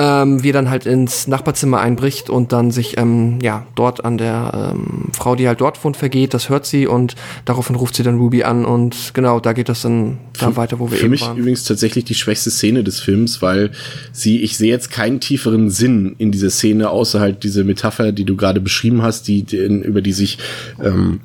ähm, 0.00 0.42
wie 0.42 0.48
er 0.48 0.54
dann 0.54 0.70
halt 0.70 0.86
ins 0.86 1.26
Nachbarzimmer 1.26 1.78
einbricht 1.78 2.30
und 2.30 2.52
dann 2.52 2.70
sich 2.70 2.96
ähm, 2.96 3.38
ja 3.42 3.66
dort 3.74 4.02
an 4.02 4.16
der 4.16 4.72
ähm, 4.72 5.10
Frau, 5.12 5.36
die 5.36 5.46
halt 5.46 5.60
dort 5.60 5.84
wohnt, 5.84 5.94
vergeht. 5.98 6.32
Das 6.32 6.48
hört 6.48 6.64
sie 6.64 6.86
und 6.86 7.16
daraufhin 7.44 7.76
ruft 7.76 7.96
sie 7.96 8.02
dann 8.02 8.16
Ruby 8.16 8.42
an 8.42 8.64
und 8.64 9.12
genau, 9.12 9.40
da 9.40 9.52
geht 9.52 9.68
das 9.68 9.82
dann 9.82 10.16
da 10.38 10.56
weiter, 10.56 10.78
wo 10.78 10.90
wir 10.90 10.96
für 10.96 11.04
eben 11.04 11.10
mich 11.10 11.28
übrigens 11.36 11.64
tatsächlich 11.64 12.06
die 12.06 12.14
schwächste 12.14 12.50
Szene 12.50 12.82
des 12.82 12.98
Films, 12.98 13.42
weil 13.42 13.72
sie, 14.10 14.40
ich 14.40 14.56
sehe 14.56 14.70
jetzt 14.70 14.90
keinen 14.90 15.20
tieferen 15.20 15.68
Sinn 15.68 16.14
in 16.16 16.32
dieser 16.32 16.50
Szene, 16.50 16.88
außer 16.88 17.20
halt 17.20 17.44
diese 17.44 17.64
Metapher, 17.64 18.12
die 18.12 18.24
du 18.24 18.36
gerade 18.36 18.62
beschrieben 18.62 19.02
hast, 19.02 19.28
die, 19.28 19.42
die 19.42 19.58
über 19.58 20.00
die 20.00 20.12
sich 20.12 20.38
ähm, 20.82 21.20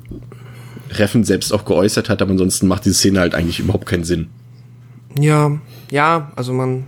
Reffen 0.90 1.24
selbst 1.24 1.50
auch 1.54 1.64
geäußert 1.64 2.10
hat, 2.10 2.20
aber 2.20 2.32
ansonsten 2.32 2.66
macht 2.66 2.84
diese 2.84 2.96
Szene 2.96 3.20
halt 3.20 3.34
eigentlich 3.34 3.58
überhaupt 3.58 3.86
keinen 3.86 4.04
Sinn. 4.04 4.26
Ja, 5.18 5.58
ja, 5.90 6.30
also 6.36 6.52
man 6.52 6.84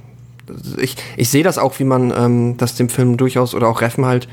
ich, 0.78 0.96
ich 1.16 1.28
sehe 1.28 1.42
das 1.42 1.58
auch, 1.58 1.78
wie 1.78 1.84
man 1.84 2.12
ähm, 2.16 2.56
das 2.56 2.74
dem 2.74 2.88
Film 2.88 3.16
durchaus 3.16 3.54
oder 3.54 3.68
auch 3.68 3.80
Reffen 3.80 4.04
halt 4.06 4.28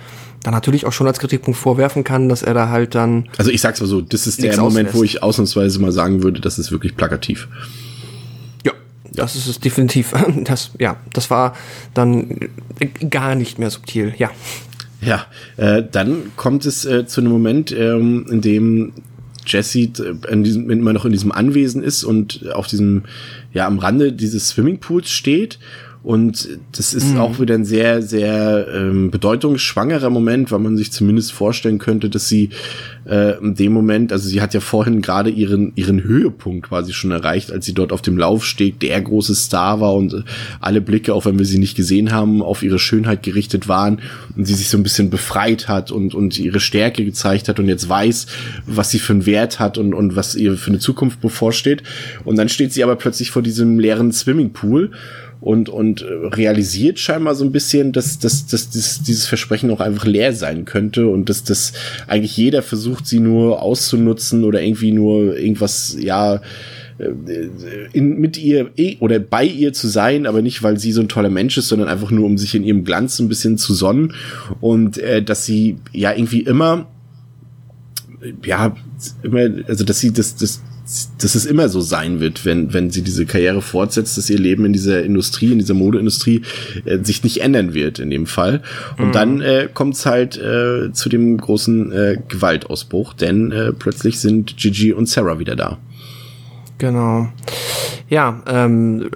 dann 0.45 0.53
natürlich 0.53 0.85
auch 0.85 0.93
schon 0.93 1.07
als 1.07 1.19
Kritikpunkt 1.19 1.59
vorwerfen 1.59 2.03
kann, 2.03 2.29
dass 2.29 2.43
er 2.43 2.53
da 2.53 2.69
halt 2.69 2.93
dann. 2.93 3.27
Also 3.37 3.49
ich 3.49 3.61
sag's 3.61 3.81
mal 3.81 3.87
so, 3.87 4.01
das 4.01 4.27
ist 4.27 4.43
der 4.43 4.57
Moment, 4.59 4.93
wo 4.93 5.03
ich 5.03 5.23
ausnahmsweise 5.23 5.79
mal 5.79 5.91
sagen 5.91 6.21
würde, 6.23 6.39
das 6.39 6.59
ist 6.59 6.71
wirklich 6.71 6.95
plakativ. 6.95 7.47
Ja, 8.63 8.73
das 9.11 9.35
ist 9.35 9.47
es 9.47 9.59
definitiv. 9.59 10.13
Das, 10.43 10.71
ja, 10.77 10.97
das 11.13 11.31
war 11.31 11.55
dann 11.95 12.39
gar 13.09 13.33
nicht 13.33 13.57
mehr 13.57 13.71
subtil, 13.71 14.13
ja. 14.17 14.29
Ja, 15.01 15.25
äh, 15.57 15.83
dann 15.91 16.31
kommt 16.35 16.65
es 16.65 16.85
äh, 16.85 17.05
zu 17.07 17.21
einem 17.21 17.31
Moment, 17.31 17.71
ähm, 17.71 18.25
in 18.29 18.41
dem 18.41 18.93
Jesse 19.45 19.79
äh, 19.79 20.31
in 20.31 20.43
diesem, 20.43 20.69
immer 20.69 20.93
noch 20.93 21.05
in 21.05 21.11
diesem 21.11 21.31
Anwesen 21.31 21.83
ist 21.83 22.03
und 22.03 22.51
auf 22.53 22.67
diesem, 22.67 23.03
ja, 23.53 23.65
am 23.67 23.79
Rande 23.79 24.13
dieses 24.13 24.49
Swimmingpools 24.49 25.09
steht 25.09 25.59
und 26.05 26.47
das 26.71 26.93
ist 26.93 27.13
mhm. 27.13 27.19
auch 27.19 27.39
wieder 27.39 27.55
ein 27.55 27.65
sehr, 27.65 28.03
sehr 28.03 28.67
ähm, 28.71 29.09
bedeutungsschwangerer 29.09 30.11
Moment, 30.11 30.51
weil 30.51 30.59
man 30.59 30.77
sich 30.77 30.91
zumindest 30.91 31.33
vorstellen 31.33 31.79
könnte, 31.79 32.11
dass 32.11 32.29
sie 32.29 32.51
äh, 33.09 33.39
in 33.39 33.55
dem 33.55 33.73
Moment, 33.73 34.11
also 34.11 34.29
sie 34.29 34.39
hat 34.39 34.53
ja 34.53 34.59
vorhin 34.59 35.01
gerade 35.01 35.31
ihren, 35.31 35.71
ihren 35.73 36.03
Höhepunkt 36.03 36.67
quasi 36.69 36.93
schon 36.93 37.09
erreicht, 37.09 37.51
als 37.51 37.65
sie 37.65 37.73
dort 37.73 37.91
auf 37.91 38.03
dem 38.03 38.19
Laufsteg 38.19 38.79
der 38.81 39.01
große 39.01 39.33
Star 39.33 39.79
war 39.79 39.95
und 39.95 40.13
äh, 40.13 40.21
alle 40.61 40.79
Blicke, 40.79 41.11
auch 41.11 41.25
wenn 41.25 41.39
wir 41.39 41.45
sie 41.45 41.57
nicht 41.57 41.75
gesehen 41.75 42.11
haben, 42.11 42.43
auf 42.43 42.61
ihre 42.61 42.77
Schönheit 42.77 43.23
gerichtet 43.23 43.67
waren 43.67 43.99
und 44.37 44.45
sie 44.45 44.53
sich 44.53 44.69
so 44.69 44.77
ein 44.77 44.83
bisschen 44.83 45.09
befreit 45.09 45.67
hat 45.67 45.91
und, 45.91 46.13
und 46.13 46.37
ihre 46.37 46.59
Stärke 46.59 47.03
gezeigt 47.03 47.49
hat 47.49 47.59
und 47.59 47.67
jetzt 47.67 47.89
weiß, 47.89 48.27
was 48.67 48.91
sie 48.91 48.99
für 48.99 49.13
einen 49.13 49.25
Wert 49.25 49.59
hat 49.59 49.79
und, 49.79 49.95
und 49.95 50.15
was 50.15 50.35
ihr 50.35 50.55
für 50.55 50.69
eine 50.69 50.79
Zukunft 50.79 51.19
bevorsteht. 51.19 51.81
Und 52.25 52.35
dann 52.35 52.47
steht 52.47 52.73
sie 52.73 52.83
aber 52.83 52.95
plötzlich 52.95 53.31
vor 53.31 53.41
diesem 53.41 53.79
leeren 53.79 54.11
Swimmingpool 54.11 54.91
und, 55.45 55.69
und 55.69 56.03
realisiert 56.03 56.97
scheinbar 56.97 57.35
so 57.35 57.45
ein 57.45 57.51
bisschen, 57.51 57.91
dass, 57.91 58.17
dass, 58.17 58.47
dass 58.47 58.71
dieses, 58.71 59.03
dieses 59.03 59.27
Versprechen 59.27 59.69
auch 59.69 59.79
einfach 59.79 60.05
leer 60.05 60.33
sein 60.33 60.65
könnte 60.65 61.05
und 61.05 61.29
dass 61.29 61.43
das 61.43 61.71
eigentlich 62.07 62.35
jeder 62.35 62.63
versucht, 62.63 63.05
sie 63.05 63.19
nur 63.19 63.61
auszunutzen 63.61 64.43
oder 64.43 64.63
irgendwie 64.63 64.91
nur 64.91 65.37
irgendwas, 65.37 65.95
ja, 65.99 66.41
äh, 66.97 67.11
in, 67.93 68.19
mit 68.19 68.39
ihr 68.39 68.71
eh, 68.75 68.97
oder 69.01 69.19
bei 69.19 69.45
ihr 69.45 69.71
zu 69.71 69.87
sein, 69.87 70.25
aber 70.25 70.41
nicht, 70.41 70.63
weil 70.63 70.79
sie 70.79 70.91
so 70.91 71.01
ein 71.01 71.09
toller 71.09 71.29
Mensch 71.29 71.59
ist, 71.59 71.67
sondern 71.67 71.89
einfach 71.89 72.09
nur, 72.09 72.25
um 72.25 72.39
sich 72.39 72.55
in 72.55 72.63
ihrem 72.63 72.83
Glanz 72.83 73.19
ein 73.19 73.29
bisschen 73.29 73.59
zu 73.59 73.75
sonnen 73.75 74.15
und 74.61 74.97
äh, 74.97 75.21
dass 75.21 75.45
sie 75.45 75.77
ja 75.91 76.11
irgendwie 76.11 76.41
immer 76.41 76.87
ja 78.43 78.75
immer 79.21 79.47
also 79.67 79.83
dass 79.83 79.99
sie 79.99 80.11
das 80.11 80.35
das 80.35 80.61
dass 81.17 81.33
es 81.33 81.45
immer 81.45 81.67
so 81.67 81.81
sein 81.81 82.19
wird, 82.19 82.45
wenn, 82.45 82.73
wenn 82.73 82.91
sie 82.91 83.01
diese 83.01 83.25
Karriere 83.25 83.61
fortsetzt, 83.61 84.17
dass 84.17 84.29
ihr 84.29 84.37
Leben 84.37 84.65
in 84.65 84.73
dieser 84.73 85.03
Industrie, 85.03 85.51
in 85.51 85.57
dieser 85.57 85.73
Modeindustrie 85.73 86.43
äh, 86.85 86.99
sich 87.03 87.23
nicht 87.23 87.41
ändern 87.41 87.73
wird 87.73 87.97
in 87.97 88.11
dem 88.11 88.27
Fall. 88.27 88.61
Und 88.97 89.07
mhm. 89.07 89.11
dann 89.11 89.41
äh, 89.41 89.67
kommt 89.73 89.95
es 89.95 90.05
halt 90.05 90.37
äh, 90.37 90.91
zu 90.93 91.09
dem 91.09 91.37
großen 91.37 91.91
äh, 91.91 92.17
Gewaltausbruch, 92.27 93.13
denn 93.13 93.51
äh, 93.51 93.73
plötzlich 93.73 94.19
sind 94.19 94.57
Gigi 94.57 94.93
und 94.93 95.09
Sarah 95.09 95.39
wieder 95.39 95.55
da. 95.55 95.79
Genau. 96.77 97.29
Ja, 98.09 98.43
ähm, 98.47 99.09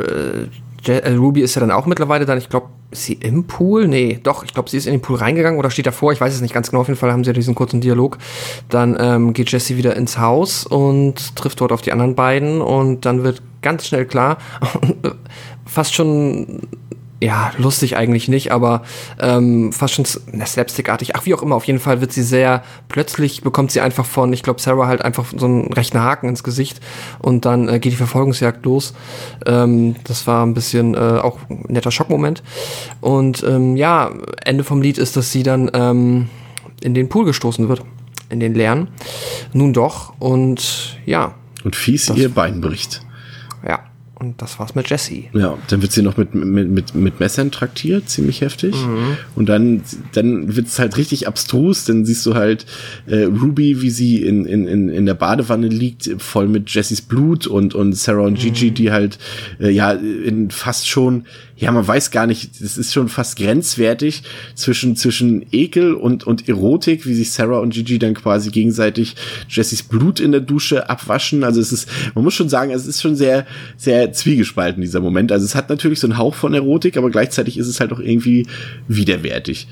äh, 0.88 1.10
Ruby 1.12 1.42
ist 1.42 1.54
ja 1.56 1.60
dann 1.60 1.72
auch 1.72 1.86
mittlerweile 1.86 2.26
dann, 2.26 2.40
ich 2.40 2.50
glaube, 2.50 2.70
ist 2.92 3.06
sie 3.06 3.14
im 3.14 3.46
Pool? 3.46 3.88
Nee, 3.88 4.20
doch, 4.22 4.44
ich 4.44 4.54
glaube, 4.54 4.70
sie 4.70 4.78
ist 4.78 4.88
in 4.88 4.94
den 4.94 5.02
Pool 5.02 5.18
reingegangen 5.18 5.60
oder 5.60 5.70
steht 5.70 5.86
davor, 5.86 6.12
ich 6.12 6.20
weiß 6.20 6.34
es 6.34 6.42
nicht 6.42 6.54
ganz 6.54 6.70
genau. 6.70 6.82
Auf 6.82 6.88
jeden 6.88 7.00
Fall 7.00 7.12
haben 7.12 7.24
sie 7.24 7.30
ja 7.30 7.34
diesen 7.34 7.56
kurzen 7.56 7.82
Dialog. 7.82 8.18
Dann 8.70 8.98
ähm, 9.00 9.34
geht 9.34 9.52
Jesse 9.52 9.78
wieder 9.78 9.96
ins 9.96 10.18
Haus 10.18 10.66
und 10.66 11.36
trifft 11.36 11.62
dort 11.62 11.72
auf 11.72 11.82
die 11.82 11.92
anderen 11.92 12.16
beiden 12.16 12.62
und 12.62 13.06
dann 13.06 13.24
wird 13.24 13.42
ganz 13.62 13.86
schnell 13.86 14.06
klar, 14.06 14.38
fast 15.66 15.94
schon 15.94 16.62
ja, 17.22 17.52
lustig 17.58 17.98
eigentlich 17.98 18.30
nicht, 18.30 18.52
aber 18.52 18.84
ähm, 19.20 19.74
fast 19.74 19.94
schon 19.94 20.06
na, 20.32 20.46
slapstickartig. 20.46 21.16
Ach, 21.16 21.26
wie 21.26 21.34
auch 21.34 21.42
immer, 21.42 21.56
auf 21.56 21.66
jeden 21.66 21.80
Fall 21.80 22.00
wird 22.00 22.14
sie 22.14 22.24
sehr, 22.24 22.64
plötzlich 22.88 23.42
bekommt 23.42 23.72
sie 23.72 23.82
einfach 23.82 24.06
von, 24.06 24.32
ich 24.32 24.42
glaube, 24.42 24.62
Sarah 24.62 24.88
halt 24.88 25.02
einfach 25.02 25.26
so 25.36 25.46
einen 25.46 25.74
rechten 25.74 26.00
Haken 26.00 26.30
ins 26.30 26.44
Gesicht 26.44 26.80
und 27.20 27.46
dann 27.46 27.68
äh, 27.68 27.80
geht 27.80 27.92
die 27.92 27.98
Verfolgungsjagd 27.98 28.66
los. 28.66 28.94
Ähm, 29.46 29.96
das 30.06 30.28
war 30.28 30.46
ein 30.46 30.54
bisschen 30.54 30.96
äh, 30.96 30.98
auch 30.98 31.40
ein 31.50 31.66
netter 31.68 31.92
Schockmoment. 31.92 32.42
Und 33.02 33.44
ähm, 33.44 33.76
ja, 33.76 34.12
Ende 34.46 34.64
vom 34.64 34.82
Lied 34.82 34.98
ist, 34.98 35.18
dass 35.18 35.32
sie 35.32 35.44
dann 35.44 35.70
ähm, 35.74 36.30
in 36.82 36.94
den 36.94 37.10
Pool 37.10 37.26
gestoßen 37.26 37.68
wird, 37.68 37.84
in 38.30 38.40
den 38.40 38.54
leeren. 38.54 38.88
Nun 39.52 39.74
doch, 39.74 40.14
und 40.20 40.98
ja. 41.06 41.36
Und 41.66 41.76
fies 41.76 42.10
ihr 42.10 42.30
Bein 42.30 42.62
bricht. 42.62 43.02
Ja. 43.68 43.89
Und 44.20 44.42
das 44.42 44.60
war's 44.60 44.76
mit 44.76 44.90
Jesse. 44.90 45.24
Ja, 45.34 45.58
dann 45.70 45.82
wird 45.82 45.94
sie 45.94 46.02
noch 46.02 46.18
mit, 46.18 46.36
mit, 46.36 46.70
mit, 46.70 46.94
mit 46.94 47.20
Messern 47.22 47.52
traktiert, 47.52 48.10
ziemlich 48.10 48.42
heftig. 48.42 48.76
Mhm. 48.76 49.18
Und 49.36 49.48
dann, 49.48 49.82
dann 50.12 50.58
wird's 50.58 50.78
halt 50.78 50.98
richtig 50.98 51.26
abstrus. 51.26 51.86
Dann 51.86 52.04
siehst 52.04 52.26
du 52.26 52.36
halt 52.36 52.66
äh, 53.08 53.24
Ruby, 53.24 53.82
wie 53.82 53.90
sie 53.90 54.22
in, 54.22 54.46
in, 54.46 54.68
in, 54.68 54.90
in 54.90 55.06
der 55.06 55.14
Badewanne 55.14 55.70
liegt, 55.70 56.10
voll 56.18 56.50
mit 56.50 56.70
Jessys 56.70 57.02
Blut 57.02 57.48
und, 57.48 57.74
und 57.74 57.94
Sarah 57.94 58.26
und 58.26 58.38
Gigi, 58.38 58.72
mhm. 58.72 58.74
die 58.74 58.92
halt 58.92 59.20
äh, 59.62 59.70
ja 59.70 59.94
in 59.94 60.52
fast 60.52 60.90
schon 60.90 61.26
ja, 61.60 61.74
man 61.74 61.86
weiß 61.86 62.12
gar 62.12 62.26
nicht, 62.26 62.62
es 62.62 62.78
ist 62.78 62.94
schon 62.94 63.10
fast 63.10 63.36
grenzwertig 63.36 64.24
zwischen, 64.56 64.96
zwischen 64.96 65.46
Ekel 65.52 65.94
und, 65.94 66.24
und 66.24 66.48
Erotik, 66.48 67.06
wie 67.06 67.14
sich 67.14 67.34
Sarah 67.34 67.60
und 67.60 67.74
Gigi 67.74 68.00
dann 68.00 68.14
quasi 68.14 68.50
gegenseitig 68.50 69.18
Jessys 69.50 69.84
Blut 69.84 70.22
in 70.22 70.32
der 70.32 70.40
Dusche 70.40 70.90
abwaschen. 70.90 71.44
Also 71.44 71.60
es 71.60 71.74
ist, 71.74 71.90
man 72.16 72.24
muss 72.24 72.34
schon 72.34 72.48
sagen, 72.48 72.72
es 72.72 72.88
ist 72.88 73.02
schon 73.02 73.18
sehr, 73.18 73.46
sehr 73.76 74.14
zwiegespalten, 74.14 74.82
dieser 74.82 75.02
Moment. 75.02 75.34
Also 75.34 75.44
es 75.44 75.54
hat 75.54 75.70
natürlich 75.70 76.00
so 76.00 76.08
einen 76.08 76.18
Hauch 76.18 76.34
von 76.34 76.54
Erotik, 76.54 76.96
aber 76.96 77.10
gleichzeitig 77.10 77.58
ist 77.58 77.68
es 77.68 77.82
halt 77.82 77.92
auch 77.92 78.00
irgendwie 78.00 78.48
widerwärtig. 78.88 79.68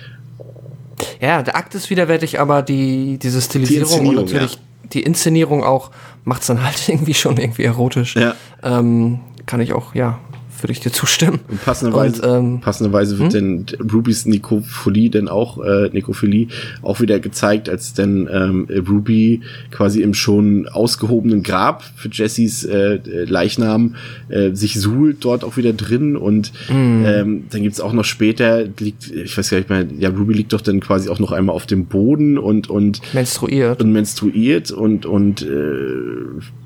Ja, 1.22 1.42
der 1.42 1.56
Akt 1.56 1.74
ist 1.74 1.90
widerwärtig, 1.90 2.42
aber 2.42 2.64
die, 2.64 3.18
diese 3.18 3.42
Stilisierung 3.42 4.02
die 4.02 4.10
und 4.10 4.16
natürlich 4.16 4.56
ja. 4.56 4.60
die 4.92 5.04
Inszenierung 5.04 5.64
auch 5.64 5.92
macht 6.26 6.42
es 6.42 6.48
dann 6.48 6.64
halt 6.66 6.90
irgendwie 6.90 7.14
schon 7.14 7.38
irgendwie 7.38 7.64
erotisch. 7.64 8.18
Ja. 8.18 8.36
Ähm, 8.62 9.22
kann 9.46 9.62
ich 9.62 9.72
auch, 9.72 9.96
ja, 9.96 10.20
würde 10.62 10.74
ich 10.74 10.80
dir 10.80 10.92
zustimmen. 10.92 11.40
Und 11.48 11.64
passenderweise, 11.64 12.22
und, 12.22 12.38
ähm, 12.38 12.62
passenderweise 12.62 13.20
wird 13.20 13.34
hm? 13.34 13.66
denn 13.66 13.90
Rubys 13.92 14.26
Nikophilie 14.26 15.10
dann 15.10 15.28
auch, 15.28 15.64
äh, 15.64 15.90
Nikophilie 15.92 16.48
auch 16.82 17.00
wieder 17.00 17.20
gezeigt, 17.20 17.70
als 17.70 17.94
dann 17.94 18.30
ähm, 18.32 18.68
Ruby 18.88 19.42
quasi 19.72 20.02
im 20.02 20.14
schon 20.14 20.68
ausgehobenen 20.68 21.44
Grab 21.44 21.84
für 21.96 22.10
Jessys 22.12 22.64
äh, 22.64 23.00
Leichnam 23.26 23.96
äh, 24.30 24.52
sich 24.54 24.80
suhlt 24.80 25.24
dort 25.24 25.44
auch 25.44 25.58
wieder 25.58 25.74
drin 25.74 26.16
und 26.16 26.52
hm. 26.68 27.04
ähm, 27.06 27.44
dann 27.50 27.64
gibt's 27.64 27.82
auch 27.82 27.94
noch 27.94 28.06
später, 28.06 28.66
liegt, 28.80 29.12
ich 29.12 29.38
weiß 29.38 29.50
gar 29.50 29.58
nicht 29.58 29.70
mehr, 29.70 29.86
ja, 29.98 30.10
Ruby 30.10 30.34
liegt 30.34 30.54
doch 30.54 30.62
dann 30.62 30.80
quasi 30.80 31.10
auch 31.10 31.20
noch 31.20 31.32
einmal 31.32 31.56
auf 31.56 31.66
dem 31.66 31.86
Boden 31.86 32.38
und 32.38 32.70
und 32.70 33.02
menstruiert 33.14 33.82
und 33.82 33.92
menstruiert 33.92 34.72
und 34.72 35.06
und 35.06 35.42
äh, 35.42 35.48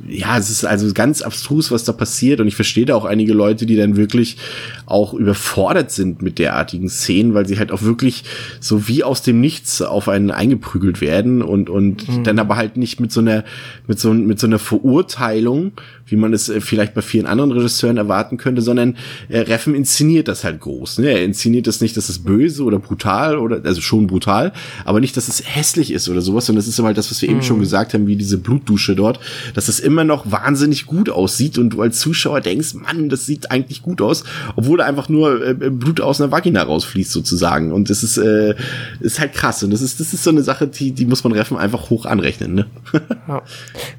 ja, 0.08 0.38
es 0.38 0.50
ist 0.50 0.66
also 0.66 0.92
ganz 0.94 1.22
abstrus, 1.22 1.72
was 1.72 1.84
da 1.84 1.94
passiert 1.94 2.40
und 2.40 2.48
ich 2.48 2.56
verstehe 2.56 2.86
da 2.86 2.96
auch 2.96 3.06
einige 3.06 3.34
Leute, 3.34 3.66
die 3.66 3.76
dann 3.82 3.98
wirklich 3.98 4.38
auch 4.86 5.14
überfordert 5.14 5.92
sind 5.92 6.22
mit 6.22 6.40
derartigen 6.40 6.90
Szenen, 6.90 7.34
weil 7.34 7.46
sie 7.46 7.60
halt 7.60 7.72
auch 7.72 7.82
wirklich 7.82 8.24
so 8.60 8.88
wie 8.88 9.04
aus 9.04 9.22
dem 9.22 9.42
Nichts 9.42 9.82
auf 9.82 10.10
einen 10.10 10.32
eingeprügelt 10.32 11.02
werden 11.02 11.42
und 11.42 11.70
und 11.70 12.08
mhm. 12.08 12.24
dann 12.24 12.40
aber 12.40 12.56
halt 12.56 12.78
nicht 12.78 13.00
mit 13.00 13.12
so 13.12 13.22
einer 13.22 13.44
mit 13.88 14.00
so 14.00 14.14
mit 14.14 14.40
so 14.40 14.48
einer 14.48 14.60
Verurteilung 14.60 15.74
wie 16.12 16.18
man 16.18 16.34
es 16.34 16.50
äh, 16.50 16.62
vielleicht 16.62 16.94
bei 16.94 17.02
vielen 17.02 17.26
anderen 17.26 17.52
Regisseuren 17.52 17.98
erwarten 17.98 18.38
könnte, 18.38 18.62
sondern 18.62 18.98
äh, 19.30 19.40
Reffen 19.40 19.74
inszeniert 19.74 20.28
das 20.28 20.44
halt 20.44 20.60
groß. 20.60 21.00
Ne? 21.00 21.08
Er 21.08 21.24
inszeniert 21.24 21.68
das 21.68 21.82
nicht, 21.82 21.98
dass 21.98 22.10
es 22.10 22.20
böse 22.20 22.64
oder 22.64 22.80
brutal 22.80 23.38
oder 23.38 23.62
also 23.64 23.82
schon 23.82 24.08
brutal, 24.08 24.52
aber 24.86 25.00
nicht, 25.00 25.18
dass 25.18 25.28
es 25.28 25.44
hässlich 25.46 25.92
ist 25.92 26.10
oder 26.10 26.22
sowas, 26.22 26.46
sondern 26.46 26.60
das 26.60 26.68
ist 26.68 26.82
halt 26.82 26.98
das, 26.98 27.10
was 27.10 27.22
wir 27.22 27.30
mhm. 27.30 27.36
eben 27.36 27.44
schon 27.44 27.60
gesagt 27.60 27.94
haben, 27.94 28.08
wie 28.08 28.16
diese 28.16 28.38
Blutdusche 28.38 28.96
dort, 28.96 29.20
dass 29.54 29.68
es 29.68 29.80
immer 29.80 30.04
noch 30.04 30.32
wahnsinnig 30.32 30.86
gut 30.86 31.10
aussieht 31.10 31.58
und 31.58 31.72
du 31.72 31.82
als 31.82 32.00
Zuschauer 32.00 32.42
denkst, 32.42 32.74
Mann, 32.74 33.10
das 33.10 33.26
sieht 33.26 33.52
eigentlich 33.52 33.82
gut 33.82 34.02
aus, 34.02 34.24
obwohl 34.56 34.78
da 34.78 34.86
einfach 34.86 35.10
nur 35.10 35.46
äh, 35.46 35.54
Blut 35.54 36.02
aus 36.02 36.20
einer 36.20 36.32
Vagina 36.32 36.64
rausfließt 36.64 37.12
sozusagen 37.12 37.72
und 37.72 37.90
das 37.90 38.04
ist 38.04 38.18
äh, 38.18 38.56
ist 39.00 39.20
halt 39.20 39.34
krass 39.34 39.64
und 39.64 39.72
das 39.72 39.82
ist 39.82 40.00
das 40.00 40.14
ist 40.14 40.24
so 40.24 40.30
eine 40.30 40.44
Sache, 40.44 40.68
die 40.68 40.92
die 40.92 41.06
muss 41.06 41.24
man 41.24 41.34
Reffen 41.34 41.58
einfach 41.58 41.90
hoch 41.90 42.06
anrechnen. 42.06 42.54
Ne? 42.54 42.66
ja. 43.28 43.42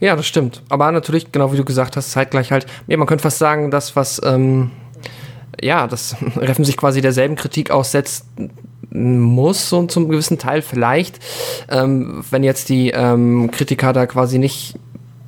ja, 0.00 0.16
das 0.16 0.26
stimmt. 0.26 0.62
Aber 0.68 0.90
natürlich 0.92 1.32
genau 1.32 1.52
wie 1.52 1.56
du 1.56 1.64
gesagt 1.64 1.96
hast 1.96 2.01
das 2.04 2.12
zeitgleich 2.12 2.52
halt, 2.52 2.66
ja, 2.86 2.96
man 2.96 3.06
könnte 3.06 3.22
fast 3.22 3.38
sagen, 3.38 3.70
das, 3.70 3.96
was, 3.96 4.20
ähm, 4.24 4.70
ja, 5.60 5.86
das 5.86 6.16
Reffen 6.36 6.64
sich 6.64 6.76
quasi 6.76 7.00
derselben 7.00 7.36
Kritik 7.36 7.70
aussetzt, 7.70 8.26
muss 8.90 9.68
so 9.68 9.86
zum 9.86 10.08
gewissen 10.08 10.38
Teil 10.38 10.62
vielleicht, 10.62 11.18
ähm, 11.70 12.22
wenn 12.30 12.44
jetzt 12.44 12.68
die 12.68 12.90
ähm, 12.90 13.50
Kritiker 13.50 13.92
da 13.92 14.06
quasi 14.06 14.38
nicht 14.38 14.74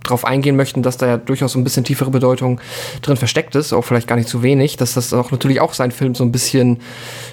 drauf 0.02 0.26
eingehen 0.26 0.54
möchten, 0.54 0.82
dass 0.82 0.98
da 0.98 1.06
ja 1.06 1.16
durchaus 1.16 1.54
ein 1.54 1.64
bisschen 1.64 1.84
tiefere 1.84 2.10
Bedeutung 2.10 2.60
drin 3.00 3.16
versteckt 3.16 3.54
ist, 3.54 3.72
auch 3.72 3.82
vielleicht 3.82 4.06
gar 4.06 4.16
nicht 4.16 4.28
zu 4.28 4.42
wenig, 4.42 4.76
dass 4.76 4.94
das 4.94 5.14
auch 5.14 5.30
natürlich 5.30 5.60
auch 5.60 5.72
sein 5.72 5.90
Film 5.90 6.14
so 6.14 6.24
ein 6.24 6.32
bisschen 6.32 6.80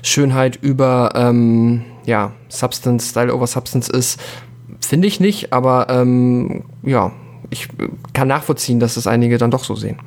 Schönheit 0.01 0.57
über 0.61 1.11
ähm, 1.15 1.83
ja 2.05 2.31
Substance, 2.47 3.09
Style 3.09 3.33
over 3.33 3.47
Substance 3.47 3.89
ist, 3.89 4.19
finde 4.79 5.07
ich 5.07 5.19
nicht, 5.19 5.51
aber 5.51 5.87
ähm, 5.89 6.63
ja, 6.83 7.11
ich 7.51 7.67
kann 8.13 8.27
nachvollziehen, 8.27 8.79
dass 8.79 8.95
das 8.95 9.05
einige 9.05 9.37
dann 9.37 9.51
doch 9.51 9.63
so 9.63 9.75
sehen. 9.75 9.97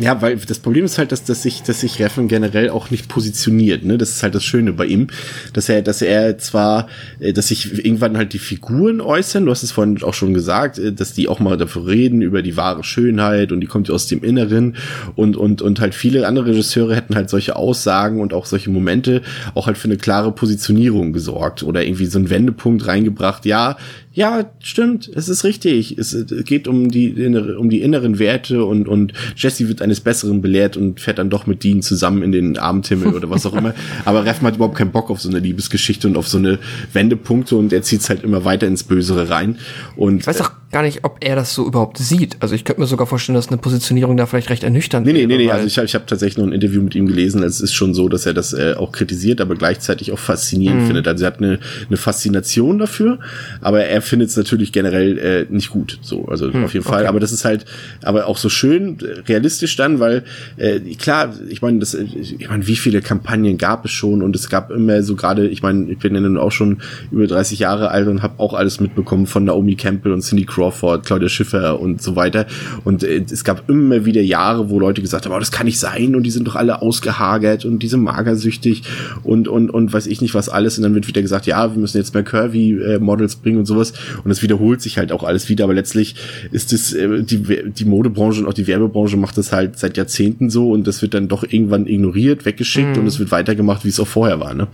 Ja, 0.00 0.22
weil 0.22 0.36
das 0.36 0.58
Problem 0.60 0.86
ist 0.86 0.96
halt, 0.96 1.12
dass, 1.12 1.24
dass 1.24 1.42
sich, 1.42 1.62
dass 1.62 1.80
sich 1.80 1.98
Reffen 1.98 2.26
generell 2.26 2.70
auch 2.70 2.90
nicht 2.90 3.08
positioniert. 3.08 3.84
Ne? 3.84 3.98
Das 3.98 4.08
ist 4.08 4.22
halt 4.22 4.34
das 4.34 4.44
Schöne 4.44 4.72
bei 4.72 4.86
ihm, 4.86 5.08
dass 5.52 5.68
er, 5.68 5.82
dass 5.82 6.00
er 6.00 6.38
zwar, 6.38 6.88
äh, 7.18 7.34
dass 7.34 7.48
sich 7.48 7.84
irgendwann 7.84 8.16
halt 8.16 8.32
die 8.32 8.38
Figuren 8.38 9.02
äußern. 9.02 9.44
Du 9.44 9.50
hast 9.50 9.62
es 9.62 9.72
vorhin 9.72 10.02
auch 10.02 10.14
schon 10.14 10.32
gesagt, 10.32 10.78
äh, 10.78 10.94
dass 10.94 11.12
die 11.12 11.28
auch 11.28 11.38
mal 11.38 11.58
dafür 11.58 11.86
reden 11.86 12.22
über 12.22 12.40
die 12.40 12.56
wahre 12.56 12.82
Schönheit 12.82 13.52
und 13.52 13.60
die 13.60 13.66
kommt 13.66 13.88
ja 13.88 13.94
aus 13.94 14.06
dem 14.06 14.24
Inneren 14.24 14.76
und 15.16 15.36
und 15.36 15.60
und 15.60 15.80
halt 15.80 15.94
viele 15.94 16.26
andere 16.26 16.46
Regisseure 16.46 16.96
hätten 16.96 17.14
halt 17.14 17.28
solche 17.28 17.56
Aussagen 17.56 18.22
und 18.22 18.32
auch 18.32 18.46
solche 18.46 18.70
Momente 18.70 19.20
auch 19.54 19.66
halt 19.66 19.76
für 19.76 19.88
eine 19.88 19.98
klare 19.98 20.32
Positionierung 20.32 21.12
gesorgt 21.12 21.62
oder 21.62 21.84
irgendwie 21.84 22.06
so 22.06 22.18
einen 22.18 22.30
Wendepunkt 22.30 22.86
reingebracht. 22.86 23.44
Ja, 23.44 23.76
ja, 24.12 24.50
stimmt, 24.58 25.08
es 25.14 25.28
ist 25.28 25.44
richtig. 25.44 25.96
Es 25.96 26.16
geht 26.44 26.66
um 26.66 26.90
die, 26.90 27.14
um 27.56 27.70
die 27.70 27.80
inneren 27.80 28.18
Werte 28.18 28.64
und, 28.64 28.88
und 28.88 29.12
Jesse 29.36 29.68
wird 29.68 29.82
eines 29.82 30.00
Besseren 30.00 30.42
belehrt 30.42 30.76
und 30.76 31.00
fährt 31.00 31.18
dann 31.18 31.30
doch 31.30 31.46
mit 31.46 31.62
Dean 31.62 31.80
zusammen 31.80 32.22
in 32.24 32.32
den 32.32 32.58
Abendhimmel 32.58 33.14
oder 33.14 33.30
was 33.30 33.46
auch 33.46 33.54
immer. 33.54 33.72
Aber 34.04 34.24
Reffen 34.24 34.46
hat 34.48 34.56
überhaupt 34.56 34.76
keinen 34.76 34.90
Bock 34.90 35.10
auf 35.10 35.20
so 35.20 35.28
eine 35.28 35.38
Liebesgeschichte 35.38 36.08
und 36.08 36.16
auf 36.16 36.26
so 36.26 36.38
eine 36.38 36.58
Wendepunkte 36.92 37.54
und 37.56 37.72
er 37.72 37.82
zieht 37.82 38.00
es 38.00 38.08
halt 38.08 38.24
immer 38.24 38.44
weiter 38.44 38.66
ins 38.66 38.82
Bösere 38.82 39.30
rein. 39.30 39.58
Und 39.94 40.22
ich 40.22 40.26
weiß 40.26 40.40
auch 40.40 40.52
gar 40.70 40.82
nicht, 40.82 41.00
ob 41.02 41.16
er 41.20 41.34
das 41.34 41.54
so 41.54 41.66
überhaupt 41.66 41.98
sieht. 41.98 42.36
Also 42.40 42.54
ich 42.54 42.64
könnte 42.64 42.80
mir 42.80 42.86
sogar 42.86 43.06
vorstellen, 43.06 43.34
dass 43.34 43.48
eine 43.48 43.56
Positionierung 43.56 44.16
da 44.16 44.26
vielleicht 44.26 44.50
recht 44.50 44.62
ernüchternd 44.62 45.04
nee, 45.04 45.12
nee, 45.12 45.26
Nee, 45.26 45.36
nee, 45.36 45.44
nee. 45.44 45.50
Also 45.50 45.66
ich 45.66 45.76
habe 45.78 45.86
ich 45.86 45.94
hab 45.94 46.06
tatsächlich 46.06 46.38
noch 46.38 46.46
ein 46.46 46.52
Interview 46.52 46.80
mit 46.80 46.94
ihm 46.94 47.06
gelesen. 47.06 47.42
Es 47.42 47.60
ist 47.60 47.74
schon 47.74 47.92
so, 47.92 48.08
dass 48.08 48.24
er 48.24 48.34
das 48.34 48.52
äh, 48.52 48.74
auch 48.76 48.92
kritisiert, 48.92 49.40
aber 49.40 49.56
gleichzeitig 49.56 50.12
auch 50.12 50.18
faszinierend 50.18 50.82
mhm. 50.82 50.86
findet. 50.86 51.08
Also 51.08 51.24
er 51.24 51.26
hat 51.28 51.38
eine, 51.38 51.58
eine 51.88 51.96
Faszination 51.96 52.78
dafür, 52.78 53.18
aber 53.60 53.84
er 53.84 54.00
findet 54.00 54.28
es 54.28 54.36
natürlich 54.36 54.72
generell 54.72 55.18
äh, 55.18 55.46
nicht 55.48 55.70
gut. 55.70 55.98
So, 56.02 56.26
also 56.26 56.48
mhm, 56.48 56.64
auf 56.64 56.72
jeden 56.72 56.84
Fall. 56.84 57.00
Okay. 57.00 57.08
Aber 57.08 57.18
das 57.18 57.32
ist 57.32 57.44
halt, 57.44 57.64
aber 58.02 58.26
auch 58.26 58.38
so 58.38 58.48
schön 58.48 58.98
realistisch 59.26 59.74
dann, 59.74 59.98
weil 59.98 60.22
äh, 60.56 60.78
klar, 60.94 61.34
ich 61.48 61.62
meine, 61.62 61.80
das, 61.80 61.94
ich 61.94 62.48
meine, 62.48 62.66
wie 62.68 62.76
viele 62.76 63.02
Kampagnen 63.02 63.58
gab 63.58 63.84
es 63.86 63.90
schon 63.90 64.22
und 64.22 64.36
es 64.36 64.48
gab 64.48 64.70
immer 64.70 65.02
so 65.02 65.16
gerade, 65.16 65.48
ich 65.48 65.62
meine, 65.62 65.90
ich 65.90 65.98
bin 65.98 66.14
ja 66.14 66.20
nun 66.20 66.38
auch 66.38 66.52
schon 66.52 66.80
über 67.10 67.26
30 67.26 67.58
Jahre 67.58 67.90
alt 67.90 68.06
und 68.06 68.22
habe 68.22 68.38
auch 68.38 68.54
alles 68.54 68.78
mitbekommen 68.78 69.26
von 69.26 69.44
Naomi 69.44 69.74
Campbell 69.74 70.12
und 70.12 70.20
Cindy 70.20 70.44
Crow 70.44 70.59
Crawford, 70.60 71.06
Claudia 71.06 71.28
Schiffer 71.28 71.80
und 71.80 72.02
so 72.02 72.16
weiter. 72.16 72.46
Und 72.84 73.02
äh, 73.02 73.24
es 73.30 73.44
gab 73.44 73.68
immer 73.70 74.04
wieder 74.04 74.20
Jahre, 74.20 74.68
wo 74.68 74.78
Leute 74.78 75.00
gesagt 75.00 75.24
haben, 75.24 75.32
oh, 75.32 75.38
das 75.38 75.50
kann 75.50 75.66
nicht 75.66 75.78
sein 75.78 76.14
und 76.14 76.24
die 76.24 76.30
sind 76.30 76.46
doch 76.46 76.56
alle 76.56 76.82
ausgehagert 76.82 77.64
und 77.64 77.82
diese 77.82 77.96
magersüchtig 77.96 78.82
und, 79.22 79.48
und, 79.48 79.70
und 79.70 79.92
weiß 79.92 80.06
ich 80.06 80.20
nicht 80.20 80.34
was 80.34 80.48
alles. 80.48 80.76
Und 80.76 80.84
dann 80.84 80.94
wird 80.94 81.08
wieder 81.08 81.22
gesagt, 81.22 81.46
ja, 81.46 81.72
wir 81.72 81.80
müssen 81.80 81.96
jetzt 81.96 82.12
mehr 82.12 82.22
Curvy-Models 82.22 83.36
bringen 83.36 83.58
und 83.58 83.66
sowas. 83.66 83.94
Und 84.22 84.30
es 84.30 84.42
wiederholt 84.42 84.82
sich 84.82 84.98
halt 84.98 85.12
auch 85.12 85.24
alles 85.24 85.48
wieder. 85.48 85.64
Aber 85.64 85.74
letztlich 85.74 86.16
ist 86.52 86.72
es, 86.72 86.92
äh, 86.92 87.22
die, 87.22 87.72
die 87.72 87.84
Modebranche 87.84 88.40
und 88.40 88.46
auch 88.46 88.54
die 88.54 88.66
Werbebranche 88.66 89.16
macht 89.16 89.38
das 89.38 89.52
halt 89.52 89.78
seit 89.78 89.96
Jahrzehnten 89.96 90.50
so 90.50 90.70
und 90.70 90.86
das 90.86 91.00
wird 91.00 91.14
dann 91.14 91.28
doch 91.28 91.42
irgendwann 91.42 91.86
ignoriert, 91.86 92.44
weggeschickt 92.44 92.96
mhm. 92.96 93.02
und 93.02 93.06
es 93.06 93.18
wird 93.18 93.30
weitergemacht, 93.30 93.84
wie 93.84 93.88
es 93.88 94.00
auch 94.00 94.06
vorher 94.06 94.40
war, 94.40 94.54
ne? 94.54 94.68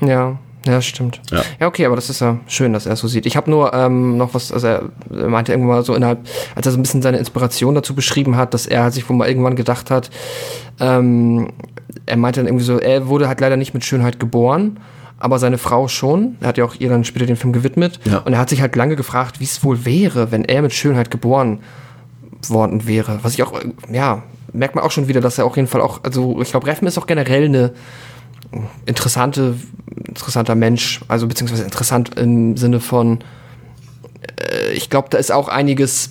Ja, 0.00 0.38
Ja, 0.66 0.80
stimmt. 0.80 1.20
Ja. 1.30 1.42
Ja. 1.60 1.66
okay, 1.66 1.86
aber 1.86 1.96
das 1.96 2.08
ist 2.10 2.20
ja 2.20 2.38
schön, 2.46 2.72
dass 2.72 2.86
er 2.86 2.92
es 2.92 3.00
so 3.00 3.08
sieht. 3.08 3.26
Ich 3.26 3.36
habe 3.36 3.50
nur 3.50 3.74
ähm, 3.74 4.16
noch 4.16 4.34
was, 4.34 4.50
also 4.50 4.66
er 4.66 4.82
meinte 5.10 5.52
irgendwann 5.52 5.76
mal 5.76 5.84
so 5.84 5.94
innerhalb, 5.94 6.26
als 6.54 6.66
er 6.66 6.72
so 6.72 6.78
ein 6.78 6.82
bisschen 6.82 7.02
seine 7.02 7.18
Inspiration 7.18 7.74
dazu 7.74 7.94
beschrieben 7.94 8.36
hat, 8.36 8.54
dass 8.54 8.66
er 8.66 8.90
sich 8.90 9.08
wohl 9.08 9.16
mal 9.16 9.28
irgendwann 9.28 9.56
gedacht 9.56 9.90
hat, 9.90 10.10
ähm, 10.80 11.52
er 12.06 12.16
meinte 12.16 12.40
dann 12.40 12.46
irgendwie 12.46 12.64
so, 12.64 12.78
er 12.78 13.08
wurde 13.08 13.28
halt 13.28 13.40
leider 13.40 13.56
nicht 13.56 13.74
mit 13.74 13.84
Schönheit 13.84 14.18
geboren, 14.18 14.78
aber 15.18 15.38
seine 15.38 15.58
Frau 15.58 15.88
schon. 15.88 16.36
Er 16.40 16.48
hat 16.48 16.58
ja 16.58 16.64
auch 16.64 16.74
ihr 16.78 16.88
dann 16.88 17.04
später 17.04 17.26
den 17.26 17.36
Film 17.36 17.52
gewidmet. 17.52 18.00
Ja. 18.04 18.18
Und 18.18 18.32
er 18.32 18.38
hat 18.38 18.48
sich 18.48 18.60
halt 18.60 18.76
lange 18.76 18.96
gefragt, 18.96 19.40
wie 19.40 19.44
es 19.44 19.62
wohl 19.64 19.84
wäre, 19.84 20.32
wenn 20.32 20.44
er 20.44 20.62
mit 20.62 20.72
Schönheit 20.72 21.10
geboren 21.10 21.60
worden 22.48 22.86
wäre. 22.86 23.20
Was 23.22 23.34
ich 23.34 23.42
auch, 23.42 23.58
ja, 23.90 24.22
merkt 24.52 24.74
man 24.74 24.84
auch 24.84 24.90
schon 24.90 25.08
wieder, 25.08 25.20
dass 25.20 25.38
er 25.38 25.46
auf 25.46 25.56
jeden 25.56 25.68
Fall 25.68 25.80
auch, 25.80 26.00
also 26.02 26.40
ich 26.40 26.50
glaube, 26.50 26.66
Reffen 26.66 26.86
ist 26.86 26.98
auch 26.98 27.06
generell 27.06 27.44
eine 27.44 27.72
interessante, 28.86 29.56
interessanter 30.06 30.54
Mensch, 30.54 31.00
also 31.08 31.26
beziehungsweise 31.26 31.64
interessant 31.64 32.16
im 32.18 32.56
Sinne 32.56 32.80
von, 32.80 33.20
äh, 34.40 34.72
ich 34.72 34.90
glaube, 34.90 35.08
da 35.10 35.18
ist 35.18 35.32
auch 35.32 35.48
einiges 35.48 36.10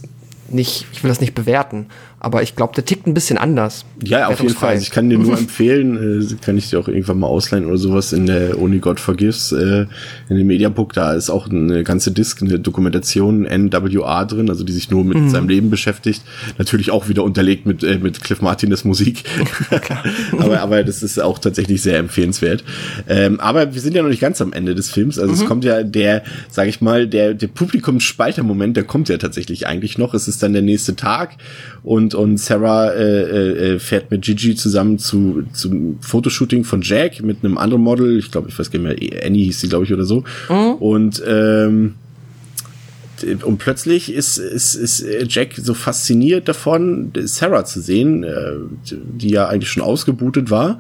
nicht, 0.50 0.86
ich 0.92 1.04
will 1.04 1.10
das 1.10 1.22
nicht 1.22 1.34
bewerten, 1.34 1.88
aber 2.24 2.42
ich 2.42 2.56
glaube, 2.56 2.74
der 2.74 2.86
tickt 2.86 3.06
ein 3.06 3.14
bisschen 3.14 3.38
anders. 3.38 3.86
Ja, 4.02 4.28
auf 4.28 4.40
jeden 4.40 4.56
Fall. 4.56 4.78
Ich 4.78 4.92
kann 4.92 5.10
dir 5.10 5.20
nur 5.20 5.38
empfehlen, 5.38 6.22
äh, 6.22 6.36
kann 6.44 6.58
ich 6.58 6.70
dir 6.70 6.80
auch 6.80 6.88
irgendwann 6.88 7.20
mal 7.20 7.28
ausleihen 7.28 7.66
oder 7.66 7.78
sowas 7.78 8.14
in 8.14 8.26
der 8.26 8.58
Only 8.60 8.80
God 8.80 9.02
Forgives, 9.02 9.52
äh, 9.52 9.86
in 10.30 10.38
dem 10.38 10.48
Mediabook, 10.48 10.94
da 10.94 11.14
ist 11.14 11.30
auch 11.30 11.50
eine 11.50 11.84
ganze 11.84 12.12
Disc, 12.12 12.42
eine 12.42 12.60
Dokumentation 12.60 13.44
NWA 13.44 14.24
drin, 14.24 14.50
also 14.50 14.64
die 14.64 14.72
sich 14.72 14.90
nur 14.90 15.04
mit 15.04 15.30
seinem 15.30 15.50
Leben 15.50 15.70
beschäftigt. 15.70 16.22
Natürlich 16.58 16.92
auch 16.92 17.10
wieder 17.10 17.24
unterlegt 17.24 17.66
mit, 17.66 17.84
äh, 17.84 17.98
mit 17.98 18.24
Cliff 18.24 18.42
Martinez 18.42 18.86
Musik. 18.86 19.24
aber, 20.38 20.62
aber 20.62 20.84
das 20.86 21.04
ist 21.04 21.22
auch 21.22 21.40
tatsächlich 21.40 21.82
sehr 21.82 21.98
empfehlenswert. 22.00 22.64
Ähm, 23.10 23.42
aber 23.42 23.74
wir 23.74 23.82
sind 23.82 23.96
ja 23.96 24.02
noch 24.02 24.10
nicht 24.10 24.22
ganz 24.22 24.42
am 24.42 24.54
Ende 24.54 24.76
des 24.76 24.90
Films. 24.90 25.20
Also 25.20 25.34
es 25.34 25.46
kommt 25.46 25.66
ja 25.66 25.84
der, 25.84 26.24
sag 26.50 26.70
ich 26.70 26.80
mal, 26.80 27.06
der, 27.06 27.34
der 27.34 27.48
Publikumsspalter-Moment, 27.48 28.78
der 28.78 28.86
kommt 28.86 29.10
ja 29.10 29.18
tatsächlich 29.18 29.68
eigentlich 29.68 29.98
noch. 29.98 30.14
Es 30.14 30.30
ist 30.30 30.42
dann 30.42 30.54
der 30.54 30.62
nächste 30.62 30.96
Tag 30.96 31.36
und, 31.84 32.13
und 32.14 32.38
Sarah 32.38 32.92
äh, 32.92 33.74
äh, 33.74 33.80
fährt 33.80 34.12
mit 34.12 34.24
Gigi 34.24 34.56
zusammen 34.56 35.00
zu 35.00 35.44
zum 35.54 35.98
Fotoshooting 36.02 36.64
von 36.64 36.82
Jack 36.82 37.22
mit 37.22 37.44
einem 37.44 37.58
anderen 37.58 37.84
Model. 37.84 38.18
Ich 38.18 38.32
glaube, 38.32 38.50
ich 38.50 38.58
weiß 38.58 38.72
gar 38.72 38.80
nicht 38.80 39.02
mehr, 39.02 39.26
Annie 39.26 39.46
hieß 39.46 39.62
sie, 39.62 39.70
glaube 39.70 39.86
ich, 39.86 39.94
oder 39.94 40.06
so. 40.06 40.24
Und 40.80 41.22
ähm, 41.26 41.96
und 43.46 43.58
plötzlich 43.58 44.12
ist, 44.12 44.38
ist, 44.38 44.76
ist 44.76 45.06
Jack 45.30 45.54
so 45.56 45.74
fasziniert 45.74 46.50
davon, 46.50 47.14
Sarah 47.24 47.64
zu 47.64 47.80
sehen, 47.80 48.24
äh, 48.24 48.54
die 48.92 49.30
ja 49.30 49.48
eigentlich 49.48 49.70
schon 49.70 49.84
ausgebutet 49.84 50.50
war 50.50 50.80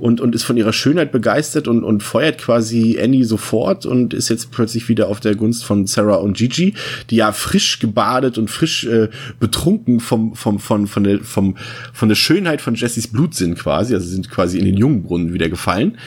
und, 0.00 0.20
und 0.20 0.34
ist 0.34 0.44
von 0.44 0.56
ihrer 0.56 0.72
Schönheit 0.72 1.12
begeistert 1.12 1.68
und, 1.68 1.84
und 1.84 2.02
feuert 2.02 2.38
quasi 2.38 2.98
Annie 3.00 3.24
sofort 3.24 3.86
und 3.86 4.14
ist 4.14 4.28
jetzt 4.28 4.50
plötzlich 4.50 4.88
wieder 4.88 5.08
auf 5.08 5.20
der 5.20 5.34
Gunst 5.34 5.64
von 5.64 5.86
Sarah 5.86 6.16
und 6.16 6.36
Gigi, 6.36 6.74
die 7.10 7.16
ja 7.16 7.32
frisch 7.32 7.78
gebadet 7.78 8.38
und 8.38 8.50
frisch 8.50 8.84
äh, 8.84 9.08
betrunken 9.38 10.00
vom, 10.00 10.34
vom, 10.34 10.58
von, 10.58 10.86
von, 10.86 11.04
der, 11.04 11.20
vom, 11.20 11.56
von 11.92 12.08
der 12.08 12.16
Schönheit 12.16 12.60
von 12.60 12.74
Jessys 12.74 13.08
Blut 13.08 13.34
sind 13.34 13.58
quasi, 13.58 13.94
also 13.94 14.08
sind 14.08 14.30
quasi 14.30 14.58
in 14.58 14.64
den 14.64 14.76
Jungenbrunnen 14.76 15.32
wieder 15.32 15.48
gefallen. 15.48 15.98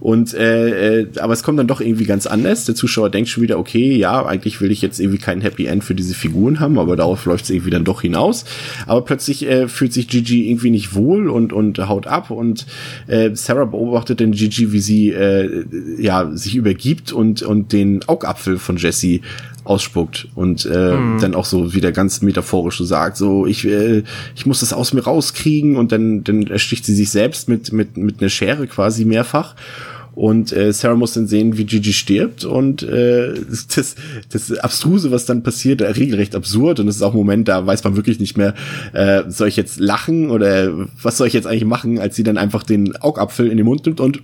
Und 0.00 0.34
äh, 0.34 1.00
äh, 1.00 1.06
aber 1.18 1.32
es 1.32 1.42
kommt 1.42 1.58
dann 1.58 1.66
doch 1.66 1.80
irgendwie 1.80 2.04
ganz 2.04 2.26
anders. 2.26 2.64
Der 2.64 2.74
Zuschauer 2.74 3.10
denkt 3.10 3.28
schon 3.28 3.42
wieder, 3.42 3.58
okay, 3.58 3.96
ja, 3.96 4.24
eigentlich 4.24 4.60
will 4.60 4.70
ich 4.70 4.82
jetzt 4.82 4.98
irgendwie 4.98 5.18
kein 5.18 5.40
Happy 5.40 5.66
End 5.66 5.84
für 5.84 5.94
diese 5.94 6.14
Figuren 6.14 6.60
haben, 6.60 6.78
aber 6.78 6.96
darauf 6.96 7.24
läuft 7.26 7.44
es 7.44 7.50
irgendwie 7.50 7.70
dann 7.70 7.84
doch 7.84 8.02
hinaus. 8.02 8.44
Aber 8.86 9.02
plötzlich 9.04 9.46
äh, 9.46 9.68
fühlt 9.68 9.92
sich 9.92 10.08
Gigi 10.08 10.48
irgendwie 10.48 10.70
nicht 10.70 10.94
wohl 10.94 11.28
und, 11.28 11.52
und 11.52 11.78
haut 11.88 12.06
ab 12.06 12.30
und 12.30 12.66
äh, 13.06 13.32
Sarah 13.44 13.64
beobachtet 13.64 14.20
dann 14.20 14.32
Gigi, 14.32 14.72
wie 14.72 14.80
sie 14.80 15.10
äh, 15.10 15.64
ja 15.98 16.30
sich 16.34 16.56
übergibt 16.56 17.12
und 17.12 17.42
und 17.42 17.72
den 17.72 18.06
Augapfel 18.08 18.58
von 18.58 18.76
Jesse 18.76 19.20
ausspuckt 19.64 20.28
und 20.34 20.66
äh, 20.66 20.96
dann 21.20 21.34
auch 21.34 21.44
so 21.44 21.72
wieder 21.72 21.92
ganz 21.92 22.20
metaphorisch 22.22 22.78
so 22.78 22.84
sagt, 22.84 23.16
so 23.16 23.46
ich 23.46 23.66
äh, 23.66 24.02
ich 24.34 24.46
muss 24.46 24.60
das 24.60 24.72
aus 24.72 24.92
mir 24.92 25.04
rauskriegen 25.04 25.76
und 25.76 25.92
dann 25.92 26.24
dann 26.24 26.46
ersticht 26.46 26.84
sie 26.84 26.94
sich 26.94 27.10
selbst 27.10 27.48
mit 27.48 27.72
mit 27.72 27.96
mit 27.96 28.20
einer 28.20 28.30
Schere 28.30 28.66
quasi 28.66 29.04
mehrfach 29.04 29.54
und 30.14 30.52
äh, 30.52 30.72
Sarah 30.72 30.94
muss 30.94 31.14
dann 31.14 31.26
sehen, 31.26 31.56
wie 31.56 31.64
Gigi 31.64 31.92
stirbt 31.92 32.44
und 32.44 32.82
äh, 32.82 33.34
das, 33.74 33.96
das 34.30 34.52
Abstruse, 34.58 35.10
was 35.10 35.24
dann 35.26 35.42
passiert, 35.42 35.80
äh, 35.80 35.86
regelrecht 35.86 36.34
absurd 36.34 36.80
und 36.80 36.88
es 36.88 36.96
ist 36.96 37.02
auch 37.02 37.12
ein 37.12 37.16
Moment, 37.18 37.48
da 37.48 37.66
weiß 37.66 37.82
man 37.84 37.96
wirklich 37.96 38.20
nicht 38.20 38.36
mehr, 38.36 38.54
äh, 38.92 39.22
soll 39.28 39.48
ich 39.48 39.56
jetzt 39.56 39.80
lachen 39.80 40.30
oder 40.30 40.88
was 41.02 41.16
soll 41.16 41.26
ich 41.26 41.32
jetzt 41.32 41.46
eigentlich 41.46 41.64
machen, 41.64 41.98
als 41.98 42.16
sie 42.16 42.22
dann 42.24 42.36
einfach 42.38 42.62
den 42.62 42.96
Augapfel 42.96 43.48
in 43.48 43.56
den 43.56 43.66
Mund 43.66 43.86
nimmt 43.86 44.00
und 44.00 44.22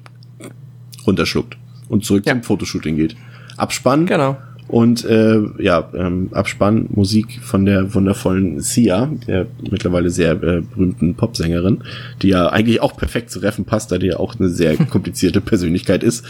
runterschluckt 1.07 1.57
und 1.89 2.05
zurück 2.05 2.27
Ja. 2.27 2.35
zum 2.35 2.43
Fotoshooting 2.43 2.97
geht. 2.97 3.17
Abspann 3.57 4.07
Genau. 4.07 4.37
Und 4.69 5.05
äh, 5.07 5.41
ja, 5.59 5.89
ähm, 5.95 6.29
Abspann, 6.33 6.87
Musik 6.91 7.41
von 7.43 7.65
der 7.65 7.95
wundervollen 7.95 8.61
Sia, 8.61 9.11
der 9.27 9.47
mittlerweile 9.71 10.11
sehr 10.11 10.33
äh, 10.33 10.61
berühmten 10.61 11.15
Popsängerin, 11.15 11.83
die 12.21 12.29
ja 12.29 12.49
eigentlich 12.49 12.83
auch 12.83 12.95
perfekt 12.95 13.31
zu 13.31 13.39
Reffen 13.39 13.65
passt, 13.65 13.91
da 13.91 13.99
die 13.99 14.09
ja 14.09 14.19
auch 14.19 14.39
eine 14.39 14.51
sehr 14.51 14.77
komplizierte 14.91 15.41
Persönlichkeit 15.41 16.03
ist 16.03 16.25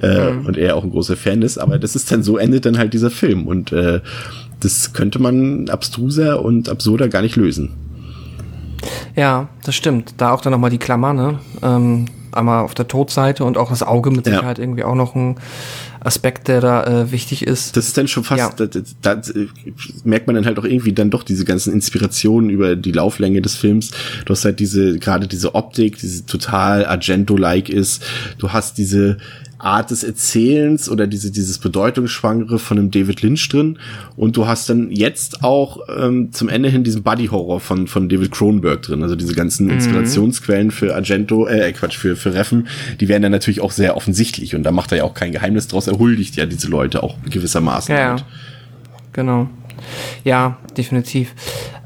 äh, 0.00 0.28
und 0.30 0.56
er 0.56 0.76
auch 0.76 0.84
ein 0.84 0.90
großer 0.90 1.16
Fan 1.16 1.42
ist. 1.42 1.58
Aber 1.58 1.78
das 1.78 1.94
ist 1.94 2.10
dann 2.10 2.22
so 2.22 2.38
endet 2.38 2.64
dann 2.64 2.78
halt 2.78 2.94
dieser 2.94 3.10
Film 3.10 3.46
und 3.46 3.72
äh, 3.72 4.00
das 4.60 4.94
könnte 4.94 5.18
man 5.18 5.68
abstruser 5.68 6.42
und 6.42 6.68
absurder 6.70 7.08
gar 7.08 7.20
nicht 7.20 7.36
lösen. 7.36 7.70
Ja, 9.14 9.48
das 9.64 9.74
stimmt. 9.74 10.14
Da 10.16 10.32
auch 10.32 10.40
dann 10.40 10.52
nochmal 10.52 10.70
die 10.70 10.78
Klammer, 10.78 11.12
ne? 11.12 11.38
Ähm, 11.62 12.06
einmal 12.32 12.64
auf 12.64 12.74
der 12.74 12.88
Todseite 12.88 13.44
und 13.44 13.58
auch 13.58 13.68
das 13.68 13.82
Auge 13.82 14.10
mit 14.10 14.26
Ja. 14.26 14.34
Sicherheit 14.34 14.58
irgendwie 14.58 14.84
auch 14.84 14.94
noch 14.94 15.14
ein 15.14 15.36
Aspekt, 16.04 16.48
der 16.48 16.60
da 16.60 16.84
äh, 16.84 17.12
wichtig 17.12 17.46
ist. 17.46 17.76
Das 17.76 17.86
ist 17.86 17.96
dann 17.96 18.08
schon 18.08 18.24
fast, 18.24 18.58
Ja. 18.58 18.66
da, 18.66 18.80
da, 19.16 19.22
merkt 20.04 20.26
man 20.26 20.34
dann 20.34 20.46
halt 20.46 20.58
auch 20.58 20.64
irgendwie 20.64 20.92
dann 20.92 21.10
doch 21.10 21.22
diese 21.22 21.44
ganzen 21.44 21.72
Inspirationen 21.72 22.50
über 22.50 22.76
die 22.76 22.92
Lauflänge 22.92 23.40
des 23.40 23.54
Films. 23.54 23.92
Du 24.24 24.32
hast 24.32 24.44
halt 24.44 24.58
diese, 24.60 24.98
gerade 24.98 25.28
diese 25.28 25.54
Optik, 25.54 25.98
diese 25.98 26.26
total 26.26 26.86
Argento-like 26.86 27.68
ist. 27.68 28.02
Du 28.38 28.52
hast 28.52 28.78
diese 28.78 29.18
Art 29.62 29.90
des 29.90 30.02
Erzählens 30.02 30.90
oder 30.90 31.06
diese, 31.06 31.30
dieses 31.30 31.58
Bedeutungsschwangere 31.58 32.58
von 32.58 32.78
einem 32.78 32.90
David 32.90 33.22
Lynch 33.22 33.48
drin. 33.48 33.78
Und 34.16 34.36
du 34.36 34.46
hast 34.46 34.68
dann 34.68 34.90
jetzt 34.90 35.44
auch 35.44 35.78
ähm, 35.88 36.32
zum 36.32 36.48
Ende 36.48 36.68
hin 36.68 36.82
diesen 36.82 37.02
Buddy-Horror 37.02 37.60
von, 37.60 37.86
von 37.86 38.08
David 38.08 38.32
Cronenberg 38.32 38.82
drin. 38.82 39.02
Also 39.02 39.14
diese 39.14 39.34
ganzen 39.34 39.70
Inspirationsquellen 39.70 40.72
für 40.72 40.94
Argento, 40.94 41.46
äh, 41.46 41.72
Quatsch, 41.72 41.96
für, 41.96 42.16
für 42.16 42.34
Reffen, 42.34 42.66
die 43.00 43.08
werden 43.08 43.22
dann 43.22 43.32
natürlich 43.32 43.60
auch 43.60 43.70
sehr 43.70 43.96
offensichtlich. 43.96 44.56
Und 44.56 44.64
da 44.64 44.72
macht 44.72 44.90
er 44.92 44.98
ja 44.98 45.04
auch 45.04 45.14
kein 45.14 45.32
Geheimnis 45.32 45.68
draus. 45.68 45.86
Er 45.86 45.98
huldigt 45.98 46.34
ja 46.36 46.46
diese 46.46 46.68
Leute 46.68 47.02
auch 47.02 47.16
gewissermaßen. 47.30 47.94
Ja, 47.94 48.08
damit. 48.08 48.24
Genau. 49.12 49.48
Ja, 50.24 50.58
definitiv. 50.76 51.34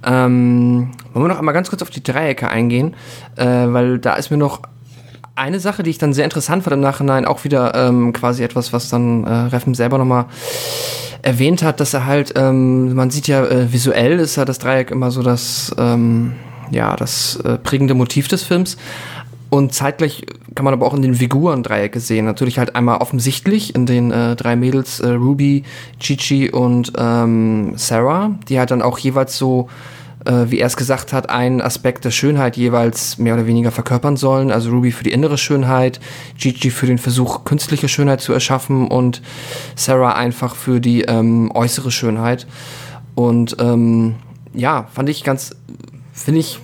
Ähm, 0.04 0.92
wollen 1.12 1.24
wir 1.24 1.28
noch 1.28 1.38
einmal 1.38 1.54
ganz 1.54 1.68
kurz 1.68 1.82
auf 1.82 1.90
die 1.90 2.02
Dreiecke 2.02 2.48
eingehen, 2.48 2.94
äh, 3.36 3.44
weil 3.44 3.98
da 3.98 4.14
ist 4.14 4.30
mir 4.30 4.36
noch 4.36 4.62
eine 5.36 5.60
Sache, 5.60 5.82
die 5.82 5.90
ich 5.90 5.98
dann 5.98 6.14
sehr 6.14 6.24
interessant 6.24 6.64
fand 6.64 6.74
im 6.74 6.80
Nachhinein, 6.80 7.26
auch 7.26 7.44
wieder 7.44 7.74
ähm, 7.74 8.12
quasi 8.12 8.42
etwas, 8.42 8.72
was 8.72 8.88
dann 8.88 9.24
äh, 9.24 9.30
Reffen 9.30 9.74
selber 9.74 9.98
nochmal 9.98 10.26
erwähnt 11.22 11.62
hat, 11.62 11.78
dass 11.80 11.92
er 11.92 12.06
halt, 12.06 12.32
ähm, 12.36 12.94
man 12.94 13.10
sieht 13.10 13.28
ja 13.28 13.44
äh, 13.44 13.72
visuell 13.72 14.18
ist 14.18 14.36
ja 14.36 14.44
das 14.44 14.58
Dreieck 14.58 14.90
immer 14.90 15.10
so 15.10 15.22
das, 15.22 15.74
ähm, 15.78 16.32
ja, 16.70 16.96
das 16.96 17.36
äh, 17.44 17.58
prägende 17.58 17.94
Motiv 17.94 18.28
des 18.28 18.42
Films. 18.42 18.76
Und 19.50 19.72
zeitgleich 19.72 20.24
kann 20.54 20.64
man 20.64 20.74
aber 20.74 20.86
auch 20.86 20.94
in 20.94 21.02
den 21.02 21.14
Figuren 21.14 21.62
Dreiecke 21.62 22.00
sehen. 22.00 22.24
Natürlich 22.24 22.58
halt 22.58 22.74
einmal 22.74 22.98
offensichtlich 22.98 23.74
in 23.74 23.86
den 23.86 24.10
äh, 24.10 24.34
drei 24.34 24.56
Mädels 24.56 25.00
äh, 25.00 25.10
Ruby, 25.10 25.64
Chichi 26.00 26.50
und 26.50 26.92
ähm, 26.96 27.74
Sarah, 27.76 28.34
die 28.48 28.58
halt 28.58 28.70
dann 28.70 28.82
auch 28.82 28.98
jeweils 28.98 29.36
so, 29.36 29.68
äh, 30.26 30.50
wie 30.50 30.58
er 30.58 30.66
es 30.66 30.76
gesagt 30.76 31.12
hat, 31.12 31.30
einen 31.30 31.60
Aspekt 31.60 32.04
der 32.04 32.10
Schönheit 32.10 32.56
jeweils 32.56 33.18
mehr 33.18 33.34
oder 33.34 33.46
weniger 33.46 33.70
verkörpern 33.70 34.16
sollen. 34.16 34.50
Also 34.50 34.70
Ruby 34.70 34.92
für 34.92 35.04
die 35.04 35.12
innere 35.12 35.38
Schönheit, 35.38 36.00
Chichi 36.36 36.70
für 36.70 36.86
den 36.86 36.98
Versuch, 36.98 37.44
künstliche 37.44 37.88
Schönheit 37.88 38.20
zu 38.20 38.32
erschaffen 38.32 38.88
und 38.88 39.22
Sarah 39.74 40.14
einfach 40.14 40.54
für 40.54 40.80
die 40.80 41.02
ähm, 41.02 41.50
äußere 41.54 41.90
Schönheit. 41.90 42.46
Und 43.14 43.56
ähm, 43.60 44.16
ja, 44.52 44.88
fand 44.92 45.08
ich 45.08 45.24
ganz, 45.24 45.54
finde 46.12 46.40
ich 46.40 46.58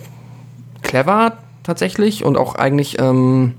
clever 0.83 1.39
tatsächlich 1.63 2.25
und 2.25 2.37
auch 2.37 2.55
eigentlich, 2.57 3.01
ähm, 3.01 3.55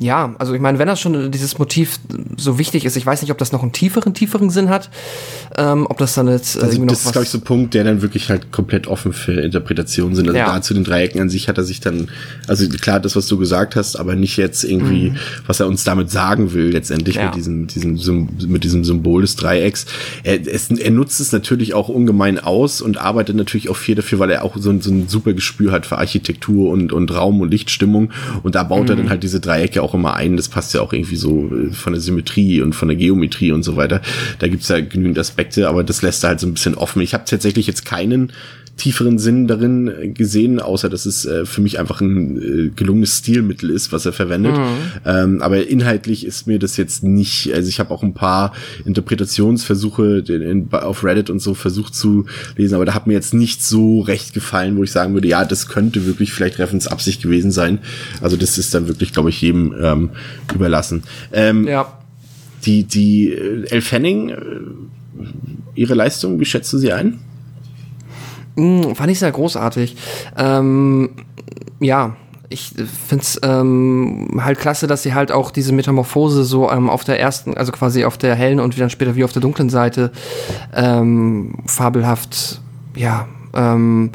ja, 0.00 0.34
also 0.38 0.54
ich 0.54 0.60
meine, 0.60 0.78
wenn 0.78 0.86
das 0.88 1.00
schon 1.00 1.30
dieses 1.30 1.58
Motiv 1.58 1.98
so 2.36 2.58
wichtig 2.58 2.84
ist, 2.84 2.96
ich 2.96 3.04
weiß 3.04 3.22
nicht, 3.22 3.30
ob 3.30 3.38
das 3.38 3.52
noch 3.52 3.62
einen 3.62 3.72
tieferen, 3.72 4.14
tieferen 4.14 4.50
Sinn 4.50 4.68
hat, 4.70 4.90
ähm, 5.56 5.86
ob 5.88 5.98
das 5.98 6.14
dann 6.14 6.28
jetzt 6.28 6.56
äh, 6.56 6.60
Also 6.60 6.72
irgendwie 6.76 6.86
noch 6.86 6.92
das 6.94 7.04
ist, 7.06 7.12
glaube 7.12 7.24
ich, 7.24 7.30
so 7.30 7.38
ein 7.38 7.42
Punkt, 7.42 7.74
der 7.74 7.84
dann 7.84 8.02
wirklich 8.02 8.28
halt 8.28 8.52
komplett 8.52 8.86
offen 8.86 9.12
für 9.12 9.32
Interpretationen 9.40 10.14
sind. 10.14 10.26
Also 10.28 10.38
Ja. 10.38 10.46
da 10.54 10.62
zu 10.62 10.74
den 10.74 10.84
Dreiecken 10.84 11.20
an 11.20 11.28
sich 11.28 11.48
hat 11.48 11.58
er 11.58 11.64
sich 11.64 11.80
dann, 11.80 12.08
also 12.46 12.68
klar, 12.68 13.00
das, 13.00 13.16
was 13.16 13.26
du 13.26 13.38
gesagt 13.38 13.76
hast, 13.76 13.96
aber 13.96 14.14
nicht 14.14 14.36
jetzt 14.36 14.64
irgendwie, 14.64 15.14
was 15.46 15.60
er 15.60 15.66
uns 15.66 15.84
damit 15.84 16.10
sagen 16.10 16.52
will, 16.52 16.70
letztendlich 16.70 17.16
Mhm. 17.16 17.20
Ja. 17.22 17.26
mit 17.26 17.36
diesem, 17.36 17.66
diesem, 17.66 17.96
Sym- 17.96 18.28
mit 18.46 18.64
diesem 18.64 18.84
Symbol 18.84 19.22
des 19.22 19.36
Dreiecks. 19.36 19.86
Er, 20.22 20.46
es, 20.46 20.70
er 20.70 20.90
nutzt 20.90 21.20
es 21.20 21.32
natürlich 21.32 21.74
auch 21.74 21.88
ungemein 21.88 22.38
aus 22.38 22.80
und 22.80 22.98
arbeitet 22.98 23.34
natürlich 23.36 23.68
auch 23.68 23.76
viel 23.76 23.94
dafür, 23.94 24.18
weil 24.18 24.30
er 24.30 24.44
auch 24.44 24.56
so 24.58 24.70
ein, 24.70 24.80
so 24.80 24.90
ein 24.90 25.08
super 25.08 25.32
Gespür 25.32 25.72
hat 25.72 25.86
für 25.86 25.98
Architektur 25.98 26.70
und, 26.70 26.92
und 26.92 27.12
Raum 27.14 27.40
und 27.40 27.50
Lichtstimmung. 27.50 28.10
Und 28.42 28.54
da 28.54 28.62
baut 28.62 28.88
er 28.88 28.94
Mhm. 28.94 29.00
dann 29.00 29.10
halt 29.10 29.22
diese 29.22 29.40
Dreiecke 29.40 29.82
auch 29.82 29.87
immer 29.94 30.14
ein. 30.14 30.36
Das 30.36 30.48
passt 30.48 30.74
ja 30.74 30.80
auch 30.80 30.92
irgendwie 30.92 31.16
so 31.16 31.50
äh, 31.52 31.72
von 31.72 31.92
der 31.92 32.00
Symmetrie 32.00 32.60
und 32.60 32.74
von 32.74 32.88
der 32.88 32.96
Geometrie 32.96 33.52
und 33.52 33.62
so 33.62 33.76
weiter. 33.76 34.00
Da 34.38 34.48
gibt's 34.48 34.68
ja 34.68 34.80
genügend 34.80 35.18
Aspekte, 35.18 35.68
aber 35.68 35.84
das 35.84 36.02
lässt 36.02 36.24
halt 36.24 36.40
so 36.40 36.46
ein 36.46 36.54
bisschen 36.54 36.74
offen. 36.74 37.02
Ich 37.02 37.14
habe 37.14 37.24
tatsächlich 37.24 37.66
jetzt 37.66 37.84
keinen 37.84 38.32
tieferen 38.78 39.18
Sinn 39.18 39.46
darin 39.46 39.88
äh, 39.88 40.08
gesehen, 40.08 40.60
außer 40.60 40.88
dass 40.88 41.04
es 41.04 41.26
äh, 41.26 41.44
für 41.44 41.60
mich 41.60 41.78
einfach 41.78 42.00
ein 42.00 42.38
äh, 42.38 42.70
gelungenes 42.74 43.18
Stilmittel 43.18 43.70
ist, 43.70 43.92
was 43.92 44.06
er 44.06 44.12
verwendet. 44.12 44.56
Mhm. 44.56 44.64
Ähm, 45.04 45.42
aber 45.42 45.66
inhaltlich 45.66 46.24
ist 46.24 46.46
mir 46.46 46.58
das 46.58 46.76
jetzt 46.76 47.02
nicht, 47.02 47.52
also 47.52 47.68
ich 47.68 47.80
habe 47.80 47.92
auch 47.92 48.02
ein 48.02 48.14
paar 48.14 48.54
Interpretationsversuche 48.86 50.24
in, 50.28 50.42
in, 50.42 50.72
auf 50.72 51.04
Reddit 51.04 51.28
und 51.28 51.40
so 51.40 51.54
versucht 51.54 51.94
zu 51.94 52.26
lesen, 52.56 52.76
aber 52.76 52.86
da 52.86 52.94
hat 52.94 53.06
mir 53.06 53.14
jetzt 53.14 53.34
nicht 53.34 53.62
so 53.62 54.00
recht 54.00 54.32
gefallen, 54.32 54.76
wo 54.76 54.84
ich 54.84 54.92
sagen 54.92 55.12
würde, 55.12 55.28
ja, 55.28 55.44
das 55.44 55.68
könnte 55.68 56.06
wirklich 56.06 56.32
vielleicht 56.32 56.58
Reffens 56.58 56.86
Absicht 56.86 57.20
gewesen 57.20 57.50
sein. 57.50 57.80
Also 58.22 58.36
das 58.36 58.56
ist 58.56 58.72
dann 58.74 58.86
wirklich, 58.86 59.12
glaube 59.12 59.30
ich, 59.30 59.42
jedem 59.42 59.74
ähm, 59.80 60.10
überlassen. 60.54 61.02
Ähm, 61.32 61.66
ja. 61.66 61.98
Die, 62.64 62.84
die 62.84 63.32
äh, 63.32 63.66
El 63.70 63.80
Fanning, 63.80 64.30
äh, 64.30 64.36
ihre 65.74 65.94
Leistung, 65.94 66.38
wie 66.38 66.44
schätzt 66.44 66.72
du 66.72 66.78
sie 66.78 66.92
ein? 66.92 67.18
Mm, 68.58 68.94
fand 68.94 69.10
ich 69.10 69.20
sehr 69.20 69.30
großartig. 69.30 69.96
Ähm, 70.36 71.10
ja, 71.78 72.16
ich 72.48 72.72
finde 73.06 73.22
es 73.22 73.38
ähm, 73.42 74.40
halt 74.42 74.58
klasse, 74.58 74.88
dass 74.88 75.04
sie 75.04 75.14
halt 75.14 75.30
auch 75.30 75.52
diese 75.52 75.72
Metamorphose 75.72 76.42
so 76.44 76.70
ähm, 76.70 76.90
auf 76.90 77.04
der 77.04 77.20
ersten, 77.20 77.56
also 77.56 77.70
quasi 77.70 78.04
auf 78.04 78.18
der 78.18 78.34
hellen 78.34 78.58
und 78.58 78.78
dann 78.80 78.90
später 78.90 79.14
wie 79.14 79.22
auf 79.22 79.32
der 79.32 79.42
dunklen 79.42 79.70
Seite 79.70 80.10
ähm, 80.74 81.54
fabelhaft, 81.66 82.60
ja, 82.96 83.28
ähm, 83.54 84.10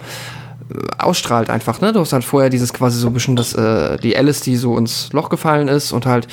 ausstrahlt 0.98 1.50
einfach, 1.50 1.80
ne? 1.80 1.94
Du 1.94 2.00
hast 2.00 2.12
halt 2.14 2.24
vorher 2.24 2.50
dieses 2.50 2.74
quasi 2.74 3.00
so 3.00 3.08
ein 3.08 3.14
bisschen 3.14 3.36
das, 3.36 3.54
äh, 3.54 3.98
die 3.98 4.18
Alice, 4.18 4.42
die 4.42 4.56
so 4.56 4.78
ins 4.78 5.14
Loch 5.14 5.30
gefallen 5.30 5.68
ist 5.68 5.92
und 5.92 6.06
halt 6.06 6.28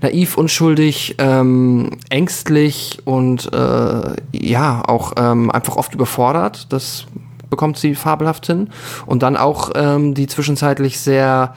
naiv, 0.00 0.36
unschuldig, 0.36 1.16
ähm, 1.18 1.90
ängstlich 2.08 3.00
und 3.04 3.52
äh, 3.52 4.16
ja, 4.32 4.82
auch 4.86 5.12
ähm, 5.16 5.50
einfach 5.50 5.76
oft 5.76 5.94
überfordert. 5.94 6.72
Das 6.72 7.06
bekommt 7.52 7.76
sie 7.78 7.94
fabelhaft 7.94 8.46
hin. 8.46 8.70
Und 9.04 9.22
dann 9.22 9.36
auch 9.36 9.72
ähm, 9.74 10.14
die 10.14 10.26
zwischenzeitlich 10.26 10.98
sehr 10.98 11.54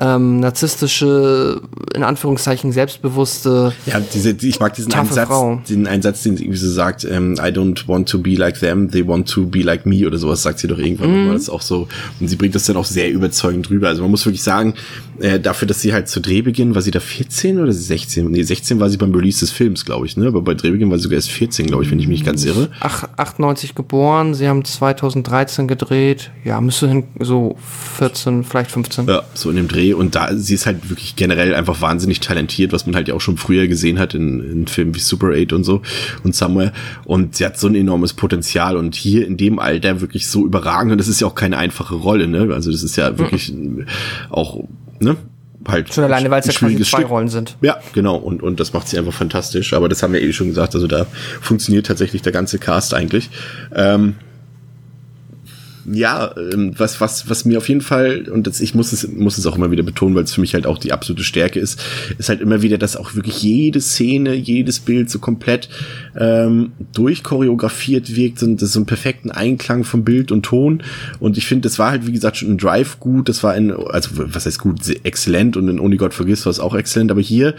ähm, 0.00 0.40
narzisstische, 0.40 1.60
in 1.94 2.02
Anführungszeichen 2.02 2.72
selbstbewusste. 2.72 3.74
Ja, 3.84 4.00
diese, 4.00 4.30
ich 4.30 4.60
mag 4.60 4.72
diesen 4.72 4.94
Einsatz, 4.94 5.28
Frau. 5.28 5.60
den 5.68 5.86
Einsatz, 5.86 6.22
den 6.22 6.38
sie 6.38 6.44
irgendwie 6.44 6.58
so 6.58 6.70
sagt, 6.70 7.04
ähm, 7.04 7.34
I 7.34 7.50
don't 7.50 7.86
want 7.86 8.08
to 8.08 8.18
be 8.18 8.34
like 8.34 8.58
them, 8.58 8.90
they 8.90 9.06
want 9.06 9.28
to 9.28 9.44
be 9.44 9.60
like 9.60 9.84
me 9.84 10.06
oder 10.06 10.16
sowas, 10.16 10.42
sagt 10.42 10.58
sie 10.58 10.68
doch 10.68 10.78
irgendwann 10.78 11.26
mhm. 11.26 11.32
Das 11.34 11.42
ist 11.42 11.50
auch 11.50 11.60
so. 11.60 11.86
Und 12.18 12.28
sie 12.28 12.36
bringt 12.36 12.54
das 12.54 12.64
dann 12.64 12.78
auch 12.78 12.86
sehr 12.86 13.10
überzeugend 13.10 13.68
drüber. 13.68 13.88
Also 13.88 14.00
man 14.00 14.10
muss 14.10 14.24
wirklich 14.24 14.42
sagen, 14.42 14.72
äh, 15.20 15.40
dafür, 15.40 15.68
dass 15.68 15.80
sie 15.80 15.92
halt 15.92 16.08
zu 16.08 16.20
Drehbeginn, 16.20 16.74
war 16.74 16.82
sie 16.82 16.90
da 16.90 17.00
14 17.00 17.58
oder 17.58 17.72
16? 17.72 18.30
Nee, 18.30 18.42
16 18.42 18.80
war 18.80 18.90
sie 18.90 18.96
beim 18.96 19.14
Release 19.14 19.40
des 19.40 19.50
Films, 19.50 19.84
glaube 19.84 20.06
ich, 20.06 20.16
ne? 20.16 20.26
Aber 20.26 20.42
bei 20.42 20.54
Drehbeginn 20.54 20.90
war 20.90 20.98
sie 20.98 21.04
sogar 21.04 21.16
erst 21.16 21.30
14, 21.30 21.66
glaube 21.66 21.84
ich, 21.84 21.90
wenn 21.90 21.98
ich 21.98 22.08
mich 22.08 22.24
ganz 22.24 22.44
irre. 22.44 22.70
Ach, 22.80 23.08
98 23.16 23.74
geboren, 23.74 24.34
sie 24.34 24.48
haben 24.48 24.64
2013 24.64 25.68
gedreht. 25.68 26.30
Ja, 26.44 26.60
müsste 26.60 26.88
hin 26.88 27.04
so 27.18 27.56
14, 27.98 28.44
vielleicht 28.44 28.70
15. 28.70 29.06
Ja, 29.06 29.22
so 29.34 29.50
in 29.50 29.56
dem 29.56 29.68
Dreh. 29.68 29.92
Und 29.92 30.14
da, 30.14 30.34
sie 30.36 30.54
ist 30.54 30.66
halt 30.66 30.90
wirklich 30.90 31.16
generell 31.16 31.54
einfach 31.54 31.80
wahnsinnig 31.80 32.20
talentiert, 32.20 32.72
was 32.72 32.86
man 32.86 32.94
halt 32.94 33.08
ja 33.08 33.14
auch 33.14 33.20
schon 33.20 33.36
früher 33.36 33.66
gesehen 33.68 33.98
hat 33.98 34.14
in, 34.14 34.40
in 34.40 34.66
Filmen 34.66 34.94
wie 34.94 35.00
Super 35.00 35.32
8 35.34 35.52
und 35.52 35.64
so 35.64 35.82
und 36.24 36.34
Somewhere. 36.34 36.72
Und 37.04 37.36
sie 37.36 37.44
hat 37.44 37.58
so 37.58 37.66
ein 37.66 37.74
enormes 37.74 38.14
Potenzial 38.14 38.76
und 38.76 38.94
hier 38.94 39.26
in 39.26 39.36
dem 39.36 39.58
Alter 39.58 40.00
wirklich 40.00 40.26
so 40.26 40.44
überragend. 40.44 40.92
Und 40.92 40.98
das 40.98 41.08
ist 41.08 41.20
ja 41.20 41.26
auch 41.26 41.34
keine 41.34 41.58
einfache 41.58 41.94
Rolle, 41.94 42.28
ne? 42.28 42.48
Also 42.52 42.70
das 42.70 42.82
ist 42.82 42.96
ja 42.96 43.18
wirklich 43.18 43.52
mhm. 43.52 43.86
auch 44.30 44.64
ne? 45.00 45.16
Halt 45.66 45.92
schon 45.92 46.04
alleine, 46.04 46.30
weil 46.30 46.40
es 46.40 46.46
ja 46.46 46.52
quasi 46.52 46.76
zwei 46.76 46.98
Stück. 46.98 47.10
Rollen 47.10 47.28
sind. 47.28 47.56
Ja, 47.60 47.78
genau. 47.92 48.16
Und, 48.16 48.42
und 48.42 48.60
das 48.60 48.72
macht 48.72 48.88
sie 48.88 48.98
einfach 48.98 49.12
fantastisch. 49.12 49.72
Aber 49.72 49.88
das 49.88 50.02
haben 50.02 50.12
wir 50.12 50.22
eh 50.22 50.32
schon 50.32 50.48
gesagt. 50.48 50.74
Also 50.74 50.86
da 50.86 51.06
funktioniert 51.40 51.86
tatsächlich 51.86 52.22
der 52.22 52.32
ganze 52.32 52.58
Cast 52.58 52.94
eigentlich. 52.94 53.30
Ähm, 53.74 54.14
ja, 55.92 56.34
ähm, 56.36 56.72
was, 56.76 57.00
was, 57.00 57.28
was 57.30 57.44
mir 57.44 57.58
auf 57.58 57.68
jeden 57.68 57.80
Fall, 57.80 58.28
und 58.28 58.46
das, 58.46 58.60
ich 58.60 58.74
muss 58.74 58.92
es, 58.92 59.06
muss 59.08 59.38
es 59.38 59.46
auch 59.46 59.56
immer 59.56 59.70
wieder 59.70 59.82
betonen, 59.82 60.14
weil 60.14 60.24
es 60.24 60.32
für 60.32 60.40
mich 60.40 60.54
halt 60.54 60.66
auch 60.66 60.78
die 60.78 60.92
absolute 60.92 61.22
Stärke 61.22 61.60
ist, 61.60 61.82
ist 62.18 62.28
halt 62.28 62.40
immer 62.40 62.62
wieder, 62.62 62.78
dass 62.78 62.96
auch 62.96 63.14
wirklich 63.14 63.42
jede 63.42 63.80
Szene, 63.80 64.34
jedes 64.34 64.80
Bild 64.80 65.10
so 65.10 65.18
komplett 65.18 65.68
ähm, 66.16 66.72
durchchoreografiert 66.92 68.14
wirkt 68.16 68.42
und 68.42 68.60
das 68.62 68.72
so 68.72 68.80
einen 68.80 68.86
perfekten 68.86 69.30
Einklang 69.30 69.84
von 69.84 70.04
Bild 70.04 70.32
und 70.32 70.44
Ton. 70.44 70.82
Und 71.20 71.38
ich 71.38 71.46
finde, 71.46 71.68
das 71.68 71.78
war 71.78 71.90
halt, 71.90 72.06
wie 72.06 72.12
gesagt, 72.12 72.38
schon 72.38 72.50
ein 72.50 72.58
Drive 72.58 72.98
gut, 72.98 73.28
das 73.28 73.42
war 73.42 73.52
ein, 73.52 73.70
also 73.72 74.10
was 74.14 74.46
heißt 74.46 74.58
gut, 74.58 74.80
exzellent 75.04 75.56
und 75.56 75.68
in 75.68 75.80
Only 75.80 75.96
God 75.96 76.14
Forgives 76.14 76.46
war 76.46 76.50
es 76.50 76.60
auch 76.60 76.74
exzellent, 76.74 77.10
aber 77.10 77.20
hier 77.20 77.54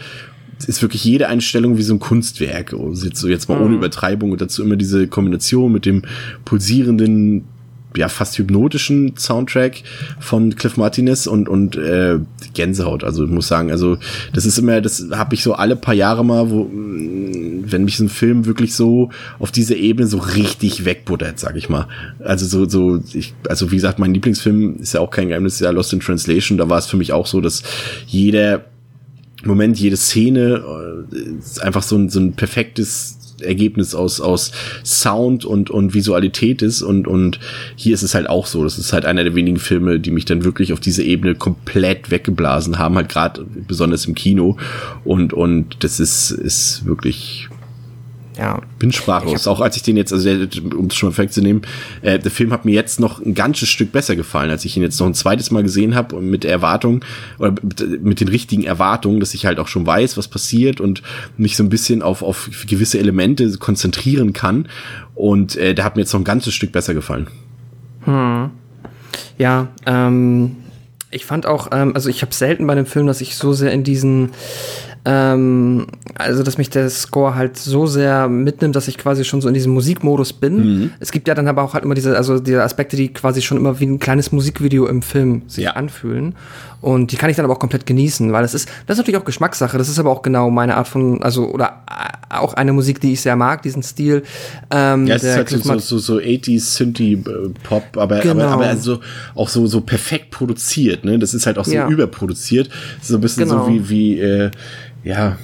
ist 0.66 0.82
wirklich 0.82 1.04
jede 1.04 1.28
Einstellung 1.28 1.78
wie 1.78 1.82
so 1.82 1.94
ein 1.94 2.00
Kunstwerk. 2.00 2.74
So 2.92 3.28
jetzt 3.28 3.48
mal 3.48 3.58
ohne 3.58 3.70
mhm. 3.70 3.76
Übertreibung 3.76 4.32
und 4.32 4.40
dazu 4.40 4.62
immer 4.64 4.76
diese 4.76 5.06
Kombination 5.06 5.72
mit 5.72 5.86
dem 5.86 6.02
pulsierenden 6.44 7.44
ja 7.98 8.08
fast 8.08 8.38
hypnotischen 8.38 9.16
Soundtrack 9.16 9.82
von 10.20 10.54
Cliff 10.56 10.76
Martinez 10.76 11.26
und 11.26 11.48
und 11.48 11.76
äh, 11.76 12.18
Gänsehaut. 12.54 13.04
Also 13.04 13.24
ich 13.24 13.30
muss 13.30 13.48
sagen, 13.48 13.70
also 13.70 13.98
das 14.32 14.46
ist 14.46 14.58
immer, 14.58 14.80
das 14.80 15.06
habe 15.12 15.34
ich 15.34 15.42
so 15.42 15.54
alle 15.54 15.76
paar 15.76 15.94
Jahre 15.94 16.24
mal, 16.24 16.50
wo 16.50 16.70
wenn 16.70 17.84
mich 17.84 17.96
so 17.96 18.04
ein 18.04 18.08
Film 18.08 18.46
wirklich 18.46 18.74
so 18.74 19.10
auf 19.38 19.50
diese 19.50 19.74
Ebene 19.74 20.06
so 20.06 20.18
richtig 20.18 20.84
wegbuttert, 20.84 21.38
sag 21.38 21.56
ich 21.56 21.68
mal. 21.68 21.86
Also 22.20 22.46
so 22.46 22.68
so 22.68 23.02
ich, 23.12 23.34
also 23.48 23.70
wie 23.70 23.76
gesagt, 23.76 23.98
mein 23.98 24.14
Lieblingsfilm 24.14 24.76
ist 24.80 24.94
ja 24.94 25.00
auch 25.00 25.10
kein 25.10 25.28
Geheimnis, 25.28 25.54
ist 25.54 25.60
ja 25.60 25.70
Lost 25.70 25.92
in 25.92 26.00
Translation. 26.00 26.58
Da 26.58 26.68
war 26.68 26.78
es 26.78 26.86
für 26.86 26.96
mich 26.96 27.12
auch 27.12 27.26
so, 27.26 27.40
dass 27.40 27.62
jeder 28.06 28.64
Moment, 29.44 29.78
jede 29.78 29.96
Szene 29.96 31.06
äh, 31.12 31.38
ist 31.38 31.62
einfach 31.62 31.82
so 31.82 31.96
ein, 31.96 32.08
so 32.08 32.18
ein 32.18 32.32
perfektes 32.32 33.17
Ergebnis 33.40 33.94
aus, 33.94 34.20
aus 34.20 34.52
Sound 34.84 35.44
und, 35.44 35.70
und 35.70 35.94
Visualität 35.94 36.62
ist. 36.62 36.82
Und, 36.82 37.06
und 37.06 37.38
hier 37.76 37.94
ist 37.94 38.02
es 38.02 38.14
halt 38.14 38.28
auch 38.28 38.46
so. 38.46 38.64
Das 38.64 38.78
ist 38.78 38.92
halt 38.92 39.04
einer 39.04 39.24
der 39.24 39.34
wenigen 39.34 39.58
Filme, 39.58 40.00
die 40.00 40.10
mich 40.10 40.24
dann 40.24 40.44
wirklich 40.44 40.72
auf 40.72 40.80
diese 40.80 41.02
Ebene 41.02 41.34
komplett 41.34 42.10
weggeblasen 42.10 42.78
haben, 42.78 42.96
halt 42.96 43.08
gerade 43.08 43.44
besonders 43.44 44.06
im 44.06 44.14
Kino. 44.14 44.56
Und, 45.04 45.32
und 45.32 45.82
das 45.84 46.00
ist, 46.00 46.30
ist 46.30 46.84
wirklich 46.86 47.48
ja. 48.38 48.60
Bin 48.78 48.92
sprachlos. 48.92 49.48
Auch 49.48 49.60
als 49.60 49.76
ich 49.76 49.82
den 49.82 49.96
jetzt, 49.96 50.12
also 50.12 50.30
um 50.30 50.86
es 50.86 50.94
schon 50.94 51.10
mal 51.10 51.18
wegzunehmen, 51.18 51.62
äh, 52.02 52.18
der 52.18 52.30
Film 52.30 52.52
hat 52.52 52.64
mir 52.64 52.72
jetzt 52.72 53.00
noch 53.00 53.20
ein 53.20 53.34
ganzes 53.34 53.68
Stück 53.68 53.90
besser 53.90 54.14
gefallen, 54.14 54.50
als 54.50 54.64
ich 54.64 54.76
ihn 54.76 54.82
jetzt 54.82 54.98
noch 55.00 55.06
ein 55.06 55.14
zweites 55.14 55.50
Mal 55.50 55.64
gesehen 55.64 55.96
habe 55.96 56.14
und 56.14 56.30
mit 56.30 56.44
Erwartung 56.44 57.04
oder 57.38 57.50
mit, 57.50 58.02
mit, 58.02 58.20
den 58.20 58.28
richtigen 58.28 58.62
Erwartungen, 58.62 59.18
dass 59.18 59.34
ich 59.34 59.44
halt 59.44 59.58
auch 59.58 59.66
schon 59.66 59.86
weiß, 59.86 60.16
was 60.16 60.28
passiert 60.28 60.80
und 60.80 61.02
mich 61.36 61.56
so 61.56 61.64
ein 61.64 61.68
bisschen 61.68 62.00
auf, 62.00 62.22
auf 62.22 62.48
gewisse 62.66 62.98
Elemente 62.98 63.58
konzentrieren 63.58 64.32
kann. 64.32 64.68
Und 65.16 65.56
äh, 65.56 65.74
der 65.74 65.84
hat 65.84 65.96
mir 65.96 66.02
jetzt 66.02 66.12
noch 66.12 66.20
ein 66.20 66.24
ganzes 66.24 66.54
Stück 66.54 66.70
besser 66.70 66.94
gefallen. 66.94 67.26
Hm. 68.04 68.50
Ja, 69.36 69.68
ähm, 69.84 70.56
ich 71.10 71.24
fand 71.24 71.46
auch, 71.46 71.70
ähm, 71.72 71.92
also 71.94 72.08
ich 72.08 72.22
habe 72.22 72.32
selten 72.32 72.66
bei 72.66 72.72
einem 72.72 72.86
Film, 72.86 73.08
dass 73.08 73.20
ich 73.20 73.34
so 73.34 73.52
sehr 73.52 73.72
in 73.72 73.82
diesen 73.82 74.30
ähm, 75.10 75.86
also, 76.16 76.42
dass 76.42 76.58
mich 76.58 76.68
der 76.68 76.90
Score 76.90 77.34
halt 77.34 77.56
so 77.56 77.86
sehr 77.86 78.28
mitnimmt, 78.28 78.76
dass 78.76 78.88
ich 78.88 78.98
quasi 78.98 79.24
schon 79.24 79.40
so 79.40 79.48
in 79.48 79.54
diesem 79.54 79.72
Musikmodus 79.72 80.34
bin. 80.34 80.56
Mhm. 80.56 80.90
Es 81.00 81.12
gibt 81.12 81.28
ja 81.28 81.34
dann 81.34 81.48
aber 81.48 81.62
auch 81.62 81.72
halt 81.72 81.82
immer 81.82 81.94
diese, 81.94 82.14
also 82.14 82.38
diese 82.38 82.62
Aspekte, 82.62 82.94
die 82.94 83.08
quasi 83.08 83.40
schon 83.40 83.56
immer 83.56 83.80
wie 83.80 83.86
ein 83.86 84.00
kleines 84.00 84.32
Musikvideo 84.32 84.86
im 84.86 85.00
Film 85.00 85.44
sich 85.46 85.64
ja. 85.64 85.70
anfühlen. 85.70 86.34
Und 86.82 87.10
die 87.10 87.16
kann 87.16 87.30
ich 87.30 87.36
dann 87.36 87.46
aber 87.46 87.54
auch 87.54 87.58
komplett 87.58 87.86
genießen, 87.86 88.32
weil 88.32 88.42
das 88.42 88.52
ist, 88.52 88.68
das 88.86 88.96
ist 88.96 88.98
natürlich 88.98 89.18
auch 89.18 89.24
Geschmackssache. 89.24 89.78
Das 89.78 89.88
ist 89.88 89.98
aber 89.98 90.10
auch 90.10 90.20
genau 90.20 90.50
meine 90.50 90.76
Art 90.76 90.86
von, 90.86 91.22
also, 91.22 91.46
oder 91.48 91.82
äh, 91.88 92.34
auch 92.36 92.52
eine 92.54 92.74
Musik, 92.74 93.00
die 93.00 93.14
ich 93.14 93.22
sehr 93.22 93.34
mag, 93.34 93.62
diesen 93.62 93.82
Stil. 93.82 94.24
Ähm, 94.70 95.06
ja, 95.06 95.16
es 95.16 95.24
ist 95.24 95.36
halt 95.36 95.48
so, 95.48 95.78
so, 95.78 95.98
so 95.98 96.16
80s 96.16 96.60
Synthie-Pop, 96.60 97.96
äh, 97.96 97.98
aber, 97.98 98.20
genau. 98.20 98.44
aber, 98.44 98.52
aber 98.52 98.66
also 98.66 99.00
auch 99.34 99.48
so, 99.48 99.66
so 99.66 99.80
perfekt 99.80 100.30
produziert, 100.30 101.04
ne? 101.04 101.18
Das 101.18 101.32
ist 101.32 101.46
halt 101.46 101.58
auch 101.58 101.64
so 101.64 101.72
ja. 101.72 101.88
überproduziert. 101.88 102.68
So 103.00 103.14
ein 103.14 103.22
bisschen 103.22 103.48
genau. 103.48 103.64
so 103.64 103.72
wie, 103.72 103.88
wie, 103.88 104.20
äh, 104.20 104.50
ja, 105.04 105.36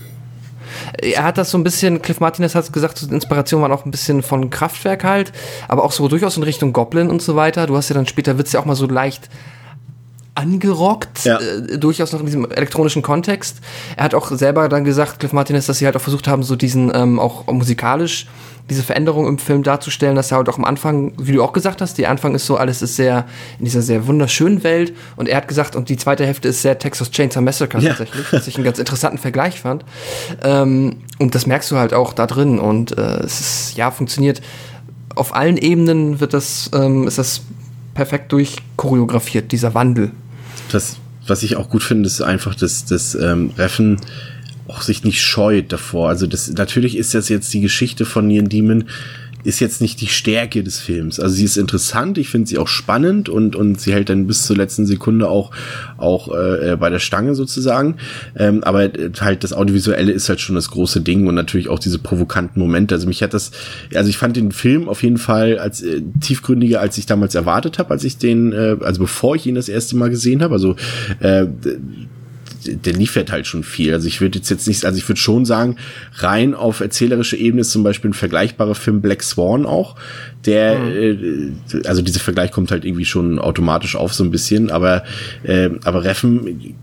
er 0.98 1.24
hat 1.24 1.38
das 1.38 1.50
so 1.50 1.58
ein 1.58 1.64
bisschen, 1.64 2.02
Cliff 2.02 2.20
Martinez 2.20 2.54
hat 2.54 2.72
gesagt, 2.72 3.00
die 3.00 3.12
Inspiration 3.12 3.62
war 3.62 3.70
auch 3.70 3.84
ein 3.84 3.90
bisschen 3.90 4.22
von 4.22 4.50
Kraftwerk 4.50 5.04
halt, 5.04 5.32
aber 5.68 5.84
auch 5.84 5.92
so 5.92 6.08
durchaus 6.08 6.36
in 6.36 6.42
Richtung 6.42 6.72
Goblin 6.72 7.10
und 7.10 7.22
so 7.22 7.36
weiter. 7.36 7.66
Du 7.66 7.76
hast 7.76 7.88
ja 7.88 7.94
dann 7.94 8.06
später, 8.06 8.38
wird's 8.38 8.52
ja 8.52 8.60
auch 8.60 8.64
mal 8.64 8.74
so 8.74 8.86
leicht 8.86 9.28
angerockt, 10.34 11.24
ja. 11.24 11.38
äh, 11.38 11.78
durchaus 11.78 12.12
noch 12.12 12.20
in 12.20 12.26
diesem 12.26 12.50
elektronischen 12.50 13.02
Kontext. 13.02 13.58
Er 13.96 14.04
hat 14.04 14.14
auch 14.14 14.30
selber 14.32 14.68
dann 14.68 14.84
gesagt, 14.84 15.20
Cliff 15.20 15.32
Martinez, 15.32 15.66
dass 15.66 15.78
sie 15.78 15.86
halt 15.86 15.96
auch 15.96 16.00
versucht 16.00 16.26
haben, 16.26 16.42
so 16.42 16.56
diesen 16.56 16.92
ähm, 16.94 17.20
auch 17.20 17.46
musikalisch 17.46 18.26
diese 18.70 18.82
Veränderung 18.82 19.26
im 19.28 19.38
Film 19.38 19.62
darzustellen, 19.62 20.16
dass 20.16 20.30
er 20.30 20.38
halt 20.38 20.48
auch 20.48 20.56
am 20.56 20.64
Anfang, 20.64 21.12
wie 21.18 21.32
du 21.32 21.42
auch 21.42 21.52
gesagt 21.52 21.82
hast, 21.82 21.98
der 21.98 22.10
Anfang 22.10 22.34
ist 22.34 22.46
so, 22.46 22.56
alles 22.56 22.80
ist 22.80 22.96
sehr 22.96 23.26
in 23.58 23.66
dieser 23.66 23.82
sehr 23.82 24.06
wunderschönen 24.06 24.64
Welt 24.64 24.94
und 25.16 25.28
er 25.28 25.36
hat 25.36 25.48
gesagt, 25.48 25.76
und 25.76 25.88
die 25.90 25.96
zweite 25.96 26.24
Hälfte 26.24 26.48
ist 26.48 26.62
sehr 26.62 26.78
Texas 26.78 27.10
Chainsaw 27.10 27.42
Massacre 27.42 27.78
ja. 27.80 27.90
tatsächlich, 27.90 28.32
was 28.32 28.46
ich 28.46 28.56
einen 28.56 28.64
ganz 28.64 28.78
interessanten 28.78 29.18
Vergleich 29.18 29.60
fand. 29.60 29.84
Ähm, 30.42 30.96
und 31.18 31.34
das 31.34 31.46
merkst 31.46 31.70
du 31.70 31.76
halt 31.76 31.92
auch 31.92 32.14
da 32.14 32.26
drin 32.26 32.58
und 32.58 32.96
äh, 32.96 33.20
es 33.20 33.40
ist, 33.40 33.76
ja, 33.76 33.90
funktioniert 33.90 34.40
auf 35.14 35.34
allen 35.34 35.58
Ebenen 35.58 36.18
wird 36.18 36.34
das, 36.34 36.70
ähm, 36.74 37.06
ist 37.06 37.18
das 37.18 37.42
perfekt 37.94 38.32
durchchoreografiert, 38.32 39.52
dieser 39.52 39.74
Wandel. 39.74 40.10
Das 40.72 40.96
was 41.26 41.42
ich 41.42 41.56
auch 41.56 41.68
gut 41.68 41.82
finde, 41.82 42.06
ist 42.06 42.20
einfach, 42.20 42.54
dass 42.54 42.84
das 42.84 43.14
ähm, 43.14 43.52
Reffen 43.56 44.00
auch 44.68 44.82
sich 44.82 45.04
nicht 45.04 45.20
scheut 45.20 45.72
davor. 45.72 46.08
Also 46.08 46.26
das 46.26 46.52
natürlich 46.52 46.96
ist 46.96 47.14
das 47.14 47.28
jetzt 47.28 47.52
die 47.52 47.60
Geschichte 47.60 48.04
von 48.04 48.26
Neon 48.26 48.48
Demon 48.48 48.84
ist 49.44 49.60
jetzt 49.60 49.82
nicht 49.82 50.00
die 50.00 50.06
Stärke 50.06 50.64
des 50.64 50.80
Films. 50.80 51.20
Also 51.20 51.34
sie 51.36 51.44
ist 51.44 51.58
interessant, 51.58 52.16
ich 52.16 52.30
finde 52.30 52.48
sie 52.48 52.58
auch 52.58 52.66
spannend 52.66 53.28
und, 53.28 53.54
und 53.54 53.78
sie 53.78 53.92
hält 53.92 54.08
dann 54.08 54.26
bis 54.26 54.42
zur 54.42 54.56
letzten 54.56 54.86
Sekunde 54.86 55.28
auch, 55.28 55.50
auch 55.98 56.34
äh, 56.34 56.76
bei 56.80 56.88
der 56.88 56.98
Stange 56.98 57.34
sozusagen. 57.34 57.96
Ähm, 58.36 58.64
aber 58.64 58.90
halt 59.20 59.44
das 59.44 59.52
Audiovisuelle 59.52 60.12
ist 60.12 60.30
halt 60.30 60.40
schon 60.40 60.54
das 60.54 60.70
große 60.70 61.02
Ding 61.02 61.26
und 61.26 61.34
natürlich 61.34 61.68
auch 61.68 61.78
diese 61.78 61.98
provokanten 61.98 62.60
Momente. 62.60 62.94
Also 62.94 63.06
mich 63.06 63.22
hat 63.22 63.34
das, 63.34 63.50
also 63.94 64.08
ich 64.08 64.16
fand 64.16 64.36
den 64.36 64.50
Film 64.50 64.88
auf 64.88 65.02
jeden 65.02 65.18
Fall 65.18 65.58
als 65.58 65.82
äh, 65.82 66.00
tiefgründiger, 66.20 66.80
als 66.80 66.96
ich 66.96 67.04
damals 67.04 67.34
erwartet 67.34 67.78
habe, 67.78 67.90
als 67.90 68.02
ich 68.04 68.16
den, 68.16 68.52
äh, 68.52 68.76
also 68.80 69.00
bevor 69.02 69.36
ich 69.36 69.46
ihn 69.46 69.54
das 69.54 69.68
erste 69.68 69.94
Mal 69.96 70.08
gesehen 70.08 70.42
habe. 70.42 70.54
Also 70.54 70.74
äh, 71.20 71.46
der 72.64 72.92
liefert 72.92 73.30
halt 73.30 73.46
schon 73.46 73.62
viel. 73.62 73.92
Also 73.92 74.08
ich 74.08 74.20
würde 74.20 74.38
jetzt 74.38 74.50
jetzt 74.50 74.66
nicht, 74.66 74.84
also 74.84 74.98
ich 74.98 75.08
würde 75.08 75.20
schon 75.20 75.44
sagen, 75.44 75.76
rein 76.16 76.54
auf 76.54 76.80
erzählerische 76.80 77.36
Ebene 77.36 77.62
ist 77.62 77.70
zum 77.70 77.82
Beispiel 77.82 78.10
ein 78.10 78.14
vergleichbarer 78.14 78.74
Film 78.74 79.00
Black 79.00 79.22
Swan 79.22 79.66
auch, 79.66 79.96
der, 80.46 80.78
mhm. 80.78 81.56
äh, 81.72 81.86
also 81.86 82.02
dieser 82.02 82.20
Vergleich 82.20 82.50
kommt 82.50 82.70
halt 82.70 82.84
irgendwie 82.84 83.04
schon 83.04 83.38
automatisch 83.38 83.96
auf 83.96 84.14
so 84.14 84.24
ein 84.24 84.30
bisschen, 84.30 84.70
aber, 84.70 85.04
äh, 85.42 85.70
aber 85.84 86.04
Reffen 86.04 86.74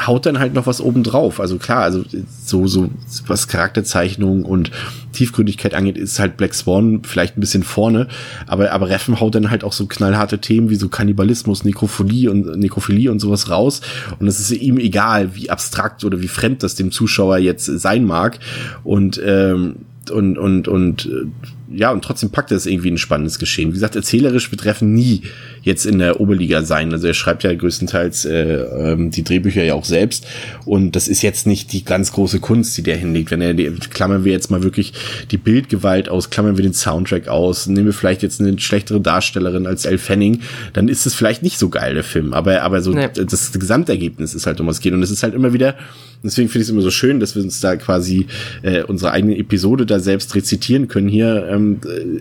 haut 0.00 0.26
dann 0.26 0.38
halt 0.38 0.54
noch 0.54 0.66
was 0.66 0.80
oben 0.80 1.02
drauf. 1.02 1.40
Also 1.40 1.58
klar, 1.58 1.82
also 1.82 2.04
so, 2.44 2.66
so 2.66 2.90
was 3.26 3.48
Charakterzeichnung 3.48 4.44
und 4.44 4.70
Tiefgründigkeit 5.12 5.74
angeht, 5.74 5.96
ist 5.96 6.18
halt 6.18 6.36
Black 6.36 6.54
Swan 6.54 7.02
vielleicht 7.04 7.36
ein 7.36 7.40
bisschen 7.40 7.62
vorne, 7.62 8.08
aber, 8.46 8.72
aber 8.72 8.88
Reffen 8.88 9.20
haut 9.20 9.34
dann 9.34 9.50
halt 9.50 9.64
auch 9.64 9.72
so 9.72 9.86
knallharte 9.86 10.40
Themen 10.40 10.70
wie 10.70 10.76
so 10.76 10.88
Kannibalismus, 10.88 11.64
Nekrophilie 11.64 12.30
und 12.30 12.58
Nekrophilie 12.58 13.10
und 13.10 13.20
sowas 13.20 13.50
raus. 13.50 13.80
Und 14.18 14.26
es 14.26 14.40
ist 14.40 14.50
ihm 14.50 14.78
egal, 14.78 15.34
wie 15.34 15.50
abstrakt 15.50 16.04
oder 16.04 16.20
wie 16.20 16.28
fremd 16.28 16.62
das 16.62 16.74
dem 16.74 16.90
Zuschauer 16.90 17.38
jetzt 17.38 17.66
sein 17.66 18.04
mag. 18.04 18.38
Und 18.82 19.20
ähm, 19.24 19.76
und, 20.10 20.36
und, 20.36 20.68
und 20.68 21.06
äh, 21.06 21.26
ja, 21.74 21.90
und 21.90 22.02
trotzdem 22.02 22.30
packt 22.30 22.50
er 22.50 22.56
es 22.56 22.66
irgendwie 22.66 22.90
ein 22.90 22.98
spannendes 22.98 23.38
Geschehen. 23.38 23.70
Wie 23.70 23.74
gesagt, 23.74 23.96
erzählerisch 23.96 24.50
betreffen 24.50 24.94
nie 24.94 25.22
jetzt 25.62 25.86
in 25.86 25.98
der 25.98 26.20
Oberliga 26.20 26.62
sein. 26.62 26.92
Also 26.92 27.06
er 27.06 27.14
schreibt 27.14 27.42
ja 27.42 27.54
größtenteils 27.54 28.24
äh, 28.26 28.92
ähm, 28.92 29.10
die 29.10 29.24
Drehbücher 29.24 29.64
ja 29.64 29.74
auch 29.74 29.84
selbst. 29.84 30.26
Und 30.64 30.94
das 30.94 31.08
ist 31.08 31.22
jetzt 31.22 31.46
nicht 31.46 31.72
die 31.72 31.84
ganz 31.84 32.12
große 32.12 32.40
Kunst, 32.40 32.76
die 32.76 32.82
der 32.82 32.96
hinlegt. 32.96 33.30
Wenn 33.30 33.40
er, 33.40 33.54
die, 33.54 33.70
klammern 33.90 34.24
wir 34.24 34.32
jetzt 34.32 34.50
mal 34.50 34.62
wirklich 34.62 34.92
die 35.30 35.38
Bildgewalt 35.38 36.08
aus, 36.08 36.30
klammern 36.30 36.56
wir 36.56 36.62
den 36.62 36.74
Soundtrack 36.74 37.28
aus, 37.28 37.66
nehmen 37.66 37.86
wir 37.86 37.92
vielleicht 37.92 38.22
jetzt 38.22 38.40
eine 38.40 38.58
schlechtere 38.58 39.00
Darstellerin 39.00 39.66
als 39.66 39.84
Elle 39.84 39.98
Fanning, 39.98 40.40
dann 40.74 40.88
ist 40.88 41.06
es 41.06 41.14
vielleicht 41.14 41.42
nicht 41.42 41.58
so 41.58 41.68
geil, 41.68 41.94
der 41.94 42.04
Film. 42.04 42.34
Aber, 42.34 42.62
aber 42.62 42.82
so 42.82 42.92
nee. 42.92 43.08
das 43.14 43.52
Gesamtergebnis 43.52 44.34
ist 44.34 44.46
halt 44.46 44.60
um 44.60 44.66
was 44.66 44.80
geht. 44.80 44.92
Und 44.92 45.02
es 45.02 45.10
ist 45.10 45.22
halt 45.22 45.34
immer 45.34 45.52
wieder, 45.52 45.76
deswegen 46.22 46.48
finde 46.48 46.62
ich 46.62 46.68
es 46.68 46.72
immer 46.72 46.82
so 46.82 46.90
schön, 46.90 47.20
dass 47.20 47.34
wir 47.34 47.42
uns 47.42 47.60
da 47.60 47.76
quasi 47.76 48.26
äh, 48.62 48.82
unsere 48.82 49.12
eigene 49.12 49.36
Episode 49.38 49.86
da 49.86 49.98
selbst 49.98 50.34
rezitieren 50.34 50.88
können 50.88 51.08
hier. 51.08 51.46
Ähm, 51.48 51.63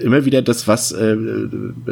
immer 0.02 0.26
wieder 0.26 0.42
das, 0.42 0.68
was 0.68 0.92
äh, 0.92 1.16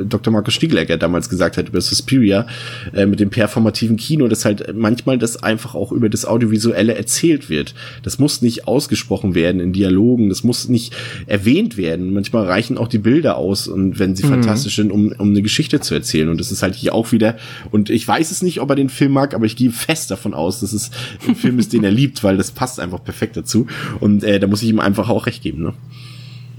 Dr. 0.06 0.34
Markus 0.34 0.54
Stiegelecker 0.54 0.98
damals 0.98 1.30
gesagt 1.30 1.42
gesagt 1.42 1.58
hat 1.58 1.70
über 1.70 1.82
Suspiria 1.82 2.46
äh, 2.94 3.06
mit 3.06 3.20
dem 3.20 3.32
performativen 3.32 3.98
Kino, 3.98 4.28
dass 4.28 4.46
halt 4.46 4.76
manchmal 4.76 5.18
das 5.18 5.42
einfach 5.42 5.74
auch 5.74 5.92
über 5.92 6.08
das 6.08 6.26
Audiovisuelle 6.26 6.94
erzählt 6.94 7.50
wird. 7.50 7.74
Das 8.04 8.20
muss 8.20 8.42
nicht 8.42 8.68
ausgesprochen 8.68 9.34
werden 9.34 9.60
in 9.60 9.74
Dialogen, 9.74 10.30
das 10.30 10.44
muss 10.44 10.70
nicht 10.70 10.94
erwähnt 11.26 11.78
werden. 11.78 12.14
Manchmal 12.14 12.46
reichen 12.46 12.78
auch 12.78 12.88
die 12.88 13.00
Bilder 13.00 13.38
aus 13.38 13.68
und 13.68 13.98
wenn 13.98 14.16
sie 14.16 14.24
mhm. 14.26 14.30
fantastisch 14.30 14.76
sind, 14.76 14.92
um, 14.92 15.14
um 15.18 15.30
eine 15.30 15.42
Geschichte 15.42 15.80
zu 15.80 15.96
erzählen. 15.96 16.30
Und 16.30 16.40
das 16.40 16.52
ist 16.52 16.62
halt 16.62 16.76
hier 16.76 16.94
auch 16.94 17.12
wieder, 17.12 17.38
und 17.72 17.90
ich 17.90 18.08
weiß 18.08 18.32
es 18.32 18.42
nicht, 18.42 18.62
ob 18.62 18.70
er 18.70 18.76
den 18.76 18.90
Film 18.90 19.14
mag, 19.14 19.34
aber 19.34 19.46
ich 19.46 19.56
gehe 19.56 19.72
fest 19.72 20.12
davon 20.12 20.34
aus, 20.34 20.60
dass 20.60 20.74
es 20.74 20.92
ein 21.28 21.36
Film 21.36 21.58
ist, 21.58 21.74
den 21.74 21.84
er 21.84 21.92
liebt, 21.92 22.24
weil 22.24 22.38
das 22.38 22.52
passt 22.52 22.80
einfach 22.80 23.04
perfekt 23.04 23.36
dazu. 23.36 23.66
Und 24.00 24.24
äh, 24.24 24.40
da 24.40 24.46
muss 24.46 24.62
ich 24.62 24.70
ihm 24.70 24.80
einfach 24.80 25.10
auch 25.10 25.26
recht 25.26 25.42
geben. 25.42 25.64
Ne? 25.64 25.74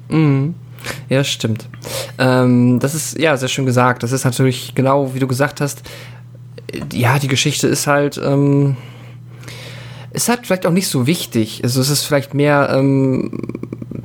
Mhm. 0.08 0.54
Ja, 1.08 1.24
stimmt. 1.24 1.68
Ähm, 2.18 2.78
das 2.80 2.94
ist 2.94 3.18
ja 3.18 3.36
sehr 3.36 3.48
schön 3.48 3.66
gesagt. 3.66 4.02
Das 4.02 4.12
ist 4.12 4.24
natürlich 4.24 4.74
genau, 4.74 5.14
wie 5.14 5.18
du 5.18 5.26
gesagt 5.26 5.60
hast. 5.60 5.82
Ja, 6.92 7.18
die 7.18 7.28
Geschichte 7.28 7.68
ist 7.68 7.86
halt. 7.86 8.20
Ähm, 8.22 8.76
ist 10.12 10.28
halt 10.28 10.46
vielleicht 10.46 10.66
auch 10.66 10.72
nicht 10.72 10.88
so 10.88 11.06
wichtig. 11.06 11.60
Also 11.62 11.80
es 11.80 11.88
ist 11.88 12.04
vielleicht 12.04 12.34
mehr, 12.34 12.68
ähm, 12.70 13.38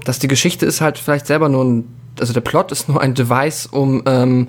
dass 0.05 0.19
die 0.19 0.27
Geschichte 0.27 0.65
ist 0.65 0.79
halt 0.81 0.97
vielleicht 0.97 1.27
selber 1.27 1.49
nur 1.49 1.65
ein, 1.65 1.83
also 2.19 2.33
der 2.33 2.41
Plot 2.41 2.71
ist 2.71 2.87
nur 2.87 3.01
ein 3.01 3.13
Device, 3.13 3.65
um 3.65 4.03
ähm, 4.05 4.47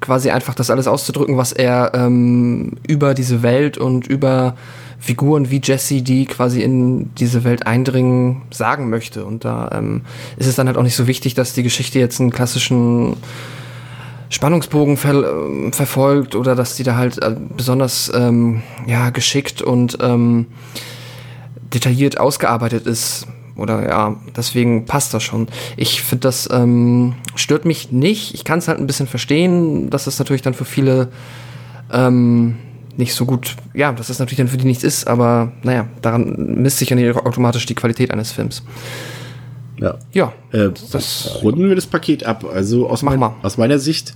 quasi 0.00 0.30
einfach 0.30 0.54
das 0.54 0.68
alles 0.68 0.86
auszudrücken, 0.86 1.36
was 1.36 1.52
er 1.52 1.92
ähm, 1.94 2.72
über 2.86 3.14
diese 3.14 3.42
Welt 3.42 3.78
und 3.78 4.06
über 4.06 4.54
Figuren 5.02 5.50
wie 5.50 5.60
Jesse, 5.60 6.00
die 6.00 6.26
quasi 6.26 6.62
in 6.62 7.12
diese 7.16 7.42
Welt 7.42 7.66
eindringen, 7.66 8.42
sagen 8.52 8.88
möchte. 8.88 9.24
Und 9.24 9.44
da 9.44 9.68
ähm, 9.72 10.02
ist 10.36 10.46
es 10.46 10.54
dann 10.54 10.68
halt 10.68 10.76
auch 10.76 10.84
nicht 10.84 10.94
so 10.94 11.08
wichtig, 11.08 11.34
dass 11.34 11.54
die 11.54 11.64
Geschichte 11.64 11.98
jetzt 11.98 12.20
einen 12.20 12.30
klassischen 12.30 13.16
Spannungsbogen 14.28 14.96
ver 14.96 15.24
äh, 15.24 15.72
verfolgt 15.72 16.36
oder 16.36 16.54
dass 16.54 16.76
die 16.76 16.84
da 16.84 16.94
halt 16.94 17.20
äh, 17.20 17.34
besonders 17.56 18.12
ähm, 18.14 18.62
ja, 18.86 19.10
geschickt 19.10 19.60
und 19.60 19.98
ähm, 20.00 20.46
detailliert 21.74 22.20
ausgearbeitet 22.20 22.86
ist. 22.86 23.26
Oder 23.56 23.88
ja, 23.88 24.16
deswegen 24.36 24.86
passt 24.86 25.12
das 25.14 25.24
schon. 25.24 25.48
Ich 25.76 26.02
finde, 26.02 26.28
das 26.28 26.48
ähm, 26.52 27.16
stört 27.34 27.64
mich 27.64 27.90
nicht. 27.90 28.34
Ich 28.34 28.44
kann 28.44 28.60
es 28.60 28.68
halt 28.68 28.78
ein 28.78 28.86
bisschen 28.86 29.08
verstehen, 29.08 29.90
dass 29.90 30.04
das 30.04 30.20
natürlich 30.20 30.42
dann 30.42 30.54
für 30.54 30.64
viele 30.64 31.08
ähm, 31.92 32.54
nicht 32.96 33.14
so 33.14 33.24
gut, 33.26 33.56
ja, 33.74 33.92
dass 33.92 34.08
das 34.08 34.18
natürlich 34.18 34.38
dann 34.38 34.48
für 34.48 34.56
die 34.56 34.66
nichts 34.66 34.84
ist, 34.84 35.06
aber 35.06 35.52
naja, 35.62 35.88
daran 36.02 36.54
misst 36.62 36.78
sich 36.78 36.90
ja 36.90 36.96
nicht 36.96 37.16
automatisch 37.16 37.66
die 37.66 37.74
Qualität 37.74 38.10
eines 38.10 38.32
Films. 38.32 38.62
Ja. 39.80 39.98
Ja. 40.12 40.32
Äh, 40.52 40.70
das 40.92 41.38
runden 41.42 41.68
wir 41.68 41.74
das 41.74 41.86
Paket 41.86 42.24
ab. 42.24 42.44
Also 42.52 42.88
aus, 42.88 43.02
mein, 43.02 43.20
aus 43.20 43.58
meiner 43.58 43.78
Sicht 43.78 44.14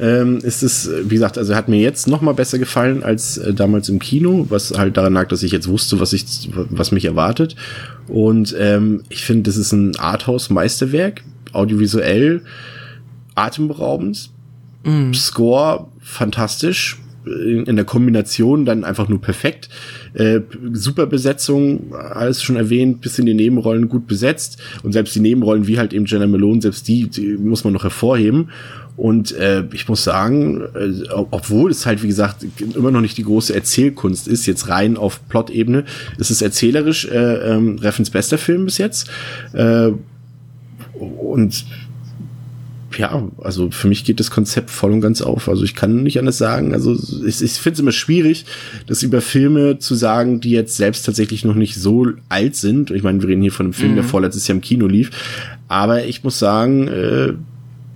ähm, 0.00 0.38
ist 0.38 0.62
es, 0.62 0.90
wie 1.04 1.14
gesagt, 1.14 1.38
also 1.38 1.54
hat 1.54 1.68
mir 1.68 1.80
jetzt 1.80 2.06
noch 2.08 2.20
mal 2.20 2.34
besser 2.34 2.58
gefallen 2.58 3.02
als 3.02 3.38
äh, 3.38 3.54
damals 3.54 3.88
im 3.88 3.98
Kino, 3.98 4.46
was 4.48 4.76
halt 4.76 4.96
daran 4.96 5.14
lag, 5.14 5.28
dass 5.28 5.42
ich 5.42 5.52
jetzt 5.52 5.68
wusste, 5.68 6.00
was 6.00 6.12
ich, 6.12 6.50
was 6.52 6.92
mich 6.92 7.04
erwartet. 7.04 7.56
Und 8.08 8.54
ähm, 8.58 9.04
ich 9.08 9.24
finde, 9.24 9.44
das 9.44 9.56
ist 9.56 9.72
ein 9.72 9.96
Arthouse-Meisterwerk, 9.96 11.22
audiovisuell 11.52 12.42
atemberaubend, 13.34 14.30
mm. 14.84 15.12
Score 15.12 15.88
fantastisch, 16.00 16.98
in, 17.26 17.76
der 17.76 17.84
Kombination 17.84 18.64
dann 18.64 18.84
einfach 18.84 19.08
nur 19.08 19.20
perfekt. 19.20 19.68
Äh, 20.14 20.40
super 20.72 21.06
Besetzung, 21.06 21.92
alles 21.94 22.42
schon 22.42 22.56
erwähnt, 22.56 23.00
bis 23.00 23.18
in 23.18 23.26
die 23.26 23.34
Nebenrollen 23.34 23.88
gut 23.88 24.06
besetzt. 24.06 24.58
Und 24.82 24.92
selbst 24.92 25.14
die 25.14 25.20
Nebenrollen, 25.20 25.66
wie 25.66 25.78
halt 25.78 25.92
eben 25.92 26.06
Jenna 26.06 26.26
Malone, 26.26 26.62
selbst 26.62 26.86
die, 26.88 27.08
die 27.08 27.36
muss 27.36 27.64
man 27.64 27.72
noch 27.72 27.82
hervorheben. 27.82 28.50
Und 28.96 29.32
äh, 29.32 29.64
ich 29.72 29.88
muss 29.88 30.04
sagen, 30.04 30.62
äh, 30.74 31.08
obwohl 31.12 31.70
es 31.70 31.84
halt, 31.84 32.02
wie 32.02 32.08
gesagt, 32.08 32.46
immer 32.74 32.90
noch 32.90 33.02
nicht 33.02 33.18
die 33.18 33.24
große 33.24 33.54
Erzählkunst 33.54 34.26
ist, 34.26 34.46
jetzt 34.46 34.68
rein 34.68 34.96
auf 34.96 35.28
Plot-Ebene, 35.28 35.84
ist 36.16 36.30
es 36.30 36.40
erzählerisch 36.40 37.06
äh, 37.06 37.54
ähm, 37.54 37.78
Reffens 37.78 38.08
bester 38.08 38.38
Film 38.38 38.64
bis 38.64 38.78
jetzt. 38.78 39.10
Äh, 39.52 39.90
und 40.98 41.66
ja, 42.98 43.28
also 43.38 43.70
für 43.70 43.88
mich 43.88 44.04
geht 44.04 44.20
das 44.20 44.30
Konzept 44.30 44.70
voll 44.70 44.92
und 44.92 45.00
ganz 45.00 45.22
auf. 45.22 45.48
Also 45.48 45.64
ich 45.64 45.74
kann 45.74 46.02
nicht 46.02 46.18
anders 46.18 46.38
sagen. 46.38 46.72
Also 46.72 46.96
ich, 47.26 47.42
ich 47.42 47.52
finde 47.52 47.74
es 47.74 47.80
immer 47.80 47.92
schwierig, 47.92 48.46
das 48.86 49.02
über 49.02 49.20
Filme 49.20 49.78
zu 49.78 49.94
sagen, 49.94 50.40
die 50.40 50.50
jetzt 50.50 50.76
selbst 50.76 51.04
tatsächlich 51.04 51.44
noch 51.44 51.54
nicht 51.54 51.76
so 51.76 52.08
alt 52.28 52.56
sind. 52.56 52.90
Ich 52.90 53.02
meine, 53.02 53.20
wir 53.20 53.28
reden 53.28 53.42
hier 53.42 53.52
von 53.52 53.66
einem 53.66 53.72
Film, 53.72 53.92
mhm. 53.92 53.96
der 53.96 54.04
vorletztes 54.04 54.46
Jahr 54.46 54.56
im 54.56 54.62
Kino 54.62 54.86
lief. 54.86 55.10
Aber 55.68 56.04
ich 56.04 56.22
muss 56.24 56.38
sagen, 56.38 56.88
äh, 56.88 57.32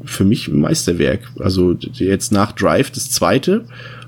für 0.04 0.24
mich 0.24 0.48
ein 0.48 0.60
Meisterwerk. 0.60 1.20
Also 1.38 1.76
jetzt 1.92 2.32
nach 2.32 2.52
Drive 2.52 2.90
das 2.90 3.10
zweite 3.10 3.64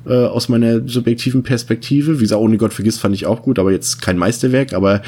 äh, 0.07 0.27
aus 0.27 0.49
meiner 0.49 0.87
subjektiven 0.87 1.43
Perspektive. 1.43 2.19
Wie 2.19 2.23
gesagt, 2.23 2.41
ohne 2.41 2.57
Gott 2.57 2.73
vergisst 2.73 3.01
fand 3.01 3.15
ich 3.15 3.27
auch 3.27 3.43
gut, 3.43 3.59
aber 3.59 3.73
jetzt 3.73 4.03
kein 4.03 4.19
Meisterwerk, 4.19 4.73
aber 4.73 5.03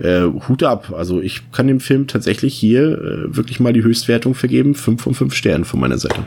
äh, 0.00 0.22
Hut 0.48 0.62
ab. 0.62 0.92
Also 0.96 1.20
ich 1.20 1.50
kann 1.52 1.66
dem 1.66 1.80
Film 1.80 2.06
tatsächlich 2.06 2.54
hier 2.54 2.98
äh, 2.98 3.36
wirklich 3.36 3.60
mal 3.60 3.72
die 3.72 3.82
Höchstwertung 3.82 4.34
vergeben. 4.34 4.74
Fünf 4.74 5.02
von 5.02 5.14
fünf 5.14 5.34
Sternen 5.34 5.64
von 5.64 5.80
meiner 5.80 5.98
Seite. 5.98 6.22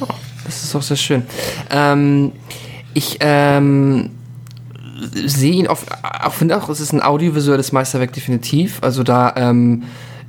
Oh, 0.00 0.06
das 0.44 0.64
ist 0.64 0.74
auch 0.74 0.82
sehr 0.82 0.96
schön. 0.96 1.22
Ähm, 1.70 2.32
ich 2.92 3.18
ähm, 3.20 4.10
sehe 5.12 5.52
ihn 5.52 5.66
auf, 5.66 5.86
auch 6.02 6.32
finde 6.32 6.56
auch, 6.56 6.68
es 6.68 6.80
ist 6.80 6.92
ein 6.92 7.02
audiovisuelles 7.02 7.72
Meisterwerk 7.72 8.12
definitiv. 8.12 8.78
Also 8.82 9.02
da 9.02 9.34
ähm, 9.36 9.84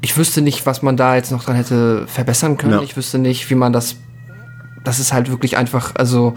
ich 0.06 0.16
wüsste 0.18 0.42
nicht, 0.42 0.68
was 0.68 0.84
man 0.84 0.98
da 0.98 1.16
jetzt 1.16 1.32
noch 1.32 1.44
dran 1.44 1.56
hätte 1.56 2.06
verbessern 2.08 2.58
können. 2.58 2.74
Ja. 2.74 2.82
Ich 2.84 2.96
wüsste 2.96 3.18
nicht, 3.18 3.50
wie 3.50 3.56
man 3.56 3.74
das. 3.74 3.96
Das 4.84 5.00
ist 5.00 5.14
halt 5.14 5.32
wirklich 5.32 5.58
einfach, 5.58 5.96
also 5.96 6.36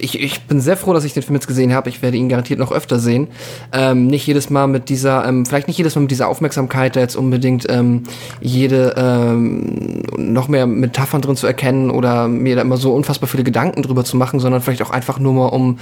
ich, 0.00 0.20
ich 0.20 0.42
bin 0.42 0.60
sehr 0.60 0.76
froh, 0.76 0.92
dass 0.92 1.04
ich 1.04 1.12
den 1.12 1.22
Film 1.22 1.34
jetzt 1.34 1.46
gesehen 1.46 1.74
habe. 1.74 1.88
Ich 1.88 2.02
werde 2.02 2.16
ihn 2.16 2.28
garantiert 2.28 2.58
noch 2.58 2.72
öfter 2.72 2.98
sehen. 2.98 3.28
Ähm, 3.72 4.06
nicht 4.06 4.26
jedes 4.26 4.50
Mal 4.50 4.66
mit 4.66 4.88
dieser, 4.88 5.26
ähm, 5.26 5.46
vielleicht 5.46 5.68
nicht 5.68 5.78
jedes 5.78 5.94
Mal 5.94 6.02
mit 6.02 6.10
dieser 6.10 6.28
Aufmerksamkeit, 6.28 6.96
da 6.96 7.00
jetzt 7.00 7.16
unbedingt 7.16 7.66
ähm, 7.68 8.04
jede 8.40 8.94
ähm, 8.96 10.02
noch 10.16 10.48
mehr 10.48 10.66
Metaphern 10.66 11.20
drin 11.20 11.36
zu 11.36 11.46
erkennen 11.46 11.90
oder 11.90 12.28
mir 12.28 12.56
da 12.56 12.62
immer 12.62 12.76
so 12.76 12.94
unfassbar 12.94 13.28
viele 13.28 13.44
Gedanken 13.44 13.82
drüber 13.82 14.04
zu 14.04 14.16
machen, 14.16 14.40
sondern 14.40 14.62
vielleicht 14.62 14.82
auch 14.82 14.90
einfach 14.90 15.18
nur 15.18 15.32
mal 15.32 15.46
um 15.46 15.78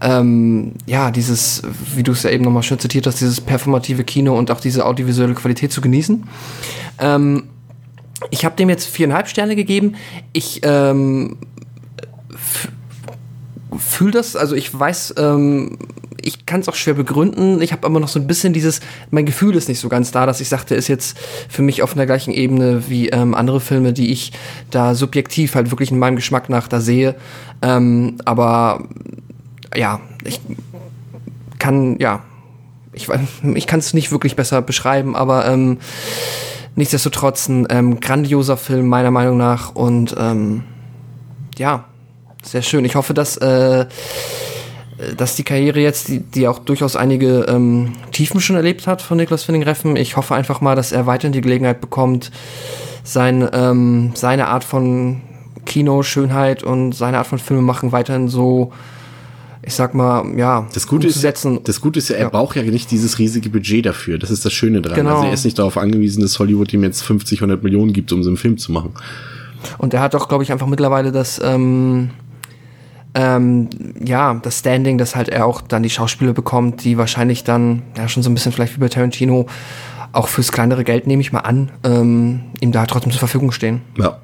ähm, 0.00 0.72
ja 0.86 1.10
dieses, 1.10 1.62
wie 1.94 2.02
du 2.02 2.12
es 2.12 2.22
ja 2.22 2.30
eben 2.30 2.44
nochmal 2.44 2.62
schön 2.62 2.78
zitiert 2.78 3.06
hast, 3.06 3.20
dieses 3.20 3.40
performative 3.40 4.04
Kino 4.04 4.36
und 4.36 4.50
auch 4.50 4.60
diese 4.60 4.84
audiovisuelle 4.86 5.34
Qualität 5.34 5.72
zu 5.72 5.80
genießen. 5.80 6.24
Ähm, 6.98 7.44
ich 8.30 8.44
habe 8.44 8.54
dem 8.56 8.68
jetzt 8.68 8.86
viereinhalb 8.86 9.28
Sterne 9.28 9.56
gegeben. 9.56 9.94
Ich 10.32 10.60
ähm, 10.62 11.38
fühle 13.80 14.12
das, 14.12 14.36
also 14.36 14.54
ich 14.54 14.78
weiß, 14.78 15.14
ähm, 15.18 15.78
ich 16.22 16.46
kann 16.46 16.60
es 16.60 16.68
auch 16.68 16.74
schwer 16.74 16.94
begründen. 16.94 17.60
Ich 17.62 17.72
habe 17.72 17.86
aber 17.86 18.00
noch 18.00 18.08
so 18.08 18.18
ein 18.18 18.26
bisschen 18.26 18.52
dieses, 18.52 18.80
mein 19.10 19.26
Gefühl 19.26 19.56
ist 19.56 19.68
nicht 19.68 19.80
so 19.80 19.88
ganz 19.88 20.10
da, 20.10 20.26
dass 20.26 20.40
ich 20.40 20.48
sagte, 20.48 20.74
ist 20.74 20.88
jetzt 20.88 21.18
für 21.48 21.62
mich 21.62 21.82
auf 21.82 21.94
einer 21.94 22.06
gleichen 22.06 22.32
Ebene 22.32 22.88
wie 22.88 23.08
ähm, 23.08 23.34
andere 23.34 23.60
Filme, 23.60 23.92
die 23.92 24.12
ich 24.12 24.32
da 24.70 24.94
subjektiv 24.94 25.54
halt 25.54 25.70
wirklich 25.70 25.90
in 25.90 25.98
meinem 25.98 26.16
Geschmack 26.16 26.48
nach 26.48 26.68
da 26.68 26.80
sehe. 26.80 27.14
Ähm, 27.62 28.16
aber 28.24 28.84
ja, 29.74 30.00
ich 30.24 30.40
kann, 31.58 31.98
ja, 31.98 32.22
ich, 32.92 33.08
ich 33.54 33.66
kann 33.66 33.78
es 33.78 33.94
nicht 33.94 34.12
wirklich 34.12 34.36
besser 34.36 34.62
beschreiben, 34.62 35.16
aber 35.16 35.46
ähm, 35.46 35.78
nichtsdestotrotz 36.76 37.48
ein 37.48 37.66
ähm, 37.70 38.00
grandioser 38.00 38.56
Film 38.56 38.88
meiner 38.88 39.10
Meinung 39.10 39.36
nach 39.36 39.74
und 39.74 40.14
ähm, 40.18 40.64
ja, 41.56 41.84
sehr 42.42 42.62
schön. 42.62 42.84
Ich 42.84 42.94
hoffe, 42.94 43.14
dass, 43.14 43.36
äh, 43.38 43.86
dass 45.16 45.36
die 45.36 45.44
Karriere 45.44 45.80
jetzt, 45.80 46.08
die, 46.08 46.20
die 46.20 46.48
auch 46.48 46.58
durchaus 46.58 46.96
einige 46.96 47.46
ähm, 47.48 47.92
Tiefen 48.12 48.40
schon 48.40 48.56
erlebt 48.56 48.86
hat 48.86 49.02
von 49.02 49.16
Niklas 49.16 49.44
Finning-Reffen, 49.44 49.96
ich 49.96 50.16
hoffe 50.16 50.34
einfach 50.34 50.60
mal, 50.60 50.76
dass 50.76 50.92
er 50.92 51.06
weiterhin 51.06 51.32
die 51.32 51.40
Gelegenheit 51.40 51.80
bekommt, 51.80 52.30
sein, 53.02 53.48
ähm, 53.52 54.12
seine 54.14 54.48
Art 54.48 54.64
von 54.64 55.22
Kino, 55.66 56.02
Schönheit 56.02 56.62
und 56.62 56.92
seine 56.92 57.18
Art 57.18 57.26
von 57.26 57.38
Filme 57.38 57.62
machen 57.62 57.92
weiterhin 57.92 58.28
so 58.28 58.72
ich 59.62 59.74
sag 59.74 59.94
mal, 59.94 60.24
ja, 60.38 60.66
das 60.72 60.86
Gute 60.86 61.06
ist, 61.06 61.22
das 61.22 61.80
Gute 61.80 61.98
ist 61.98 62.08
ja, 62.08 62.16
er 62.16 62.22
ja. 62.22 62.28
braucht 62.30 62.56
ja 62.56 62.62
nicht 62.62 62.90
dieses 62.90 63.18
riesige 63.18 63.50
Budget 63.50 63.84
dafür. 63.84 64.18
Das 64.18 64.30
ist 64.30 64.44
das 64.44 64.52
Schöne 64.52 64.80
dran. 64.80 64.94
Genau. 64.96 65.16
Also 65.16 65.26
er 65.26 65.32
ist 65.34 65.44
nicht 65.44 65.58
darauf 65.58 65.76
angewiesen, 65.76 66.22
dass 66.22 66.38
Hollywood 66.38 66.72
ihm 66.72 66.82
jetzt 66.82 67.02
50, 67.02 67.40
100 67.40 67.62
Millionen 67.62 67.92
gibt, 67.92 68.10
um 68.12 68.22
so 68.22 68.30
einen 68.30 68.38
Film 68.38 68.56
zu 68.56 68.72
machen. 68.72 68.92
Und 69.76 69.92
er 69.92 70.00
hat 70.00 70.14
doch, 70.14 70.28
glaube 70.28 70.42
ich, 70.44 70.50
einfach 70.50 70.66
mittlerweile 70.66 71.12
das, 71.12 71.40
ähm, 71.44 72.10
ähm, 73.14 73.68
ja, 74.04 74.34
das 74.34 74.60
Standing, 74.60 74.98
dass 74.98 75.16
halt 75.16 75.28
er 75.28 75.46
auch 75.46 75.60
dann 75.60 75.82
die 75.82 75.90
Schauspieler 75.90 76.32
bekommt, 76.32 76.84
die 76.84 76.98
wahrscheinlich 76.98 77.44
dann, 77.44 77.82
ja, 77.96 78.08
schon 78.08 78.22
so 78.22 78.30
ein 78.30 78.34
bisschen 78.34 78.52
vielleicht 78.52 78.76
wie 78.76 78.80
bei 78.80 78.88
Tarantino, 78.88 79.46
auch 80.12 80.28
fürs 80.28 80.52
kleinere 80.52 80.84
Geld, 80.84 81.06
nehme 81.06 81.20
ich 81.20 81.32
mal 81.32 81.40
an, 81.40 81.70
ähm, 81.84 82.40
ihm 82.60 82.72
da 82.72 82.86
trotzdem 82.86 83.12
zur 83.12 83.20
Verfügung 83.20 83.52
stehen. 83.52 83.82
Ja, 83.96 84.18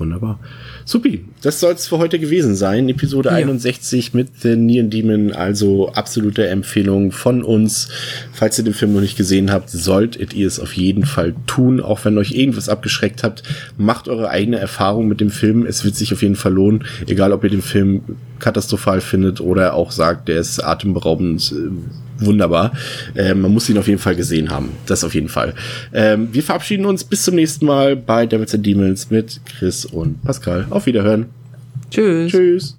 wunderbar. 0.00 0.38
Supi, 0.84 1.24
das 1.42 1.60
soll 1.60 1.72
es 1.72 1.88
für 1.88 1.98
heute 1.98 2.18
gewesen 2.18 2.54
sein. 2.56 2.88
Episode 2.88 3.30
ja. 3.30 3.36
61 3.36 4.14
mit 4.14 4.40
The 4.40 4.56
Neon 4.56 4.90
Demon, 4.90 5.32
also 5.32 5.90
absolute 5.92 6.46
Empfehlung 6.46 7.12
von 7.12 7.42
uns. 7.42 7.88
Falls 8.32 8.58
ihr 8.58 8.64
den 8.64 8.74
Film 8.74 8.94
noch 8.94 9.00
nicht 9.00 9.16
gesehen 9.16 9.50
habt, 9.50 9.70
solltet 9.70 10.34
ihr 10.34 10.46
es 10.46 10.60
auf 10.60 10.72
jeden 10.74 11.04
Fall 11.04 11.34
tun. 11.46 11.80
Auch 11.80 12.04
wenn 12.04 12.18
euch 12.18 12.32
irgendwas 12.32 12.68
abgeschreckt 12.68 13.22
habt, 13.22 13.42
macht 13.76 14.08
eure 14.08 14.30
eigene 14.30 14.58
Erfahrung 14.58 15.08
mit 15.08 15.20
dem 15.20 15.30
Film. 15.30 15.66
Es 15.66 15.84
wird 15.84 15.96
sich 15.96 16.12
auf 16.12 16.22
jeden 16.22 16.36
Fall 16.36 16.52
lohnen, 16.52 16.84
egal 17.06 17.32
ob 17.32 17.44
ihr 17.44 17.50
den 17.50 17.62
Film 17.62 18.02
katastrophal 18.38 19.00
findet 19.00 19.40
oder 19.40 19.74
auch 19.74 19.90
sagt, 19.90 20.28
der 20.28 20.38
ist 20.38 20.60
atemberaubend 20.60 21.52
äh, 21.52 22.13
wunderbar. 22.18 22.72
Ähm, 23.16 23.40
man 23.40 23.52
muss 23.52 23.68
ihn 23.68 23.78
auf 23.78 23.88
jeden 23.88 24.00
Fall 24.00 24.16
gesehen 24.16 24.50
haben. 24.50 24.70
Das 24.86 25.04
auf 25.04 25.14
jeden 25.14 25.28
Fall. 25.28 25.54
Ähm, 25.92 26.28
wir 26.32 26.42
verabschieden 26.42 26.86
uns 26.86 27.04
bis 27.04 27.24
zum 27.24 27.34
nächsten 27.34 27.66
Mal 27.66 27.96
bei 27.96 28.26
Devils 28.26 28.54
and 28.54 28.64
Demons 28.64 29.10
mit 29.10 29.40
Chris 29.44 29.84
und 29.84 30.22
Pascal. 30.22 30.66
Auf 30.70 30.86
Wiederhören. 30.86 31.26
Tschüss. 31.90 32.32
Tschüss. 32.32 32.72